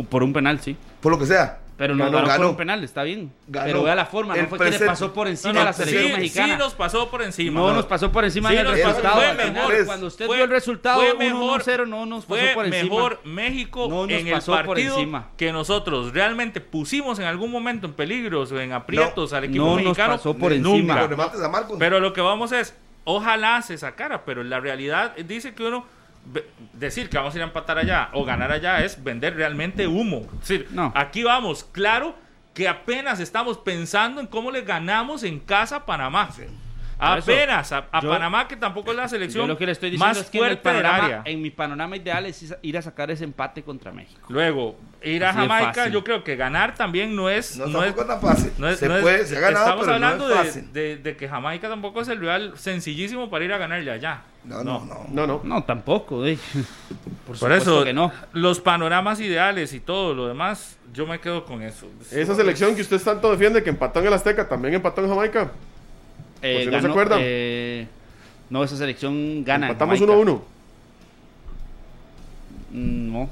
Por 0.08 0.22
un 0.22 0.32
penal, 0.32 0.60
sí. 0.60 0.76
Por 1.00 1.12
lo 1.12 1.18
que 1.18 1.26
sea. 1.26 1.58
Pero 1.76 1.96
no 1.96 2.04
Ganó, 2.04 2.18
ganó, 2.18 2.26
por 2.28 2.36
ganó. 2.38 2.50
un 2.50 2.56
penal, 2.56 2.84
está 2.84 3.02
bien. 3.02 3.32
Ganó. 3.48 3.66
Pero 3.66 3.82
vea 3.82 3.96
la 3.96 4.06
forma, 4.06 4.34
no 4.36 4.40
El 4.40 4.46
fue 4.46 4.58
que 4.58 4.64
le 4.64 4.70
presente. 4.70 4.90
pasó 4.90 5.12
por 5.12 5.26
encima 5.26 5.52
No, 5.52 5.58
no, 5.58 5.62
a 5.62 5.64
la 5.64 5.72
selección 5.72 6.04
sí, 6.06 6.12
mexicana. 6.12 6.52
Sí, 6.54 6.58
nos 6.60 6.74
pasó 6.74 7.10
por 7.10 7.22
encima. 7.22 7.60
No, 7.60 7.72
nos 7.74 7.86
pasó 7.86 8.12
por 8.12 8.24
encima 8.24 8.50
Sí, 8.50 8.54
en 8.54 8.60
el 8.60 8.66
nos 8.66 8.74
pasó- 8.78 8.86
resultado. 8.88 9.16
fue 9.16 9.30
final. 9.30 9.52
mejor. 9.52 9.86
Cuando 9.86 10.06
usted 10.06 10.26
Fue- 10.26 10.36
vio 10.36 10.44
el 10.44 10.50
resultado 10.50 11.00
fue 11.00 11.14
1-0, 11.32 11.86
no 11.86 12.06
nos 12.06 12.26
pasó 12.26 12.40
fue 12.40 12.54
por 12.54 12.66
encima. 12.66 12.82
mejor 12.94 13.20
México 13.24 13.86
No 13.90 14.02
nos 14.06 14.10
en 14.10 14.28
el 14.28 14.40
por 14.40 14.66
partido 14.66 14.94
encima. 14.94 15.28
que 15.36 15.52
nosotros 15.52 16.12
realmente 16.14 16.60
pusimos 16.60 17.18
en 17.18 17.24
algún 17.24 17.50
momento 17.50 17.88
en 17.88 17.94
peligros 17.94 18.52
o 18.52 18.60
en 18.60 18.72
aprietos 18.72 19.32
al 19.32 19.42
equipo 19.44 19.64
no 19.64 19.70
nos 19.74 19.82
mexicano. 19.82 20.14
pasó 20.14 20.34
por 20.36 20.52
encima. 20.52 21.08
Pero 21.78 21.98
lo 21.98 22.12
que 22.12 22.20
vamos 22.20 22.52
es, 22.52 22.76
ojalá 23.04 23.60
se 23.62 23.76
sacara, 23.78 24.24
pero 24.24 24.44
la 24.44 24.60
realidad 24.60 25.16
dice 25.16 25.54
que 25.54 25.64
uno 25.64 25.84
decir 26.72 27.08
que 27.08 27.16
vamos 27.16 27.34
a 27.34 27.36
ir 27.38 27.42
a 27.42 27.46
empatar 27.46 27.78
allá 27.78 28.08
o 28.12 28.24
ganar 28.24 28.50
allá 28.50 28.82
es 28.84 29.02
vender 29.02 29.36
realmente 29.36 29.86
humo. 29.86 30.26
Es 30.42 30.48
decir, 30.48 30.68
No. 30.70 30.92
aquí 30.94 31.22
vamos, 31.22 31.64
claro 31.64 32.14
que 32.54 32.68
apenas 32.68 33.20
estamos 33.20 33.58
pensando 33.58 34.20
en 34.20 34.26
cómo 34.26 34.50
le 34.50 34.62
ganamos 34.62 35.22
en 35.24 35.40
casa 35.40 35.76
a 35.76 35.86
Panamá. 35.86 36.30
Apenas 36.96 37.72
a, 37.72 37.88
a 37.90 38.00
yo- 38.00 38.08
Panamá, 38.08 38.46
que 38.46 38.56
tampoco 38.56 38.92
es 38.92 38.96
la 38.96 39.08
selección 39.08 39.42
Yo 39.44 39.48
lo 39.48 39.58
que 39.58 39.66
le 39.66 39.72
estoy 39.72 39.90
diciendo 39.90 40.14
más 40.14 40.24
es 40.24 40.30
que 40.30 40.38
en, 40.38 40.44
el 40.44 40.50
fuerte 40.50 40.68
del 40.72 40.82
panorama, 40.82 41.04
área. 41.04 41.22
en 41.24 41.42
mi 41.42 41.50
panorama 41.50 41.96
ideal 41.96 42.24
es 42.26 42.54
ir 42.62 42.78
a 42.78 42.82
sacar 42.82 43.10
ese 43.10 43.24
empate 43.24 43.62
contra 43.64 43.90
México. 43.90 44.20
Luego, 44.28 44.78
ir 45.02 45.24
a 45.24 45.30
Así 45.30 45.40
de 45.40 45.48
Jamaica, 45.48 45.88
yo 45.88 46.04
creo 46.04 46.22
que 46.22 46.36
ganar 46.36 46.74
también 46.76 47.14
no 47.16 47.28
es. 47.28 47.56
no, 47.58 47.66
No, 47.66 47.82
es, 47.82 47.94
tampoco 47.96 48.00
es 48.02 48.06
tan 48.08 48.20
fácil. 48.20 48.52
no 48.58 48.68
es- 48.68 48.78
se 48.78 48.88
no 48.88 48.96
es- 48.96 49.02
puede, 49.02 49.26
se 49.26 49.36
ha 49.36 49.40
ganado, 49.40 49.64
Estamos 49.64 49.84
pero 49.84 49.94
hablando 49.96 50.28
no 50.28 50.34
es 50.34 50.38
de- 50.38 50.44
fácil. 50.46 50.72
de, 50.72 50.96
de 50.98 51.16
que 51.16 51.28
Jamaica 51.28 51.68
tampoco 51.68 52.00
es 52.00 52.08
el 52.08 52.20
rival 52.20 52.52
sencillísimo 52.56 53.28
para 53.28 53.44
ir 53.44 53.52
a 53.52 53.58
ganarle 53.58 53.90
allá. 53.90 54.22
No, 54.44 54.62
no, 54.62 54.84
no. 54.84 55.06
No, 55.10 55.26
no. 55.26 55.40
No, 55.42 55.64
tampoco. 55.64 56.24
eh. 56.26 56.38
Por, 57.26 57.38
Por 57.38 57.52
eso, 57.52 57.82
que 57.84 57.92
no. 57.94 58.12
los 58.34 58.60
panoramas 58.60 59.18
ideales 59.20 59.72
y 59.72 59.80
todo 59.80 60.14
lo 60.14 60.28
demás, 60.28 60.76
yo 60.92 61.06
me 61.06 61.18
quedo 61.20 61.44
con 61.46 61.62
eso. 61.62 61.86
Esa 62.10 62.34
selección 62.34 62.74
que 62.76 62.82
usted 62.82 63.00
tanto 63.02 63.30
defiende, 63.30 63.62
que 63.62 63.70
empató 63.70 64.00
en 64.00 64.06
el 64.08 64.12
Azteca, 64.12 64.46
también 64.48 64.74
empató 64.74 65.02
en 65.02 65.08
Jamaica. 65.08 65.50
Eh, 66.42 66.64
si 66.64 66.70
no 66.70 66.80
se 66.82 66.86
acuerdan. 66.88 67.18
eh, 67.22 67.86
no, 68.50 68.62
esa 68.62 68.76
selección 68.76 69.42
gana. 69.44 69.68
Empatamos 69.68 69.98
Jamaica. 69.98 70.30
1-1. 70.32 70.40
Mm, 72.72 73.12
No. 73.12 73.28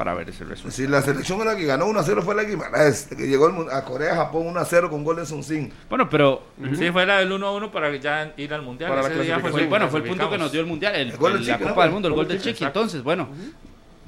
Para 0.00 0.14
ver 0.14 0.30
ese 0.30 0.44
resultado. 0.44 0.70
Si 0.74 0.86
la 0.86 1.02
selección 1.02 1.44
la 1.44 1.54
que 1.54 1.66
ganó 1.66 1.86
1-0 1.86 2.22
fue 2.22 2.34
la 2.34 2.44
Guimaraes, 2.44 3.08
que 3.14 3.26
llegó 3.28 3.48
a 3.70 3.84
Corea, 3.84 4.16
Japón 4.16 4.46
1-0 4.54 4.88
con 4.88 5.04
gol 5.04 5.16
de 5.16 5.26
Sun 5.26 5.44
Sin. 5.44 5.70
Bueno, 5.90 6.08
pero 6.08 6.42
Sí, 6.78 6.90
fue 6.90 7.04
la 7.04 7.18
del 7.18 7.30
1 7.30 7.46
a 7.46 7.52
1 7.52 7.70
para 7.70 7.94
ya 7.96 8.32
ir 8.38 8.54
al 8.54 8.62
mundial. 8.62 8.88
Para 8.88 9.02
la 9.02 9.08
Ese 9.10 9.22
día 9.24 9.38
fue, 9.40 9.66
bueno, 9.66 9.88
fue 9.90 10.00
el 10.00 10.06
punto 10.06 10.30
que 10.30 10.38
nos 10.38 10.50
dio 10.52 10.62
el 10.62 10.66
mundial, 10.66 10.94
el, 10.94 11.10
El 11.10 11.16
gol 11.18 11.34
del 11.34 11.42
el- 11.42 11.48
la 11.48 11.52
Chiqui, 11.58 11.68
Copa 11.68 11.76
¿no? 11.76 11.82
del 11.82 11.90
Mundo, 11.92 12.08
el 12.08 12.14
gol 12.14 12.24
gol 12.24 12.28
del 12.28 12.38
Chiqui. 12.38 12.52
Chiqui, 12.54 12.64
Entonces, 12.64 13.02
bueno, 13.02 13.28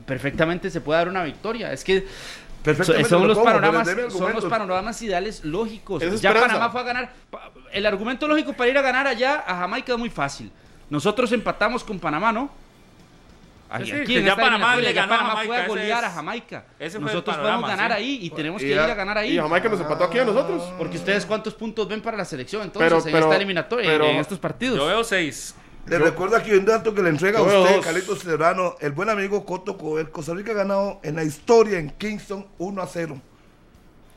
perfectamente 0.07 0.71
se 0.71 0.81
puede 0.81 0.99
dar 0.99 1.09
una 1.11 1.25
victoria. 1.25 1.71
Es 1.75 1.85
que 1.85 2.07
son 2.75 3.21
lo 3.21 3.29
los 3.29 3.37
como, 3.37 3.51
panoramas, 3.51 3.87
son 4.13 4.33
los 4.33 4.45
panoramas 4.47 5.03
ideales 5.03 5.45
lógicos. 5.45 6.03
Es 6.03 6.23
Ya 6.23 6.31
esperanza. 6.31 6.55
Panamá 6.55 6.73
fue 6.73 6.81
a 6.81 6.85
ganar. 6.85 7.13
El 7.71 7.85
argumento 7.85 8.27
lógico 8.27 8.55
para 8.55 8.71
ir 8.71 8.79
a 8.79 8.83
ganar 8.83 9.07
allá 9.07 9.45
a 9.47 9.57
Jamaica 9.59 9.93
es 9.93 9.99
muy 9.99 10.09
fácil. 10.09 10.51
Nosotros 10.89 11.31
empatamos 11.33 11.85
con 11.85 11.99
Panamá, 11.99 12.33
¿no? 12.33 12.62
Aquí, 13.75 13.87
Sí, 13.87 13.93
aquí 13.93 14.05
que 14.13 14.19
en 14.19 14.25
ya 14.27 14.37
Panamá 14.37 14.77
le 14.77 14.83
ya 14.83 14.93
ganó 14.93 15.15
a 15.15 15.17
Panamá 15.19 15.33
fue 15.33 15.41
a 15.43 15.47
Jamaica, 15.63 15.67
golear 15.69 16.05
a 16.05 16.11
Jamaica. 16.11 16.65
ese 16.79 16.91
fue 16.91 16.99
el 16.99 17.05
Nosotros 17.07 17.37
panorama, 17.37 17.61
podemos 17.63 17.71
ganar 17.81 17.99
sí. 17.99 18.05
ahí 18.05 18.19
y 18.23 18.31
tenemos 18.31 18.61
Y 18.63 18.65
que 18.67 18.71
ir 18.73 18.79
a 18.79 18.95
ganar 18.95 19.17
ahí. 19.19 19.33
Y 19.35 19.39
Jamaica 19.39 19.69
nos 19.71 19.81
empató 19.81 20.05
aquí 20.05 20.19
a 20.19 20.25
nosotros. 20.27 20.63
Porque 20.77 20.97
ustedes 20.99 21.25
cuántos 21.25 21.55
puntos 21.55 21.89
ven 21.89 22.03
para 22.03 22.17
la 22.19 22.25
selección 22.27 22.63
entonces 22.63 22.87
Pero- 22.91 22.99
en 23.07 23.13
pero- 23.13 23.27
esta 23.27 23.37
eliminatoria, 23.37 23.91
pero- 23.91 24.05
en 24.05 24.17
estos 24.17 24.39
partidos. 24.39 24.77
Yo 24.77 24.87
veo 24.87 25.03
6. 25.03 25.55
Le 25.87 25.99
recuerdo 25.99 26.37
aquí 26.37 26.53
un 26.53 26.65
dato 26.67 26.95
que 26.95 27.03
le 27.03 27.09
entrega 27.09 27.41
a 27.41 27.43
Yo 27.51 27.63
usted. 27.63 27.81
Carlitos 27.81 28.19
Serrano, 28.21 28.77
el 28.81 28.93
buen 28.93 29.09
amigo 29.09 29.45
Coto 29.47 29.77
Coel. 29.79 30.11
Costa 30.11 30.35
Rica 30.35 30.53
ha 30.53 30.55
ganado 30.55 31.01
en 31.03 31.17
la 31.17 31.25
historia 31.25 31.79
en 31.79 31.91
Kingston 31.91 32.47
1-0. 32.59 33.21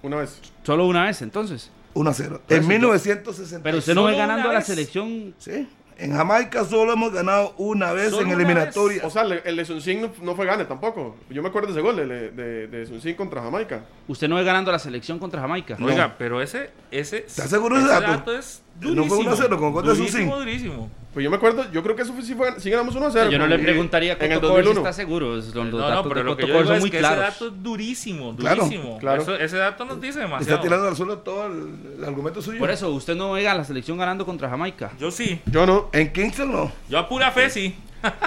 Una 0.03 0.17
vez. 0.17 0.41
Solo 0.63 0.85
una 0.85 1.05
vez 1.05 1.21
entonces. 1.21 1.71
1-0. 1.95 2.39
Por 2.41 2.53
En 2.53 2.57
eso 2.59 2.61
yo- 2.61 2.67
1960. 2.67 3.63
Pero 3.63 3.77
usted 3.79 3.95
no 3.95 4.03
ve 4.03 4.15
ganando 4.15 4.49
a 4.49 4.53
la 4.53 4.61
selección 4.61 5.33
Sí. 5.39 5.67
En 5.97 6.13
Jamaica 6.13 6.65
solo 6.65 6.91
hemos 6.93 7.13
ganado 7.13 7.53
una 7.57 7.93
vez 7.93 8.09
¿Solo 8.11 8.23
en 8.27 8.31
eliminatoria. 8.33 9.01
O 9.05 9.09
sea, 9.09 9.23
le- 9.23 9.41
el 9.45 9.55
de 9.55 9.63
Sunsin 9.65 10.01
no, 10.01 10.11
no 10.21 10.35
fue 10.35 10.45
gane 10.45 10.65
tampoco. 10.65 11.15
Yo 11.29 11.41
me 11.41 11.47
acuerdo 11.49 11.67
de 11.67 11.73
ese 11.73 11.81
gol 11.81 11.95
de, 11.95 12.31
de, 12.31 12.67
de 12.67 12.85
Sunsin 12.85 13.15
contra 13.15 13.41
Jamaica. 13.41 13.85
Usted 14.07 14.27
no 14.27 14.35
ve 14.35 14.43
ganando 14.43 14.71
la 14.73 14.79
selección 14.79 15.19
contra 15.19 15.39
Jamaica. 15.41 15.77
No. 15.79 15.87
Oiga, 15.87 16.15
pero 16.17 16.41
ese, 16.41 16.69
ese, 16.91 17.19
¿Estás 17.19 17.49
seguro 17.49 17.77
de 17.77 17.83
ese 17.83 17.91
dato? 18.01 18.37
es 18.37 18.61
No 18.81 19.05
fue 19.05 19.17
durísimo. 19.17 19.19
1 19.21 19.31
a 19.31 19.35
0 19.35 19.57
con 19.59 19.73
de 19.73 19.81
durísimo, 19.93 20.07
Susín. 20.07 20.29
durísimo. 20.29 20.89
Pues 21.13 21.23
yo 21.23 21.29
me 21.29 21.37
acuerdo, 21.37 21.71
yo 21.71 21.81
creo 21.81 21.95
que 21.95 22.01
eso 22.01 22.11
fue, 22.13 22.21
sí, 22.23 22.35
fue, 22.35 22.59
sí 22.59 22.69
ganamos 22.69 22.93
1 22.93 23.05
a 23.07 23.11
0. 23.11 23.29
Yo 23.31 23.39
no 23.39 23.47
le 23.47 23.57
preguntaría 23.57 24.17
a 24.19 24.25
en 24.25 24.31
el 24.33 24.39
Coto 24.39 24.49
Cover 24.49 24.63
si 24.65 24.67
2001. 24.73 24.89
está 24.89 24.93
seguro. 25.01 25.37
es- 25.37 25.45
Los, 25.45 25.55
los 25.55 25.65
No, 25.71 25.77
no, 25.79 25.87
datos 25.87 26.07
pero 26.09 26.19
de 26.19 26.23
lo 26.25 26.35
que 26.35 26.41
yo 26.41 26.47
digo 26.53 26.65
son 26.65 26.75
es 26.75 26.81
muy 26.81 26.91
que 26.91 26.97
claros. 26.99 27.17
ese 27.19 27.25
dato 27.31 27.47
es 27.47 27.63
durísimo, 27.63 28.35
Claro, 28.35 28.63
durísimo. 28.65 28.97
claro. 28.97 29.21
Eso- 29.21 29.35
ese 29.35 29.55
dato 29.57 29.85
nos 29.85 30.01
dice 30.01 30.19
demasiado. 30.19 30.55
Está 30.55 30.61
tirando 30.61 30.87
al 30.89 30.95
suelo 30.97 31.19
todo 31.19 31.45
el, 31.47 31.95
el 31.99 32.03
argumento 32.03 32.41
suyo. 32.41 32.59
Por 32.59 32.69
eso, 32.69 32.89
usted 32.91 33.15
no 33.15 33.31
ve 33.31 33.47
a 33.47 33.55
la 33.55 33.63
selección 33.63 33.97
ganando 33.97 34.25
contra 34.25 34.49
Jamaica. 34.49 34.91
Yo 34.99 35.09
sí. 35.09 35.39
Yo 35.45 35.65
no. 35.65 35.89
En 35.93 36.11
Kingston 36.11 36.51
no. 36.51 36.69
Yo 36.89 36.99
a 36.99 37.07
pura 37.07 37.31
fe 37.31 37.49
sí. 37.49 37.75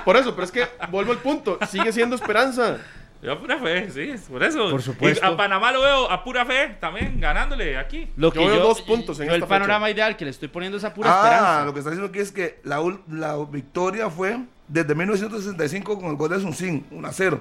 Por 0.07 0.16
eso, 0.16 0.33
pero 0.35 0.45
es 0.47 0.51
que 0.51 0.66
vuelvo 0.91 1.12
al 1.12 1.19
punto. 1.19 1.59
Sigue 1.70 1.93
siendo 1.93 2.16
esperanza. 2.16 2.79
Yo 3.20 3.32
a 3.32 3.39
pura 3.40 3.59
fe, 3.59 3.90
sí. 3.90 4.15
Por 4.31 4.43
eso. 4.45 4.70
Por 4.70 4.81
supuesto. 4.81 5.27
Y 5.27 5.28
a 5.28 5.36
Panamá 5.36 5.73
lo 5.73 5.81
veo 5.82 6.11
a 6.11 6.23
pura 6.23 6.47
fe 6.47 6.77
también, 6.81 7.20
ganándole 7.20 7.77
aquí. 7.77 8.09
Lo 8.16 8.31
que 8.32 8.39
Yo 8.39 8.47
yo, 8.47 8.53
veo 8.53 8.62
dos 8.62 8.81
puntos 8.82 9.19
en 9.19 9.27
yo 9.27 9.32
esta 9.35 9.45
el 9.45 9.49
panorama 9.49 9.90
ideal 9.90 10.16
que 10.16 10.24
le 10.24 10.31
estoy 10.31 10.49
poniendo 10.49 10.78
es 10.78 10.85
a 10.85 10.95
pura 10.95 11.11
ah, 11.12 11.24
esperanza. 11.24 11.65
lo 11.65 11.73
que 11.73 11.78
está 11.81 11.90
diciendo 11.90 12.11
aquí 12.11 12.20
es 12.20 12.31
que 12.31 12.61
la, 12.62 12.81
la 13.11 13.36
victoria 13.51 14.09
fue 14.09 14.39
desde 14.69 14.95
1965 14.95 15.99
con 16.01 16.11
el 16.11 16.16
gol 16.16 16.31
de 16.31 16.39
Sunsin, 16.40 16.86
1 16.90 17.09
a 17.09 17.12
0. 17.12 17.40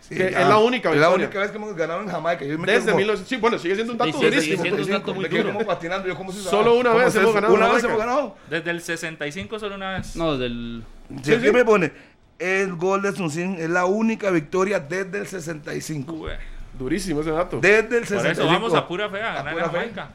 Sí, 0.00 0.14
Que 0.14 0.26
es 0.28 0.32
la 0.34 0.58
única 0.58 0.90
Es 0.90 0.96
la 0.96 1.08
victoria. 1.08 1.26
única 1.26 1.40
vez 1.40 1.50
que 1.50 1.56
hemos 1.56 1.74
ganado 1.76 2.00
en 2.02 2.08
Jamaica. 2.08 2.44
Yo 2.44 2.56
me 2.58 2.66
Desde 2.66 2.86
como- 2.86 2.98
1900. 2.98 3.28
Sí, 3.28 3.36
bueno, 3.36 3.58
sigue 3.58 3.74
siendo 3.74 3.92
un 3.92 3.98
dato 3.98 4.12
Sí, 4.12 4.18
sí, 4.18 4.24
durísimo. 4.24 4.56
sigue 4.56 4.62
siendo 4.62 4.82
un 4.82 4.90
dato 4.90 5.14
muy 5.14 5.22
me 5.24 5.28
quedo 5.28 5.42
duro. 5.42 5.52
como 5.54 5.66
patinando. 5.66 6.06
Yo 6.08 6.16
como 6.16 6.32
si 6.32 6.40
Solo 6.42 6.74
una 6.74 6.90
¿cómo 6.90 7.04
vez 7.04 7.14
hemos 7.16 7.34
ganado 7.34 7.54
Una 7.54 7.68
vez 7.72 7.84
hemos 7.84 7.98
ganado. 7.98 8.36
Desde 8.48 8.70
el 8.70 8.80
65 8.82 9.58
solo 9.58 9.74
una 9.74 9.98
vez. 9.98 10.14
No, 10.16 10.36
del. 10.36 10.84
Si 11.22 11.32
aquí 11.34 11.50
me 11.50 11.64
pone 11.64 11.92
el 12.38 12.74
gol 12.74 13.02
de 13.02 13.12
Sunsin 13.12 13.56
es 13.58 13.70
la 13.70 13.86
única 13.86 14.30
victoria 14.30 14.78
desde 14.80 15.18
el 15.18 15.26
65. 15.26 16.12
Ué. 16.12 16.36
Durísimo 16.78 17.22
ese 17.22 17.30
dato. 17.30 17.58
Desde 17.60 17.78
el 17.96 18.04
Por 18.04 18.06
65. 18.06 18.30
eso 18.32 18.46
vamos 18.46 18.74
a 18.74 18.86
pura 18.86 19.08
fe 19.08 19.22
a 19.22 19.30
A 19.32 19.34
ganar 19.36 19.52
pura 19.54 19.64
en 19.64 19.70
fe. 19.70 19.76
Jamaica. 19.78 20.08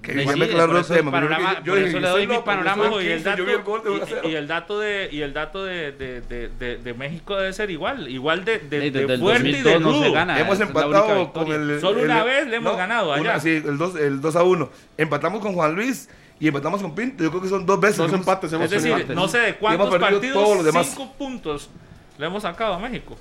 Que 0.00 0.12
me 0.14 0.24
por 0.24 0.42
aclaró 0.42 0.78
el 0.78 0.84
tema. 0.86 1.10
panorama- 1.10 1.54
yo 1.64 1.72
por 1.72 1.76
dije, 1.76 1.88
eso 1.88 1.98
le 2.00 2.06
yo 2.06 2.12
doy 2.12 2.26
mi 2.26 2.34
loco, 2.34 2.44
panorama. 2.44 2.90
yo 2.90 3.00
y 3.00 3.06
el 3.06 3.12
15, 3.14 3.24
dato, 3.30 3.38
yo 3.38 3.44
vi 3.46 3.52
el 3.52 3.62
gol 3.62 3.82
de 3.82 3.90
1 3.90 4.02
a 4.02 4.06
0. 4.06 4.20
y, 4.24 4.28
y 4.28 4.34
el 4.34 4.48
dato 4.48 4.80
de 4.80 5.08
y 5.10 5.20
el 5.22 5.32
dato 5.32 5.64
de, 5.64 5.92
de, 5.92 6.20
de, 6.20 6.48
de, 6.48 6.76
de 6.78 6.94
México 6.94 7.36
debe 7.36 7.52
ser 7.52 7.70
igual, 7.70 8.08
igual 8.08 8.44
de, 8.44 8.58
de, 8.58 8.68
fuerte 9.18 9.48
y 9.48 9.62
de 9.62 9.72
2002 9.72 9.80
no 9.80 9.92
se 9.92 9.98
rudo. 10.04 10.12
gana. 10.12 10.38
Hemos 10.40 10.60
empatado 10.60 11.32
con 11.32 11.50
el. 11.52 11.80
Solo 11.80 11.98
el- 12.00 12.04
una 12.06 12.22
vez 12.24 12.46
le 12.48 12.56
hemos 12.56 12.76
ganado 12.76 13.12
allá. 13.12 13.22
una- 13.22 13.40
sí, 13.40 13.62
el 13.64 13.78
2, 13.78 13.96
el 13.96 14.20
2 14.20 14.36
a 14.36 14.42
1. 14.44 14.70
Empatamos 14.98 15.40
con 15.40 15.54
Juan 15.54 15.74
Luis 15.74 16.08
y 16.42 16.48
empatamos 16.48 16.82
con 16.82 16.92
Pinto. 16.92 17.22
Yo 17.22 17.30
creo 17.30 17.40
que 17.40 17.48
son 17.48 17.64
dos 17.64 17.78
veces. 17.80 17.98
Dos 17.98 18.08
hemos- 18.08 18.20
empates 18.20 18.52
hemos 18.52 18.64
Es 18.64 18.82
decir, 18.82 19.14
no 19.14 19.28
sé 19.28 19.38
de 19.38 19.54
cuántos 19.56 19.96
partidos, 19.96 20.34
todos 20.42 20.56
los 20.56 20.64
demás. 20.64 20.88
cinco 20.88 21.12
puntos 21.16 21.70
le 22.18 22.26
hemos 22.26 22.42
sacado 22.42 22.74
a 22.74 22.78
México. 22.80 23.16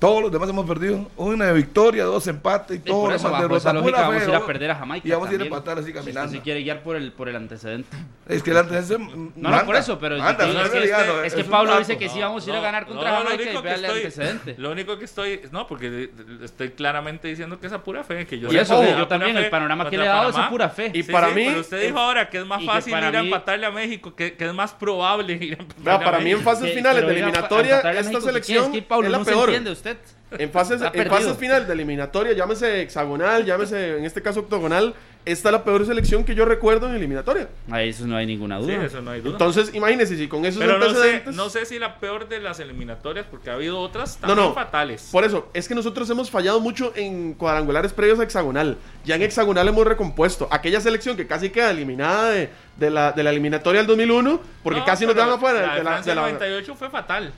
Todos 0.00 0.22
los 0.22 0.32
demás 0.32 0.48
hemos 0.48 0.66
perdido. 0.66 1.06
Una 1.16 1.52
victoria, 1.52 2.04
dos 2.04 2.26
empates 2.26 2.78
y 2.78 2.80
Sí, 2.80 2.86
todo 2.86 3.02
por 3.02 3.12
eso, 3.12 3.30
bajo 3.30 3.54
esa 3.54 3.72
lógica, 3.74 4.00
vamos 4.08 4.22
a 4.22 4.28
ir 4.28 4.34
a 4.34 4.46
perder 4.46 4.70
a 4.70 4.74
Jamaica. 4.76 5.06
Y 5.06 5.10
vamos 5.10 5.28
a 5.28 5.34
ir 5.34 5.40
a 5.42 5.44
empatar 5.44 5.78
así 5.78 5.84
Si 5.84 5.90
usted 5.90 6.00
caminando. 6.00 6.32
se 6.32 6.40
quiere 6.40 6.62
guiar 6.62 6.82
por 6.82 6.96
el, 6.96 7.12
por 7.12 7.28
el 7.28 7.36
antecedente. 7.36 7.96
Es 8.26 8.42
que 8.42 8.50
el 8.52 8.56
antecedente. 8.56 9.14
No, 9.36 9.50
no, 9.50 9.66
por 9.66 9.76
eso, 9.76 9.98
pero 9.98 10.14
Anda, 10.14 10.30
es 10.30 10.36
que- 10.38 10.44
no 10.54 10.60
es 10.60 10.64
es 10.66 10.70
que, 10.72 10.78
realidad, 10.78 11.00
este- 11.02 11.12
no, 11.12 11.22
es 11.22 11.34
que 11.34 11.42
un 11.42 11.48
Pablo 11.50 11.78
dice 11.78 11.98
que 11.98 12.08
sí 12.08 12.18
vamos 12.18 12.46
a 12.46 12.48
ir 12.48 12.54
a 12.54 12.56
No, 12.56 12.62
ganar 12.62 12.86
contra 12.86 13.10
no, 13.10 13.16
Jamaica 13.18 13.42
y 13.42 13.48
el 13.48 13.56
estoy- 13.84 13.96
antecedente. 13.98 14.54
Lo 14.56 14.70
único 14.70 14.98
que 14.98 15.04
estoy, 15.04 15.40
no, 15.52 15.66
porque 15.66 16.10
estoy 16.44 16.70
claramente 16.70 17.28
diciendo 17.28 17.60
que 17.60 17.66
es 17.66 17.72
a 17.74 17.82
pura 17.82 18.02
fe, 18.02 18.26
que 18.26 18.38
yo 18.38 18.48
Por 18.48 18.56
eso, 18.56 18.82
yo 18.96 19.06
también, 19.06 19.36
el 19.36 19.50
panorama 19.50 19.90
que 19.90 19.98
le 19.98 20.04
he 20.04 20.08
dado 20.08 20.30
es 20.30 20.36
a 20.36 20.48
pura 20.48 20.70
fe. 20.70 20.90
Y 20.94 21.02
para 21.02 21.28
mí, 21.28 21.44
pero 21.46 21.60
usted 21.60 21.82
dijo 21.86 21.98
ahora 21.98 22.30
que 22.30 22.38
es 22.38 22.46
más 22.46 22.62
y 22.62 22.66
fácil 22.66 22.96
ir 22.96 23.04
a 23.16 23.20
empatarle 23.20 23.66
a 23.66 23.70
México, 23.70 24.14
que, 24.14 24.32
que 24.34 24.46
es 24.46 24.54
más 24.54 24.72
probable 24.72 25.34
ir 25.34 25.58
a 25.58 25.62
empatarle 25.62 25.90
a 25.92 25.98
para 26.04 26.18
mí 26.20 26.30
en 26.30 26.38
México. 26.38 26.50
fases 26.50 26.72
finales 26.74 27.04
de 27.06 27.12
eliminatoria, 27.12 27.76
esta 27.76 27.92
México, 27.92 28.18
¿qué 28.18 28.24
selección 28.24 28.64
es 28.66 28.70
que, 28.70 28.82
Pablo, 28.82 29.06
es 29.06 29.12
la 29.12 29.18
no 29.18 29.24
se 29.24 29.30
peor. 29.32 29.48
entiende 29.50 29.70
usted. 29.92 30.40
En 30.40 30.50
fases, 30.50 30.80
en 30.94 31.08
fases 31.08 31.36
finales 31.38 31.66
de 31.66 31.72
eliminatoria, 31.74 32.32
llámese 32.32 32.82
hexagonal, 32.82 33.44
llámese 33.44 33.98
en 33.98 34.04
este 34.04 34.22
caso 34.22 34.40
octogonal, 34.40 34.94
esta 35.24 35.48
es 35.48 35.52
la 35.52 35.64
peor 35.64 35.84
selección 35.84 36.22
que 36.24 36.36
yo 36.36 36.44
recuerdo 36.44 36.88
en 36.88 36.94
eliminatoria. 36.94 37.48
A 37.68 37.82
eso 37.82 38.06
no 38.06 38.16
hay 38.16 38.26
ninguna 38.26 38.60
Sí, 38.60 38.66
duda. 38.66 38.84
eso 38.84 39.02
no 39.02 39.10
hay 39.10 39.20
duda. 39.20 39.32
Entonces, 39.32 39.74
imagínense 39.74 40.16
si 40.16 40.28
con 40.28 40.44
esos 40.46 40.60
pero 40.60 40.78
no 40.78 40.84
sé, 40.84 40.90
antecedentes. 40.90 41.34
no 41.34 41.50
sé 41.50 41.66
si 41.66 41.80
la 41.80 41.98
peor 41.98 42.28
de 42.28 42.38
las 42.38 42.60
eliminatorias, 42.60 43.26
porque 43.28 43.50
ha 43.50 43.54
habido 43.54 43.80
otras 43.80 44.18
No, 44.22 44.28
también 44.28 44.48
no. 44.50 44.54
fatales. 44.54 45.08
Por 45.10 45.24
eso, 45.24 45.48
es 45.52 45.66
que 45.66 45.74
nosotros 45.74 46.08
hemos 46.10 46.30
fallado 46.30 46.60
mucho 46.60 46.92
en 46.94 47.34
cuadrangulares 47.34 47.92
previos 47.92 48.20
a 48.20 48.22
hexagonal. 48.22 48.78
Ya 49.04 49.16
en 49.16 49.22
hexagonal 49.22 49.66
hemos 49.66 49.84
recompuesto. 49.84 50.46
Aquella 50.52 50.80
selección 50.80 51.16
que 51.16 51.26
casi 51.26 51.50
queda 51.50 51.72
eliminada 51.72 52.30
de, 52.30 52.50
de 52.76 52.90
la, 52.90 53.10
de 53.10 53.22
la 53.24 53.30
eliminatoria 53.30 53.80
del 53.80 53.88
2001, 53.88 54.40
porque 54.62 54.78
No, 54.78 54.86
casi 54.86 55.06
nos 55.06 55.16
dejan 55.16 55.30
afuera 55.30 55.60
La 55.60 55.72
de 55.72 55.78
de 55.78 55.84
la- 55.84 55.90
Francia 55.90 56.12
de 56.12 56.16
la- 56.16 56.22
98 56.28 56.74
fue 56.76 56.88
fatal. 56.88 57.32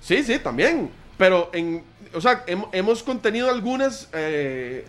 Sí, 0.00 0.22
sí, 0.24 0.38
también. 0.38 0.90
Pero 1.20 1.50
en. 1.52 1.84
O 2.14 2.20
sea, 2.20 2.44
hem- 2.46 2.66
hemos 2.72 3.04
contenido 3.04 3.48
algunas. 3.50 4.08
eh, 4.12 4.84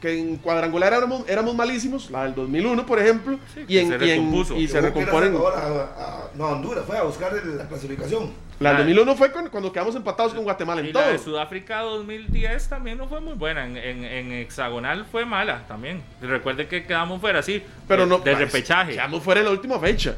que 0.00 0.18
en 0.20 0.36
cuadrangular 0.36 0.92
éramos, 0.92 1.26
éramos 1.30 1.54
malísimos, 1.54 2.10
la 2.10 2.24
del 2.24 2.34
2001, 2.34 2.84
por 2.84 2.98
ejemplo, 2.98 3.38
Sí, 3.54 3.64
y, 3.66 3.78
en, 3.78 3.88
se 3.98 4.04
y, 4.06 4.10
en- 4.10 4.34
y 4.58 4.68
se 4.68 4.78
recomponen. 4.82 5.32
Salvador 5.32 5.54
a- 5.56 5.82
a- 6.04 6.28
no, 6.34 6.44
Honduras, 6.48 6.84
fue 6.86 6.98
a 6.98 7.04
buscar 7.04 7.32
la 7.32 7.66
clasificación. 7.66 8.30
La 8.60 8.70
del 8.70 8.76
Ah. 8.76 8.80
2001 8.80 9.14
fue 9.16 9.32
con- 9.32 9.48
cuando 9.48 9.72
quedamos 9.72 9.96
empatados 9.96 10.34
con 10.34 10.44
Guatemala 10.44 10.82
en 10.82 10.88
Y 10.88 10.92
la 10.92 11.06
de 11.08 11.14
todo. 11.14 11.24
Sudáfrica 11.24 11.80
2010 11.80 12.68
también 12.68 12.98
no 12.98 13.08
fue 13.08 13.20
muy 13.22 13.32
buena. 13.32 13.64
En, 13.64 13.78
en- 13.78 14.04
en 14.04 14.32
hexagonal 14.32 15.06
fue 15.10 15.24
mala 15.24 15.62
también. 15.68 16.02
Recuerde 16.20 16.66
que 16.68 16.84
quedamos 16.84 17.18
fuera, 17.22 17.40
sí. 17.42 17.62
Pero 17.88 18.02
de- 18.02 18.08
no. 18.10 18.18
De 18.18 18.32
pues, 18.32 18.38
repechaje. 18.38 18.92
Quedamos 18.92 19.22
fuera 19.22 19.40
en 19.40 19.46
la 19.46 19.52
última 19.52 19.78
fecha. 19.78 20.16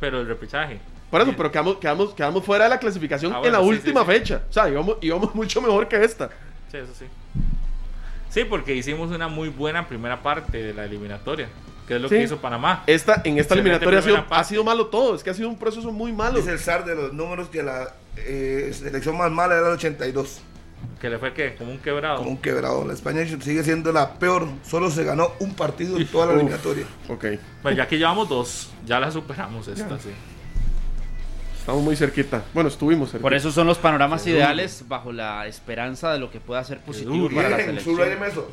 Pero 0.00 0.20
el 0.20 0.26
repechaje. 0.26 0.78
Por 1.10 1.20
eso, 1.22 1.32
pero 1.36 1.50
quedamos, 1.50 1.76
quedamos, 1.78 2.14
quedamos 2.14 2.44
fuera 2.44 2.64
de 2.64 2.70
la 2.70 2.78
clasificación 2.78 3.32
Ah, 3.32 3.36
en 3.36 3.40
bueno, 3.42 3.58
la 3.58 3.64
sí, 3.64 3.70
última 3.70 4.00
sí, 4.00 4.06
sí. 4.06 4.12
fecha. 4.18 4.42
O 4.48 4.52
sea, 4.52 4.68
íbamos, 4.68 4.96
íbamos 5.00 5.34
mucho 5.34 5.60
mejor 5.62 5.88
que 5.88 6.04
esta. 6.04 6.28
Sí, 6.70 6.76
eso 6.76 6.92
sí. 6.98 7.06
Sí, 8.30 8.44
porque 8.44 8.74
hicimos 8.74 9.10
una 9.10 9.26
muy 9.28 9.48
buena 9.48 9.88
primera 9.88 10.22
parte 10.22 10.62
de 10.62 10.74
la 10.74 10.84
eliminatoria. 10.84 11.48
Que 11.86 11.96
es 11.96 12.02
lo 12.02 12.08
Sí. 12.10 12.16
que 12.16 12.22
hizo 12.24 12.36
Panamá. 12.36 12.82
Esta, 12.86 13.22
en 13.24 13.38
esta 13.38 13.54
eliminatoria 13.54 14.00
ha 14.00 14.02
sido, 14.02 14.24
ha 14.28 14.44
sido 14.44 14.62
malo 14.64 14.88
todo. 14.88 15.14
Es 15.14 15.22
que 15.22 15.30
ha 15.30 15.34
sido 15.34 15.48
un 15.48 15.56
proceso 15.58 15.90
muy 15.90 16.12
malo. 16.12 16.38
Es 16.38 16.46
el 16.46 16.58
zar 16.58 16.84
de 16.84 16.94
los 16.94 17.14
números 17.14 17.48
que 17.48 17.62
la 17.62 17.94
eh, 18.18 18.70
selección 18.74 19.16
más 19.16 19.30
mala 19.30 19.56
era 19.56 19.68
el 19.68 19.72
82. 19.74 20.42
Que 21.00 21.08
le 21.08 21.18
fue 21.18 21.32
que 21.32 21.54
como 21.56 21.70
un 21.72 21.78
quebrado. 21.78 22.18
Como 22.18 22.30
un 22.32 22.36
quebrado. 22.36 22.84
La 22.86 22.92
España 22.92 23.24
sigue 23.40 23.64
siendo 23.64 23.90
la 23.92 24.18
peor. 24.18 24.46
Solo 24.62 24.90
se 24.90 25.04
ganó 25.04 25.32
un 25.40 25.54
partido 25.54 25.96
en 25.96 26.06
toda 26.08 26.26
la 26.26 26.32
Uf. 26.32 26.38
eliminatoria. 26.40 26.84
Ok. 27.08 27.24
Pues 27.62 27.74
ya 27.76 27.88
que 27.88 27.96
llevamos 27.96 28.28
dos, 28.28 28.70
ya 28.84 29.00
la 29.00 29.10
superamos 29.10 29.66
esta, 29.68 29.98
sí. 29.98 30.10
Estamos 31.68 31.84
muy 31.84 31.96
cerquita. 31.96 32.42
Bueno, 32.54 32.70
estuvimos 32.70 33.10
cerquita. 33.10 33.22
Por 33.24 33.34
eso 33.34 33.52
son 33.52 33.66
los 33.66 33.76
panoramas 33.76 34.26
ideales 34.26 34.84
bajo 34.88 35.12
la 35.12 35.46
esperanza 35.46 36.10
de 36.14 36.18
lo 36.18 36.30
que 36.30 36.40
pueda 36.40 36.64
ser 36.64 36.78
positivo 36.80 37.28
para 37.28 37.50
la 37.50 37.56
selección. 37.58 38.00
eso. 38.26 38.48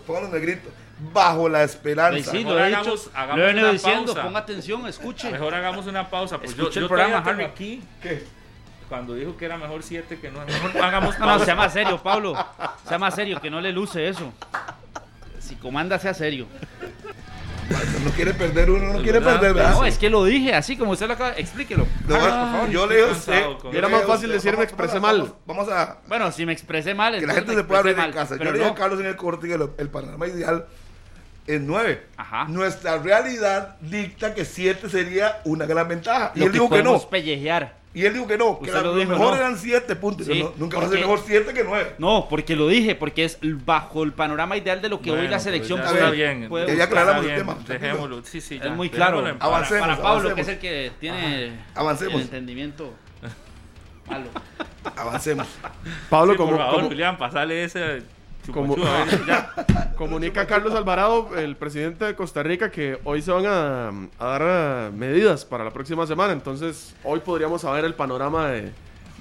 Bajo 1.14 1.48
la 1.48 1.64
esperanza. 1.64 2.30
Sí, 2.32 2.40
Mejor 2.40 2.54
lo 2.56 2.60
he 2.60 2.64
hagamos- 2.76 3.06
dicho, 3.06 3.12
hagamos 3.16 3.38
lo 3.38 3.44
he 3.44 3.48
venido 3.48 3.72
diciendo, 3.72 4.06
pausa. 4.08 4.22
ponga 4.22 4.40
atención, 4.40 4.86
escuche. 4.88 5.32
Mejor 5.32 5.56
hagamos 5.56 5.88
una 5.88 6.10
pausa. 6.10 6.40
Pues 6.40 6.58
yo, 6.58 6.64
Escuche 6.64 6.80
el 6.80 6.84
yo 6.84 6.90
programa, 6.90 7.24
Harry. 7.26 7.46
aquí 7.46 7.82
¿Qué? 8.02 8.22
cuando 8.90 9.14
dijo 9.16 9.38
que 9.38 9.46
era 9.46 9.56
mejor 9.56 9.82
7 9.82 10.20
que 10.20 10.30
9. 10.30 10.52
Mejor 10.52 10.84
hagamos 10.84 11.18
No, 11.18 11.26
no, 11.26 11.32
pausa. 11.32 11.46
sea 11.46 11.56
más 11.56 11.72
serio, 11.72 12.04
Pablo. 12.04 12.36
Sea 12.86 13.00
más 13.00 13.16
serio, 13.16 13.40
que 13.40 13.50
no 13.50 13.62
le 13.62 13.72
luce 13.72 14.10
eso. 14.10 14.34
Si 15.40 15.56
comanda, 15.56 15.98
sea 16.00 16.14
serio. 16.14 16.48
No 18.04 18.12
quiere 18.12 18.34
perder 18.34 18.70
uno, 18.70 18.94
no 18.94 19.02
quiere 19.02 19.20
verdad. 19.20 19.40
perder, 19.40 19.54
¿verdad? 19.56 19.72
No, 19.74 19.86
es 19.86 19.98
que 19.98 20.10
lo 20.10 20.24
dije 20.24 20.54
así 20.54 20.78
como 20.78 20.92
usted 20.92 21.08
lo 21.08 21.14
acaba. 21.14 21.32
Explíquelo. 21.36 21.88
No, 22.08 22.16
Harry, 22.16 22.24
por 22.24 22.32
favor, 22.52 22.70
yo 22.70 23.12
usted. 23.12 23.44
con- 23.62 23.72
yo 23.72 23.78
Era 23.80 23.90
más 23.90 24.02
fácil 24.04 24.26
usted. 24.30 24.34
decir 24.36 24.52
me 24.52 24.58
Vamos- 24.58 24.64
expresé 24.72 25.00
vamos 25.00 25.10
a- 25.10 25.24
mal. 25.24 25.34
Vamos 25.46 25.70
a. 25.70 25.98
Bueno, 26.08 26.32
si 26.32 26.46
me 26.46 26.54
expresé 26.54 26.94
mal, 26.94 27.20
Que 27.20 27.26
la 27.26 27.34
gente 27.34 27.52
me 27.52 27.58
se 27.58 27.64
pueda 27.64 27.80
abrir 27.80 27.94
expresé 27.94 28.10
en 28.10 28.16
casa. 28.16 28.38
Yo 28.38 28.44
le 28.44 28.52
dije 28.54 28.66
no. 28.66 28.72
a 28.72 28.76
Carlos 28.76 29.00
en 29.00 29.08
el 29.08 29.16
corte 29.16 29.48
que 29.48 29.56
el, 29.56 29.70
el 29.78 29.90
panorama 29.90 30.28
ideal 30.28 30.66
es 31.48 31.62
9. 31.62 32.04
Ajá. 32.18 32.46
Nuestra 32.50 32.98
realidad 33.00 33.78
dicta 33.82 34.34
que 34.36 34.46
7 34.46 34.88
sería 34.90 35.42
una 35.46 35.66
gran 35.66 35.88
ventaja. 35.88 36.32
Y 36.36 36.40
Lo 36.40 36.46
él 36.48 36.52
dijo 36.52 36.70
que 36.70 36.84
no. 36.84 37.00
pellejear. 37.10 37.78
Y 37.96 38.06
él 38.06 38.14
dijo 38.14 38.28
que 38.28 38.38
no. 38.38 38.60
Que 38.60 38.72
la- 38.72 38.82
lo 38.82 38.96
dijo, 38.96 39.10
mejor 39.12 39.32
¿no? 39.32 39.36
eran 39.38 39.58
7 39.58 39.96
puntos. 39.96 40.28
Sí, 40.28 40.44
No, 40.44 40.54
nunca 40.58 40.78
va 40.80 40.86
a 40.86 40.90
ser 40.90 41.00
mejor 41.00 41.22
7 41.26 41.54
que 41.54 41.64
9. 41.64 41.96
No, 41.98 42.28
porque 42.30 42.56
lo 42.56 42.68
dije, 42.68 42.94
porque 42.94 43.24
es 43.24 43.40
bajo 43.42 44.04
el 44.04 44.12
panorama 44.12 44.58
ideal 44.58 44.82
de 44.82 44.90
lo 44.90 45.00
que 45.02 45.12
hoy 45.12 45.24
la 45.24 45.30
pues 45.38 45.44
selección 45.44 45.80
ya 45.80 45.86
puede- 45.86 45.98
está 46.00 46.10
bien. 46.12 46.50
puede 46.50 46.76
Ya 46.78 46.84
aclaramos 46.84 47.24
Está 47.24 47.34
el 47.36 47.40
tema, 47.40 47.58
Dejémoslo. 47.66 48.24
Sí, 48.26 48.42
sí, 48.42 48.60
ya, 48.60 48.66
Es 48.66 48.72
muy 48.72 48.90
claro. 48.90 49.22
Para. 49.24 49.38
Avancemos, 49.40 49.82
para 49.88 49.96
Pablo, 49.96 50.10
avancemos. 50.30 50.36
que 50.36 50.42
es 50.42 50.48
el 50.50 50.60
que 50.60 50.92
tiene 51.00 51.54
Avancemos. 51.74 52.16
el 52.16 52.22
entendimiento 52.22 52.94
malo. 54.08 54.26
Avancemos. 54.96 55.48
Pablo, 56.10 56.34
Sí, 56.34 56.38
como, 56.38 56.50
por 56.52 56.60
favor, 56.60 56.76
como- 56.76 56.88
Julián, 56.90 57.18
pasale 57.18 57.64
ese 57.64 58.04
Como- 58.54 58.76
a 58.86 59.06
ya. 59.28 59.94
comunica 59.98 60.46
Carlos 60.46 60.74
Alvarado, 60.76 61.30
el 61.38 61.56
presidente 61.56 62.06
de 62.06 62.16
Costa 62.16 62.44
Rica, 62.44 62.70
que 62.72 63.00
hoy 63.04 63.22
se 63.22 63.32
van 63.32 63.46
a, 63.46 63.88
a 64.20 64.26
dar 64.40 64.42
eh, 64.46 64.92
medidas 64.96 65.46
para 65.46 65.64
la 65.64 65.72
próxima 65.72 66.06
semana. 66.06 66.34
Entonces, 66.34 66.94
hoy 67.04 67.20
podríamos 67.22 67.62
saber 67.62 67.86
el 67.86 67.94
panorama 67.96 68.50
de- 68.50 68.72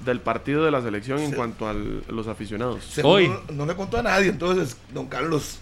del 0.03 0.19
partido 0.19 0.63
de 0.65 0.71
la 0.71 0.81
selección 0.81 1.19
en 1.19 1.31
cuanto 1.31 1.67
a 1.69 1.73
los 1.73 2.27
aficionados. 2.27 2.99
Hoy. 3.03 3.29
No, 3.29 3.39
no 3.53 3.65
le 3.65 3.75
contó 3.75 3.97
a 3.97 4.03
nadie, 4.03 4.29
entonces, 4.29 4.77
don 4.93 5.07
Carlos. 5.07 5.59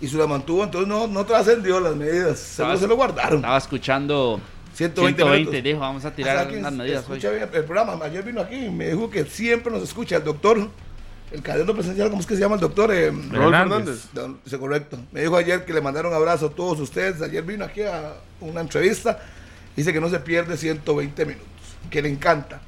Y 0.00 0.08
se 0.08 0.16
la 0.16 0.26
mantuvo, 0.26 0.64
entonces 0.64 0.88
no, 0.88 1.06
no 1.06 1.24
trascendió 1.24 1.78
las 1.78 1.94
medidas. 1.94 2.38
Se 2.38 2.76
se 2.76 2.88
lo 2.88 2.96
guardaron. 2.96 3.36
Estaba 3.36 3.58
escuchando 3.58 4.40
120, 4.72 5.22
120, 5.22 5.38
minutos. 5.50 5.62
dijo, 5.64 5.78
vamos 5.80 6.04
a 6.04 6.08
Ah, 6.08 6.14
tirar 6.14 6.36
¿sabe 6.38 6.48
quién 6.48 6.60
unas 6.60 6.72
medidas 6.72 7.04
hoy. 7.08 7.18
escucha 7.18 7.30
bien 7.30 7.48
el 7.52 7.64
programa. 7.64 7.98
Ayer 8.04 8.24
vino 8.24 8.40
aquí 8.40 8.56
y 8.56 8.70
me 8.70 8.88
dijo 8.88 9.08
que 9.10 9.24
siempre 9.26 9.72
nos 9.72 9.82
escucha 9.82 10.16
el 10.16 10.24
doctor, 10.24 10.68
el 11.32 11.42
cadeno 11.42 11.72
presencial, 11.74 12.08
¿cómo 12.10 12.20
es 12.20 12.26
que 12.26 12.34
se 12.34 12.40
llama 12.40 12.56
el 12.56 12.60
doctor? 12.60 12.90
Eh, 12.92 13.10
don- 14.12 14.40
sí, 14.44 14.56
correcto. 14.58 14.98
Me 15.12 15.20
dijo 15.22 15.36
ayer 15.36 15.64
que 15.64 15.72
le 15.72 15.80
mandaron 15.80 16.12
abrazo 16.12 16.46
a 16.46 16.50
todos 16.50 16.80
ustedes. 16.80 17.22
Ayer 17.22 17.42
vino 17.44 17.64
aquí 17.64 17.82
a 17.82 18.14
una 18.40 18.60
entrevista. 18.60 19.18
Dice 19.76 19.92
que 19.92 20.00
no 20.00 20.08
se 20.08 20.18
pierde 20.20 20.56
120 20.56 21.24
minutos, 21.24 21.46
que 21.90 22.02
le 22.02 22.08
encanta. 22.08 22.60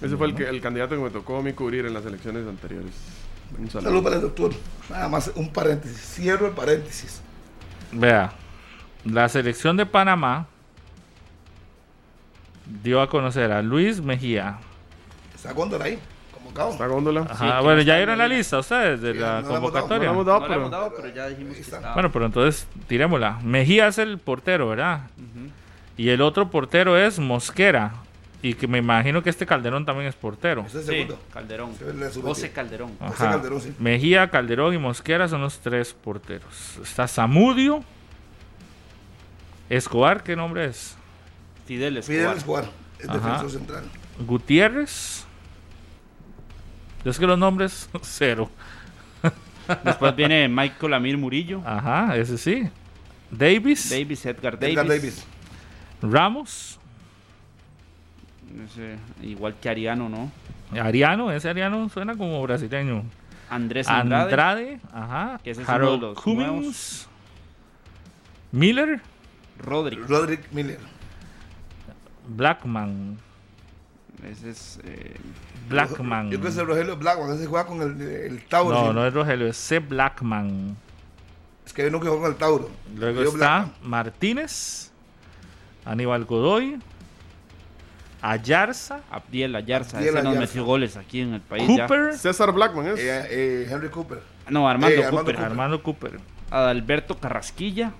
Ese 0.00 0.16
fue 0.16 0.28
el, 0.28 0.34
que, 0.34 0.48
el 0.48 0.60
candidato 0.62 0.96
que 0.96 1.02
me 1.02 1.10
tocó 1.10 1.36
a 1.38 1.42
mí 1.42 1.52
cubrir 1.52 1.84
en 1.84 1.92
las 1.92 2.06
elecciones 2.06 2.46
anteriores. 2.48 2.92
Un 3.58 3.68
Salud 3.70 3.84
saludo. 3.84 4.02
para 4.02 4.16
el 4.16 4.22
doctor. 4.22 4.52
Nada 4.88 5.08
más 5.08 5.30
un 5.34 5.52
paréntesis. 5.52 6.00
Cierro 6.00 6.46
el 6.46 6.52
paréntesis. 6.54 7.20
Vea, 7.92 8.32
la 9.04 9.28
selección 9.28 9.76
de 9.76 9.84
Panamá 9.84 10.46
dio 12.82 13.00
a 13.02 13.08
conocer 13.10 13.52
a 13.52 13.62
Luis 13.62 14.00
Mejía. 14.00 14.58
Está 15.34 15.52
Góndola 15.52 15.86
ahí, 15.86 15.98
convocado. 16.52 16.70
Está 16.72 16.86
góndola. 16.86 17.20
Ajá, 17.22 17.34
Sí, 17.58 17.64
bueno, 17.64 17.76
no 17.76 17.82
ya 17.82 17.96
dieron 17.96 18.18
la 18.18 18.28
lista 18.28 18.58
ustedes 18.58 19.00
de 19.00 19.12
Sí, 19.12 19.18
la 19.18 19.42
no 19.42 19.48
convocatoria. 19.48 20.04
lo 20.06 20.12
hemos 20.12 20.26
dado, 20.26 20.40
No 20.40 20.46
pero 20.46 20.60
hemos 20.60 20.70
dado, 20.70 20.92
pero 20.96 21.08
ya 21.14 21.28
dijimos 21.28 21.54
que 21.54 21.60
estaba. 21.62 21.94
Bueno, 21.94 22.10
pero 22.12 22.26
entonces 22.26 22.66
tirémosla. 22.88 23.38
Mejía 23.42 23.88
es 23.88 23.98
el 23.98 24.18
portero, 24.18 24.68
¿verdad? 24.68 25.02
Y 25.96 26.08
el 26.08 26.20
otro 26.22 26.50
portero 26.50 26.96
es 26.98 27.18
Mosquera. 27.18 27.92
Y 28.42 28.54
que 28.54 28.66
me 28.66 28.78
imagino 28.78 29.22
que 29.22 29.28
este 29.28 29.44
Calderón 29.44 29.84
también 29.84 30.08
es 30.08 30.14
portero. 30.14 30.62
Ese 30.66 30.80
es 30.80 30.88
el 30.88 30.94
segundo. 30.94 31.18
Calderón. 31.30 31.72
Sí, 32.10 32.20
José. 32.22 32.50
Calderón. 32.50 32.96
José. 32.98 33.16
Calderón, 33.18 33.60
sí. 33.60 33.74
Mejía, 33.78 34.30
Calderón 34.30 34.72
y 34.72 34.78
Mosquera 34.78 35.28
son 35.28 35.42
los 35.42 35.58
tres 35.58 35.92
porteros. 35.92 36.78
Está 36.82 37.06
Zamudio. 37.06 37.84
Escobar, 39.68 40.22
¿qué 40.22 40.36
nombre 40.36 40.64
es? 40.66 40.96
Fidel 41.66 41.98
Escobar. 41.98 42.18
Fidel 42.22 42.36
Escobar, 42.38 42.64
es 42.98 43.06
defensor 43.06 43.50
central. 43.50 43.84
Gutiérrez. 44.26 45.26
Yo 47.04 47.10
es 47.10 47.18
que 47.18 47.26
los 47.26 47.38
nombres, 47.38 47.88
cero. 48.02 48.50
Después 49.84 50.16
viene 50.16 50.48
Michael 50.48 50.94
Amir 50.94 51.16
Murillo. 51.16 51.62
Ajá, 51.64 52.16
ese 52.16 52.36
sí. 52.36 52.68
Davis. 53.30 53.90
Davis, 53.90 54.26
Edgar 54.26 54.58
Davis. 54.58 54.74
Edgar 54.74 54.88
Davis. 54.88 55.26
Ramos. 56.02 56.78
Ese, 58.64 58.96
igual 59.22 59.54
que 59.60 59.68
Ariano, 59.68 60.08
¿no? 60.08 60.30
Ariano, 60.72 61.30
ese 61.30 61.48
Ariano 61.48 61.88
suena 61.88 62.16
como 62.16 62.42
brasileño. 62.42 63.04
Andrés 63.48 63.88
Andrade. 63.88 64.22
Andrade, 64.24 64.80
ajá. 64.92 65.40
Que 65.42 65.50
ese 65.50 65.62
es 65.62 65.68
uno 65.68 65.78
de 65.78 65.84
Harold 65.84 66.02
los 66.02 66.20
Cummings. 66.20 67.08
Miller. 68.52 69.00
Rodrigo. 69.58 70.04
Roderick 70.06 70.50
Miller. 70.52 70.78
Blackman. 72.28 73.18
Ese 74.24 74.50
es. 74.50 74.78
eh, 74.84 75.14
Blackman. 75.68 76.30
Yo 76.30 76.38
creo 76.38 76.42
que 76.42 76.48
es 76.48 76.56
el 76.58 76.66
Rogelio 76.66 76.96
Blackman. 76.96 77.32
Ese 77.32 77.46
juega 77.46 77.66
con 77.66 77.80
el, 77.82 78.00
el 78.00 78.42
Tauro. 78.46 78.74
No, 78.74 78.88
sí. 78.88 78.94
no 78.94 79.06
es 79.06 79.14
Rogelio, 79.14 79.46
es 79.46 79.56
C. 79.56 79.78
Blackman. 79.78 80.76
Es 81.64 81.72
que 81.72 81.82
hay 81.82 81.88
uno 81.88 82.00
que 82.00 82.08
juega 82.08 82.22
con 82.22 82.32
el 82.32 82.36
Tauro. 82.38 82.70
Luego 82.96 83.22
está 83.22 83.36
Blackman. 83.36 83.72
Martínez. 83.82 84.90
Aníbal 85.84 86.24
Godoy. 86.24 86.78
Ayarza. 88.22 89.00
Abdiel 89.10 89.54
Ayarza. 89.56 89.96
Abdiel 89.98 90.16
ese 90.16 90.24
nos 90.24 90.36
metió 90.36 90.64
goles 90.64 90.96
aquí 90.96 91.20
en 91.20 91.34
el 91.34 91.40
país. 91.40 91.66
ya. 91.76 91.86
Cooper. 91.86 92.18
César 92.18 92.52
Blackman 92.52 92.88
es. 92.88 92.98
Eh, 93.00 93.26
eh, 93.30 93.68
Henry 93.70 93.88
Cooper. 93.88 94.20
No, 94.48 94.68
Armando 94.68 94.94
Eh, 94.96 95.04
Armando 95.04 95.16
Cooper. 95.18 95.34
Cooper. 95.36 95.50
Armando 95.50 95.82
Cooper. 95.82 96.20
Adalberto 96.50 97.18
Carrasquilla. 97.18 97.92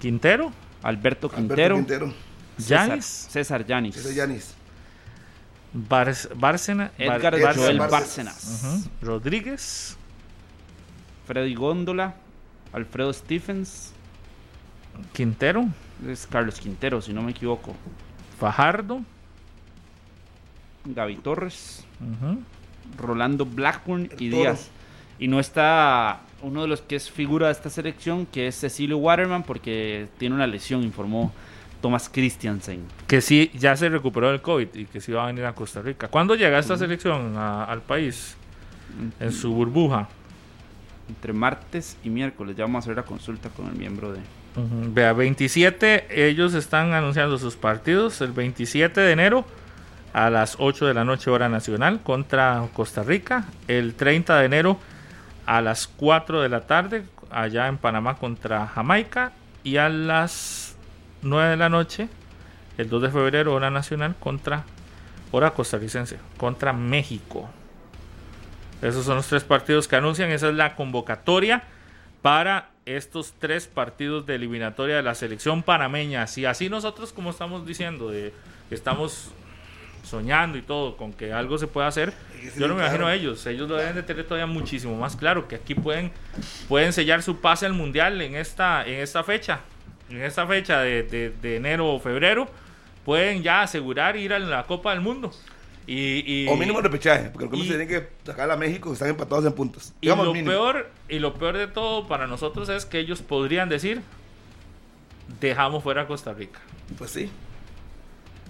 Quintero. 0.00 0.52
Alberto 0.82 1.28
Alberto 1.28 1.28
Quintero. 1.30 1.74
Quintero. 1.76 2.12
César, 2.56 2.88
Yanis. 2.88 3.94
César 3.94 4.12
Yanis. 4.14 4.54
Bar- 5.72 6.14
Bárcena. 6.36 6.92
Edgar 6.98 7.40
Bar- 7.40 7.56
Joel 7.56 7.78
Bárcenas. 7.78 8.88
Rodríguez. 9.02 9.96
Freddy 11.26 11.54
Góndola. 11.54 12.14
Alfredo 12.72 13.12
Stephens. 13.12 13.92
Quintero. 15.12 15.66
Es 16.06 16.26
Carlos 16.26 16.58
Quintero, 16.60 17.00
si 17.00 17.12
no 17.12 17.22
me 17.22 17.30
equivoco. 17.32 17.74
Fajardo. 18.38 19.02
Gaby 20.84 21.16
Torres. 21.16 21.84
Rolando 22.96 23.44
Blackburn 23.44 24.04
y 24.18 24.30
Toro. 24.30 24.42
Díaz. 24.42 24.70
Y 25.18 25.28
no 25.28 25.40
está 25.40 26.20
uno 26.42 26.62
de 26.62 26.68
los 26.68 26.80
que 26.80 26.94
es 26.96 27.10
figura 27.10 27.46
de 27.48 27.52
esta 27.52 27.68
selección, 27.70 28.24
que 28.26 28.46
es 28.46 28.60
Cecilio 28.60 28.98
Waterman, 28.98 29.42
porque 29.42 30.08
tiene 30.18 30.36
una 30.36 30.46
lesión, 30.46 30.82
informó 30.84 31.32
Thomas 31.80 32.08
Christiansen. 32.08 32.82
Que 33.06 33.20
sí, 33.20 33.50
ya 33.54 33.76
se 33.76 33.88
recuperó 33.88 34.30
del 34.30 34.40
COVID 34.42 34.68
y 34.74 34.84
que 34.86 35.00
sí 35.00 35.12
va 35.12 35.24
a 35.24 35.26
venir 35.26 35.44
a 35.44 35.54
Costa 35.54 35.80
Rica. 35.82 36.08
¿Cuándo 36.08 36.34
llega 36.34 36.58
esta 36.58 36.76
selección 36.76 37.36
a- 37.36 37.64
al 37.64 37.82
país? 37.82 38.36
En 39.20 39.32
su 39.32 39.52
burbuja. 39.52 40.08
Entre 41.08 41.32
martes 41.32 41.96
y 42.04 42.10
miércoles 42.10 42.56
ya 42.56 42.64
vamos 42.64 42.76
a 42.76 42.84
hacer 42.86 42.96
la 42.96 43.02
consulta 43.04 43.48
con 43.50 43.66
el 43.68 43.74
miembro 43.74 44.12
de... 44.12 44.20
Vea, 44.92 45.12
27, 45.12 46.28
ellos 46.28 46.54
están 46.54 46.92
anunciando 46.92 47.38
sus 47.38 47.54
partidos 47.54 48.20
el 48.22 48.32
27 48.32 49.00
de 49.00 49.12
enero 49.12 49.44
a 50.12 50.30
las 50.30 50.56
8 50.58 50.86
de 50.86 50.94
la 50.94 51.04
noche 51.04 51.30
hora 51.30 51.48
nacional 51.48 52.00
contra 52.02 52.66
Costa 52.72 53.04
Rica, 53.04 53.44
el 53.68 53.94
30 53.94 54.38
de 54.40 54.46
enero 54.46 54.78
a 55.46 55.60
las 55.60 55.86
4 55.86 56.42
de 56.42 56.48
la 56.48 56.62
tarde 56.66 57.04
allá 57.30 57.68
en 57.68 57.78
Panamá 57.78 58.16
contra 58.16 58.66
Jamaica 58.66 59.32
y 59.62 59.76
a 59.76 59.88
las 59.88 60.67
9 61.22 61.50
de 61.50 61.56
la 61.56 61.68
noche 61.68 62.08
el 62.78 62.88
2 62.88 63.02
de 63.02 63.10
febrero 63.10 63.54
hora 63.54 63.70
nacional 63.70 64.14
contra 64.18 64.64
hora 65.30 65.50
costarricense 65.50 66.18
contra 66.36 66.72
México. 66.72 67.48
Esos 68.80 69.04
son 69.04 69.16
los 69.16 69.26
tres 69.26 69.44
partidos 69.44 69.88
que 69.88 69.96
anuncian, 69.96 70.30
esa 70.30 70.48
es 70.48 70.54
la 70.54 70.76
convocatoria 70.76 71.64
para 72.22 72.70
estos 72.86 73.34
tres 73.38 73.66
partidos 73.66 74.24
de 74.26 74.36
eliminatoria 74.36 74.96
de 74.96 75.02
la 75.02 75.14
selección 75.14 75.62
panameña. 75.62 76.26
Si 76.26 76.46
así 76.46 76.68
nosotros, 76.68 77.12
como 77.12 77.30
estamos 77.30 77.66
diciendo, 77.66 78.10
de, 78.10 78.32
estamos 78.70 79.32
soñando 80.04 80.56
y 80.56 80.62
todo 80.62 80.96
con 80.96 81.12
que 81.12 81.32
algo 81.32 81.58
se 81.58 81.66
pueda 81.66 81.88
hacer, 81.88 82.12
yo 82.56 82.68
no 82.68 82.74
me 82.74 82.80
imagino 82.80 83.06
a 83.06 83.14
ellos. 83.14 83.44
Ellos 83.46 83.68
lo 83.68 83.76
deben 83.76 83.96
de 83.96 84.02
tener 84.04 84.24
todavía 84.24 84.46
muchísimo 84.46 84.96
más 84.96 85.16
claro, 85.16 85.48
que 85.48 85.56
aquí 85.56 85.74
pueden, 85.74 86.12
pueden 86.68 86.92
sellar 86.92 87.22
su 87.22 87.40
pase 87.40 87.66
al 87.66 87.74
mundial 87.74 88.20
en 88.22 88.36
esta, 88.36 88.86
en 88.86 89.00
esta 89.00 89.22
fecha. 89.24 89.60
En 90.10 90.22
esta 90.22 90.46
fecha 90.46 90.80
de, 90.80 91.02
de- 91.02 91.30
de 91.30 91.56
enero 91.56 91.86
o 91.92 92.00
febrero, 92.00 92.48
pueden 93.04 93.42
ya 93.42 93.62
asegurar 93.62 94.16
ir 94.16 94.32
a 94.32 94.38
la 94.38 94.64
Copa 94.64 94.90
del 94.92 95.00
Mundo. 95.00 95.32
Y, 95.86 96.44
y- 96.44 96.48
O 96.48 96.56
mínimo 96.56 96.80
repechaje, 96.80 97.30
porque 97.30 97.48
y- 97.56 97.62
se 97.62 97.68
tienen 97.68 97.88
que 97.88 98.08
sacar 98.24 98.50
a 98.50 98.56
México, 98.56 98.88
que 98.90 98.94
están 98.94 99.08
empatados 99.08 99.44
en 99.46 99.52
puntos. 99.54 99.92
Y 100.00 100.06
Digamos 100.06 100.26
lo 100.26 100.32
mínimo. 100.34 100.50
peor, 100.50 100.90
y 101.08 101.18
lo 101.18 101.34
peor 101.34 101.56
de 101.56 101.66
todo 101.66 102.06
para 102.06 102.26
nosotros 102.26 102.68
es 102.68 102.84
que 102.86 102.98
ellos 102.98 103.22
podrían 103.22 103.68
decir 103.68 104.02
dejamos 105.40 105.82
fuera 105.82 106.02
a 106.02 106.06
Costa 106.06 106.32
Rica. 106.32 106.58
Pues 106.96 107.10
sí. 107.10 107.30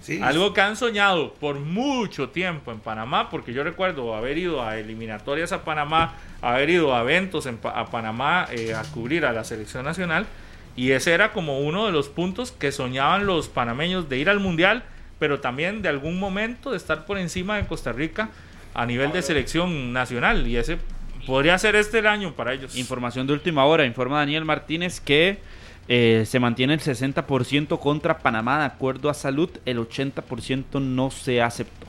Sí. 0.01 0.19
Algo 0.23 0.53
que 0.53 0.61
han 0.61 0.77
soñado 0.77 1.33
por 1.33 1.59
mucho 1.59 2.29
tiempo 2.29 2.71
en 2.71 2.79
Panamá, 2.79 3.29
porque 3.29 3.51
yo 3.51 3.63
recuerdo 3.65 4.15
haber 4.15 4.37
ido 4.37 4.63
a 4.63 4.77
eliminatorias 4.77 5.51
a 5.51 5.65
Panamá, 5.65 6.15
haber 6.41 6.69
ido 6.69 6.95
a 6.95 7.01
eventos 7.01 7.45
en 7.47 7.59
a 7.63 7.85
Panamá 7.87 8.47
eh, 8.51 8.73
a 8.73 8.83
cubrir 8.83 9.25
a 9.25 9.33
la 9.33 9.43
selección 9.43 9.83
nacional, 9.83 10.25
y 10.75 10.91
ese 10.91 11.13
era 11.13 11.33
como 11.33 11.59
uno 11.59 11.85
de 11.85 11.91
los 11.91 12.09
puntos 12.09 12.51
que 12.51 12.71
soñaban 12.71 13.25
los 13.25 13.49
panameños 13.49 14.09
de 14.09 14.17
ir 14.17 14.29
al 14.29 14.39
mundial, 14.39 14.83
pero 15.19 15.39
también 15.39 15.81
de 15.81 15.89
algún 15.89 16.19
momento 16.19 16.71
de 16.71 16.77
estar 16.77 17.05
por 17.05 17.17
encima 17.17 17.57
de 17.57 17.67
Costa 17.67 17.91
Rica 17.91 18.29
a 18.73 18.85
nivel 18.85 19.11
de 19.11 19.21
selección 19.21 19.91
nacional, 19.93 20.47
y 20.47 20.57
ese 20.57 20.77
podría 21.25 21.57
ser 21.57 21.75
este 21.75 21.99
el 21.99 22.07
año 22.07 22.33
para 22.33 22.53
ellos. 22.53 22.77
Información 22.77 23.27
de 23.27 23.33
última 23.33 23.65
hora, 23.65 23.85
informa 23.85 24.19
Daniel 24.19 24.45
Martínez 24.45 24.99
que 24.99 25.39
eh, 25.87 26.23
se 26.25 26.39
mantiene 26.39 26.75
el 26.75 26.79
60% 26.79 27.79
contra 27.79 28.19
Panamá 28.19 28.59
de 28.59 28.65
acuerdo 28.65 29.09
a 29.09 29.13
salud, 29.13 29.49
el 29.65 29.79
80% 29.79 30.79
no 30.79 31.09
se 31.11 31.41
aceptó. 31.41 31.87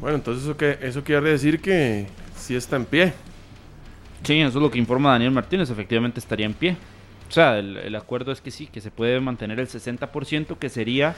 Bueno, 0.00 0.16
entonces 0.16 0.44
eso, 0.44 0.56
que, 0.56 0.78
eso 0.80 1.02
quiere 1.02 1.30
decir 1.30 1.60
que 1.60 2.06
sí 2.36 2.54
está 2.54 2.76
en 2.76 2.84
pie. 2.84 3.12
Sí, 4.22 4.40
eso 4.40 4.58
es 4.58 4.62
lo 4.62 4.70
que 4.70 4.78
informa 4.78 5.10
Daniel 5.10 5.32
Martínez, 5.32 5.68
efectivamente 5.70 6.20
estaría 6.20 6.46
en 6.46 6.54
pie. 6.54 6.76
O 7.28 7.32
sea, 7.32 7.58
el, 7.58 7.76
el 7.76 7.94
acuerdo 7.96 8.32
es 8.32 8.40
que 8.40 8.50
sí, 8.50 8.66
que 8.66 8.80
se 8.80 8.90
puede 8.90 9.20
mantener 9.20 9.60
el 9.60 9.68
60%, 9.68 10.58
que 10.58 10.68
sería 10.68 11.16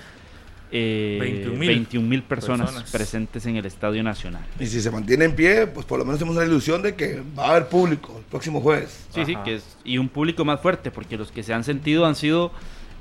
eh, 0.70 1.18
21.000 1.46 1.58
21 1.58 2.08
mil 2.08 2.22
personas, 2.22 2.66
personas. 2.66 2.90
presentes 2.90 3.46
en 3.46 3.56
el 3.56 3.64
Estadio 3.66 4.02
Nacional. 4.02 4.44
Y 4.60 4.66
si 4.66 4.80
se 4.80 4.90
mantiene 4.90 5.24
en 5.24 5.34
pie, 5.34 5.66
pues 5.66 5.86
por 5.86 5.98
lo 5.98 6.04
menos 6.04 6.18
tenemos 6.18 6.36
una 6.36 6.46
ilusión 6.46 6.82
de 6.82 6.94
que 6.94 7.22
va 7.38 7.46
a 7.46 7.50
haber 7.52 7.68
público 7.68 8.14
el 8.18 8.24
próximo 8.24 8.60
jueves. 8.60 9.06
Sí, 9.14 9.24
sí, 9.24 9.34
Ajá. 9.34 9.44
que 9.44 9.56
es, 9.56 9.76
y 9.84 9.98
un 9.98 10.08
público 10.08 10.44
más 10.44 10.60
fuerte, 10.60 10.90
porque 10.90 11.16
los 11.16 11.30
que 11.32 11.42
se 11.42 11.54
han 11.54 11.64
sentido 11.64 12.04
han 12.04 12.14
sido 12.14 12.52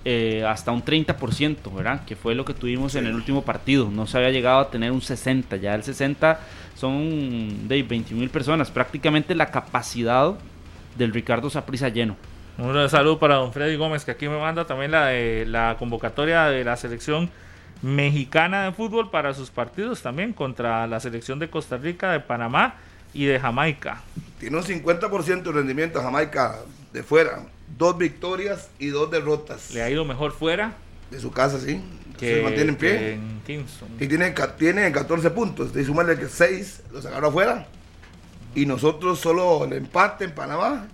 eh, 0.05 0.45
hasta 0.47 0.71
un 0.71 0.83
30%, 0.83 1.73
¿verdad? 1.75 2.05
Que 2.05 2.15
fue 2.15 2.35
lo 2.35 2.45
que 2.45 2.53
tuvimos 2.53 2.95
en 2.95 3.05
el 3.05 3.15
último 3.15 3.43
partido. 3.43 3.89
No 3.91 4.07
se 4.07 4.17
había 4.17 4.31
llegado 4.31 4.59
a 4.59 4.71
tener 4.71 4.91
un 4.91 5.01
60, 5.01 5.57
ya 5.57 5.75
el 5.75 5.83
60 5.83 6.39
son 6.75 7.67
de 7.67 7.83
21 7.83 8.21
mil 8.21 8.29
personas, 8.29 8.71
prácticamente 8.71 9.35
la 9.35 9.51
capacidad 9.51 10.35
del 10.97 11.11
Ricardo 11.13 11.49
Saprissa 11.49 11.89
lleno. 11.89 12.15
Un 12.57 12.89
saludo 12.89 13.19
para 13.19 13.35
don 13.35 13.53
Freddy 13.53 13.75
Gómez, 13.75 14.03
que 14.03 14.11
aquí 14.11 14.27
me 14.27 14.39
manda 14.39 14.65
también 14.65 14.89
la, 14.89 15.07
de, 15.07 15.45
la 15.45 15.75
convocatoria 15.77 16.45
de 16.45 16.63
la 16.63 16.75
selección 16.75 17.29
mexicana 17.83 18.65
de 18.65 18.71
fútbol 18.71 19.11
para 19.11 19.35
sus 19.35 19.51
partidos 19.51 20.01
también 20.01 20.33
contra 20.33 20.87
la 20.87 20.99
selección 20.99 21.37
de 21.37 21.51
Costa 21.51 21.77
Rica, 21.77 22.11
de 22.11 22.19
Panamá 22.19 22.75
y 23.13 23.25
de 23.25 23.39
Jamaica. 23.39 24.01
Tiene 24.39 24.57
un 24.57 24.63
50% 24.63 25.43
de 25.43 25.51
rendimiento 25.51 26.01
Jamaica 26.01 26.55
de 26.93 27.03
fuera. 27.03 27.43
Dos 27.77 27.97
victorias 27.97 28.69
y 28.79 28.87
dos 28.87 29.11
derrotas. 29.11 29.71
Le 29.71 29.83
ha 29.83 29.89
ido 29.89 30.03
mejor 30.03 30.31
fuera. 30.31 30.73
De 31.11 31.19
su 31.19 31.31
casa, 31.31 31.59
sí. 31.59 31.81
Que, 32.17 32.37
se 32.37 32.41
mantiene 32.41 32.69
en 32.69 32.75
pie. 32.75 33.13
en 33.13 33.41
Kingston. 33.45 33.89
Y 33.99 34.07
tiene, 34.07 34.33
tiene 34.57 34.91
14 34.91 35.29
puntos. 35.29 35.73
De 35.73 35.85
sumarle 35.85 36.17
que 36.17 36.27
6 36.27 36.83
los 36.91 37.03
sacaron 37.03 37.25
afuera. 37.25 37.67
Y 38.55 38.65
nosotros 38.65 39.19
solo 39.19 39.65
el 39.65 39.73
empate 39.73 40.25
en 40.25 40.31
Panamá. 40.31 40.87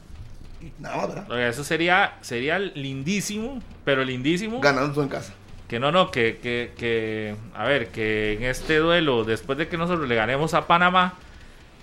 Y 0.64 0.72
nada 0.82 0.96
más, 0.98 1.08
¿verdad? 1.10 1.32
Oiga, 1.32 1.48
eso 1.50 1.64
sería, 1.64 2.14
sería 2.22 2.58
lindísimo, 2.58 3.60
pero 3.84 4.04
lindísimo. 4.06 4.62
Ganando 4.62 5.04
en 5.04 5.10
casa. 5.10 5.34
Que 5.68 5.80
no, 5.80 5.92
no, 5.92 6.10
que, 6.12 6.38
que, 6.42 6.72
que, 6.78 7.36
a 7.56 7.66
ver, 7.66 7.90
que 7.90 8.34
en 8.34 8.44
este 8.44 8.78
duelo, 8.78 9.24
después 9.26 9.58
de 9.58 9.68
que 9.68 9.78
nosotros 9.78 10.08
le 10.08 10.16
ganemos 10.16 10.54
a 10.54 10.68
Panamá, 10.68 11.16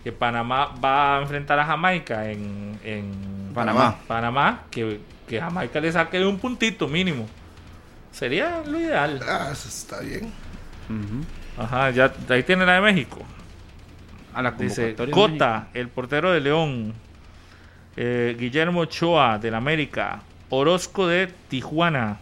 que 0.02 0.12
Panamá 0.12 0.74
va 0.82 1.18
a 1.18 1.22
enfrentar 1.22 1.58
a 1.58 1.66
Jamaica 1.66 2.30
en, 2.30 2.78
en 2.84 3.50
Panamá. 3.54 3.98
Panamá, 4.06 4.62
que, 4.70 5.00
que 5.28 5.40
Jamaica 5.40 5.80
le 5.80 5.92
saque 5.92 6.24
un 6.24 6.38
puntito 6.38 6.88
mínimo. 6.88 7.28
Sería 8.12 8.62
lo 8.66 8.80
ideal. 8.80 9.20
Ah, 9.28 9.50
eso 9.52 9.68
está 9.68 10.00
bien. 10.00 10.32
Ajá, 11.58 11.90
ya 11.90 12.12
ahí 12.28 12.42
tiene 12.42 12.64
la 12.64 12.74
de 12.74 12.80
México. 12.80 13.18
A 14.32 14.42
la 14.42 14.52
Dice 14.52 14.94
Cota, 15.10 15.50
México. 15.50 15.70
el 15.74 15.88
portero 15.88 16.32
de 16.32 16.40
León. 16.40 16.94
Eh, 18.02 18.34
Guillermo 18.38 18.80
Ochoa 18.80 19.38
del 19.38 19.54
América. 19.54 20.22
Orozco 20.48 21.06
de 21.06 21.28
Tijuana. 21.48 22.18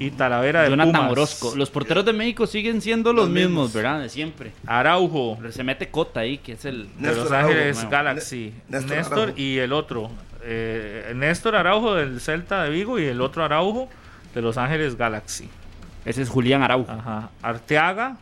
Y 0.00 0.10
Talavera 0.10 0.62
de 0.64 0.70
Jonathan 0.70 0.92
Pumas. 0.94 1.12
Orozco. 1.12 1.54
Los 1.56 1.70
porteros 1.70 2.04
de 2.04 2.12
México 2.12 2.46
siguen 2.48 2.80
siendo 2.82 3.12
los, 3.12 3.26
Los 3.26 3.32
mismos, 3.32 3.50
mismos. 3.50 3.72
¿verdad? 3.72 4.00
De 4.00 4.08
siempre. 4.08 4.52
Araujo 4.66 5.38
se 5.50 5.62
mete 5.62 5.88
Cota 5.90 6.20
ahí, 6.20 6.38
que 6.38 6.52
es 6.52 6.64
el. 6.64 6.88
de 6.98 7.14
Los 7.14 7.30
Ángeles. 7.30 7.88
Galaxy. 7.88 8.52
Ne- 8.68 8.78
Néstor, 8.80 8.96
Néstor 8.96 9.18
Araujo. 9.22 9.40
y 9.40 9.58
el 9.58 9.72
otro. 9.72 10.10
eh, 10.42 11.12
Néstor 11.14 11.54
Araujo 11.56 11.94
del 11.94 12.20
Celta 12.20 12.64
de 12.64 12.70
Vigo 12.70 12.98
y 12.98 13.04
el 13.04 13.20
otro 13.20 13.44
Araujo 13.44 13.88
de 14.34 14.42
Los 14.42 14.58
Ángeles 14.58 14.96
Galaxy. 14.96 15.48
Ese 16.04 16.22
es 16.22 16.28
Julián 16.28 16.62
Araujo. 16.62 16.90
Ajá. 16.90 17.30
Arteaga 17.42 18.16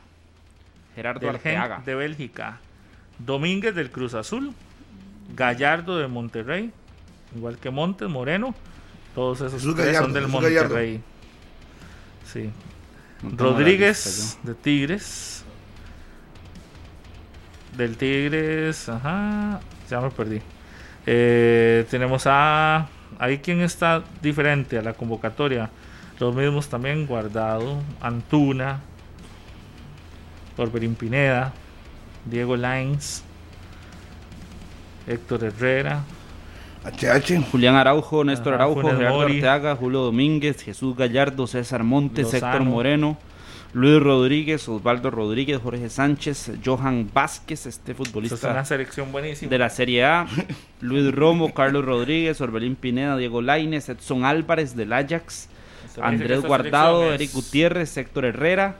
Gerardo 0.95 1.29
Arteaga. 1.31 1.83
de 1.85 1.95
Bélgica. 1.95 2.59
Domínguez 3.19 3.75
del 3.75 3.91
Cruz 3.91 4.13
Azul. 4.15 4.53
Gallardo 5.35 5.97
de 5.99 6.09
Monterrey. 6.09 6.71
Igual 7.35 7.59
que 7.59 7.71
Montes, 7.71 8.09
Moreno. 8.09 8.55
Todos 9.15 9.41
esos 9.41 9.55
Jesús 9.55 9.75
tres 9.75 9.87
Gallardo, 9.87 10.07
son 10.07 10.15
del 10.15 10.25
Jesús 10.27 10.41
Gallardo. 10.41 10.69
Monterrey. 10.69 11.03
Sí. 12.33 12.51
No 13.23 13.37
Rodríguez 13.37 14.07
lista 14.07 14.49
de 14.49 14.55
Tigres. 14.55 15.45
Del 17.77 17.97
Tigres, 17.97 18.89
ajá, 18.89 19.61
ya 19.91 20.01
me 20.01 20.11
perdí. 20.11 20.41
Eh, 21.07 21.87
tenemos 21.91 22.25
a. 22.27 22.89
Ahí 23.19 23.39
quien 23.39 23.61
está 23.61 24.03
diferente 24.21 24.79
a 24.79 24.83
la 24.83 24.95
convocatoria. 24.95 25.71
Los 26.19 26.35
mismos 26.35 26.69
también, 26.69 27.07
Guardado, 27.07 27.81
Antuna, 28.01 28.81
Orberín 30.57 30.95
Pineda, 30.95 31.53
Diego 32.25 32.57
Lines, 32.57 33.23
Héctor 35.07 35.45
Herrera, 35.45 36.03
HH. 36.85 37.51
Julián 37.51 37.77
Araujo, 37.77 38.25
Néstor 38.25 38.55
Ajá, 38.55 38.65
Araujo, 38.65 38.83
Funes 38.83 38.97
Gerardo 38.99 39.19
Mori. 39.19 39.35
Arteaga, 39.37 39.77
Julio 39.77 40.01
Domínguez, 40.01 40.63
Jesús 40.63 40.97
Gallardo, 40.97 41.47
César 41.47 41.83
Montes, 41.83 42.33
Lozano. 42.33 42.47
Héctor 42.47 42.67
Moreno, 42.69 43.19
Luis 43.73 44.01
Rodríguez, 44.01 44.69
Osvaldo 44.69 45.11
Rodríguez, 45.11 45.61
Jorge 45.63 45.89
Sánchez, 45.89 46.53
Johan 46.65 47.11
Vázquez, 47.13 47.67
este 47.67 47.93
Esa 47.93 47.93
es 47.93 47.99
una 47.99 48.07
futbolista 48.07 48.65
selección 48.65 49.11
buenísima. 49.11 49.51
de 49.51 49.59
la 49.59 49.69
Serie 49.71 50.05
A, 50.05 50.27
Luis 50.81 51.13
Romo, 51.13 51.53
Carlos 51.53 51.85
Rodríguez, 51.85 52.41
Orbelín 52.41 52.77
Pineda, 52.77 53.17
Diego 53.17 53.43
Laines, 53.43 53.89
Edson 53.89 54.25
Álvarez 54.25 54.77
del 54.77 54.93
Ajax, 54.93 55.49
Andrés 56.01 56.43
Guardado, 56.43 57.13
Eric 57.13 57.33
Gutiérrez, 57.33 57.97
Héctor 57.97 58.27
Herrera, 58.27 58.77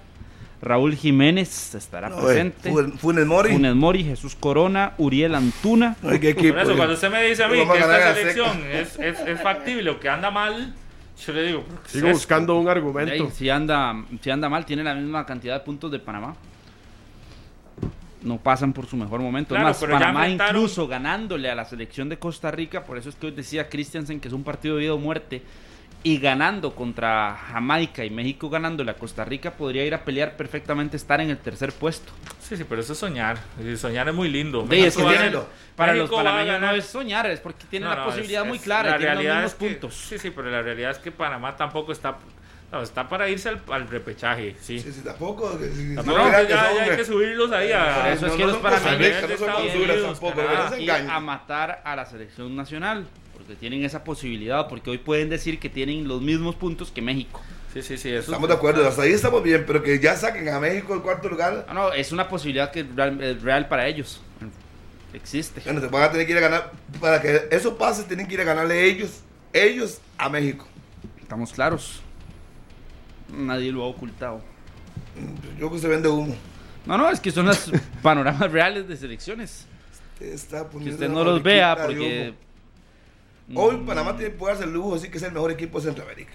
Raúl 0.65 0.97
Jiménez 0.97 1.75
estará 1.75 2.09
No, 2.09 2.19
eh, 2.21 2.25
presente, 2.25 2.71
Funes- 2.71 2.99
Funes 2.99 3.27
Mori. 3.27 3.53
Funes 3.53 3.75
Mori, 3.75 4.03
Jesús 4.05 4.35
Corona, 4.35 4.95
Uriel 4.99 5.35
Antuna, 5.35 5.97
Ay, 6.03 6.19
qué 6.19 6.31
equipo. 6.31 6.55
Por 6.55 6.63
eso, 6.63 6.73
eh. 6.73 6.77
cuando 6.77 6.95
usted 6.95 7.11
me 7.11 7.23
dice 7.25 7.45
a 7.45 7.49
mí 7.49 7.57
que 7.57 7.79
esta 7.79 8.15
selección 8.15 8.65
es, 8.73 8.99
es, 8.99 9.21
es 9.21 9.41
factible 9.41 9.91
o 9.91 10.01
que 10.01 10.09
anda 10.09 10.31
mal, 10.31 10.75
yo 11.25 11.33
le 11.33 11.43
digo, 11.45 11.65
¿qué 11.65 11.75
es 11.87 11.93
Sigo 11.93 12.07
esto? 12.09 12.17
buscando 12.19 12.59
un 12.59 12.69
argumento. 12.69 13.31
Si 13.31 13.49
anda, 13.51 13.95
si 14.21 14.31
anda 14.31 14.49
mal, 14.49 14.65
tiene 14.67 14.83
la 14.83 14.95
misma 14.95 15.25
cantidad 15.27 15.55
de 15.55 15.61
puntos 15.61 15.91
de 15.93 15.99
Panamá. 16.01 16.35
No 18.23 18.39
pasan 18.39 18.73
por 18.73 18.87
su 18.87 18.97
mejor 18.97 19.21
momento. 19.21 19.55
Es 19.55 19.61
Claro, 19.61 19.69
más, 19.69 19.79
Panamá 19.79 20.27
enfrentaron- 20.27 20.49
incluso 20.57 20.89
ganándole 20.89 21.51
a 21.51 21.55
la 21.55 21.67
selección 21.67 22.09
de 22.09 22.19
Costa 22.19 22.51
Rica, 22.51 22.85
por 22.85 22.97
eso 22.97 23.11
es 23.11 23.17
que 23.17 23.27
hoy 23.27 23.33
decía 23.33 23.69
Christiansen 23.69 24.19
que 24.19 24.29
es 24.29 24.35
un 24.35 24.43
partido 24.43 24.77
de 24.77 24.81
vida 24.83 24.95
o 24.95 24.99
muerte, 24.99 25.43
y 26.07 26.19
ganando 26.19 26.75
contra 26.75 27.35
Jamaica 27.51 28.05
y 28.05 28.11
México 28.11 28.51
ganándole 28.51 28.91
a 28.91 28.95
Costa 28.95 29.25
Rica, 29.25 29.53
podría 29.53 29.85
ir 29.87 29.95
a 29.95 30.05
pelear 30.05 30.37
perfectamente 30.37 30.97
estar 30.99 31.21
en 31.21 31.31
el 31.31 31.39
tercer 31.39 31.73
puesto. 31.73 32.13
Sí, 32.41 32.57
sí, 32.59 32.65
pero 32.69 32.83
eso 32.83 32.93
es 32.93 32.99
soñar. 32.99 33.39
Soñar 33.79 34.09
es 34.09 34.15
muy 34.15 34.29
lindo. 34.29 34.67
Sí, 34.71 34.85
es 34.85 34.97
que 34.97 35.03
tiene- 35.03 35.17
ganar- 35.31 35.47
para 35.75 35.95
México 35.95 36.15
los 36.17 36.23
panameños 36.25 36.61
no 36.61 36.71
es 36.73 36.85
soñar, 36.85 37.27
es 37.27 37.41
porque 37.41 37.65
tienen 37.71 37.89
No, 37.89 37.95
la 37.97 38.03
no, 38.03 38.07
posibilidad 38.11 38.43
es- 38.43 38.49
muy 38.49 38.59
es- 38.59 38.65
clara 38.65 38.91
la 38.91 38.97
y 38.97 38.99
tienen 38.99 39.15
los 39.17 39.25
realidad 39.25 39.43
mismos 39.45 39.53
es 39.53 39.59
que- 39.59 39.75
puntos. 39.81 39.95
Sí, 40.09 40.19
sí, 40.19 40.31
pero 40.31 40.51
la 40.51 40.61
realidad 40.63 40.91
es 40.91 40.99
que 40.99 41.11
Panamá 41.11 41.57
tampoco 41.57 41.91
está. 41.93 42.17
no, 42.71 42.83
está 42.83 43.09
para 43.09 43.29
irse 43.29 43.49
al, 43.49 43.61
al 43.71 43.89
repechaje, 43.89 44.57
sí. 44.61 44.81
Sí, 44.81 44.93
sí, 44.93 45.01
tampoco. 45.05 45.57
si- 45.59 45.95
Tampoco 45.95 46.19
no, 46.19 46.31
ya, 46.31 46.43
ya 46.43 46.69
hay 46.83 46.97
que 46.97 47.05
subirlos 47.05 47.51
ahí 47.53 47.71
a. 47.73 47.95
Por 48.03 48.07
eso 48.13 48.27
es 48.27 48.33
no, 48.33 48.37
que 48.37 48.43
no 48.45 48.49
los 48.51 48.57
panameños 48.59 48.99
no 49.15 49.21
son 49.21 49.31
Estados 49.31 49.75
Unidos, 49.75 50.21
tampoco, 50.21 50.43
a 51.13 51.21
matar 51.21 51.81
a 51.85 51.97
la 51.97 52.05
selección 52.05 52.55
nacional, 52.57 53.07
porque 53.45 53.57
tienen 53.61 53.85
esa 53.85 54.05
posibilidad, 54.05 54.69
porque 54.69 54.89
hoy 54.91 54.99
pueden 54.99 55.29
decir 55.29 55.59
que 55.59 55.69
tienen 55.69 56.09
los 56.09 56.23
mismos 56.23 56.55
puntos 56.55 56.91
que 56.91 57.03
México. 57.03 57.43
Sí, 57.75 57.83
sí, 57.83 57.99
sí. 57.99 58.09
Eso 58.09 58.31
Estamos 58.31 58.49
de 58.49 58.55
acuerdo, 58.55 58.87
hasta 58.89 59.03
ahí 59.03 59.13
estamos 59.13 59.43
bien, 59.43 59.65
pero 59.67 59.83
que 59.83 59.99
ya 59.99 60.17
saquen 60.17 60.49
a 60.49 60.59
México 60.61 60.95
el 60.95 61.03
cuarto 61.03 61.29
lugar. 61.29 61.67
No, 61.69 61.75
no, 61.75 61.93
es 61.93 62.11
una 62.13 62.29
posibilidad 62.29 62.71
que 62.71 62.81
es 62.81 62.95
real, 62.95 63.23
es 63.23 63.43
real 63.43 63.69
para 63.69 63.87
ellos. 63.87 64.23
Existe. 65.13 65.61
Bueno, 65.65 65.81
se 65.81 65.89
van 65.89 66.05
a 66.05 66.11
tener 66.11 66.27
que 66.27 66.33
ir 66.33 66.39
a 66.39 66.41
ganar. 66.41 66.73
Para 67.01 67.21
que 67.21 67.49
eso 67.51 67.77
pase, 67.77 68.05
tienen 68.05 68.27
que 68.27 68.35
ir 68.35 68.41
a 68.41 68.45
ganarle 68.45 68.85
ellos, 68.85 69.21
ellos 69.53 70.01
a 70.17 70.29
México. 70.29 70.67
Estamos 71.21 71.53
claros. 71.53 72.01
Nadie 73.29 73.71
lo 73.73 73.85
ha 73.85 73.89
ocultado. 73.89 74.41
Yo 75.53 75.57
creo 75.57 75.71
que 75.73 75.79
se 75.79 75.89
vende 75.89 76.09
humo. 76.09 76.35
No, 76.87 76.97
no, 76.97 77.11
es 77.11 77.21
que 77.21 77.31
son 77.31 77.47
los 77.47 77.71
panoramas 78.03 78.51
reales 78.51 78.89
de 78.89 78.97
selecciones. 78.97 79.67
Está 80.19 80.61
Que 80.61 80.65
poniendo 80.65 80.95
usted 80.95 81.09
no 81.09 81.25
los 81.25 81.43
vea 81.43 81.77
porque... 81.77 82.35
Hoy 83.55 83.77
Panamá 83.87 84.17
tiene, 84.17 84.31
puede 84.31 84.55
darse 84.55 84.67
el 84.67 84.73
lujo 84.73 84.91
de 84.91 84.95
decir 84.97 85.11
que 85.11 85.19
es 85.19 85.23
el 85.25 85.33
mejor 85.33 85.51
equipo 85.51 85.79
de 85.79 85.87
Centroamérica. 85.87 86.33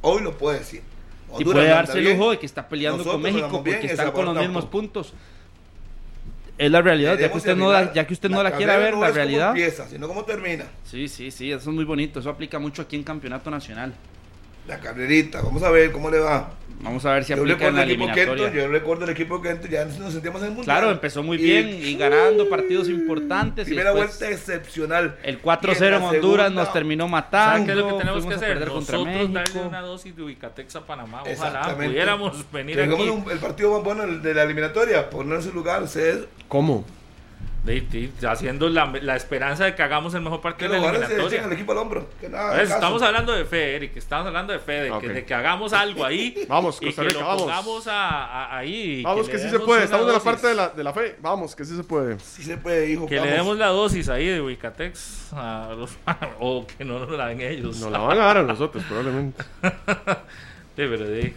Hoy 0.00 0.22
lo 0.22 0.36
puede 0.36 0.58
decir. 0.60 0.82
Y 1.28 1.32
Honduras 1.32 1.52
puede 1.54 1.68
no 1.68 1.74
darse 1.74 1.98
el 1.98 2.04
lujo 2.04 2.30
de 2.30 2.38
que 2.38 2.46
está 2.46 2.68
peleando 2.68 3.04
con 3.04 3.20
México 3.20 3.62
bien, 3.62 3.76
porque 3.76 3.92
están 3.92 4.12
con 4.12 4.24
los 4.24 4.36
mismos 4.36 4.64
puntos. 4.66 5.12
Es 6.58 6.70
la 6.70 6.80
realidad, 6.80 7.18
ya 7.18 7.30
que 7.30 7.36
usted 7.36 7.54
no, 7.54 7.70
la, 7.70 7.92
ya 7.92 8.06
que 8.06 8.14
usted 8.14 8.30
no 8.30 8.42
la 8.42 8.56
quiera 8.56 8.78
ver, 8.78 8.94
no 8.94 9.00
la 9.00 9.08
es 9.08 9.12
cómo 9.12 9.16
realidad. 9.16 9.48
empieza, 9.50 9.86
sino 9.88 10.08
cómo 10.08 10.24
termina. 10.24 10.64
Sí, 10.84 11.06
sí, 11.06 11.30
sí, 11.30 11.52
eso 11.52 11.68
es 11.68 11.74
muy 11.74 11.84
bonito. 11.84 12.18
Eso 12.18 12.30
aplica 12.30 12.58
mucho 12.58 12.80
aquí 12.82 12.96
en 12.96 13.02
Campeonato 13.02 13.50
Nacional. 13.50 13.92
La 14.66 14.80
carrerita, 14.80 15.42
vamos 15.42 15.62
a 15.62 15.70
ver 15.70 15.92
cómo 15.92 16.10
le 16.10 16.18
va. 16.18 16.50
Vamos 16.80 17.04
a 17.04 17.14
ver 17.14 17.24
si 17.24 17.34
yo 17.34 17.40
aplica 17.40 17.66
en 17.68 17.74
la 17.76 17.82
el 17.82 17.90
equipo 17.90 18.04
eliminatoria. 18.04 18.44
Kenton, 18.44 18.62
yo 18.62 18.68
recuerdo 18.72 19.04
el 19.04 19.10
equipo 19.10 19.42
Kenton, 19.42 19.70
ya 19.70 19.84
nos 19.86 20.12
sentíamos 20.12 20.40
en 20.42 20.48
el 20.48 20.54
mundial. 20.54 20.64
Claro, 20.78 20.90
empezó 20.92 21.22
muy 21.22 21.36
Y- 21.38 21.42
bien 21.42 21.68
y 21.82 21.96
ganando 21.96 22.48
partidos 22.48 22.88
importantes. 22.88 23.66
y 23.66 23.70
Primera 23.70 23.90
después 23.92 24.18
vuelta 24.18 24.34
excepcional. 24.34 25.16
el 25.22 25.34
Y 25.34 25.38
4-0 25.38 25.96
en 25.96 26.02
Honduras 26.02 26.46
segunda- 26.46 26.62
nos 26.64 26.72
terminó 26.72 27.08
matando. 27.08 27.50
¿Saben 27.52 27.64
qué 27.66 27.72
es 27.72 27.78
lo 27.78 27.88
que 27.88 27.94
tenemos 28.04 28.26
que 28.26 28.34
hacer? 28.34 28.48
perder 28.48 28.68
contra 28.68 28.98
Nosotros 28.98 29.32
darle 29.32 29.60
una 29.62 29.80
dosis 29.80 30.14
de 30.16 30.22
Ubicatex 30.22 30.76
a 30.76 30.86
Panamá. 30.86 31.22
Ojalá 31.22 31.32
Exactamente. 31.32 31.86
pudiéramos 31.86 32.52
venir 32.52 32.76
Que 32.76 32.82
aquí. 32.84 33.08
un- 33.08 33.30
el 33.30 33.38
partido 33.38 33.72
más 33.72 33.82
bueno 33.82 34.06
de 34.06 34.34
la 34.34 34.42
eliminatoria, 34.44 35.10
poner 35.10 35.36
en 35.36 35.42
su 35.42 35.52
lugar, 35.52 35.82
ustedes. 35.82 36.26
¿Cómo? 36.48 36.84
De- 37.66 37.80
de- 37.82 38.28
haciendo 38.28 38.68
la, 38.70 38.86
la 39.02 39.16
esperanza 39.16 39.64
de 39.66 39.74
que 39.74 39.82
hagamos 39.82 40.14
el 40.14 40.22
mejor 40.22 40.38
Que 40.38 40.42
partido 40.44 40.72
de 40.72 40.80
la 40.80 40.88
eliminatoria. 40.88 41.44
el 41.44 41.52
equipo 41.52 41.72
al 41.72 41.78
hombro. 41.78 42.08
Que 42.20 42.28
nada, 42.30 42.54
Pues, 42.54 42.70
estamos 42.70 43.02
hablando 43.02 43.32
de 43.32 43.44
fe, 43.44 43.76
Eric. 43.76 43.96
Estamos 43.96 44.26
hablando 44.26 44.52
de 44.52 44.58
fe, 44.60 44.72
de, 44.84 44.98
que, 45.00 45.08
de 45.08 45.24
que 45.26 45.34
hagamos 45.34 45.72
algo 45.74 46.04
ahí. 46.04 46.44
Vamos, 46.48 46.78
y 46.80 46.86
Costa 46.86 47.02
que 47.02 47.08
Rica, 47.08 47.20
lo 47.20 47.46
vamos. 47.46 47.86
a, 47.88 48.24
a- 48.24 48.56
ahí. 48.58 49.00
y 49.00 49.02
Vamos 49.02 49.28
que 49.28 49.38
sí 49.38 49.50
se 49.50 49.58
puede. 49.60 49.84
Estamos 49.84 50.06
de 50.06 50.12
la 50.14 50.20
parte 50.20 50.46
de 50.46 50.54
la, 50.54 50.68
de 50.68 50.84
la 50.84 50.92
fe. 50.92 51.16
Vamos 51.20 51.54
que 51.54 51.64
sí 51.64 51.76
se 51.76 51.84
puede. 51.84 52.18
Sí 52.20 52.42
se 52.44 52.56
puede, 52.56 52.88
hijo. 52.90 53.06
Que 53.06 53.20
le 53.20 53.30
demos 53.32 53.56
la 53.58 53.66
dosis 53.66 54.08
ahí 54.08 54.26
de 54.26 54.40
Ubicatex 54.40 55.32
a 55.32 55.74
los, 55.76 55.90
o 56.40 56.66
que 56.66 56.84
no 56.84 56.98
nos 57.00 57.10
la 57.10 57.26
den 57.26 57.40
ellos. 57.40 57.78
Nos 57.80 57.90
la 57.90 57.98
van 57.98 58.18
a 58.18 58.24
dar 58.24 58.36
a 58.38 58.42
nosotros, 58.42 58.84
probablemente. 58.88 59.42
Sí, 60.76 60.82
pero 60.88 61.04
de- 61.04 61.34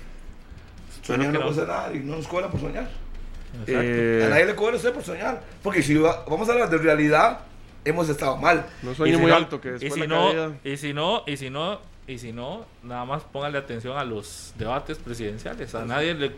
Soñar 1.01 1.31
que 1.31 1.38
no 1.38 1.45
no. 1.45 1.49
pasa 1.49 1.65
nada 1.65 1.91
y 1.93 1.99
no 1.99 2.18
nos 2.18 2.27
cobran 2.27 2.51
por 2.51 2.60
soñar. 2.60 2.89
Exacto. 3.53 3.81
Eh, 3.81 4.23
A 4.26 4.30
nadie 4.30 4.45
le 4.45 4.55
cobra 4.55 4.76
usted 4.76 4.93
por 4.93 5.03
soñar. 5.03 5.41
Porque 5.63 5.81
si 5.84 5.95
va- 5.95 6.23
vamos 6.30 6.47
a 6.49 6.53
hablar 6.53 6.69
de 6.69 6.77
realidad, 6.77 7.39
hemos 7.85 8.07
estado 8.09 8.38
mal. 8.38 8.65
No 8.84 8.91
Y 8.91 8.95
sueñe 8.95 9.15
si 9.15 9.21
muy 9.21 9.31
no- 9.31 9.38
alto 9.38 9.59
que 9.61 9.69
y 9.69 9.71
después 9.71 9.93
si 9.93 9.99
la 10.01 10.07
no, 10.07 10.27
caída- 10.27 10.51
y 10.63 10.77
si 10.77 10.93
no, 10.93 11.23
y 11.27 11.38
si 11.38 11.49
no, 11.49 11.81
y 12.07 12.17
si 12.17 12.31
no, 12.34 12.65
nada 12.84 13.05
más 13.05 13.23
póngale 13.23 13.57
atención 13.57 13.97
a 13.97 14.03
los 14.03 14.53
debates 14.57 14.97
presidenciales. 14.97 15.73
A 15.76 15.85
nadie 15.85 16.13
le, 16.15 16.31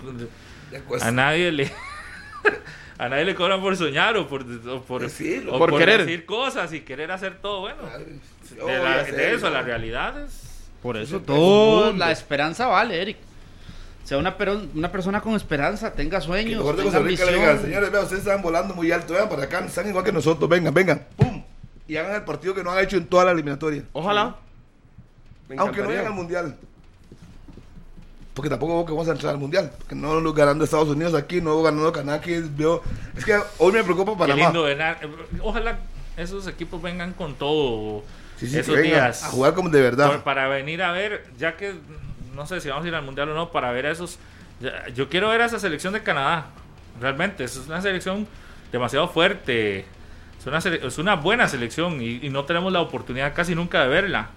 a 1.01 1.11
nadie 1.11 1.51
le, 1.51 1.71
a 2.97 3.09
nadie 3.09 3.25
le 3.25 3.35
cobran 3.35 3.61
por 3.61 3.75
soñar 3.77 4.15
o 4.17 4.27
por, 4.27 4.41
o 4.43 4.81
por, 4.81 5.01
Pues 5.01 5.13
sí, 5.13 5.45
o 5.49 5.57
por 5.57 5.69
por 5.71 5.79
querer. 5.79 6.01
decir 6.05 6.25
cosas 6.25 6.71
y 6.73 6.81
querer 6.81 7.11
hacer 7.11 7.37
todo 7.41 7.61
bueno. 7.61 7.77
Ay, 7.93 8.19
De, 8.55 8.77
la- 8.83 9.03
de 9.03 9.33
eso, 9.33 9.47
¿no? 9.47 9.53
la 9.53 9.61
realidad 9.61 10.23
es. 10.23 10.49
Por 10.81 10.97
eso 10.97 11.17
es 11.17 11.25
todo, 11.25 11.93
la 11.93 12.11
esperanza 12.11 12.65
vale, 12.67 13.01
Eric. 13.01 13.17
Sea 14.11 14.17
una, 14.17 14.35
pero- 14.35 14.61
una 14.75 14.91
persona 14.91 15.21
con 15.21 15.35
esperanza, 15.35 15.93
tenga 15.93 16.19
Que 16.19 16.25
sueños, 16.25 16.57
mejor 16.57 16.75
de 16.75 16.83
Costa 16.83 16.99
Rica 16.99 17.23
le 17.23 17.31
digan, 17.33 17.61
señores, 17.61 17.89
vean, 17.93 18.03
ustedes 18.03 18.23
están 18.23 18.41
volando 18.41 18.73
muy 18.75 18.91
alto, 18.91 19.13
vean 19.13 19.29
para 19.29 19.43
acá, 19.43 19.59
están 19.65 19.87
igual 19.87 20.03
que 20.03 20.11
nosotros, 20.11 20.49
vengan, 20.49 20.73
vengan, 20.73 21.07
pum. 21.15 21.41
Y 21.87 21.95
hagan 21.95 22.15
el 22.15 22.23
partido 22.23 22.53
que 22.53 22.61
no 22.61 22.71
han 22.71 22.83
hecho 22.83 22.97
en 22.97 23.05
toda 23.07 23.23
la 23.23 23.31
eliminatoria. 23.31 23.83
Ojalá. 23.93 24.35
Aunque 25.57 25.81
no 25.81 25.87
lleguen 25.91 26.07
al 26.07 26.13
mundial. 26.13 26.57
Porque 28.33 28.49
tampoco 28.49 28.75
veo 28.75 28.85
que 28.85 28.91
vamos 28.91 29.07
a 29.07 29.11
entrar 29.13 29.31
al 29.33 29.39
mundial. 29.39 29.71
Porque 29.77 29.95
no 29.95 30.19
lo 30.19 30.33
ganando 30.33 30.65
Estados 30.65 30.89
Unidos 30.89 31.13
aquí, 31.13 31.39
no 31.39 31.61
ganando 31.63 31.93
Canadá 31.93 32.17
aquí. 32.17 32.33
Veo, 32.53 32.81
es 33.15 33.23
que 33.23 33.39
hoy 33.59 33.71
me 33.71 33.81
preocupa 33.81 34.11
Qué 34.11 34.17
Panamá. 34.33 34.51
lindo. 34.51 34.65
Ojalá 35.41 35.79
esos 36.17 36.47
equipos 36.47 36.81
vengan 36.81 37.13
con 37.13 37.35
todo 37.35 38.03
Sí, 38.37 38.47
sí, 38.47 38.55
que 38.55 38.59
esos 38.59 38.81
días. 38.81 39.23
a 39.23 39.27
jugar 39.29 39.53
como 39.53 39.69
de 39.69 39.79
verdad. 39.79 40.07
Por- 40.07 40.23
para 40.23 40.49
venir 40.49 40.83
a 40.83 40.91
ver, 40.91 41.27
ya 41.39 41.55
que 41.55 41.75
no 42.33 42.45
sé 42.45 42.61
si 42.61 42.69
vamos 42.69 42.85
a 42.85 42.87
ir 42.87 42.95
al 42.95 43.03
mundial 43.03 43.29
o 43.29 43.33
no, 43.33 43.51
para 43.51 43.71
ver 43.71 43.85
a 43.85 43.91
esos. 43.91 44.19
Yo 44.93 45.09
quiero 45.09 45.29
ver 45.29 45.41
a 45.41 45.45
esa 45.45 45.59
selección 45.59 45.93
de 45.93 46.03
Canadá. 46.03 46.47
Realmente, 46.99 47.43
es 47.43 47.57
una 47.67 47.81
selección 47.81 48.27
demasiado 48.71 49.07
fuerte. 49.07 49.85
Es 50.39 50.47
una, 50.47 50.57
es 50.57 50.97
una 50.97 51.15
buena 51.15 51.47
selección 51.47 52.01
y, 52.01 52.29
no 52.29 52.45
tenemos 52.45 52.71
la 52.71 52.81
oportunidad 52.81 53.33
casi 53.33 53.55
nunca 53.55 53.83
de 53.83 53.89
verla. 53.89 54.29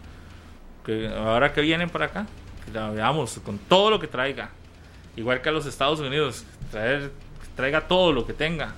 Que 0.85 1.09
ahora 1.09 1.53
que 1.53 1.61
vienen 1.61 1.89
para 1.89 2.07
acá, 2.07 2.27
que 2.65 2.73
la 2.73 2.91
veamos 2.91 3.41
con 3.45 3.59
todo 3.59 3.91
lo 3.91 4.01
que 4.01 4.07
traiga. 4.07 4.51
Igual 5.17 5.41
que 5.41 5.49
a 5.49 5.53
los 5.53 5.67
Estados 5.67 6.01
Unidos, 6.01 6.45
traer, 6.71 7.11
traiga 7.57 7.83
todo 7.83 8.13
lo 8.13 8.27
que 8.27 8.33
tenga. 8.33 8.75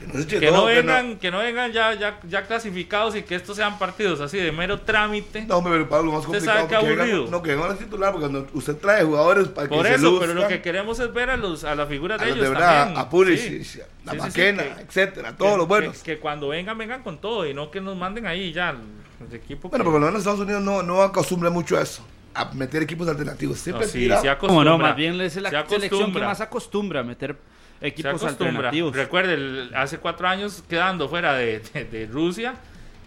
Que 0.00 0.06
no, 0.06 0.12
se 0.22 0.26
Que 0.40 0.50
no 0.50 0.66
que 0.66 0.74
vengan, 0.74 1.16
que 1.18 1.30
no 1.30 1.38
vengan 1.38 1.72
ya, 1.72 1.92
ya, 1.94 2.18
ya 2.26 2.46
clasificados 2.46 3.14
y 3.16 3.22
que 3.22 3.34
estos 3.34 3.56
sean 3.56 3.78
partidos 3.78 4.20
así 4.20 4.38
de 4.38 4.50
mero 4.50 4.80
trámite. 4.80 5.42
No, 5.42 5.58
hombre, 5.58 5.74
pero 5.74 5.88
Pablo, 5.88 6.06
lo 6.06 6.12
más 6.18 6.26
Usted 6.26 6.38
complicado. 6.38 6.58
sabe 6.58 6.68
que 6.68 6.76
vengan- 6.92 7.00
aburrido. 7.10 7.30
no, 7.30 7.42
que 7.42 7.54
vengan 7.54 7.70
a 7.72 7.74
titular, 7.76 8.12
porque 8.12 8.28
cuando 8.28 8.48
usted 8.54 8.76
trae 8.76 9.04
jugadores 9.04 9.48
para 9.48 9.68
que 9.68 9.74
Por 9.74 9.86
se 9.86 9.94
eso, 9.94 10.02
luzcan, 10.10 10.28
pero 10.28 10.40
lo 10.40 10.48
que 10.48 10.62
queremos 10.62 10.98
es 11.00 11.12
ver 11.12 11.30
a 11.30 11.36
los 11.36 11.64
a 11.64 11.74
las 11.74 11.88
figuras 11.88 12.18
de 12.18 12.26
los 12.26 12.34
ellos 12.36 12.44
de 12.44 12.50
verdad, 12.54 12.78
también. 12.84 12.98
a 12.98 13.08
Pulisic, 13.10 13.62
Sí. 13.64 13.80
a 13.80 13.84
Sí, 13.84 13.90
sí, 14.10 14.10
sí, 14.10 14.16
Maquena, 14.16 14.62
que- 14.76 14.82
etcétera, 14.82 15.36
todos 15.36 15.52
que- 15.52 15.58
los 15.58 15.68
buenos. 15.68 15.98
Que, 15.98 16.14
que 16.14 16.18
cuando 16.20 16.48
vengan, 16.48 16.78
vengan 16.78 17.02
con 17.02 17.18
todo 17.20 17.46
y 17.46 17.52
no 17.52 17.70
que 17.70 17.80
nos 17.80 17.96
manden 17.96 18.26
ahí 18.26 18.52
ya 18.52 18.70
el 18.70 19.34
equipo. 19.34 19.68
Bueno, 19.68 19.84
que- 19.84 19.90
porque 19.90 20.06
en 20.08 20.16
Estados 20.16 20.40
Unidos 20.40 20.62
no, 20.62 20.82
no 20.82 21.02
acostumbra 21.02 21.50
mucho 21.50 21.76
a 21.76 21.82
eso, 21.82 22.02
a 22.34 22.46
meter 22.54 22.82
equipos 22.82 23.06
alternativos. 23.08 23.58
no, 23.58 23.62
Siempre 23.62 23.86
sí, 23.86 23.98
tira- 23.98 24.20
se 24.22 24.34
Como 24.38 24.64
no, 24.64 24.78
más 24.78 24.96
bien 24.96 25.20
es 25.20 25.36
la 25.36 25.50
Se 25.50 25.68
selección 25.68 26.12
que 26.12 26.20
más 26.20 26.40
acostumbra 26.40 27.00
a 27.00 27.02
meter 27.02 27.36
Se 27.36 27.59
equipos 27.80 28.22
alternativos. 28.24 28.94
Recuerde, 28.94 29.34
el- 29.34 29.70
hace 29.74 29.98
cuatro 29.98 30.28
años 30.28 30.62
quedando 30.68 31.08
fuera 31.08 31.34
de, 31.34 31.60
de- 31.72 31.84
de 31.84 32.06
Rusia, 32.06 32.54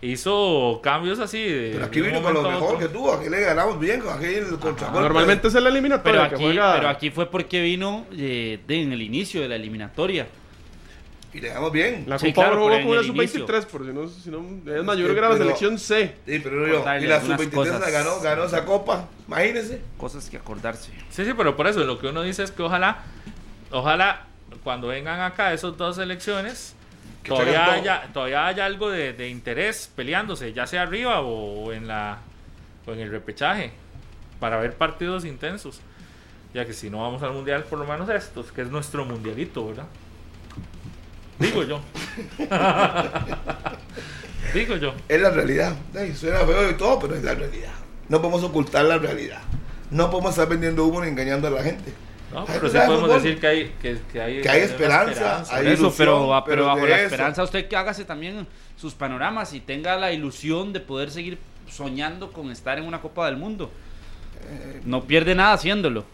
hizo 0.01 0.79
cambios 0.83 1.19
así. 1.19 1.41
De, 1.41 1.69
Pero 1.73 1.85
aquí 1.85 2.01
vino 2.01 2.21
con 2.21 2.33
lo 2.33 2.41
mejor 2.43 2.77
que 2.79 2.87
tuvo, 2.89 3.13
aquí 3.13 3.29
le 3.29 3.41
ganamos 3.41 3.79
bien, 3.79 4.01
con 4.01 4.19
contragolpe. 4.59 4.99
Normalmente 5.01 5.47
es 5.47 5.55
el 5.55 5.63
Pero 5.63 5.73
eliminatorio 5.75 6.19
que 6.21 6.35
aquí, 6.35 6.43
juega. 6.43 6.73
pero 6.75 6.89
aquí 6.89 7.09
fue 7.11 7.29
porque 7.29 7.61
vino 7.61 8.05
eh, 8.11 8.59
de- 8.67 8.81
en 8.81 8.91
el 8.91 9.01
inicio 9.01 9.41
de 9.41 9.47
la 9.49 9.55
eliminatoria. 9.55 10.27
Y 11.35 11.39
le 11.39 11.47
ganamos 11.47 11.71
bien. 11.71 12.03
La 12.05 12.19
Sí, 12.19 12.31
Copa 12.31 12.49
claro, 12.49 12.67
pero 12.67 12.83
jugó 12.83 12.95
con 12.97 13.05
inicio. 13.15 13.39
sub-23, 13.47 13.65
por 13.65 13.85
si 13.87 13.91
no, 13.91 14.07
si 14.07 14.29
no 14.29 14.71
es 14.71 14.83
mayor 14.83 15.07
Sí, 15.07 15.13
que 15.13 15.17
era 15.19 15.29
la 15.29 15.33
pero- 15.33 15.45
selección 15.45 15.79
C. 15.79 16.13
Sí, 16.27 16.39
pero 16.43 16.67
yo, 16.67 16.83
Darle 16.83 17.05
y 17.05 17.09
la 17.09 17.15
algunas 17.15 17.41
sub-23 17.41 17.55
cosas. 17.55 17.79
la 17.79 17.89
ganó, 17.89 18.19
ganó 18.19 18.43
esa 18.43 18.65
copa, 18.65 19.07
imagínense. 19.27 19.81
Cosas 19.97 20.29
que 20.29 20.37
acordarse. 20.37 20.91
Sí, 21.09 21.25
sí, 21.25 21.31
pero 21.35 21.55
por 21.55 21.65
eso 21.65 21.79
lo 21.85 21.97
que 21.97 22.05
uno 22.07 22.21
dice 22.21 22.43
es 22.43 22.51
que 22.51 22.61
ojalá, 22.61 22.99
ojalá 23.71 24.27
cuando 24.63 24.87
vengan 24.87 25.21
acá 25.21 25.53
esos 25.53 25.77
dos 25.77 25.95
selecciones, 25.95 26.75
Que 27.23 27.29
todavía 27.29 27.71
haya, 27.71 28.09
todavía 28.13 28.47
haya 28.47 28.65
algo 28.65 28.89
de, 28.89 29.13
de 29.13 29.29
interés 29.29 29.89
peleándose, 29.95 30.53
ya 30.53 30.67
sea 30.67 30.81
arriba 30.81 31.21
o 31.21 31.71
en 31.71 31.87
la 31.87 32.19
o 32.85 32.91
en 32.91 32.99
el 32.99 33.09
repechaje, 33.09 33.71
para 34.39 34.57
ver 34.57 34.75
partidos 34.75 35.25
intensos. 35.25 35.79
Ya 36.53 36.65
que 36.65 36.73
si 36.73 36.89
no 36.89 37.01
vamos 37.01 37.23
al 37.23 37.31
mundial, 37.31 37.63
por 37.63 37.79
lo 37.79 37.85
menos 37.85 38.07
estos, 38.09 38.51
que 38.51 38.61
es 38.61 38.69
nuestro 38.69 39.05
mundialito, 39.05 39.67
¿verdad? 39.67 39.87
Digo 41.39 41.63
yo. 41.63 41.81
Digo 44.53 44.75
yo. 44.75 44.93
Es 45.09 45.19
la 45.19 45.31
realidad. 45.31 45.75
Ay, 45.95 46.13
suena 46.13 46.39
feo 46.39 46.69
y 46.69 46.75
todo, 46.75 46.99
pero 46.99 47.15
es 47.15 47.23
la 47.23 47.33
realidad. 47.33 47.71
No 48.07 48.21
podemos 48.21 48.43
ocultar 48.43 48.85
la 48.85 48.99
realidad. 48.99 49.41
No 49.89 50.11
podemos 50.11 50.31
estar 50.31 50.47
vendiendo 50.47 50.85
humo 50.85 51.01
ni 51.01 51.07
engañando 51.07 51.47
a 51.47 51.51
la 51.51 51.63
gente. 51.63 51.91
No, 52.33 52.45
pero 52.45 52.69
tú 52.69 52.69
sí 52.69 52.77
podemos 52.85 52.99
fútbol. 53.01 53.21
decir 53.21 53.39
que 53.39 53.47
hay, 53.47 53.69
que, 53.81 53.97
que 54.11 54.21
hay, 54.21 54.41
Que 54.41 54.49
hay 54.49 54.57
una 54.61 54.65
esperanza, 54.65 55.43
hay 55.51 55.67
eso, 55.67 55.93
pero, 55.95 56.43
pero, 56.45 56.65
bajo 56.65 56.85
la 56.87 56.95
eso. 56.97 57.05
esperanza, 57.05 57.43
usted 57.43 57.67
que 57.67 57.75
hágase 57.75 58.05
también 58.05 58.47
sus 58.75 58.93
panoramas 58.95 59.53
y 59.53 59.59
tenga 59.59 59.95
la 59.97 60.11
ilusión 60.11 60.73
de 60.73 60.79
poder 60.79 61.11
seguir 61.11 61.37
soñando 61.69 62.31
con 62.31 62.49
estar 62.51 62.77
en 62.79 62.85
una 62.85 63.01
Copa 63.01 63.27
del 63.27 63.37
Mundo. 63.37 63.69
Eh, 64.49 64.81
No 64.85 65.03
pierde 65.03 65.35
nada 65.35 65.53
haciéndolo. 65.53 66.05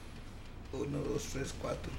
uno, 0.73 0.97
dos, 0.99 1.23
tres, 1.31 1.53
cuatro. 1.61 1.91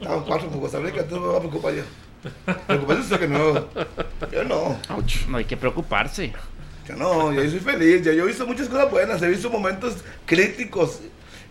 Estamos 0.00 0.24
cuatro 0.26 0.48
con 0.50 0.60
Costa 0.60 0.78
Rica, 0.78 1.00
entonces 1.00 1.20
me 1.20 1.26
va 1.26 1.36
a 1.36 1.40
preocupar 1.40 1.74
yo. 1.74 1.82
Preocuparse 2.66 3.02
usted 3.02 3.20
que 3.20 3.28
no. 3.28 3.68
Yo 4.32 4.44
no. 4.44 4.78
No 5.28 5.36
hay 5.36 5.44
que 5.44 5.56
preocuparse. 5.56 6.32
Yo 6.88 6.96
no, 6.96 7.32
yo 7.32 7.40
soy 7.50 7.60
feliz. 7.60 8.02
Ya 8.02 8.12
yo 8.12 8.24
he 8.24 8.26
visto 8.28 8.46
muchas 8.46 8.68
cosas 8.68 8.90
buenas, 8.90 9.20
he 9.22 9.28
visto 9.28 9.50
momentos 9.50 9.96
críticos 10.26 11.00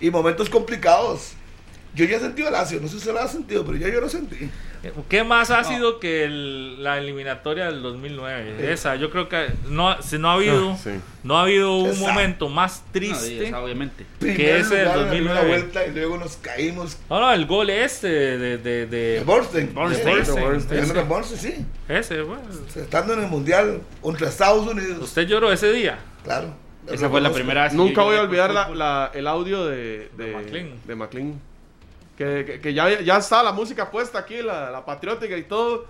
y 0.03 0.11
momentos 0.11 0.49
complicados. 0.49 1.33
Yo 1.95 2.05
ya 2.05 2.17
he 2.17 2.19
sentido 2.19 2.49
el 2.49 2.55
ácido, 2.55 2.81
no 2.81 2.87
sé 2.87 2.93
si 2.93 2.97
usted 2.97 3.13
lo 3.13 3.19
ha 3.19 3.27
sentido, 3.27 3.63
pero 3.63 3.77
ya 3.77 3.87
yo 3.87 4.01
lo 4.01 4.09
sentí. 4.09 4.49
¿Qué 5.07 5.23
más 5.23 5.49
ácido 5.51 5.99
que 5.99 6.23
el- 6.25 6.83
la 6.83 6.97
eliminatoria 6.97 7.65
del 7.67 7.83
2009? 7.83 8.55
Sí. 8.59 8.65
Esa, 8.65 8.95
yo 8.95 9.11
creo 9.11 9.29
que 9.29 9.49
no, 9.69 10.01
si 10.01 10.17
no 10.17 10.31
ha 10.31 10.33
habido, 10.33 10.71
Ah, 10.71 10.77
sí. 10.83 10.89
no 11.23 11.37
ha 11.37 11.43
habido 11.43 11.77
un 11.77 11.91
Esa. 11.91 12.01
momento 12.01 12.49
más 12.49 12.81
No, 12.87 12.91
triste. 12.93 13.45
sí, 13.47 13.53
obviamente. 13.53 14.05
Primer 14.19 14.41
ese 14.57 14.75
del 14.75 14.83
lugar 14.85 14.97
en 14.97 15.03
la 15.05 15.09
primera 15.11 15.35
2009. 15.35 15.47
vuelta 15.61 15.85
y 15.87 15.91
luego 15.93 16.17
nos 16.17 16.35
caímos. 16.37 16.97
No, 17.09 17.19
no, 17.21 17.31
el 17.31 17.45
gol 17.45 17.69
este 17.69 18.07
de, 18.09 18.57
de, 18.57 18.87
de. 18.87 19.23
Bornstein. 19.23 19.73
Bornstein, 19.73 21.37
sí. 21.37 21.65
ese, 21.87 22.21
bueno. 22.23 22.41
Estando 22.75 23.13
en 23.13 23.19
el 23.21 23.27
mundial 23.27 23.81
contra 24.01 24.27
Estados 24.29 24.65
Unidos. 24.67 24.97
Usted 25.03 25.27
lloró 25.27 25.51
ese 25.53 25.71
día. 25.71 25.99
Claro. 26.23 26.55
Esa 26.91 27.09
fue 27.09 27.21
la 27.21 27.31
primera 27.31 27.63
vez 27.63 27.73
Nunca 27.73 28.01
yo 28.01 28.05
voy 28.07 28.17
a 28.17 28.21
olvidar 28.21 28.53
la- 28.53 28.69
la- 28.69 29.11
el 29.13 29.27
audio 29.27 29.65
de, 29.65 30.09
de, 30.17 30.25
De 30.25 30.33
McLean. 30.35 30.69
de 30.85 30.95
McLean. 30.95 31.41
Que, 32.17 32.43
que, 32.45 32.59
que 32.59 32.73
ya, 32.73 33.01
ya 33.01 33.17
está 33.17 33.41
la 33.41 33.51
música 33.51 33.89
puesta 33.89 34.19
aquí, 34.19 34.41
la, 34.41 34.69
la 34.69 34.85
patriótica 34.85 35.35
y 35.37 35.43
todo. 35.43 35.85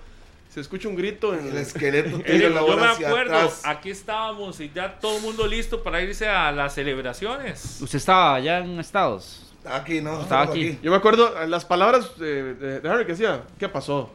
Se 0.49 0.61
escucha 0.61 0.87
un 0.87 0.95
grito 0.95 1.33
en 1.33 1.47
El 1.47 1.57
esqueleto 1.57 2.11
Yo 2.11 2.23
tira 2.23 2.49
la 2.49 2.61
me 2.61 2.67
bola 2.67 2.91
hacia 2.91 3.07
acuerdo, 3.07 3.35
atrás. 3.35 3.61
aquí 3.65 3.89
estábamos 3.89 4.59
y 4.59 4.71
ya 4.73 4.99
todo 4.99 5.17
el 5.17 5.23
mundo 5.23 5.47
listo 5.47 5.81
para 5.81 5.99
irse 6.01 6.27
a 6.27 6.51
las 6.51 6.75
celebraciones. 6.75 7.79
¿Usted 7.81 7.97
estaba 7.97 8.35
allá 8.35 8.59
en 8.59 8.79
Estados? 8.79 9.51
Aquí, 9.65 9.99
¿no? 9.99 10.21
Estaba 10.21 10.43
Estamos 10.43 10.49
aquí. 10.63 10.79
Yo 10.83 10.91
me 10.91 10.97
acuerdo 10.97 11.41
eh, 11.41 11.47
las 11.47 11.65
palabras 11.65 12.17
de, 12.19 12.53
de- 12.53 12.79
de 12.81 12.89
Harry 12.89 13.03
que 13.05 13.13
decía, 13.13 13.41
¿qué 13.57 13.67
pasó? 13.67 14.11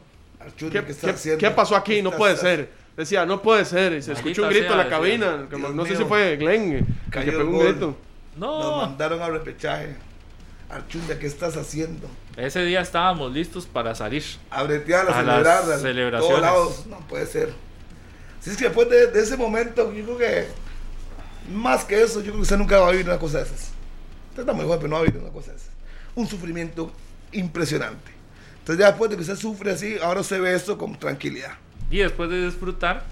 ¿Qué, 0.57 0.69
¿qué, 0.69 0.85
qué- 0.85 1.37
qué 1.37 1.51
pasó 1.51 1.75
aquí? 1.75 1.95
¿Qué 1.95 2.01
No 2.03 2.11
puede 2.11 2.35
haciendo? 2.35 2.63
ser. 2.63 2.69
Decía, 2.99 3.25
no 3.25 3.41
puede 3.41 3.63
ser. 3.63 3.93
Y 3.93 4.01
se 4.01 4.11
escuchó 4.11 4.43
un 4.43 4.49
grito 4.49 4.73
en 4.73 4.77
la 4.77 4.83
sea, 4.83 4.89
cabina. 4.89 5.47
como- 5.49 5.69
no 5.69 5.85
sé 5.85 5.95
si 5.95 6.03
fue 6.03 6.35
Glenn 6.35 6.73
eh, 6.75 6.85
que 7.09 7.21
pegó 7.31 7.49
un 7.49 7.59
grito. 7.59 7.97
Nos 8.35 8.63
No, 8.65 8.77
mandaron 8.77 9.21
al 9.21 9.31
repechaje. 9.31 9.95
Archundia, 10.69 11.17
¿qué 11.17 11.25
estás 11.27 11.55
haciendo? 11.55 12.07
ese 12.35 12.63
día 12.63 12.81
estábamos 12.81 13.31
listos 13.33 13.65
para 13.65 13.95
salir. 13.95 14.23
A 14.49 14.63
bretear, 14.63 15.09
a, 15.09 15.19
A 15.19 15.23
las 15.23 15.43
celebrar. 15.43 15.71
a 15.71 15.77
celebraciones. 15.79 16.27
todos 16.29 16.41
lados. 16.41 16.85
No 16.87 16.99
puede 17.07 17.25
ser. 17.25 17.53
Si 18.41 18.49
es 18.49 18.57
que 18.57 18.65
después 18.65 18.89
de, 18.89 19.07
de 19.07 19.19
ese 19.21 19.35
momento, 19.37 19.93
yo 19.93 20.03
creo 20.03 20.17
que 20.17 20.47
más 21.53 21.85
que 21.85 22.01
eso, 22.01 22.15
yo 22.19 22.23
creo 22.25 22.35
que 22.35 22.41
usted 22.41 22.57
nunca 22.57 22.79
va 22.79 22.89
a 22.89 22.91
vivir 22.91 23.05
una 23.07 23.17
cosa 23.17 23.37
de 23.37 23.43
esas. 23.45 23.71
Usted 24.31 24.41
está 24.41 24.51
muy 24.53 24.65
joven, 24.65 24.79
pero 24.79 24.89
no 24.89 24.95
va 24.97 25.01
a 25.01 25.05
vivir 25.05 25.21
una 25.21 25.31
cosa 25.31 25.51
de 25.51 25.57
esas. 25.57 25.69
Un 26.15 26.27
sufrimiento 26.27 26.91
impresionante. 27.31 28.11
Entonces, 28.59 28.77
ya 28.81 28.87
después 28.87 29.09
de 29.09 29.15
que 29.15 29.21
usted 29.21 29.35
sufre 29.37 29.71
así, 29.71 29.97
ahora 30.03 30.19
usted 30.21 30.41
ve 30.41 30.53
esto 30.53 30.77
con 30.77 30.99
tranquilidad. 30.99 31.53
Y 31.91 31.97
después 31.97 32.29
de 32.29 32.45
disfrutar, 32.45 33.03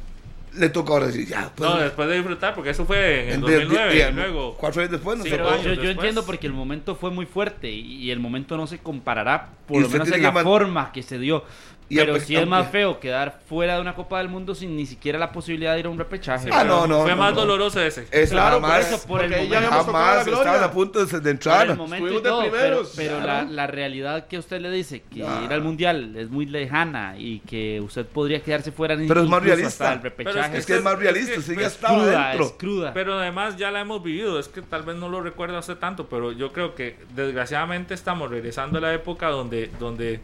Le 0.56 0.70
toca 0.70 0.94
ahora 0.94 1.08
decir, 1.08 1.28
ya. 1.28 1.52
pues, 1.56 1.70
no, 1.70 1.78
después 1.78 2.08
de 2.10 2.16
disfrutar, 2.16 2.56
porque 2.56 2.72
eso 2.72 2.86
fue 2.86 3.24
en 3.24 3.28
el 3.30 3.34
en 3.36 3.42
de- 3.42 3.54
2009 3.66 3.94
de- 3.96 4.10
y 4.10 4.14
luego... 4.14 4.56
Cuatro 4.58 4.82
años 4.82 4.92
después, 4.92 5.18
no 5.18 5.24
Sí, 5.24 5.30
se 5.30 5.36
pero 5.38 5.62
Yo, 5.62 5.74
yo 5.74 5.90
entiendo 5.90 6.26
porque 6.26 6.48
el 6.48 6.54
momento 6.54 6.96
fue 6.96 7.12
muy 7.12 7.26
fuerte 7.26 7.70
y, 7.70 8.04
y 8.06 8.12
el 8.12 8.20
momento 8.20 8.56
no 8.58 8.66
se 8.68 8.80
comparará, 8.80 9.50
por 9.68 9.78
Y 9.78 9.82
lo 9.82 9.90
menos 9.90 10.12
en 10.12 10.22
la 10.24 10.32
forma 10.32 10.92
que 10.92 11.04
se 11.04 11.20
dio. 11.20 11.44
Y 11.90 11.96
Pero 11.96 12.12
aunque- 12.14 12.26
sí 12.26 12.36
es 12.36 12.46
más 12.46 12.70
feo 12.70 13.00
quedar 13.00 13.40
fuera 13.48 13.76
de 13.76 13.82
una 13.82 13.96
Copa 13.96 14.18
del 14.18 14.28
Mundo 14.28 14.54
sin 14.54 14.76
ni 14.76 14.86
siquiera 14.86 15.18
la 15.18 15.32
posibilidad 15.32 15.74
de 15.74 15.80
ir 15.80 15.86
a 15.86 15.90
un 15.90 15.98
repechaje. 15.98 16.50
Ah, 16.52 16.66
no, 16.66 16.86
no. 16.86 17.04
Fue 17.04 17.12
no, 17.12 17.18
más 17.18 17.34
no. 17.34 17.42
doloroso 17.42 17.82
ese. 17.82 18.08
Es 18.12 18.32
Claro, 18.32 18.56
jamás, 18.60 18.86
por 18.86 18.94
eso, 18.96 19.08
por 19.08 19.24
el 19.24 19.30
ya 19.32 19.38
momento. 19.62 19.70
jamás 19.86 20.28
estaban 20.28 20.64
a 20.66 20.72
punto 20.72 21.00
de, 21.06 21.06
de 21.06 21.20
Por 21.22 21.28
entrar. 21.30 21.68
el 21.70 21.78
y 21.78 21.78
de 21.78 22.22
pero, 22.22 22.40
primeros, 22.42 22.94
pero 22.96 23.18
la, 23.20 23.24
claro. 23.24 23.50
la 23.52 23.68
realidad 23.68 24.28
que 24.28 24.38
usted 24.38 24.60
le 24.60 24.70
dice, 24.70 25.02
que 25.10 25.24
Ah. 25.24 25.42
ir 25.46 25.54
al 25.54 25.62
mundial 25.62 26.14
es 26.18 26.30
muy 26.30 26.46
lejana 26.46 27.16
y 27.18 27.40
que 27.40 27.80
usted 27.80 28.06
podría 28.06 28.42
quedarse 28.42 28.74
fuera 28.74 28.96
ni 28.98 29.08
Pero 29.08 29.22
es 29.22 29.30
más 29.30 29.38
incluso 29.40 29.56
realista. 29.56 29.84
hasta 29.92 29.94
el 29.94 30.00
Pero 30.14 30.32
repechaje. 30.32 30.58
Es 30.58 30.66
que 30.66 30.76
es 30.76 30.84
más 30.84 31.00
realista, 31.00 31.34
es 31.36 31.46
que, 31.46 31.54
pues, 31.54 31.68
estaba 31.68 31.98
cruda, 32.00 32.28
dentro. 32.30 32.46
es 32.48 32.52
cruda. 32.54 32.94
Pero 32.94 33.14
además 33.18 33.56
ya 33.56 33.72
la 33.72 33.80
hemos 33.80 34.04
vivido, 34.04 34.40
es 34.40 34.50
que 34.50 34.62
tal 34.62 34.84
vez 34.84 34.98
no 34.98 35.08
lo 35.08 35.22
recuerda 35.22 35.60
usted 35.60 35.78
tanto, 35.78 36.08
pero 36.10 36.34
yo 36.34 36.52
creo 36.52 36.76
que 36.76 36.98
desgraciadamente 37.16 37.94
estamos 37.94 38.30
regresando 38.30 38.78
a 38.80 38.82
la 38.82 38.94
época 38.94 39.30
donde, 39.30 39.72
donde 39.80 40.20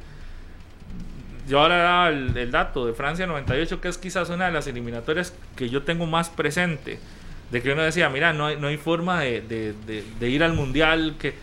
yo 1.48 1.60
ahora 1.60 1.78
daba 1.78 2.10
el, 2.10 2.36
el 2.38 2.52
dato 2.52 2.86
de 2.86 2.94
Francia 2.94 3.28
98, 3.28 3.82
que 3.82 3.88
es 3.90 3.98
quizás 3.98 4.30
una 4.30 4.45
de 4.48 4.52
las 4.52 4.68
eliminatorias 4.68 5.34
que 5.56 5.70
yo 5.70 5.84
tengo 5.84 6.06
más 6.06 6.30
presente, 6.30 6.99
de 7.52 7.61
que 7.61 7.72
uno 7.72 7.82
decía, 7.84 8.10
mira, 8.10 8.34
no 8.34 8.48
hay, 8.48 8.57
no 8.57 8.68
hay 8.68 8.78
forma 8.78 9.20
de, 9.22 9.41
de- 9.41 9.74
de- 9.86 10.03
de 10.20 10.30
ir 10.30 10.44
al 10.44 10.53
mundial, 10.53 11.15
que, 11.20 11.34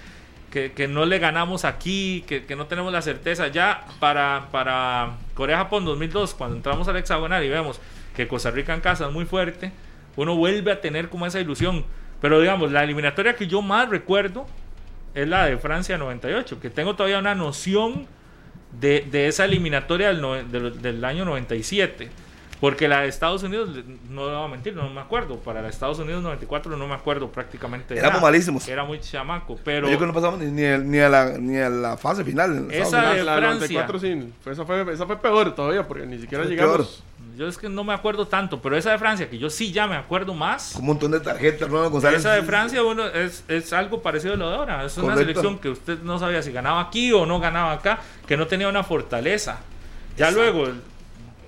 que, 0.51 0.73
que 0.73 0.89
no 0.89 1.05
le 1.07 1.19
ganamos 1.19 1.65
aquí, 1.65 2.25
que, 2.27 2.45
que 2.47 2.57
no 2.57 2.67
tenemos 2.67 2.93
la 2.93 3.03
certeza. 3.03 3.49
Ya 3.49 3.85
para, 4.01 4.49
para 4.51 5.17
Corea-Japón 5.35 5.85
2002, 5.85 6.35
cuando 6.35 6.57
entramos 6.57 6.89
al 6.89 6.97
hexagonal 6.97 7.45
y 7.45 7.49
vemos 7.49 7.81
que 8.17 8.27
Costa 8.27 8.51
Rica 8.51 8.75
en 8.75 8.81
casa 8.81 9.07
es 9.07 9.13
muy 9.13 9.25
fuerte, 9.27 9.71
uno 10.17 10.35
vuelve 10.35 10.73
a 10.73 10.81
tener 10.81 11.09
como 11.09 11.27
esa 11.27 11.39
ilusión. 11.41 11.85
Pero 12.21 12.41
digamos, 12.41 12.73
la 12.73 12.83
eliminatoria 12.83 13.37
que 13.37 13.47
yo 13.47 13.63
más 13.63 13.89
recuerdo 13.89 14.47
es 15.15 15.29
la 15.29 15.47
de 15.47 15.57
Francia 15.59 15.97
98, 15.99 16.59
que 16.61 16.71
tengo 16.71 16.95
todavía 16.97 17.19
una 17.19 17.35
noción 17.35 18.07
de, 18.79 19.07
de 19.11 19.29
esa 19.29 19.45
eliminatoria 19.45 20.09
del, 20.09 20.21
noven- 20.23 20.49
del, 20.49 20.81
del 20.83 21.05
año 21.05 21.25
97. 21.25 22.09
Porque 22.61 22.89
la 22.89 23.01
de 23.01 23.09
Estados 23.09 23.43
Unidos, 23.43 23.71
no 24.11 24.27
le 24.29 24.37
voy 24.37 24.45
a 24.45 24.49
mentir, 24.49 24.75
no 24.77 24.91
me 24.91 25.01
acuerdo. 25.01 25.37
Para 25.37 25.61
la 25.61 25.69
de 25.69 25.71
Estados 25.71 25.99
Unidos 25.99 26.23
94 26.23 26.77
no 26.77 26.87
me 26.87 26.93
acuerdo 26.95 27.33
prácticamente. 27.33 27.95
Éramos 27.95 28.17
nada. 28.21 28.31
malísimos. 28.31 28.69
Era 28.69 28.85
muy 28.85 29.01
chamaco. 29.01 29.59
Pero 29.65 29.89
Yo 29.89 29.97
creo 29.97 30.01
que 30.01 30.07
no 30.07 30.13
pasamos 30.13 30.41
ni, 30.41 30.51
ni, 30.51 30.67
a- 30.67 30.77
ni 30.77 30.99
a 30.99 31.09
la, 31.09 31.39
ni 31.39 31.57
a 31.57 31.71
la 31.71 31.97
fase 31.97 32.23
final. 32.23 32.67
Esa 32.71 32.83
Estábamos- 32.83 33.17
de 33.17 33.25
La, 33.25 33.37
Francia. 33.39 33.87
94 33.87 33.99
sí, 33.99 34.33
fue- 34.43 34.53
esa, 34.53 34.65
fue, 34.67 34.93
esa 34.93 35.07
fue 35.07 35.17
peor 35.23 35.55
todavía, 35.55 35.89
porque 35.89 36.05
ni 36.05 36.19
siquiera 36.19 36.45
Fue 36.45 36.51
llegamos. 36.53 37.03
Yo 37.41 37.49
es 37.49 37.57
que 37.57 37.71
no 37.71 37.85
me 37.85 37.95
acuerdo 37.95 38.29
tanto. 38.29 38.61
Pero 38.61 38.77
esa 38.77 38.93
de 38.93 38.99
Francia, 38.99 39.31
que 39.31 39.39
yo 39.39 39.49
sí 39.49 39.73
ya 39.73 39.87
me 39.87 39.97
acuerdo 39.97 40.35
más. 40.35 40.77
Un 40.77 40.85
montón 40.85 41.11
de 41.13 41.21
tarjetas, 41.21 41.71
Ronald 41.71 41.91
González. 41.91 42.21
Esa 42.21 42.35
de 42.35 42.43
Francia 42.43 42.85
uno, 42.85 43.07
es, 43.07 43.45
es 43.49 43.73
algo 43.73 44.03
parecido 44.03 44.35
a 44.35 44.37
lo 44.37 44.51
de 44.51 44.57
ahora. 44.57 44.85
Es 44.85 44.99
una 44.99 45.17
selección 45.17 45.59
que 45.59 45.71
usted 45.71 46.01
no 46.03 46.19
sabía 46.19 46.43
si 46.43 46.53
ganaba 46.53 46.83
aquí 46.83 47.11
o 47.13 47.25
no 47.25 47.41
ganaba 47.41 47.73
acá, 47.73 48.01
que 48.27 48.37
no 48.37 48.47
tenía 48.47 48.69
una 48.69 48.85
fortaleza. 48.85 49.61
Ya 50.19 50.31
luego, 50.31 50.67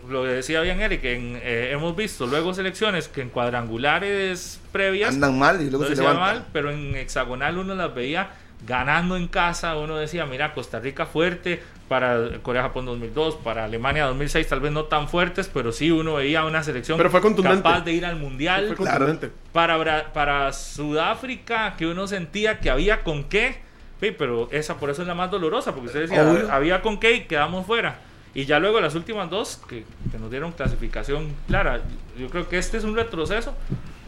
lo 0.08 0.22
que 0.22 0.28
decía 0.28 0.62
bien 0.62 0.80
Eric, 0.80 1.04
en, 1.04 1.38
eh, 1.42 1.72
hemos 1.72 1.94
visto 1.94 2.26
luego 2.26 2.54
selecciones 2.54 3.08
que 3.08 3.20
en 3.20 3.28
cuadrangulares 3.28 4.60
previas 4.72 5.12
Andan 5.12 5.38
mal 5.38 5.60
y 5.60 5.68
luego 5.68 5.84
se 5.84 5.94
levantan. 5.94 6.20
mal, 6.20 6.46
pero 6.54 6.70
en 6.70 6.96
hexagonal 6.96 7.58
uno 7.58 7.74
las 7.74 7.94
veía 7.94 8.30
ganando 8.66 9.16
en 9.16 9.28
casa. 9.28 9.76
Uno 9.76 9.96
decía, 9.96 10.26
mira, 10.26 10.54
Costa 10.54 10.78
Rica 10.80 11.06
fuerte 11.06 11.62
para 11.88 12.38
Corea-Japón 12.42 12.86
2002, 12.86 13.36
para 13.36 13.64
Alemania 13.64 14.06
2006, 14.06 14.48
tal 14.48 14.60
vez 14.60 14.72
no 14.72 14.84
tan 14.84 15.08
fuertes, 15.08 15.50
pero 15.52 15.72
sí 15.72 15.90
uno 15.90 16.14
veía 16.14 16.44
una 16.46 16.62
selección 16.62 16.96
Pero 16.96 17.10
fue 17.10 17.20
capaz 17.20 17.80
de 17.82 17.92
ir 17.92 18.06
al 18.06 18.16
mundial 18.16 18.68
Fue 18.68 18.76
Claro. 18.76 19.06
contundente. 19.06 19.34
para, 19.52 20.12
para 20.12 20.52
Sudáfrica, 20.52 21.74
que 21.76 21.86
uno 21.86 22.06
sentía 22.06 22.60
que 22.60 22.70
había 22.70 23.02
con 23.02 23.24
qué, 23.24 23.58
sí, 24.00 24.10
pero 24.16 24.48
esa 24.52 24.76
por 24.78 24.90
eso 24.90 25.02
es 25.02 25.08
la 25.08 25.14
más 25.14 25.30
dolorosa, 25.30 25.72
porque 25.72 25.88
usted 25.88 26.00
decía, 26.02 26.22
Obvio. 26.28 26.50
había 26.50 26.80
con 26.82 26.98
qué 26.98 27.12
y 27.14 27.20
quedamos 27.24 27.66
fuera. 27.66 27.98
Y 28.34 28.46
ya 28.46 28.58
luego 28.58 28.80
las 28.80 28.94
últimas 28.94 29.28
dos 29.28 29.60
que, 29.68 29.84
que 30.10 30.18
nos 30.18 30.30
dieron 30.30 30.52
clasificación 30.52 31.34
clara. 31.48 31.82
Yo 32.18 32.28
creo 32.30 32.48
que 32.48 32.56
este 32.56 32.78
es 32.78 32.84
un 32.84 32.96
retroceso 32.96 33.54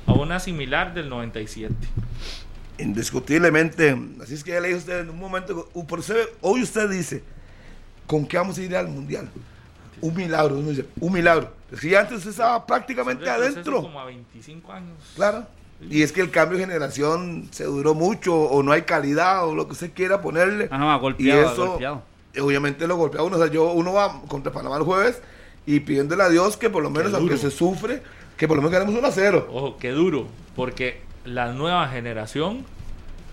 a 0.06 0.12
una 0.14 0.40
similar 0.40 0.94
del 0.94 1.10
97. 1.10 1.74
Indiscutiblemente. 2.79 3.97
Así 4.23 4.35
es 4.35 4.45
que 4.45 4.51
ya 4.53 4.61
le 4.61 4.69
dije 4.69 4.77
a 4.77 4.81
usted 4.81 5.01
en 5.01 5.11
un 5.11 5.19
momento. 5.19 5.69
Por 5.87 6.01
eso, 6.01 6.15
hoy 6.41 6.63
usted 6.63 6.89
dice: 6.91 7.23
¿con 8.07 8.27
qué 8.27 8.37
vamos 8.37 8.59
a 8.59 8.63
ir 8.63 8.77
al 8.77 8.89
mundial? 8.89 9.31
Un 10.01 10.15
milagro. 10.15 10.59
Uno 10.59 10.71
dice: 10.71 10.87
un 11.01 11.13
milagro. 11.13 11.53
Es 11.71 11.81
que 11.81 11.91
ya 11.91 12.01
antes 12.01 12.19
usted 12.19 12.31
estaba 12.31 12.67
prácticamente 12.67 13.29
adentro. 13.29 13.83
Como 13.83 14.01
a 14.01 14.05
25 14.07 14.73
años. 14.73 14.97
Claro. 15.15 15.47
Y 15.91 16.03
es 16.03 16.13
que 16.13 16.21
el 16.21 16.31
cambio 16.31 16.57
de 16.57 16.65
generación 16.65 17.49
se 17.51 17.65
duró 17.65 17.95
mucho, 17.95 18.35
o 18.35 18.63
no 18.63 18.73
hay 18.73 18.83
calidad, 18.83 19.47
o 19.47 19.55
lo 19.55 19.67
que 19.67 19.73
usted 19.73 19.93
quiera 19.93 20.23
ponerle. 20.23 20.69
Ah, 20.71 20.79
no, 20.79 20.91
ha 20.91 20.97
golpeado, 20.97 21.41
y 21.41 21.45
ha 21.45 21.53
eso, 21.53 21.67
golpeado. 21.67 22.03
obviamente 22.41 22.87
lo 22.87 22.97
golpea 22.97 23.23
uno. 23.23 23.37
O 23.37 23.39
sea, 23.39 23.51
yo, 23.51 23.73
uno 23.73 23.93
va 23.93 24.23
contra 24.29 24.53
Panamá 24.53 24.77
el 24.77 24.83
jueves 24.83 25.21
y 25.67 25.81
pidiéndole 25.81 26.23
a 26.23 26.29
Dios 26.29 26.57
que 26.57 26.71
por 26.71 26.83
lo 26.83 26.91
menos, 26.91 27.13
aunque 27.15 27.37
se 27.37 27.51
sufre, 27.51 28.03
que 28.37 28.49
por 28.49 28.57
lo 28.57 28.63
menos 28.63 28.73
ganemos 28.73 28.95
1 28.95 29.07
a 29.07 29.13
0. 29.13 29.49
Ojo, 29.51 29.77
qué 29.79 29.91
duro, 29.91 30.27
porque 30.57 31.01
la 31.25 31.53
nueva 31.53 31.89
generación, 31.89 32.65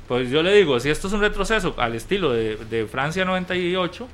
pues 0.07 0.29
yo 0.29 0.43
le 0.43 0.53
digo, 0.53 0.79
si 0.79 0.89
esto 0.89 1.07
es 1.07 1.13
un 1.13 1.21
retroceso 1.21 1.75
al 1.77 1.95
estilo 1.95 2.31
de, 2.31 2.55
de 2.57 2.85
Francia 2.85 3.23
98, 3.25 4.07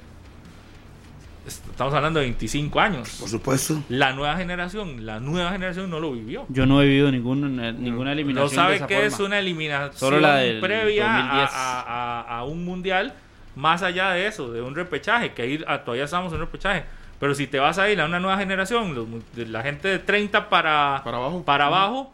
est- 1.48 1.68
estamos 1.70 1.94
hablando 1.94 2.20
de 2.20 2.26
25 2.26 2.80
años. 2.80 3.10
Por 3.20 3.30
supuesto. 3.30 3.82
La 3.90 4.14
nueva 4.14 4.36
generación, 4.38 5.06
la 5.06 5.20
nueva 5.20 5.52
generación 5.52 5.90
no 5.90 6.00
lo 6.00 6.12
vivió. 6.12 6.46
Yo 6.50 6.66
no 6.66 6.82
he 6.82 6.86
vivido 6.88 7.12
ningún, 7.12 7.60
eh, 7.60 7.74
ninguna 7.74 8.12
No 8.12 8.12
eliminación. 8.14 8.50
de 8.50 8.56
sabe 8.56 8.76
esa 8.78 8.88
qué 8.88 9.06
es 9.06 9.20
una 9.20 9.40
eliminación 9.40 9.98
Solo 9.98 10.20
la 10.20 10.36
del 10.38 10.60
previa 10.60 11.06
a, 11.06 11.18
2010. 11.20 11.50
a- 11.54 11.82
a- 11.82 12.38
a 12.40 12.44
un 12.44 12.66
mundial, 12.66 13.14
más 13.56 13.82
allá 13.82 14.12
de 14.12 14.28
eso, 14.28 14.52
de 14.52 14.62
un 14.62 14.76
repechaje, 14.76 15.34
que 15.34 15.42
ahí 15.44 15.64
ah, 15.68 15.80
todavía 15.80 16.06
estamos 16.06 16.32
en 16.34 16.40
un 16.40 16.46
repechaje. 16.46 16.84
Pero 17.20 17.34
si 17.34 17.48
te 17.48 17.58
vas 17.58 17.80
a 17.80 17.90
ir 17.90 18.00
a 18.00 18.06
una 18.06 18.20
nueva 18.20 18.38
generación, 18.38 18.94
los 18.94 19.08
de 19.36 19.48
la 19.48 19.64
gente 19.64 19.88
de 19.88 19.98
30 19.98 20.50
para, 20.50 21.02
Para 21.04 21.18
abajo. 21.18 21.44
para 21.44 21.66
abajo, 21.66 22.14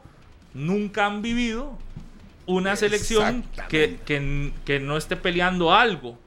nunca 0.53 1.05
han 1.05 1.21
vivido 1.21 1.77
una 2.45 2.75
selección 2.75 3.43
que, 3.69 3.99
que, 4.05 4.51
que 4.65 4.79
no 4.79 4.97
esté 4.97 5.15
peleando 5.15 5.73
algo. 5.73 6.17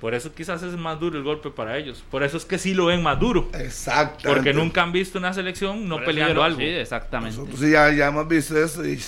Por 0.00 0.12
eso 0.12 0.34
quizás 0.34 0.62
es 0.62 0.76
más 0.76 1.00
duro 1.00 1.16
el 1.16 1.24
golpe 1.24 1.48
para 1.50 1.78
ellos. 1.78 2.04
Por 2.10 2.22
eso 2.22 2.36
es 2.36 2.44
que 2.44 2.58
sí 2.58 2.74
lo 2.74 2.86
ven 2.86 3.02
más 3.02 3.18
duro. 3.18 3.48
Exacto. 3.54 4.28
Porque 4.28 4.52
nunca 4.52 4.82
han 4.82 4.92
visto 4.92 5.18
una 5.18 5.32
selección 5.32 5.88
no 5.88 6.04
peleando 6.04 6.42
algo. 6.42 6.58
Sí, 6.58 6.66
exactamente. 6.66 7.38
Nosotros 7.38 7.60
sí 7.60 7.70
ya, 7.70 7.90
ya 7.90 8.08
hemos 8.08 8.28
visto 8.28 8.62
eso 8.62 8.84
y 8.84 8.98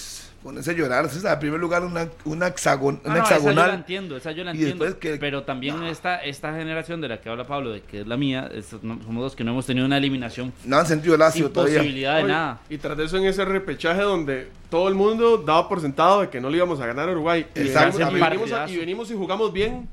ponerse 0.46 0.70
a 0.70 0.74
llorar. 0.74 1.04
O 1.04 1.08
sea, 1.08 1.32
en 1.32 1.38
primer 1.40 1.58
lugar, 1.58 1.84
una, 1.84 2.08
una, 2.24 2.46
hexagon- 2.54 3.00
Ah, 3.04 3.08
una 3.10 3.18
no, 3.18 3.24
esa 3.24 3.38
yo 3.38 3.44
la 3.46 3.50
hexagonal. 3.50 3.70
entiendo, 3.74 4.16
esa 4.16 4.30
yo 4.30 4.44
la 4.44 4.52
Y 4.54 4.58
entiendo. 4.58 4.84
después 4.84 5.00
que- 5.14 5.18
Pero 5.18 5.42
también 5.42 5.82
esta, 5.82 6.18
esta 6.22 6.54
generación 6.54 7.00
de 7.00 7.08
la 7.08 7.20
que 7.20 7.28
habla 7.28 7.44
Pablo, 7.44 7.70
de 7.72 7.80
que 7.82 8.02
es 8.02 8.06
la 8.06 8.16
mía, 8.16 8.48
es- 8.54 8.72
no- 8.82 9.02
somos 9.02 9.22
los 9.24 9.34
que 9.34 9.42
no 9.42 9.50
hemos 9.50 9.66
tenido 9.66 9.84
una 9.86 9.96
eliminación 9.98 10.52
No 10.64 10.76
han 10.76 10.86
sentido 10.86 11.16
el 11.16 11.22
ácido 11.22 11.48
sin 11.48 11.52
todavía. 11.54 11.78
posibilidad 11.78 12.16
de 12.18 12.22
Oye, 12.22 12.32
nada. 12.32 12.60
Y 12.70 12.78
tras 12.78 12.96
de 12.96 13.04
eso, 13.06 13.16
en 13.16 13.24
ese 13.26 13.44
repechaje 13.44 14.02
donde 14.02 14.48
todo 14.70 14.88
el 14.88 14.94
mundo 14.94 15.38
daba 15.38 15.68
por 15.68 15.80
sentado 15.80 16.20
de 16.20 16.28
que 16.30 16.40
no 16.40 16.48
le 16.48 16.58
íbamos 16.58 16.78
a 16.80 16.86
ganar 16.86 17.08
a 17.08 17.12
Uruguay. 17.12 17.46
Y 17.54 17.60
Exacto. 17.62 17.98
venimos, 17.98 18.12
y 18.12 18.22
venimos 18.22 18.52
a- 18.52 18.56
Partidazo. 18.58 18.72
y 18.72 18.76
venimos 18.78 19.10
y 19.10 19.14
jugamos 19.14 19.52
bien. 19.52 19.88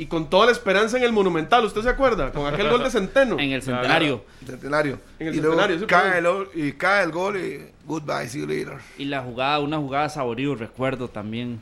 Y 0.00 0.06
con 0.06 0.30
toda 0.30 0.46
la 0.46 0.52
esperanza 0.52 0.96
en 0.96 1.02
el 1.02 1.12
Monumental, 1.12 1.62
¿usted 1.62 1.82
se 1.82 1.90
acuerda? 1.90 2.32
Con 2.32 2.46
aquel 2.46 2.70
gol 2.70 2.82
de 2.82 2.90
Centeno. 2.90 3.38
En 3.38 3.52
el 3.52 3.60
centenario. 3.60 4.24
Centenario. 4.46 4.98
En 5.18 5.26
el 5.26 5.34
y 5.34 5.40
centenario, 5.40 5.86
cae, 5.86 6.18
el, 6.18 6.26
y 6.54 6.72
cae 6.72 7.04
el 7.04 7.10
gol 7.10 7.36
y 7.36 7.66
goodbye, 7.84 8.26
see 8.26 8.40
you 8.40 8.46
later. 8.46 8.78
Y 8.96 9.04
la 9.04 9.20
jugada, 9.20 9.60
una 9.60 9.76
jugada 9.76 10.08
saborío, 10.08 10.54
recuerdo 10.54 11.08
también. 11.08 11.60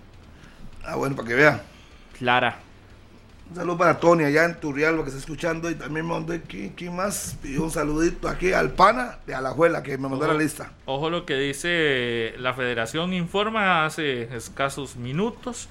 Ah, 0.85 0.95
bueno, 0.95 1.17
para 1.17 1.27
que 1.27 1.35
vea. 1.35 1.65
Clara. 2.17 2.61
Un 3.51 3.57
saludo 3.57 3.77
para 3.77 3.99
Tony 3.99 4.23
allá 4.23 4.45
en 4.45 4.61
Turrialba 4.61 5.03
que 5.03 5.09
está 5.09 5.19
escuchando 5.19 5.69
y 5.69 5.75
también 5.75 6.07
me 6.07 6.13
mandó, 6.13 6.33
¿quién, 6.47 6.69
quién 6.77 6.95
más? 6.95 7.37
Pidió 7.43 7.65
un 7.65 7.73
saludito 7.73 8.29
aquí 8.29 8.53
al 8.53 8.71
pana 8.71 9.19
de 9.27 9.35
Alajuela 9.35 9.83
que 9.83 9.99
me 9.99 10.09
mandó 10.09 10.27
Ojo. 10.27 10.35
la 10.35 10.39
lista. 10.39 10.71
Ojo 10.85 11.11
lo 11.11 11.27
que 11.27 11.35
dice 11.35 12.35
la 12.39 12.55
federación 12.55 13.15
informa 13.15 13.85
hace 13.85 14.33
escasos 14.37 14.95
minutos 14.95 15.69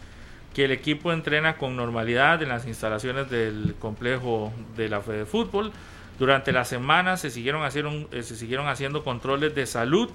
que 0.57 0.65
el 0.65 0.71
equipo 0.71 1.13
entrena 1.13 1.55
con 1.55 1.75
normalidad 1.75 2.41
en 2.41 2.49
las 2.49 2.65
instalaciones 2.65 3.29
del 3.29 3.75
complejo 3.77 4.51
de 4.75 4.89
la 4.89 5.01
Fede 5.01 5.25
Fútbol. 5.27 5.71
Durante 6.17 6.51
la 6.51 6.65
semana 6.65 7.15
se 7.15 7.29
siguieron, 7.29 7.63
haciendo, 7.63 8.09
eh, 8.11 8.23
se 8.23 8.35
siguieron 8.35 8.67
haciendo 8.67 9.03
controles 9.03 9.53
de 9.53 9.67
salud 9.67 10.09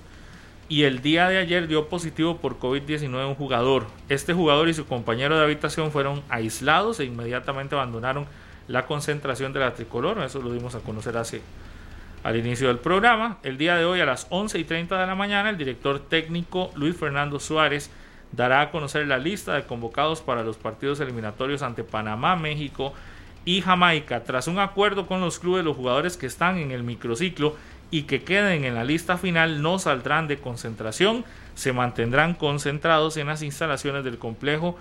y 0.68 0.82
el 0.82 1.00
día 1.00 1.28
de 1.28 1.38
ayer 1.38 1.68
dio 1.68 1.88
positivo 1.88 2.38
por 2.38 2.58
COVID-19 2.58 3.24
un 3.24 3.36
jugador. 3.36 3.86
Este 4.08 4.34
jugador 4.34 4.68
y 4.68 4.74
su 4.74 4.84
compañero 4.84 5.38
de 5.38 5.44
habitación 5.44 5.92
fueron 5.92 6.24
aislados 6.28 6.98
e 6.98 7.04
inmediatamente 7.04 7.76
abandonaron 7.76 8.26
la 8.66 8.86
concentración 8.86 9.52
de 9.52 9.60
la 9.60 9.74
tricolor. 9.74 10.20
Eso 10.24 10.42
lo 10.42 10.52
dimos 10.52 10.74
a 10.74 10.80
conocer 10.80 11.16
hace 11.18 11.40
al 12.24 12.34
inicio 12.34 12.66
del 12.66 12.78
programa. 12.78 13.38
El 13.44 13.58
día 13.58 13.76
de 13.76 13.84
hoy 13.84 14.00
a 14.00 14.06
las 14.06 14.26
11 14.30 14.58
y 14.58 14.64
30 14.64 15.00
de 15.00 15.06
la 15.06 15.14
mañana 15.14 15.50
el 15.50 15.56
director 15.56 16.00
técnico 16.00 16.72
Luis 16.74 16.96
Fernando 16.96 17.38
Suárez 17.38 17.92
dará 18.32 18.62
a 18.62 18.70
conocer 18.70 19.06
la 19.06 19.18
lista 19.18 19.54
de 19.54 19.64
convocados 19.64 20.20
para 20.20 20.42
los 20.42 20.56
partidos 20.56 21.00
eliminatorios 21.00 21.62
ante 21.62 21.84
Panamá, 21.84 22.36
México 22.36 22.92
y 23.44 23.60
Jamaica. 23.60 24.24
Tras 24.24 24.48
un 24.48 24.58
acuerdo 24.58 25.06
con 25.06 25.20
los 25.20 25.38
clubes, 25.38 25.64
los 25.64 25.76
jugadores 25.76 26.16
que 26.16 26.26
están 26.26 26.58
en 26.58 26.70
el 26.70 26.82
microciclo 26.82 27.56
y 27.90 28.04
que 28.04 28.22
queden 28.22 28.64
en 28.64 28.74
la 28.74 28.84
lista 28.84 29.18
final 29.18 29.60
no 29.60 29.78
saldrán 29.78 30.26
de 30.26 30.38
concentración, 30.38 31.24
se 31.54 31.72
mantendrán 31.72 32.34
concentrados 32.34 33.16
en 33.18 33.26
las 33.26 33.42
instalaciones 33.42 34.02
del 34.04 34.18
complejo 34.18 34.78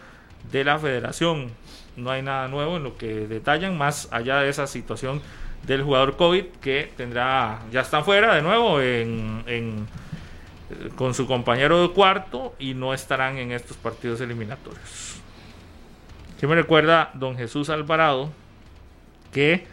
de 0.52 0.64
la 0.64 0.80
federación. 0.80 1.52
No 1.98 2.10
hay 2.10 2.22
nada 2.22 2.48
nuevo 2.48 2.78
en 2.78 2.84
lo 2.84 2.98
que 2.98 3.28
detallan, 3.28 3.78
más 3.78 4.08
allá 4.12 4.40
de 4.40 4.50
esa 4.50 4.66
situación 4.66 5.22
del 5.68 5.84
jugador 5.84 6.16
COVID 6.16 6.46
que 6.62 6.92
tendrá, 6.98 7.60
ya 7.72 7.82
está 7.82 8.04
fuera 8.04 8.34
de 8.36 8.42
nuevo 8.42 8.82
en, 8.82 9.44
en, 9.46 9.88
con 10.96 11.14
su 11.14 11.28
compañero 11.28 11.82
de 11.88 11.94
cuarto 11.94 12.56
y 12.60 12.74
no 12.74 12.94
estarán 12.94 13.38
en 13.38 13.52
estos 13.52 13.78
partidos 13.78 14.22
eliminatorios. 14.22 15.16
Que 16.40 16.48
me 16.48 16.56
recuerda 16.56 17.12
don 17.14 17.38
Jesús 17.38 17.70
Alvarado 17.70 18.32
que 19.32 19.66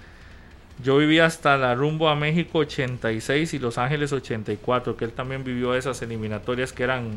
yo 0.83 0.99
viví 0.99 1.19
hasta 1.19 1.57
la 1.57 1.75
rumbo 1.75 2.09
a 2.09 2.15
México 2.15 2.59
86 2.59 3.55
y 3.55 3.59
Los 3.59 3.79
Ángeles 3.79 4.13
84, 4.13 4.97
que 4.97 5.05
él 5.07 5.13
también 5.13 5.43
vivió 5.43 5.75
esas 5.75 6.01
eliminatorias 6.03 6.73
que 6.73 6.85
eran 6.85 7.11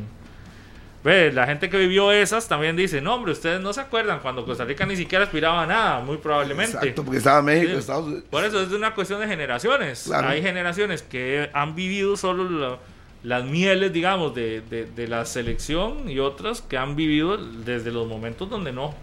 Ve, 1.04 1.32
la 1.32 1.46
gente 1.46 1.68
que 1.68 1.78
vivió 1.78 2.12
esas 2.12 2.46
también 2.46 2.76
dice, 2.76 3.00
no, 3.00 3.14
hombre, 3.16 3.32
ustedes 3.32 3.60
no 3.60 3.72
se 3.72 3.80
acuerdan 3.80 4.20
cuando 4.20 4.44
Costa 4.46 4.64
Rica 4.64 4.86
ni 4.86 4.94
siquiera 4.94 5.24
aspiraba 5.24 5.64
a 5.64 5.66
nada, 5.66 6.00
muy 6.00 6.16
probablemente. 6.18 6.76
Exacto, 6.76 7.02
porque 7.02 7.18
estaba 7.18 7.42
México, 7.42 7.72
Sí. 7.72 7.78
Estados 7.78 8.04
Unidos. 8.06 8.24
Por 8.30 8.44
eso 8.44 8.62
es 8.62 8.70
una 8.70 8.94
cuestión 8.94 9.18
de 9.20 9.26
generaciones. 9.26 10.04
Claro. 10.06 10.28
Hay 10.28 10.42
generaciones 10.42 11.02
que 11.02 11.50
han 11.54 11.74
vivido 11.74 12.16
solo 12.16 12.48
la- 12.48 12.78
las 13.22 13.44
mieles, 13.44 13.92
digamos, 13.92 14.34
de, 14.34 14.60
de- 14.62 14.86
de 14.86 15.08
la 15.08 15.24
selección 15.24 16.08
y 16.10 16.18
otras 16.18 16.60
que 16.62 16.76
han 16.76 16.96
vivido 16.96 17.36
desde 17.36 17.90
los 17.92 18.08
momentos 18.08 18.50
donde 18.50 18.72
no, 18.72 18.94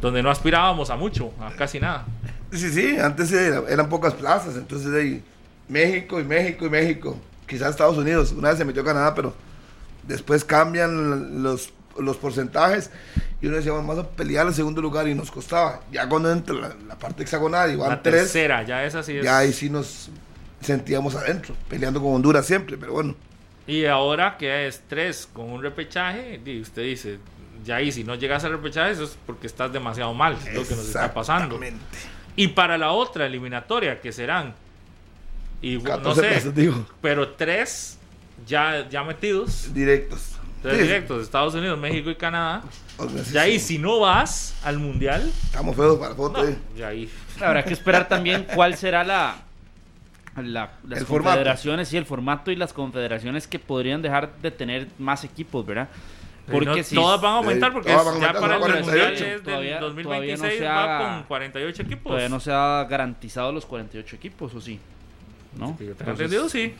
donde 0.00 0.22
no 0.22 0.30
aspirábamos 0.30 0.90
a 0.90 0.96
mucho, 0.96 1.32
a 1.40 1.50
casi 1.54 1.78
nada. 1.80 2.06
Sí, 2.52 2.70
sí, 2.70 2.96
antes 2.98 3.32
era- 3.32 3.62
eran 3.68 3.88
pocas 3.88 4.14
plazas, 4.14 4.56
entonces 4.56 4.92
ahí 4.94 5.22
México 5.68 6.20
y 6.20 6.24
México 6.24 6.66
y 6.66 6.70
México. 6.70 7.16
Quizás 7.46 7.70
Estados 7.70 7.98
Unidos, 7.98 8.32
una 8.32 8.48
vez 8.50 8.58
se 8.58 8.64
metió 8.64 8.82
Canadá, 8.84 9.14
pero 9.14 9.34
después 10.06 10.44
cambian 10.44 11.42
los, 11.42 11.72
los 11.98 12.16
porcentajes 12.16 12.90
y 13.42 13.46
uno 13.46 13.56
decía, 13.56 13.72
vamos 13.72 13.98
a 13.98 14.08
pelear 14.08 14.46
el 14.46 14.54
segundo 14.54 14.80
lugar 14.80 15.06
y 15.08 15.14
nos 15.14 15.30
costaba. 15.30 15.80
Ya 15.92 16.08
cuando 16.08 16.32
entra 16.32 16.54
la, 16.54 16.74
la 16.88 16.98
parte 16.98 17.22
hexagonal 17.24 17.70
y 17.72 17.76
van 17.76 17.90
La 17.90 18.02
tres, 18.02 18.22
tercera, 18.22 18.62
ya 18.62 18.84
esa 18.84 19.02
sí 19.02 19.18
es. 19.18 19.24
ya 19.24 19.36
ahí 19.38 19.52
sí 19.52 19.68
nos 19.68 20.08
sentíamos 20.62 21.14
adentro, 21.14 21.54
peleando 21.68 22.00
con 22.00 22.14
Honduras 22.14 22.46
siempre, 22.46 22.78
pero 22.78 22.92
bueno. 22.94 23.14
Y 23.66 23.86
ahora 23.86 24.36
que 24.36 24.66
es 24.66 24.82
tres 24.88 25.28
con 25.32 25.50
un 25.50 25.62
repechaje, 25.62 26.38
di, 26.44 26.60
usted 26.60 26.82
dice, 26.82 27.18
ya 27.64 27.76
ahí 27.76 27.90
si 27.90 28.04
no 28.04 28.14
llegas 28.14 28.44
al 28.44 28.52
repechaje, 28.52 28.92
eso 28.92 29.04
es 29.04 29.16
porque 29.26 29.46
estás 29.46 29.72
demasiado 29.72 30.12
mal, 30.12 30.34
es 30.34 30.54
lo 30.54 30.62
que 30.66 30.74
nos 30.76 30.86
está 30.86 31.12
pasando. 31.14 31.56
Exactamente. 31.56 31.84
Y 32.36 32.48
para 32.48 32.76
la 32.76 32.90
otra 32.92 33.26
eliminatoria, 33.26 34.00
que 34.00 34.12
serán, 34.12 34.54
y 35.62 35.76
no 35.78 35.84
14 35.84 36.40
sé, 36.40 36.52
digo, 36.52 36.84
pero 37.00 37.30
tres 37.30 37.96
ya, 38.46 38.86
ya 38.90 39.02
metidos, 39.04 39.72
directos. 39.72 40.32
tres 40.60 40.76
Sí, 40.76 40.82
directos, 40.82 41.22
Estados 41.22 41.54
Unidos, 41.54 41.78
México 41.78 42.10
y 42.10 42.16
Canadá. 42.16 42.62
o 42.98 43.08
sea, 43.08 43.24
sí, 43.24 43.32
Ya 43.32 43.42
ahí, 43.42 43.58
sí, 43.58 43.66
si 43.76 43.78
no 43.78 44.00
vas 44.00 44.54
al 44.64 44.78
mundial, 44.78 45.30
Estamos 45.44 45.74
feos 45.76 45.96
para 45.98 46.10
la 46.10 46.16
foto. 46.16 46.42
no, 46.42 46.48
eh. 46.48 46.58
ya 46.76 46.88
ahí. 46.88 47.08
Habrá 47.40 47.64
que 47.64 47.72
esperar 47.72 48.08
también 48.08 48.46
cuál 48.54 48.76
será 48.76 49.04
la, 49.04 49.43
la- 50.36 50.72
las 50.88 51.00
El 51.00 51.06
formato. 51.06 51.30
confederaciones 51.36 51.92
y 51.92 51.96
el 51.96 52.06
formato 52.06 52.50
y 52.50 52.56
las 52.56 52.72
confederaciones 52.72 53.46
que 53.46 53.58
podrían 53.58 54.02
dejar 54.02 54.36
de 54.42 54.50
tener 54.50 54.88
más 54.98 55.24
equipos, 55.24 55.64
¿verdad? 55.64 55.88
Porque 56.50 56.66
No, 56.66 56.82
si 56.82 56.94
todas 56.94 57.20
van 57.22 57.32
a 57.32 57.36
aumentar 57.36 57.72
porque 57.72 57.90
todas 57.90 58.04
van 58.04 58.16
a 58.16 58.20
ya 58.20 58.26
aumentar, 58.26 58.42
para 58.42 58.54
el 58.56 58.60
son 58.60 58.70
mundial 58.82 59.06
48. 59.06 59.24
es 59.24 59.30
del 59.30 59.42
Todavía- 59.42 59.80
2026 59.80 60.38
todavía 60.38 60.58
no 60.58 60.58
se 60.58 60.64
va 60.66 60.84
ha- 61.12 61.14
con 61.18 61.22
48 61.28 61.82
equipos. 61.82 62.04
todavía 62.04 62.28
no 62.28 62.40
se 62.40 62.52
ha 62.52 62.86
garantizado 62.90 63.52
los 63.52 63.64
48 63.66 64.16
equipos, 64.16 64.54
¿o 64.54 64.60
sí? 64.60 64.78
¿No? 65.58 65.76
Que 65.78 65.84
Entonces, 65.84 66.08
entendido, 66.08 66.48
sí. 66.48 66.74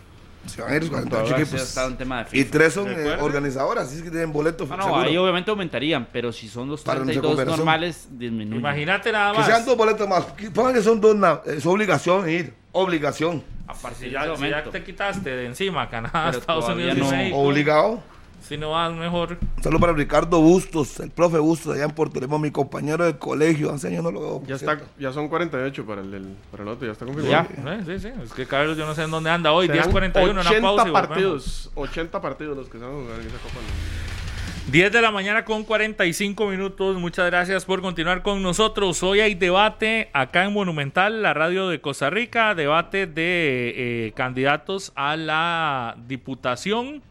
Se 0.47 0.61
van 0.61 0.73
a 0.73 0.77
ir 0.77 0.83
los 0.83 0.91
48 0.91 1.25
todavía 1.25 1.47
se 1.47 1.81
ha 1.81 1.87
equipos. 1.87 2.35
Y 2.35 2.45
tres 2.45 2.75
son 2.75 2.85
¿De 2.95 3.15
eh, 3.15 3.17
organizadoras, 3.21 3.87
así 3.87 3.97
es 3.97 4.03
que 4.03 4.11
tienen 4.11 4.31
boletos. 4.31 4.69
Ah, 4.71 4.77
no, 4.77 5.01
ahí 5.01 5.17
obviamente 5.17 5.51
aumentarían, 5.51 6.07
pero 6.13 6.31
si 6.33 6.49
son 6.49 6.69
los 6.69 6.83
Para 6.83 6.99
nuestra 6.99 7.23
32 7.23 7.31
cooperación. 7.35 7.59
normales, 7.61 8.09
disminuyen. 8.11 8.59
Imagínate 8.61 9.11
nada 9.13 9.33
Que 9.33 9.39
más. 9.39 9.47
sean 9.47 9.65
dos 9.65 9.77
boletos 9.79 10.07
más. 10.07 10.25
Que 10.33 10.51
Pongan 10.51 10.75
que 10.75 10.83
son 10.83 11.01
dos, 11.01 11.17
es 11.47 11.65
obligación 11.65 12.29
ir. 12.29 12.53
Obligación. 12.75 13.43
A 13.67 13.73
partir 13.73 14.11
ya, 14.11 14.37
si 14.37 14.49
ya 14.51 14.63
te 14.65 14.85
quitaste 14.85 15.31
de 15.31 15.47
encima 15.47 15.89
Canadá, 15.89 16.27
Pero 16.27 16.39
Estados 16.39 16.69
Unidos 16.69 16.97
y 16.99 17.01
no. 17.01 17.11
México, 17.11 17.39
Obligado. 17.39 18.03
si 18.47 18.59
no 18.59 18.73
vas 18.73 18.93
mejor. 18.93 19.39
Un 19.57 19.63
saludo 19.63 19.81
para 19.81 19.93
Ricardo 19.95 20.41
Bustos, 20.41 21.01
el 21.01 21.11
profe 21.11 21.39
Bustos 21.39 21.75
allá 21.75 21.85
en 21.85 21.93
Puerto 21.93 22.21
León, 22.21 22.41
mi 22.43 22.51
compañero 22.51 23.05
de 23.07 23.17
colegio. 23.17 23.73
Hace 23.73 23.89
años 23.89 24.03
no 24.05 24.11
lo 24.11 24.21
veo. 24.21 24.43
Ya, 24.47 24.57
está, 24.57 24.79
ya 24.99 25.13
son 25.13 25.29
48 25.29 25.87
para 25.87 26.03
el, 26.03 26.37
para 26.51 26.65
el 26.65 26.69
otro, 26.69 26.85
ya 26.87 26.93
está 26.93 27.07
confirmado. 27.07 27.47
Ya. 27.65 27.73
Eh, 27.73 27.83
Sí, 27.87 27.99
sí, 28.01 28.09
es 28.23 28.33
que 28.33 28.45
Carlos 28.45 28.77
yo 28.77 28.85
no 28.87 28.95
sé 28.95 29.05
en 29.05 29.11
dónde 29.13 29.31
anda 29.31 29.53
hoy, 29.53 29.67
Serán 29.69 29.91
10.41, 29.91 30.31
una 30.31 30.41
80 30.43 30.43
pausa 30.43 30.59
y 30.59 30.61
volvemos. 30.91 30.93
partidos, 31.09 31.71
80 31.77 32.21
partidos 32.21 32.57
los 32.59 32.67
que 32.69 32.79
se 32.79 32.85
van 32.85 32.93
a 32.93 32.99
jugar 32.99 33.21
en 33.21 33.27
esa 33.29 33.39
Copa. 33.39 33.61
10 34.70 34.93
de 34.93 35.03
la 35.03 35.11
mañana 35.11 35.45
con 35.45 35.62
45 35.62 36.47
minutos. 36.47 36.97
Muchas 36.97 37.27
gracias 37.27 37.66
por 37.66 37.82
continuar 37.82 38.23
con 38.23 38.43
nosotros. 38.43 39.03
Hoy 39.03 39.20
hay 39.20 39.35
debate 39.35 40.09
acá 40.15 40.45
en 40.45 40.55
Monumental, 40.55 41.20
la 41.20 41.35
radio 41.35 41.69
de 41.69 41.82
Costa 41.82 42.09
Rica, 42.09 42.55
debate 42.55 43.07
de 43.07 43.74
eh, 43.77 44.12
candidatos 44.16 44.93
a 44.95 45.16
la 45.16 45.97
diputación. 46.09 47.03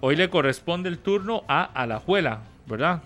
Hoy 0.00 0.16
le 0.16 0.30
corresponde 0.30 0.88
el 0.88 0.98
turno 0.98 1.44
a 1.46 1.64
Alajuela, 1.64 2.40
¿verdad? 2.66 3.02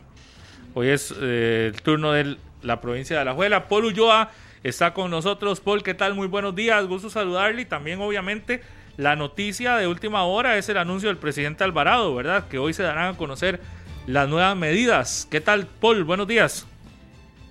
Hoy 0.75 0.89
es 0.91 1.13
eh, 1.21 1.73
el 1.75 1.83
turno 1.83 2.13
de 2.13 2.37
la 2.63 2.81
provincia 2.81 3.17
de 3.17 3.23
Alajuela. 3.23 3.67
Paul 3.67 3.87
Ulloa 3.87 4.31
está 4.63 4.95
con 4.95 5.11
nosotros. 5.11 5.59
Paul, 5.59 5.83
¿qué 5.83 5.95
tal? 5.95 6.15
Muy 6.15 6.29
buenos 6.29 6.55
días. 6.55 6.87
Gusto 6.87 7.11
saludarle. 7.11 7.63
Y 7.63 7.67
también, 7.67 8.01
obviamente, 8.01 8.63
la 8.97 9.17
noticia 9.17 9.77
de 9.77 9.87
última 9.87 10.25
hora 10.25 10.57
es 10.57 10.69
el 10.69 10.77
anuncio 10.77 11.09
del 11.09 11.19
presidente 11.19 11.65
Alvarado, 11.65 12.15
¿verdad? 12.15 12.49
Que 12.49 12.59
hoy 12.59 12.73
se 12.75 12.83
darán 12.85 13.15
a 13.15 13.17
conocer 13.17 13.61
las 14.09 14.27
nuevas 14.27 14.57
medidas. 14.57 15.29
¿Qué 15.31 15.41
tal, 15.41 15.67
Paul? 15.67 16.03
Buenos 16.05 16.27
días. 16.27 16.65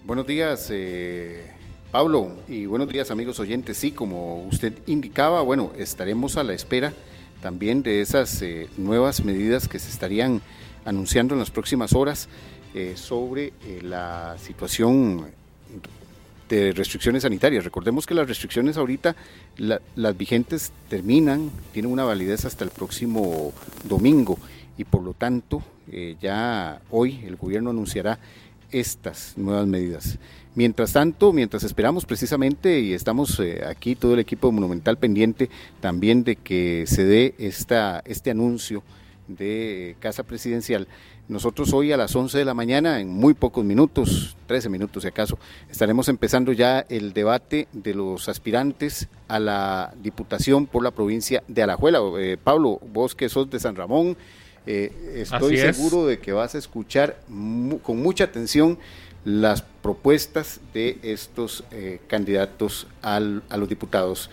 Buenos 0.06 0.26
días, 0.26 0.70
eh, 0.72 1.46
Pablo, 1.92 2.32
y 2.48 2.66
buenos 2.66 2.90
días, 2.90 3.12
amigos 3.12 3.40
oyentes. 3.40 3.78
Sí, 3.78 3.92
como 3.92 4.44
usted 4.48 4.74
indicaba, 4.88 5.42
bueno, 5.44 5.72
estaremos 5.78 6.36
a 6.36 6.44
la 6.44 6.54
espera 6.54 6.94
también 7.44 7.84
de 7.84 8.02
esas 8.02 8.42
eh, 8.42 8.68
nuevas 8.78 9.24
medidas 9.24 9.68
que 9.68 9.78
se 9.78 9.92
estarían 9.92 10.42
anunciando 10.84 11.36
en 11.36 11.40
las 11.40 11.52
próximas 11.52 11.94
horas 11.94 12.28
eh, 12.74 12.94
sobre 12.96 13.54
eh, 13.64 13.82
la 13.84 14.36
situación 14.42 15.28
de 16.50 16.72
restricciones 16.72 17.22
sanitarias. 17.22 17.64
Recordemos 17.64 18.08
que 18.08 18.16
las 18.16 18.28
restricciones 18.28 18.78
ahorita, 18.78 19.16
la- 19.58 19.80
las 19.96 20.18
vigentes 20.18 20.72
terminan, 20.90 21.52
tienen 21.74 21.92
una 21.92 22.04
validez 22.04 22.46
hasta 22.46 22.64
el 22.64 22.72
próximo 22.72 23.54
domingo 23.84 24.40
y 24.76 24.86
por 24.86 25.04
lo 25.04 25.14
tanto 25.14 25.62
eh, 25.92 26.16
ya 26.22 26.82
hoy 26.90 27.22
el 27.26 27.36
gobierno 27.36 27.70
anunciará 27.70 28.20
estas 28.72 29.38
nuevas 29.38 29.68
medidas. 29.68 30.20
Mientras 30.56 30.94
tanto, 30.94 31.34
mientras 31.34 31.64
esperamos 31.64 32.06
precisamente 32.06 32.80
y 32.80 32.94
estamos 32.94 33.40
eh, 33.40 33.64
aquí 33.66 33.96
todo 33.96 34.14
el 34.16 34.20
equipo 34.20 34.48
de 34.48 34.54
Monumental 34.54 34.98
pendiente 34.98 35.50
también 35.80 36.24
de 36.24 36.36
que 36.36 36.86
se 36.88 37.06
dé 37.06 37.36
esta, 37.38 38.02
este 38.06 38.32
anuncio 38.32 38.84
de 39.28 39.96
Casa 40.00 40.24
Presidencial, 40.24 40.88
nosotros 41.28 41.74
hoy 41.74 41.92
a 41.92 41.98
las 41.98 42.16
11 42.16 42.38
de 42.38 42.46
la 42.46 42.54
mañana, 42.54 43.02
en 43.02 43.10
muy 43.10 43.34
pocos 43.34 43.66
minutos, 43.66 44.38
13 44.48 44.70
minutos 44.70 45.04
si 45.04 45.10
acaso, 45.10 45.38
estaremos 45.70 46.08
empezando 46.08 46.54
ya 46.54 46.86
el 46.88 47.12
debate 47.12 47.68
de 47.74 47.94
los 47.94 48.30
aspirantes 48.30 49.10
a 49.28 49.38
la 49.38 49.94
Diputación 50.02 50.68
por 50.68 50.84
la 50.84 50.92
provincia 50.92 51.44
de 51.50 51.64
Alajuela. 51.64 52.00
Eh, 52.18 52.38
Pablo, 52.42 52.80
vos 52.94 53.14
que 53.14 53.28
sos 53.28 53.50
de 53.50 53.60
San 53.60 53.76
Ramón, 53.76 54.16
eh, 54.68 54.91
estoy 55.22 55.56
es. 55.57 55.76
seguro 55.76 56.06
de 56.06 56.19
que 56.19 56.31
vas 56.34 56.53
a 56.56 56.57
escuchar 56.57 57.19
mu- 57.27 57.80
con 57.80 58.02
mucha 58.02 58.26
atención 58.26 58.77
las 59.26 59.61
propuestas 59.61 60.60
de 60.73 60.99
estos 61.02 61.64
eh, 61.72 61.99
candidatos 62.07 62.88
al- 63.02 63.44
a 63.49 63.57
los 63.57 63.68
diputados 63.69 64.30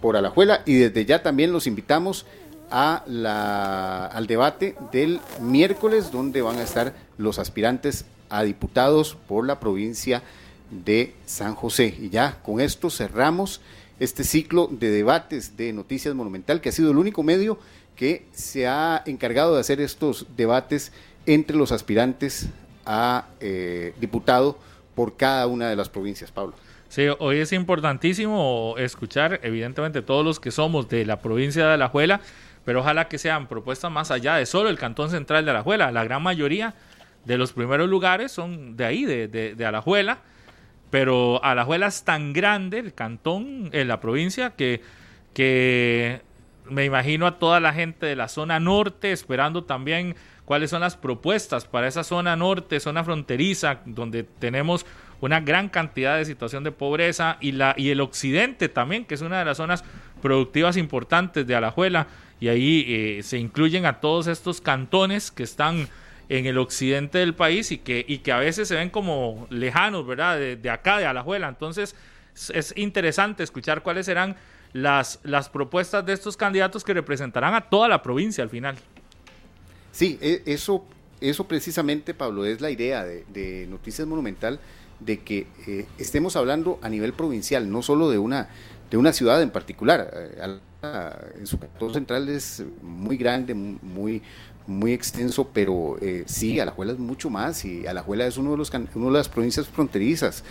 por 0.00 0.16
Alajuela 0.16 0.62
y 0.66 0.74
desde 0.74 1.04
ya 1.04 1.22
también 1.22 1.52
los 1.52 1.66
invitamos 1.66 2.26
a 2.70 3.04
la, 3.06 4.06
al 4.06 4.26
debate 4.26 4.74
del 4.92 5.20
miércoles 5.40 6.10
donde 6.10 6.42
van 6.42 6.58
a 6.58 6.62
estar 6.62 6.94
los 7.18 7.38
aspirantes 7.38 8.04
a 8.30 8.42
diputados 8.42 9.16
por 9.28 9.46
la 9.46 9.60
provincia 9.60 10.22
de 10.70 11.14
San 11.26 11.54
José. 11.54 11.94
Y 12.00 12.08
ya 12.10 12.40
con 12.42 12.60
esto 12.60 12.90
cerramos 12.90 13.60
este 14.00 14.24
ciclo 14.24 14.66
de 14.72 14.90
debates 14.90 15.56
de 15.56 15.72
Noticias 15.72 16.14
Monumental, 16.14 16.60
que 16.60 16.70
ha 16.70 16.72
sido 16.72 16.90
el 16.90 16.96
único 16.98 17.22
medio 17.22 17.58
que 17.96 18.26
se 18.32 18.66
ha 18.66 19.02
encargado 19.06 19.54
de 19.54 19.60
hacer 19.60 19.80
estos 19.80 20.26
debates 20.36 20.92
entre 21.26 21.56
los 21.56 21.72
aspirantes 21.72 22.48
a 22.84 23.26
eh, 23.40 23.94
diputado 24.00 24.58
por 24.94 25.16
cada 25.16 25.46
una 25.46 25.68
de 25.68 25.76
las 25.76 25.88
provincias, 25.88 26.30
Pablo. 26.30 26.54
Sí, 26.88 27.06
hoy 27.18 27.38
es 27.38 27.52
importantísimo 27.52 28.76
escuchar, 28.78 29.40
evidentemente, 29.42 30.02
todos 30.02 30.24
los 30.24 30.38
que 30.38 30.50
somos 30.50 30.88
de 30.88 31.04
la 31.04 31.20
provincia 31.20 31.66
de 31.66 31.72
Alajuela, 31.74 32.20
pero 32.64 32.80
ojalá 32.80 33.08
que 33.08 33.18
sean 33.18 33.48
propuestas 33.48 33.90
más 33.90 34.10
allá 34.10 34.36
de 34.36 34.46
solo 34.46 34.68
el 34.68 34.78
cantón 34.78 35.10
central 35.10 35.44
de 35.44 35.50
Alajuela. 35.50 35.90
La 35.90 36.04
gran 36.04 36.22
mayoría 36.22 36.74
de 37.24 37.36
los 37.36 37.52
primeros 37.52 37.88
lugares 37.88 38.30
son 38.30 38.76
de 38.76 38.84
ahí, 38.84 39.04
de, 39.04 39.28
de, 39.28 39.54
de 39.54 39.66
Alajuela, 39.66 40.18
pero 40.90 41.42
Alajuela 41.42 41.88
es 41.88 42.04
tan 42.04 42.32
grande, 42.32 42.78
el 42.78 42.94
cantón, 42.94 43.70
en 43.72 43.88
la 43.88 44.00
provincia, 44.00 44.50
que, 44.50 44.80
que 45.32 46.22
me 46.68 46.84
imagino 46.84 47.26
a 47.26 47.38
toda 47.38 47.60
la 47.60 47.72
gente 47.72 48.06
de 48.06 48.16
la 48.16 48.28
zona 48.28 48.60
norte 48.60 49.12
esperando 49.12 49.64
también 49.64 50.16
cuáles 50.44 50.70
son 50.70 50.80
las 50.80 50.96
propuestas 50.96 51.66
para 51.66 51.88
esa 51.88 52.04
zona 52.04 52.36
norte, 52.36 52.80
zona 52.80 53.04
fronteriza, 53.04 53.80
donde 53.86 54.24
tenemos 54.24 54.86
una 55.20 55.40
gran 55.40 55.68
cantidad 55.68 56.18
de 56.18 56.24
situación 56.24 56.64
de 56.64 56.72
pobreza 56.72 57.38
y, 57.40 57.52
la, 57.52 57.74
y 57.78 57.90
el 57.90 58.00
occidente 58.00 58.68
también, 58.68 59.04
que 59.04 59.14
es 59.14 59.22
una 59.22 59.38
de 59.38 59.44
las 59.44 59.56
zonas 59.56 59.84
productivas 60.20 60.76
importantes 60.76 61.46
de 61.46 61.54
Alajuela, 61.54 62.08
y 62.40 62.48
ahí 62.48 62.84
eh, 62.88 63.22
se 63.22 63.38
incluyen 63.38 63.86
a 63.86 64.00
todos 64.00 64.26
estos 64.26 64.60
cantones 64.60 65.30
que 65.30 65.44
están 65.44 65.88
en 66.28 66.46
el 66.46 66.58
occidente 66.58 67.18
del 67.18 67.34
país 67.34 67.70
y 67.70 67.78
que, 67.78 68.04
y 68.06 68.18
que 68.18 68.32
a 68.32 68.38
veces 68.38 68.68
se 68.68 68.74
ven 68.74 68.90
como 68.90 69.46
lejanos, 69.50 70.06
¿verdad? 70.06 70.38
De, 70.38 70.56
de 70.56 70.70
acá, 70.70 70.98
de 70.98 71.06
Alajuela. 71.06 71.48
Entonces, 71.48 71.94
es, 72.34 72.50
es 72.50 72.74
interesante 72.76 73.42
escuchar 73.42 73.82
cuáles 73.82 74.06
serán 74.06 74.36
las, 74.74 75.20
las 75.22 75.48
propuestas 75.48 76.04
de 76.04 76.12
estos 76.12 76.36
candidatos 76.36 76.84
que 76.84 76.92
representarán 76.92 77.54
a 77.54 77.70
toda 77.70 77.88
la 77.88 78.02
provincia 78.02 78.44
al 78.44 78.50
final. 78.50 78.76
Sí, 79.92 80.18
e- 80.20 80.42
eso, 80.44 80.84
eso 81.20 81.44
precisamente, 81.48 82.12
Pablo, 82.12 82.44
es 82.44 82.60
la 82.60 82.70
idea 82.70 83.04
de, 83.04 83.66
Noticias 83.70 84.06
Monumental, 84.06 84.58
de 85.00 85.20
que 85.20 85.46
eh, 85.66 85.86
estemos 85.98 86.34
hablando 86.36 86.78
a 86.82 86.88
nivel 86.88 87.12
provincial, 87.12 87.70
no 87.70 87.82
solo 87.82 88.10
de 88.10 88.18
una, 88.18 88.48
de 88.90 88.96
una 88.96 89.12
ciudad 89.12 89.40
en 89.40 89.50
particular. 89.50 90.10
Eh, 90.12 90.58
en 91.38 91.46
su 91.46 91.56
sector 91.56 91.92
central 91.94 92.28
es 92.28 92.62
muy 92.82 93.16
grande, 93.16 93.54
mu- 93.54 93.78
muy, 93.80 94.22
muy 94.66 94.92
extenso, 94.92 95.48
pero 95.54 95.96
eh, 96.00 96.24
sí, 96.26 96.58
Alajuela 96.58 96.92
es 96.92 96.98
mucho 96.98 97.30
más 97.30 97.64
y 97.64 97.86
Alajuela 97.86 98.26
es 98.26 98.36
uno 98.36 98.50
de, 98.50 98.56
los, 98.56 98.70
una 98.94 99.06
de 99.06 99.12
las 99.12 99.28
provincias 99.28 99.68
fronterizas. 99.68 100.42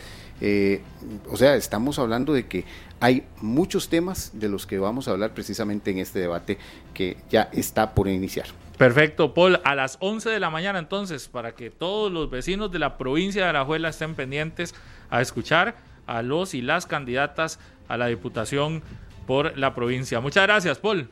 Eh, 0.42 0.82
o 1.30 1.38
sea, 1.38 1.56
estamos 1.56 2.00
hablando 2.00 2.34
de 2.34 2.48
que 2.48 2.66
hay 3.00 3.24
muchos 3.42 3.90
temas 3.90 4.32
de 4.34 4.50
los 4.50 4.66
que 4.66 4.80
vamos 4.80 5.08
a 5.08 5.12
hablar 5.12 5.34
precisamente 5.34 5.92
en 5.92 6.00
este 6.00 6.20
debate 6.20 6.58
que 6.94 7.18
ya 7.30 7.50
está 7.52 7.94
por 7.94 8.08
iniciar. 8.08 8.48
Perfecto, 8.78 9.34
Paul. 9.34 9.60
A 9.64 9.76
las 9.76 9.98
11 10.00 10.30
de 10.30 10.40
la 10.40 10.50
mañana 10.50 10.80
entonces, 10.80 11.28
para 11.28 11.54
que 11.54 11.70
todos 11.70 12.12
los 12.12 12.30
vecinos 12.30 12.72
de 12.72 12.80
la 12.80 12.98
provincia 12.98 13.44
de 13.44 13.50
Alajuela 13.50 13.90
estén 13.90 14.16
pendientes 14.16 14.74
a 15.10 15.22
escuchar 15.22 15.76
a 16.08 16.22
los 16.22 16.54
y 16.54 16.62
las 16.62 16.86
candidatas 16.86 17.60
a 17.88 17.98
la 17.98 18.08
Diputación 18.08 18.82
por 19.28 19.58
la 19.58 19.76
provincia. 19.76 20.20
Muchas 20.20 20.44
gracias, 20.44 20.80
Paul. 20.80 21.10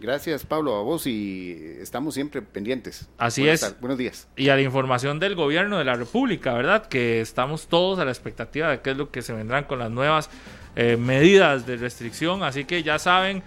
Gracias, 0.00 0.44
Pablo, 0.44 0.76
a 0.76 0.82
vos 0.82 1.06
y 1.06 1.76
estamos 1.80 2.14
siempre 2.14 2.40
pendientes. 2.40 3.08
Así 3.18 3.42
Buenas 3.42 3.62
es. 3.62 3.80
Buenos 3.80 3.98
días. 3.98 4.28
Y 4.36 4.48
a 4.48 4.54
la 4.54 4.62
información 4.62 5.18
del 5.18 5.34
gobierno 5.34 5.78
de 5.78 5.84
la 5.84 5.94
República, 5.94 6.54
¿verdad? 6.54 6.86
Que 6.86 7.20
estamos 7.20 7.66
todos 7.66 7.98
a 7.98 8.04
la 8.04 8.12
expectativa 8.12 8.70
de 8.70 8.80
qué 8.80 8.90
es 8.90 8.96
lo 8.96 9.10
que 9.10 9.22
se 9.22 9.32
vendrán 9.32 9.64
con 9.64 9.80
las 9.80 9.90
nuevas 9.90 10.30
eh, 10.76 10.96
medidas 10.96 11.66
de 11.66 11.76
restricción. 11.76 12.44
Así 12.44 12.64
que 12.64 12.82
ya 12.84 12.98
saben, 13.00 13.42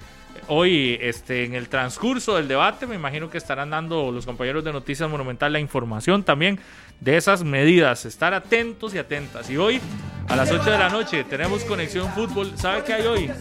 hoy 0.47 0.97
este, 1.01 1.45
en 1.45 1.53
el 1.53 1.69
transcurso 1.69 2.35
del 2.35 2.47
debate, 2.47 2.87
me 2.87 2.95
imagino 2.95 3.29
que 3.29 3.37
estarán 3.37 3.69
dando 3.69 4.11
los 4.11 4.25
compañeros 4.25 4.63
de 4.63 4.73
Noticias 4.73 5.09
Monumental 5.09 5.53
la 5.53 5.59
información 5.59 6.23
también 6.23 6.59
de 6.99 7.17
esas 7.17 7.43
medidas. 7.43 8.05
Estar 8.05 8.33
atentos 8.33 8.93
y 8.93 8.97
atentas. 8.97 9.49
Y 9.49 9.57
hoy, 9.57 9.81
a 10.27 10.35
las 10.35 10.51
8 10.51 10.71
de 10.71 10.77
la 10.77 10.89
noche, 10.89 11.23
tenemos 11.23 11.63
Conexión 11.63 12.11
Fútbol. 12.13 12.51
¿Sabe 12.57 12.83
qué 12.83 12.93
hay 12.93 13.05
hoy? 13.05 13.31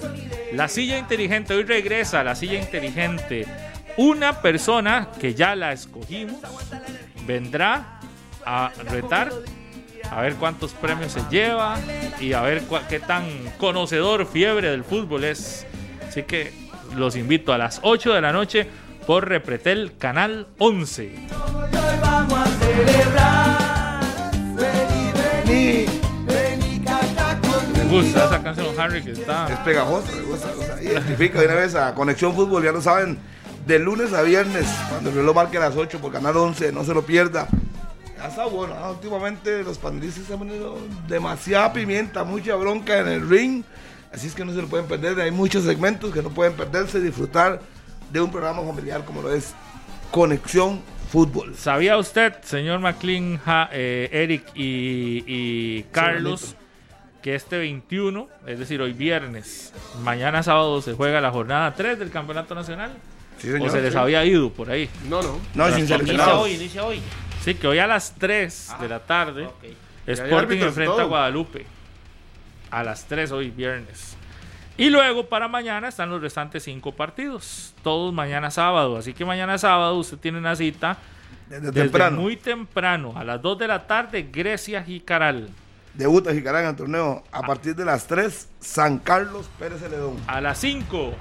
La 0.53 0.69
silla 0.69 0.99
inteligente. 0.99 1.55
Hoy 1.55 1.65
regresa 1.65 2.25
la 2.25 2.35
silla 2.35 2.61
inteligente. 2.61 3.47
Una 3.97 4.41
persona 4.41 5.09
que 5.21 5.35
ya 5.35 5.55
la 5.57 5.73
escogimos 5.73 6.41
vendrá 7.27 8.01
a 8.45 8.73
retar 8.89 9.31
a 10.11 10.23
ver 10.23 10.35
cuántos 10.37 10.73
premios 10.73 11.13
se 11.13 11.23
lleva 11.31 11.79
y 12.19 12.33
a 12.33 12.41
ver 12.43 12.63
qué 12.89 12.99
tan 12.99 13.25
conocedor 13.59 14.27
fiebre 14.27 14.71
del 14.71 14.85
fútbol 14.85 15.25
es. 15.25 15.67
Así 16.09 16.23
que 16.25 16.70
los 16.97 17.17
invito 17.17 17.53
a 17.53 17.59
las 17.59 17.81
8 17.83 18.15
de 18.15 18.21
la 18.21 18.33
noche 18.33 18.69
por 19.07 19.29
Repretel 19.29 19.93
Canal 19.99 20.47
11. 20.59 21.27
Me 27.77 27.85
gusta 27.85 28.27
esa 28.27 28.43
canción, 28.43 28.69
Harry, 28.79 29.03
que 29.03 29.13
Es 29.13 29.19
está... 29.19 29.47
pegajosa, 29.65 30.13
me 30.13 30.23
gusta. 30.23 30.49
o 30.79 30.83
identifica 30.83 31.41
de 31.41 31.47
una 31.47 31.55
vez 31.57 31.75
a 31.75 31.95
Conexión 31.95 32.35
Fútbol, 32.35 32.63
ya 32.65 32.73
lo 32.73 32.81
saben, 32.81 33.19
de 33.67 33.79
lunes 33.79 34.13
a 34.13 34.23
viernes, 34.23 34.67
cuando 34.89 35.11
el 35.11 35.17
reloj 35.17 35.35
marque 35.35 35.57
a 35.57 35.61
las 35.61 35.77
8 35.77 35.99
por 36.01 36.13
Canal 36.13 36.37
11, 36.37 36.73
no 36.73 36.85
se 36.85 36.95
lo 36.95 37.03
pierda. 37.05 37.49
Ya 38.19 38.29
está 38.29 38.47
bueno, 38.47 38.75
¿no? 38.79 38.91
últimamente 38.91 39.63
los 39.63 39.79
panelistas 39.79 40.31
han 40.31 40.39
ponido 40.39 40.79
demasiada 41.09 41.73
pimienta, 41.73 42.23
mucha 42.25 42.55
bronca 42.55 42.99
en 42.99 43.09
el 43.09 43.29
ring, 43.29 43.63
así 44.13 44.27
es 44.27 44.35
que 44.35 44.45
no 44.45 44.53
se 44.53 44.61
lo 44.63 44.69
pueden 44.69 44.87
perder, 44.87 45.21
hay 45.21 45.31
muchos 45.31 45.65
segmentos 45.65 46.13
que 46.13 46.23
no 46.23 46.31
pueden 46.31 46.55
perderse, 46.55 47.01
disfrutar 47.01 47.61
de 48.13 48.21
un 48.21 48.31
programa 48.31 48.63
familiar 48.63 49.05
como 49.05 49.23
lo 49.23 49.33
es 49.33 49.55
Conexión 50.11 50.81
Fútbol. 51.11 51.55
¿Sabía 51.57 51.97
usted, 51.99 52.35
señor 52.43 52.81
McLean, 52.81 53.39
Ja- 53.39 53.69
eh, 53.73 54.09
Eric 54.13 54.45
y, 54.55 55.25
y 55.27 55.83
Carlos, 55.93 56.55
que 57.23 57.35
este 57.35 57.59
21, 57.59 58.29
es 58.47 58.59
decir, 58.59 58.81
hoy 58.81 58.93
viernes, 58.93 59.73
mañana 60.03 60.43
sábado 60.43 60.81
se 60.83 60.95
juega 60.95 61.21
la 61.21 61.31
jornada 61.31 61.75
3 61.75 61.99
del 61.99 62.11
Campeonato 62.11 62.55
Nacional? 62.55 62.93
Sí, 63.39 63.49
¿O 63.49 63.53
señor. 63.53 63.71
se 63.71 63.81
les 63.83 63.95
había 63.97 64.25
ido 64.25 64.51
por 64.53 64.71
ahí? 64.71 64.89
No, 65.09 65.21
no. 65.23 65.39
No, 65.55 65.67
sin 65.75 65.79
Inicia 65.85 66.35
hoy, 66.37 66.53
inicia 66.53 66.85
hoy. 66.85 67.01
Sí, 67.43 67.55
que 67.55 67.67
hoy 67.67 67.79
a 67.79 67.87
las 67.87 68.15
3 68.19 68.71
de 68.81 68.89
la 68.89 68.99
tarde. 69.01 69.49
Sporting 70.07 70.59
enfrenta 70.59 71.03
a. 71.03 71.05
Guadalupe. 71.05 71.67
A 72.71 72.83
las 72.85 73.07
3 73.07 73.33
hoy 73.33 73.51
viernes. 73.51 74.17
Y 74.77 74.89
luego 74.89 75.29
para 75.29 75.49
mañana 75.49 75.89
están 75.89 76.09
los 76.11 76.23
restantes 76.23 76.63
5 76.65 76.93
partidos. 76.93 77.75
Todos 77.83 78.15
mañana 78.15 78.51
sábado. 78.51 78.97
Así 78.97 79.13
que 79.13 79.25
mañana 79.25 79.59
sábado 79.59 79.97
usted 79.99 80.17
tiene 80.19 80.39
una 80.39 80.57
cita 80.57 80.97
Desde 81.49 81.67
desde 81.67 81.83
temprano. 81.83 82.21
muy 82.21 82.37
temprano. 82.37 83.13
A 83.17 83.25
las 83.25 83.43
2 83.43 83.59
de 83.59 83.69
la 83.69 83.87
tarde, 83.87 84.29
Grecia 84.33 84.83
Jicaral. 84.83 85.49
Debuta 85.95 86.33
Jicarán 86.33 86.63
en 86.63 86.71
el 86.71 86.77
torneo 86.77 87.23
a 87.33 87.43
partir 87.43 87.75
de 87.75 87.85
las 87.85 88.07
3, 88.07 88.49
San 88.61 88.99
Carlos 89.01 89.51
Pérez 89.59 89.81
Celedón. 89.81 90.17
A 90.29 90.41
las 90.41 90.59
5, 90.59 91.13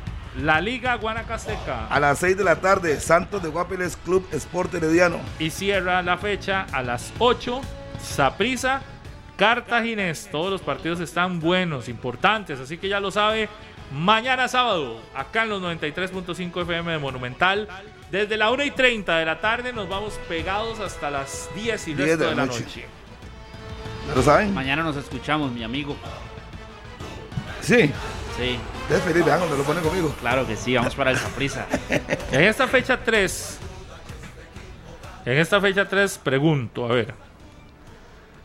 la 0.43 0.61
Liga 0.61 0.93
Guanacasteca. 0.95 1.87
A 1.87 1.99
las 1.99 2.19
6 2.19 2.37
de 2.37 2.43
la 2.43 2.57
tarde, 2.57 2.99
Santos 2.99 3.41
de 3.41 3.49
Guapiles 3.49 3.97
Club 4.05 4.25
Sport 4.31 4.75
Herediano. 4.75 5.19
Y 5.39 5.49
cierra 5.49 6.01
la 6.03 6.17
fecha 6.19 6.67
a 6.71 6.83
las 6.83 7.11
8, 7.17 7.59
Saprisa, 7.99 8.81
Cartaginés. 9.39 10.27
Todos 10.31 10.51
los 10.51 10.61
partidos 10.61 10.99
están 10.99 11.39
buenos, 11.39 11.87
importantes, 11.87 12.59
así 12.59 12.77
que 12.77 12.89
ya 12.89 12.99
lo 12.99 13.09
sabe. 13.09 13.47
Mañana 13.91 14.47
sábado, 14.47 14.99
acá 15.15 15.43
en 15.43 15.49
los 15.49 15.61
93.5 15.63 16.61
FM 16.61 16.91
de 16.91 16.97
Monumental, 16.99 17.67
desde 18.11 18.37
la 18.37 18.51
1 18.51 18.65
y 18.65 18.71
30 18.71 19.17
de 19.17 19.25
la 19.25 19.39
tarde 19.41 19.73
nos 19.73 19.89
vamos 19.89 20.13
pegados 20.27 20.79
hasta 20.79 21.09
las 21.09 21.49
10 21.55 21.87
y 21.87 21.93
10 21.95 22.07
resto 22.09 22.23
de 22.25 22.29
de 22.29 22.35
la 22.35 22.45
noche. 22.45 22.59
noche. 22.59 22.85
¿Ya 24.09 24.15
lo 24.15 24.21
saben? 24.21 24.53
Mañana 24.53 24.83
nos 24.83 24.95
escuchamos, 24.97 25.51
mi 25.51 25.63
amigo. 25.63 25.95
Sí. 27.61 27.91
Sí, 28.37 28.57
Es 28.89 29.01
feliz, 29.03 29.25
vean 29.25 29.39
cuando 29.39 29.57
lo 29.57 29.63
ponen 29.63 29.83
conmigo. 29.83 30.15
claro 30.19 30.45
que 30.47 30.55
sí, 30.55 30.75
vamos 30.75 30.95
para 30.95 31.11
el 31.11 31.17
Saprissa. 31.17 31.65
En 32.31 32.43
esta 32.43 32.67
fecha 32.67 32.97
3, 33.03 33.59
en 35.25 35.37
esta 35.37 35.59
fecha 35.59 35.87
3 35.87 36.17
pregunto, 36.23 36.85
a 36.85 36.89
ver. 36.93 37.13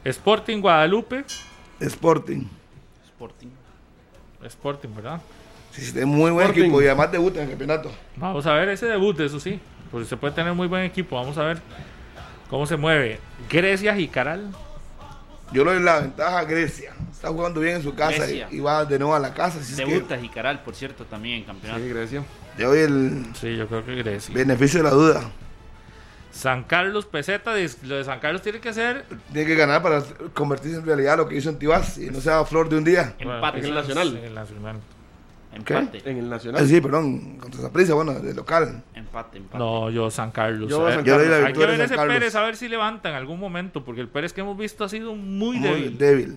Sporting 0.05 0.61
Guadalupe, 0.61 1.25
Sporting. 1.81 2.45
Sporting. 3.07 3.49
Sporting, 4.45 4.89
¿verdad? 4.95 5.21
Sí, 5.73 5.83
sí, 5.83 5.99
es 5.99 6.07
muy 6.07 6.31
buen 6.31 6.47
Sporting. 6.47 6.63
equipo 6.63 6.83
y 6.83 6.87
además 6.87 7.11
debuta 7.13 7.39
en 7.39 7.45
el 7.45 7.51
campeonato. 7.51 7.91
Vamos 8.17 8.47
a 8.47 8.53
ver 8.53 8.69
ese 8.69 8.87
debut, 8.87 9.19
eso 9.21 9.41
sí. 9.41 9.59
Porque 9.91 10.07
se 10.07 10.17
puede 10.17 10.35
tener 10.35 10.53
muy 10.55 10.67
buen 10.69 10.83
equipo. 10.85 11.17
Vamos 11.17 11.39
a 11.39 11.43
ver 11.45 11.59
cómo 12.51 12.67
se 12.67 12.77
mueve. 12.77 13.19
Grecia 13.51 13.95
Jicaral. 13.95 14.51
Yo 15.53 15.65
le 15.65 15.75
doy 15.75 15.83
la 15.83 16.01
ventaja 16.01 16.39
a 16.41 16.45
Grecia. 16.45 16.93
Está 17.13 17.29
jugando 17.29 17.61
bien 17.61 17.77
en 17.77 17.83
su 17.83 17.95
casa 17.95 18.29
y, 18.31 18.45
y 18.51 18.61
va 18.61 18.85
de 18.85 18.99
nuevo 18.99 19.15
a 19.15 19.19
la 19.21 19.33
casa. 19.33 19.59
Así 19.61 19.73
es 19.73 19.81
que 19.81 19.87
Debuta 19.87 20.19
Jicaral, 20.19 20.63
por 20.63 20.75
cierto, 20.75 21.05
también 21.05 21.39
en 21.39 21.45
campeonato. 21.45 21.81
Sí, 21.83 21.89
Grecia. 21.89 22.25
le 22.59 22.65
doy 22.65 22.79
el 22.81 23.27
Sí, 23.41 23.57
yo 23.57 23.67
creo 23.69 23.85
que 23.85 23.95
Grecia. 23.97 24.35
beneficio 24.35 24.79
de 24.81 24.85
la 24.85 24.91
duda. 24.91 25.31
San 26.35 26.65
Carlos 26.65 27.07
Peseta. 27.07 27.53
Lo 27.85 27.97
de 27.97 28.05
San 28.05 28.19
Carlos 28.19 28.43
tiene 28.43 28.59
que 28.61 28.73
ser. 28.73 29.05
Tiene 29.33 29.47
que 29.47 29.55
ganar 29.55 29.83
para 29.83 30.03
convertirse 30.35 30.79
en 30.79 30.85
realidad 30.87 31.17
lo 31.17 31.29
que 31.29 31.37
hizo 31.37 31.49
en 31.49 31.59
Tibás 31.59 31.97
y 31.99 32.11
no 32.11 32.21
sea 32.21 32.45
flor 32.45 32.69
de 32.69 32.77
un 32.77 32.85
día. 32.85 33.15
Empate. 33.19 33.59
en 33.61 33.65
el 33.67 33.75
Nacional. 33.75 34.17
En 34.17 34.25
el 34.25 34.35
Nacional. 34.35 34.77
Empate. 35.55 36.03
En 36.11 36.17
el 36.19 36.25
Ah, 36.27 36.29
Nacional. 36.31 36.67
sí, 36.67 36.81
perdón, 36.81 37.37
contra 37.39 37.61
Zaprisa, 37.61 37.95
bueno, 37.95 38.15
de 38.15 38.35
local. 38.35 38.83
Empate, 38.95 39.39
empate. 39.39 39.59
No, 39.59 39.89
yo 39.91 40.11
San 40.11 40.33
Carlos. 40.33 40.69
Yo 40.69 40.81
A 40.83 40.85
ver, 40.87 40.95
San 40.97 41.05
Yo 41.05 41.17
doy 41.17 41.29
la 41.29 41.37
Hay 41.47 41.53
que 41.53 41.59
ver 41.61 41.71
a 41.71 41.77
San 41.77 41.85
ese 41.87 41.95
Carlos. 41.95 42.15
Pérez 42.17 42.35
a 42.35 42.43
ver 42.43 42.57
si 42.57 42.69
levanta 42.69 43.09
en 43.11 43.15
algún 43.15 43.39
momento. 43.39 43.85
Porque 43.85 44.01
el 44.01 44.09
Pérez 44.09 44.33
que 44.33 44.41
hemos 44.41 44.59
visto 44.59 44.83
ha 44.83 44.89
sido 44.89 45.15
muy, 45.15 45.59
Muy 45.59 45.69
débil. 45.71 45.99
débil. 45.99 46.37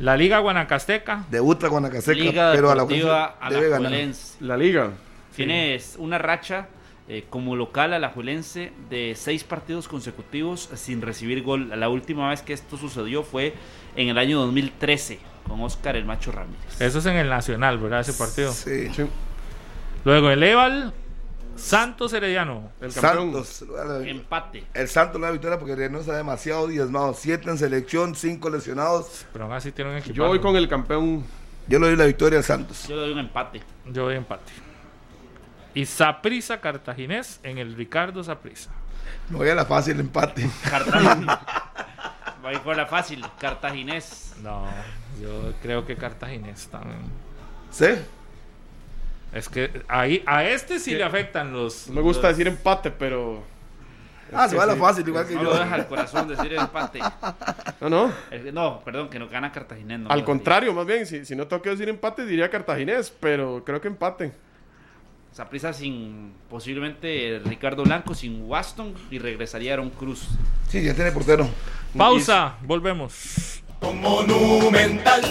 La 0.00 0.16
Liga 0.16 0.40
Guanacasteca. 0.40 1.26
Debuta 1.30 1.68
Guanacasteca, 1.68 2.18
Liga 2.18 2.52
pero 2.52 2.70
a 2.70 2.74
la 2.74 2.84
debe 2.84 3.68
ganar. 3.68 3.92
La 4.40 4.56
Liga. 4.56 4.90
Tienes 5.36 5.94
una 5.98 6.18
racha 6.18 6.66
eh, 7.12 7.24
como 7.28 7.56
local 7.56 7.92
alajuelense 7.92 8.72
de 8.88 9.14
seis 9.16 9.42
partidos 9.42 9.88
consecutivos 9.88 10.70
sin 10.76 11.02
recibir 11.02 11.42
gol. 11.42 11.68
La 11.74 11.88
última 11.88 12.30
vez 12.30 12.40
que 12.40 12.52
esto 12.52 12.76
sucedió 12.76 13.24
fue 13.24 13.52
en 13.96 14.10
el 14.10 14.16
año 14.16 14.38
2013 14.38 15.18
con 15.48 15.60
Oscar 15.60 15.96
el 15.96 16.04
Macho 16.04 16.30
Ramírez. 16.30 16.80
Eso 16.80 17.00
es 17.00 17.06
en 17.06 17.16
el 17.16 17.28
Nacional, 17.28 17.78
¿verdad? 17.78 18.02
Ese 18.02 18.12
partido. 18.12 18.52
Sí. 18.52 18.94
Sí. 18.94 19.06
Luego 20.04 20.30
el 20.30 20.40
Eval. 20.40 20.94
Santos 21.56 22.12
Herediano. 22.12 22.70
El 22.80 22.92
campeón. 22.92 23.44
Santos. 23.44 23.64
Empate. 24.06 24.62
El 24.72 24.86
Santos 24.86 25.20
la 25.20 25.32
victoria 25.32 25.58
porque 25.58 25.88
no 25.88 25.98
está 25.98 26.16
demasiado 26.16 26.68
diezmado. 26.68 27.12
Siete 27.14 27.50
en 27.50 27.58
selección, 27.58 28.14
cinco 28.14 28.50
lesionados. 28.50 29.26
Pero 29.32 29.46
aún 29.46 29.54
así 29.54 29.72
tiene 29.72 29.90
un 29.90 29.96
equipo. 29.96 30.14
Yo 30.14 30.28
voy 30.28 30.38
con 30.38 30.54
el 30.54 30.68
campeón. 30.68 31.24
Yo 31.66 31.80
le 31.80 31.88
doy 31.88 31.96
la 31.96 32.06
victoria 32.06 32.38
al 32.38 32.44
Santos. 32.44 32.86
Yo 32.86 32.94
le 32.94 33.02
doy 33.02 33.12
un 33.14 33.18
empate. 33.18 33.60
Yo 33.86 34.04
doy 34.04 34.14
empate. 34.14 34.69
Y 35.74 35.86
Saprisa 35.86 36.60
Cartaginés 36.60 37.40
en 37.42 37.58
el 37.58 37.74
Ricardo 37.76 38.22
Saprisa. 38.24 38.70
Me 39.28 39.36
voy 39.38 39.48
a 39.48 39.54
la 39.54 39.64
fácil 39.64 39.98
empate. 40.00 40.48
Cartaginés. 40.68 41.36
Voy 42.42 42.56
por 42.58 42.76
la 42.76 42.86
fácil. 42.86 43.24
Cartaginés. 43.38 44.34
No, 44.42 44.66
yo 45.22 45.52
creo 45.62 45.86
que 45.86 45.96
Cartaginés 45.96 46.66
también. 46.68 47.00
¿Sí? 47.70 47.86
Es 49.32 49.48
que 49.48 49.82
ahí 49.88 50.24
a 50.26 50.42
este 50.44 50.80
sí 50.80 50.90
¿Qué? 50.92 50.98
le 50.98 51.04
afectan 51.04 51.52
los. 51.52 51.86
No 51.88 51.94
me 51.94 52.00
gusta 52.00 52.28
los- 52.28 52.36
decir 52.36 52.48
empate, 52.48 52.90
pero. 52.90 53.44
Ah, 54.32 54.48
se 54.48 54.56
va 54.56 54.62
a 54.62 54.66
la 54.66 54.76
fácil, 54.76 55.06
igual 55.08 55.26
que 55.26 55.34
No 55.34 55.42
yo. 55.42 55.50
lo 55.50 55.58
deja 55.58 55.74
el 55.76 55.86
corazón 55.86 56.28
decir 56.28 56.52
empate. 56.54 57.00
No, 57.80 57.88
no. 57.90 58.12
El- 58.30 58.54
No, 58.54 58.80
perdón, 58.80 59.08
que 59.10 59.18
no 59.18 59.28
gana 59.28 59.50
Cartaginés. 59.52 60.00
no 60.00 60.10
Al 60.10 60.24
contrario, 60.24 60.72
más 60.72 60.86
bien, 60.86 61.04
si, 61.06 61.24
si 61.24 61.34
no 61.36 61.46
tengo 61.46 61.62
que 61.62 61.70
decir 61.70 61.88
empate, 61.88 62.24
diría 62.26 62.48
cartaginés, 62.50 63.10
pero 63.20 63.62
creo 63.64 63.80
que 63.80 63.88
empate. 63.88 64.32
Saprissa 65.32 65.72
sin 65.72 66.32
posiblemente 66.48 67.40
Ricardo 67.44 67.84
Blanco, 67.84 68.14
sin 68.14 68.42
Waston 68.42 68.94
y 69.10 69.18
regresaría 69.18 69.74
Aaron 69.74 69.90
Cruz. 69.90 70.26
Sí, 70.68 70.82
ya 70.82 70.94
tiene 70.94 71.12
portero. 71.12 71.48
Pausa, 71.96 72.56
volvemos. 72.62 73.62
Monumental. 73.80 75.22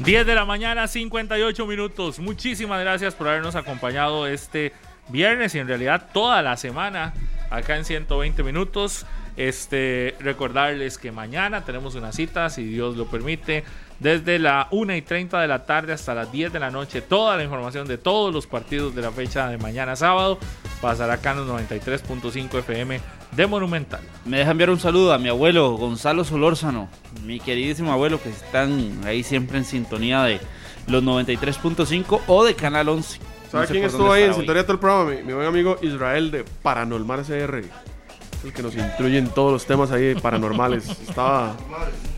10 0.00 0.26
de 0.26 0.34
la 0.34 0.44
mañana, 0.44 0.86
58 0.86 1.66
minutos. 1.66 2.18
Muchísimas 2.18 2.80
gracias 2.80 3.14
por 3.14 3.28
habernos 3.28 3.54
acompañado 3.54 4.26
este 4.26 4.72
viernes 5.08 5.54
y 5.54 5.60
en 5.60 5.68
realidad 5.68 6.10
toda 6.12 6.42
la 6.42 6.56
semana 6.58 7.14
acá 7.50 7.76
en 7.76 7.84
120 7.84 8.42
minutos. 8.42 9.06
Este, 9.36 10.14
recordarles 10.20 10.98
que 10.98 11.10
mañana 11.10 11.64
tenemos 11.64 11.94
una 11.94 12.12
cita, 12.12 12.50
si 12.50 12.64
Dios 12.64 12.96
lo 12.96 13.06
permite, 13.06 13.64
desde 14.00 14.38
la 14.38 14.68
1 14.70 14.96
y 14.96 15.02
30 15.02 15.40
de 15.40 15.48
la 15.48 15.64
tarde 15.64 15.92
hasta 15.92 16.14
las 16.14 16.30
10 16.30 16.52
de 16.52 16.60
la 16.60 16.70
noche. 16.70 17.02
Toda 17.02 17.36
la 17.36 17.44
información 17.44 17.86
de 17.86 17.98
todos 17.98 18.32
los 18.32 18.46
partidos 18.46 18.94
de 18.94 19.02
la 19.02 19.10
fecha 19.10 19.48
de 19.48 19.58
mañana 19.58 19.96
sábado 19.96 20.38
pasará 20.80 21.14
acá 21.14 21.32
en 21.32 21.46
los 21.46 21.48
93.5 21.48 22.58
FM 22.58 23.00
de 23.32 23.46
Monumental. 23.46 24.00
Me 24.24 24.38
deja 24.38 24.50
enviar 24.50 24.70
un 24.70 24.80
saludo 24.80 25.12
a 25.12 25.18
mi 25.18 25.28
abuelo 25.28 25.72
Gonzalo 25.72 26.24
Solórzano, 26.24 26.88
mi 27.24 27.40
queridísimo 27.40 27.92
abuelo 27.92 28.22
que 28.22 28.30
están 28.30 29.00
ahí 29.04 29.22
siempre 29.22 29.58
en 29.58 29.64
sintonía 29.64 30.22
de 30.22 30.40
los 30.86 31.02
93.5 31.02 32.20
o 32.26 32.44
de 32.44 32.54
Canal 32.54 32.88
11. 32.88 33.20
¿Sabe 33.50 33.62
No 33.62 33.66
sé 33.66 33.72
quién 33.72 33.84
estuvo 33.84 34.12
ahí 34.12 34.24
en 34.24 34.34
sintonía 34.34 34.62
todo 34.62 34.74
el 34.74 34.78
programa? 34.78 35.10
Mi, 35.10 35.22
mi 35.22 35.32
buen 35.32 35.46
amigo 35.46 35.78
Israel 35.82 36.30
de 36.30 36.44
Paranormal 36.44 37.24
CR. 37.24 37.58
Es 37.58 38.44
el 38.44 38.52
que 38.52 38.62
nos 38.62 38.74
instruye 38.74 39.18
en 39.18 39.28
todos 39.28 39.52
los 39.52 39.64
temas 39.64 39.90
ahí 39.90 40.14
paranormales. 40.14 40.88
Estaba, 40.88 41.56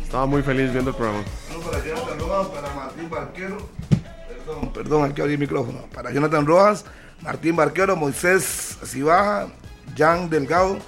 estaba 0.07 0.25
muy 0.25 0.41
feliz 0.43 0.73
viendo 0.73 0.91
el 0.91 0.97
programa. 0.97 1.25
para 1.65 1.85
Jonathan 1.85 2.19
Rojas, 2.21 2.47
para 2.47 2.75
Martín 2.75 3.11
Barquero. 3.11 3.57
Perdón, 4.29 4.73
perdón, 4.73 5.05
hay 5.05 5.13
que 5.13 5.21
abrir 5.21 5.35
el 5.35 5.41
micrófono. 5.41 5.81
Para 5.93 6.13
Jonathan 6.13 6.47
Rojas, 6.47 6.85
Martín 7.23 7.57
Barquero, 7.57 7.97
Moisés 7.97 8.79
Cibaja, 8.85 9.49
Jan 9.97 10.31
Delgado, 10.31 10.79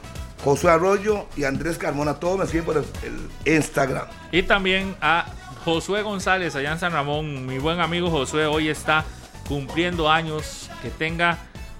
Josué 0.44 0.70
Arroyo 0.70 1.26
y 1.36 1.42
Andrés 1.42 1.78
Carmona. 1.78 2.14
Todos 2.14 2.38
me 2.38 2.46
siguen 2.46 2.64
por 2.64 2.76
el, 2.76 2.84
el 3.02 3.56
Instagram. 3.56 4.06
Y 4.30 4.44
también 4.44 4.94
a 5.00 5.26
Josué 5.64 6.02
González 6.02 6.54
allá 6.54 6.72
en 6.72 6.78
San 6.78 6.92
Ramón. 6.92 7.44
Mi 7.44 7.58
buen 7.58 7.80
amigo 7.80 8.10
Josué 8.10 8.46
hoy 8.46 8.68
está 8.68 9.04
cumpliendo 9.48 10.08
años. 10.08 10.70
Que 10.80 10.90
tenga 10.90 11.38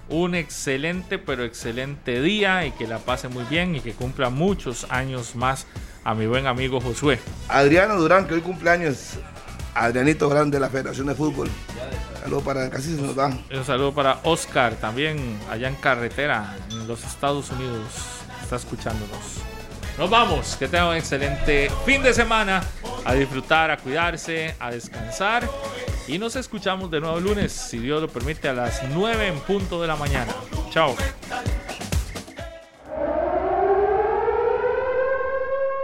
un 0.09 0.35
excelente, 0.35 1.17
pero 1.17 1.45
excelente 1.45 2.21
día 2.21 2.65
y 2.65 2.71
que 2.71 2.85
la 2.85 2.97
pase 2.97 3.29
muy 3.29 3.45
bien 3.45 3.77
y 3.77 3.79
que 3.79 3.93
cumpla 3.93 4.29
muchos 4.29 4.87
años 4.89 5.37
más 5.37 5.67
a 6.03 6.13
mi 6.13 6.27
buen 6.27 6.47
amigo 6.47 6.79
Josué. 6.81 7.19
Adriano 7.47 7.95
Durán, 7.95 8.27
que 8.27 8.35
hoy 8.35 8.41
cumpleaños. 8.41 9.17
Adrianito 9.73 10.27
Grande 10.27 10.57
de 10.57 10.61
la 10.61 10.69
Federación 10.69 11.07
de 11.07 11.15
Fútbol. 11.15 11.49
Saludos 12.21 12.43
para 12.43 12.69
casi 12.69 12.95
se 12.95 13.01
nos 13.01 13.15
da. 13.15 13.27
Un 13.27 13.65
saludo 13.65 13.93
para 13.93 14.19
Oscar, 14.23 14.75
también 14.75 15.39
allá 15.49 15.69
en 15.69 15.75
carretera, 15.75 16.55
en 16.71 16.87
los 16.87 17.03
Estados 17.03 17.49
Unidos. 17.51 17.85
Está 18.43 18.57
escuchándonos. 18.57 19.37
Nos 19.97 20.09
vamos, 20.09 20.55
que 20.57 20.67
tengan 20.67 20.89
un 20.89 20.95
excelente 20.95 21.71
fin 21.85 22.01
de 22.01 22.13
semana. 22.13 22.61
A 23.05 23.13
disfrutar, 23.13 23.71
a 23.71 23.77
cuidarse, 23.77 24.55
a 24.59 24.71
descansar. 24.71 25.49
Y 26.07 26.17
nos 26.17 26.35
escuchamos 26.35 26.89
de 26.89 26.99
nuevo 26.99 27.17
el 27.17 27.23
lunes, 27.23 27.51
si 27.51 27.79
Dios 27.79 28.01
lo 28.01 28.07
permite, 28.07 28.49
a 28.49 28.53
las 28.53 28.81
9 28.89 29.27
en 29.27 29.39
punto 29.39 29.81
de 29.81 29.87
la 29.87 29.95
mañana. 29.95 30.33
Chao. 30.71 30.95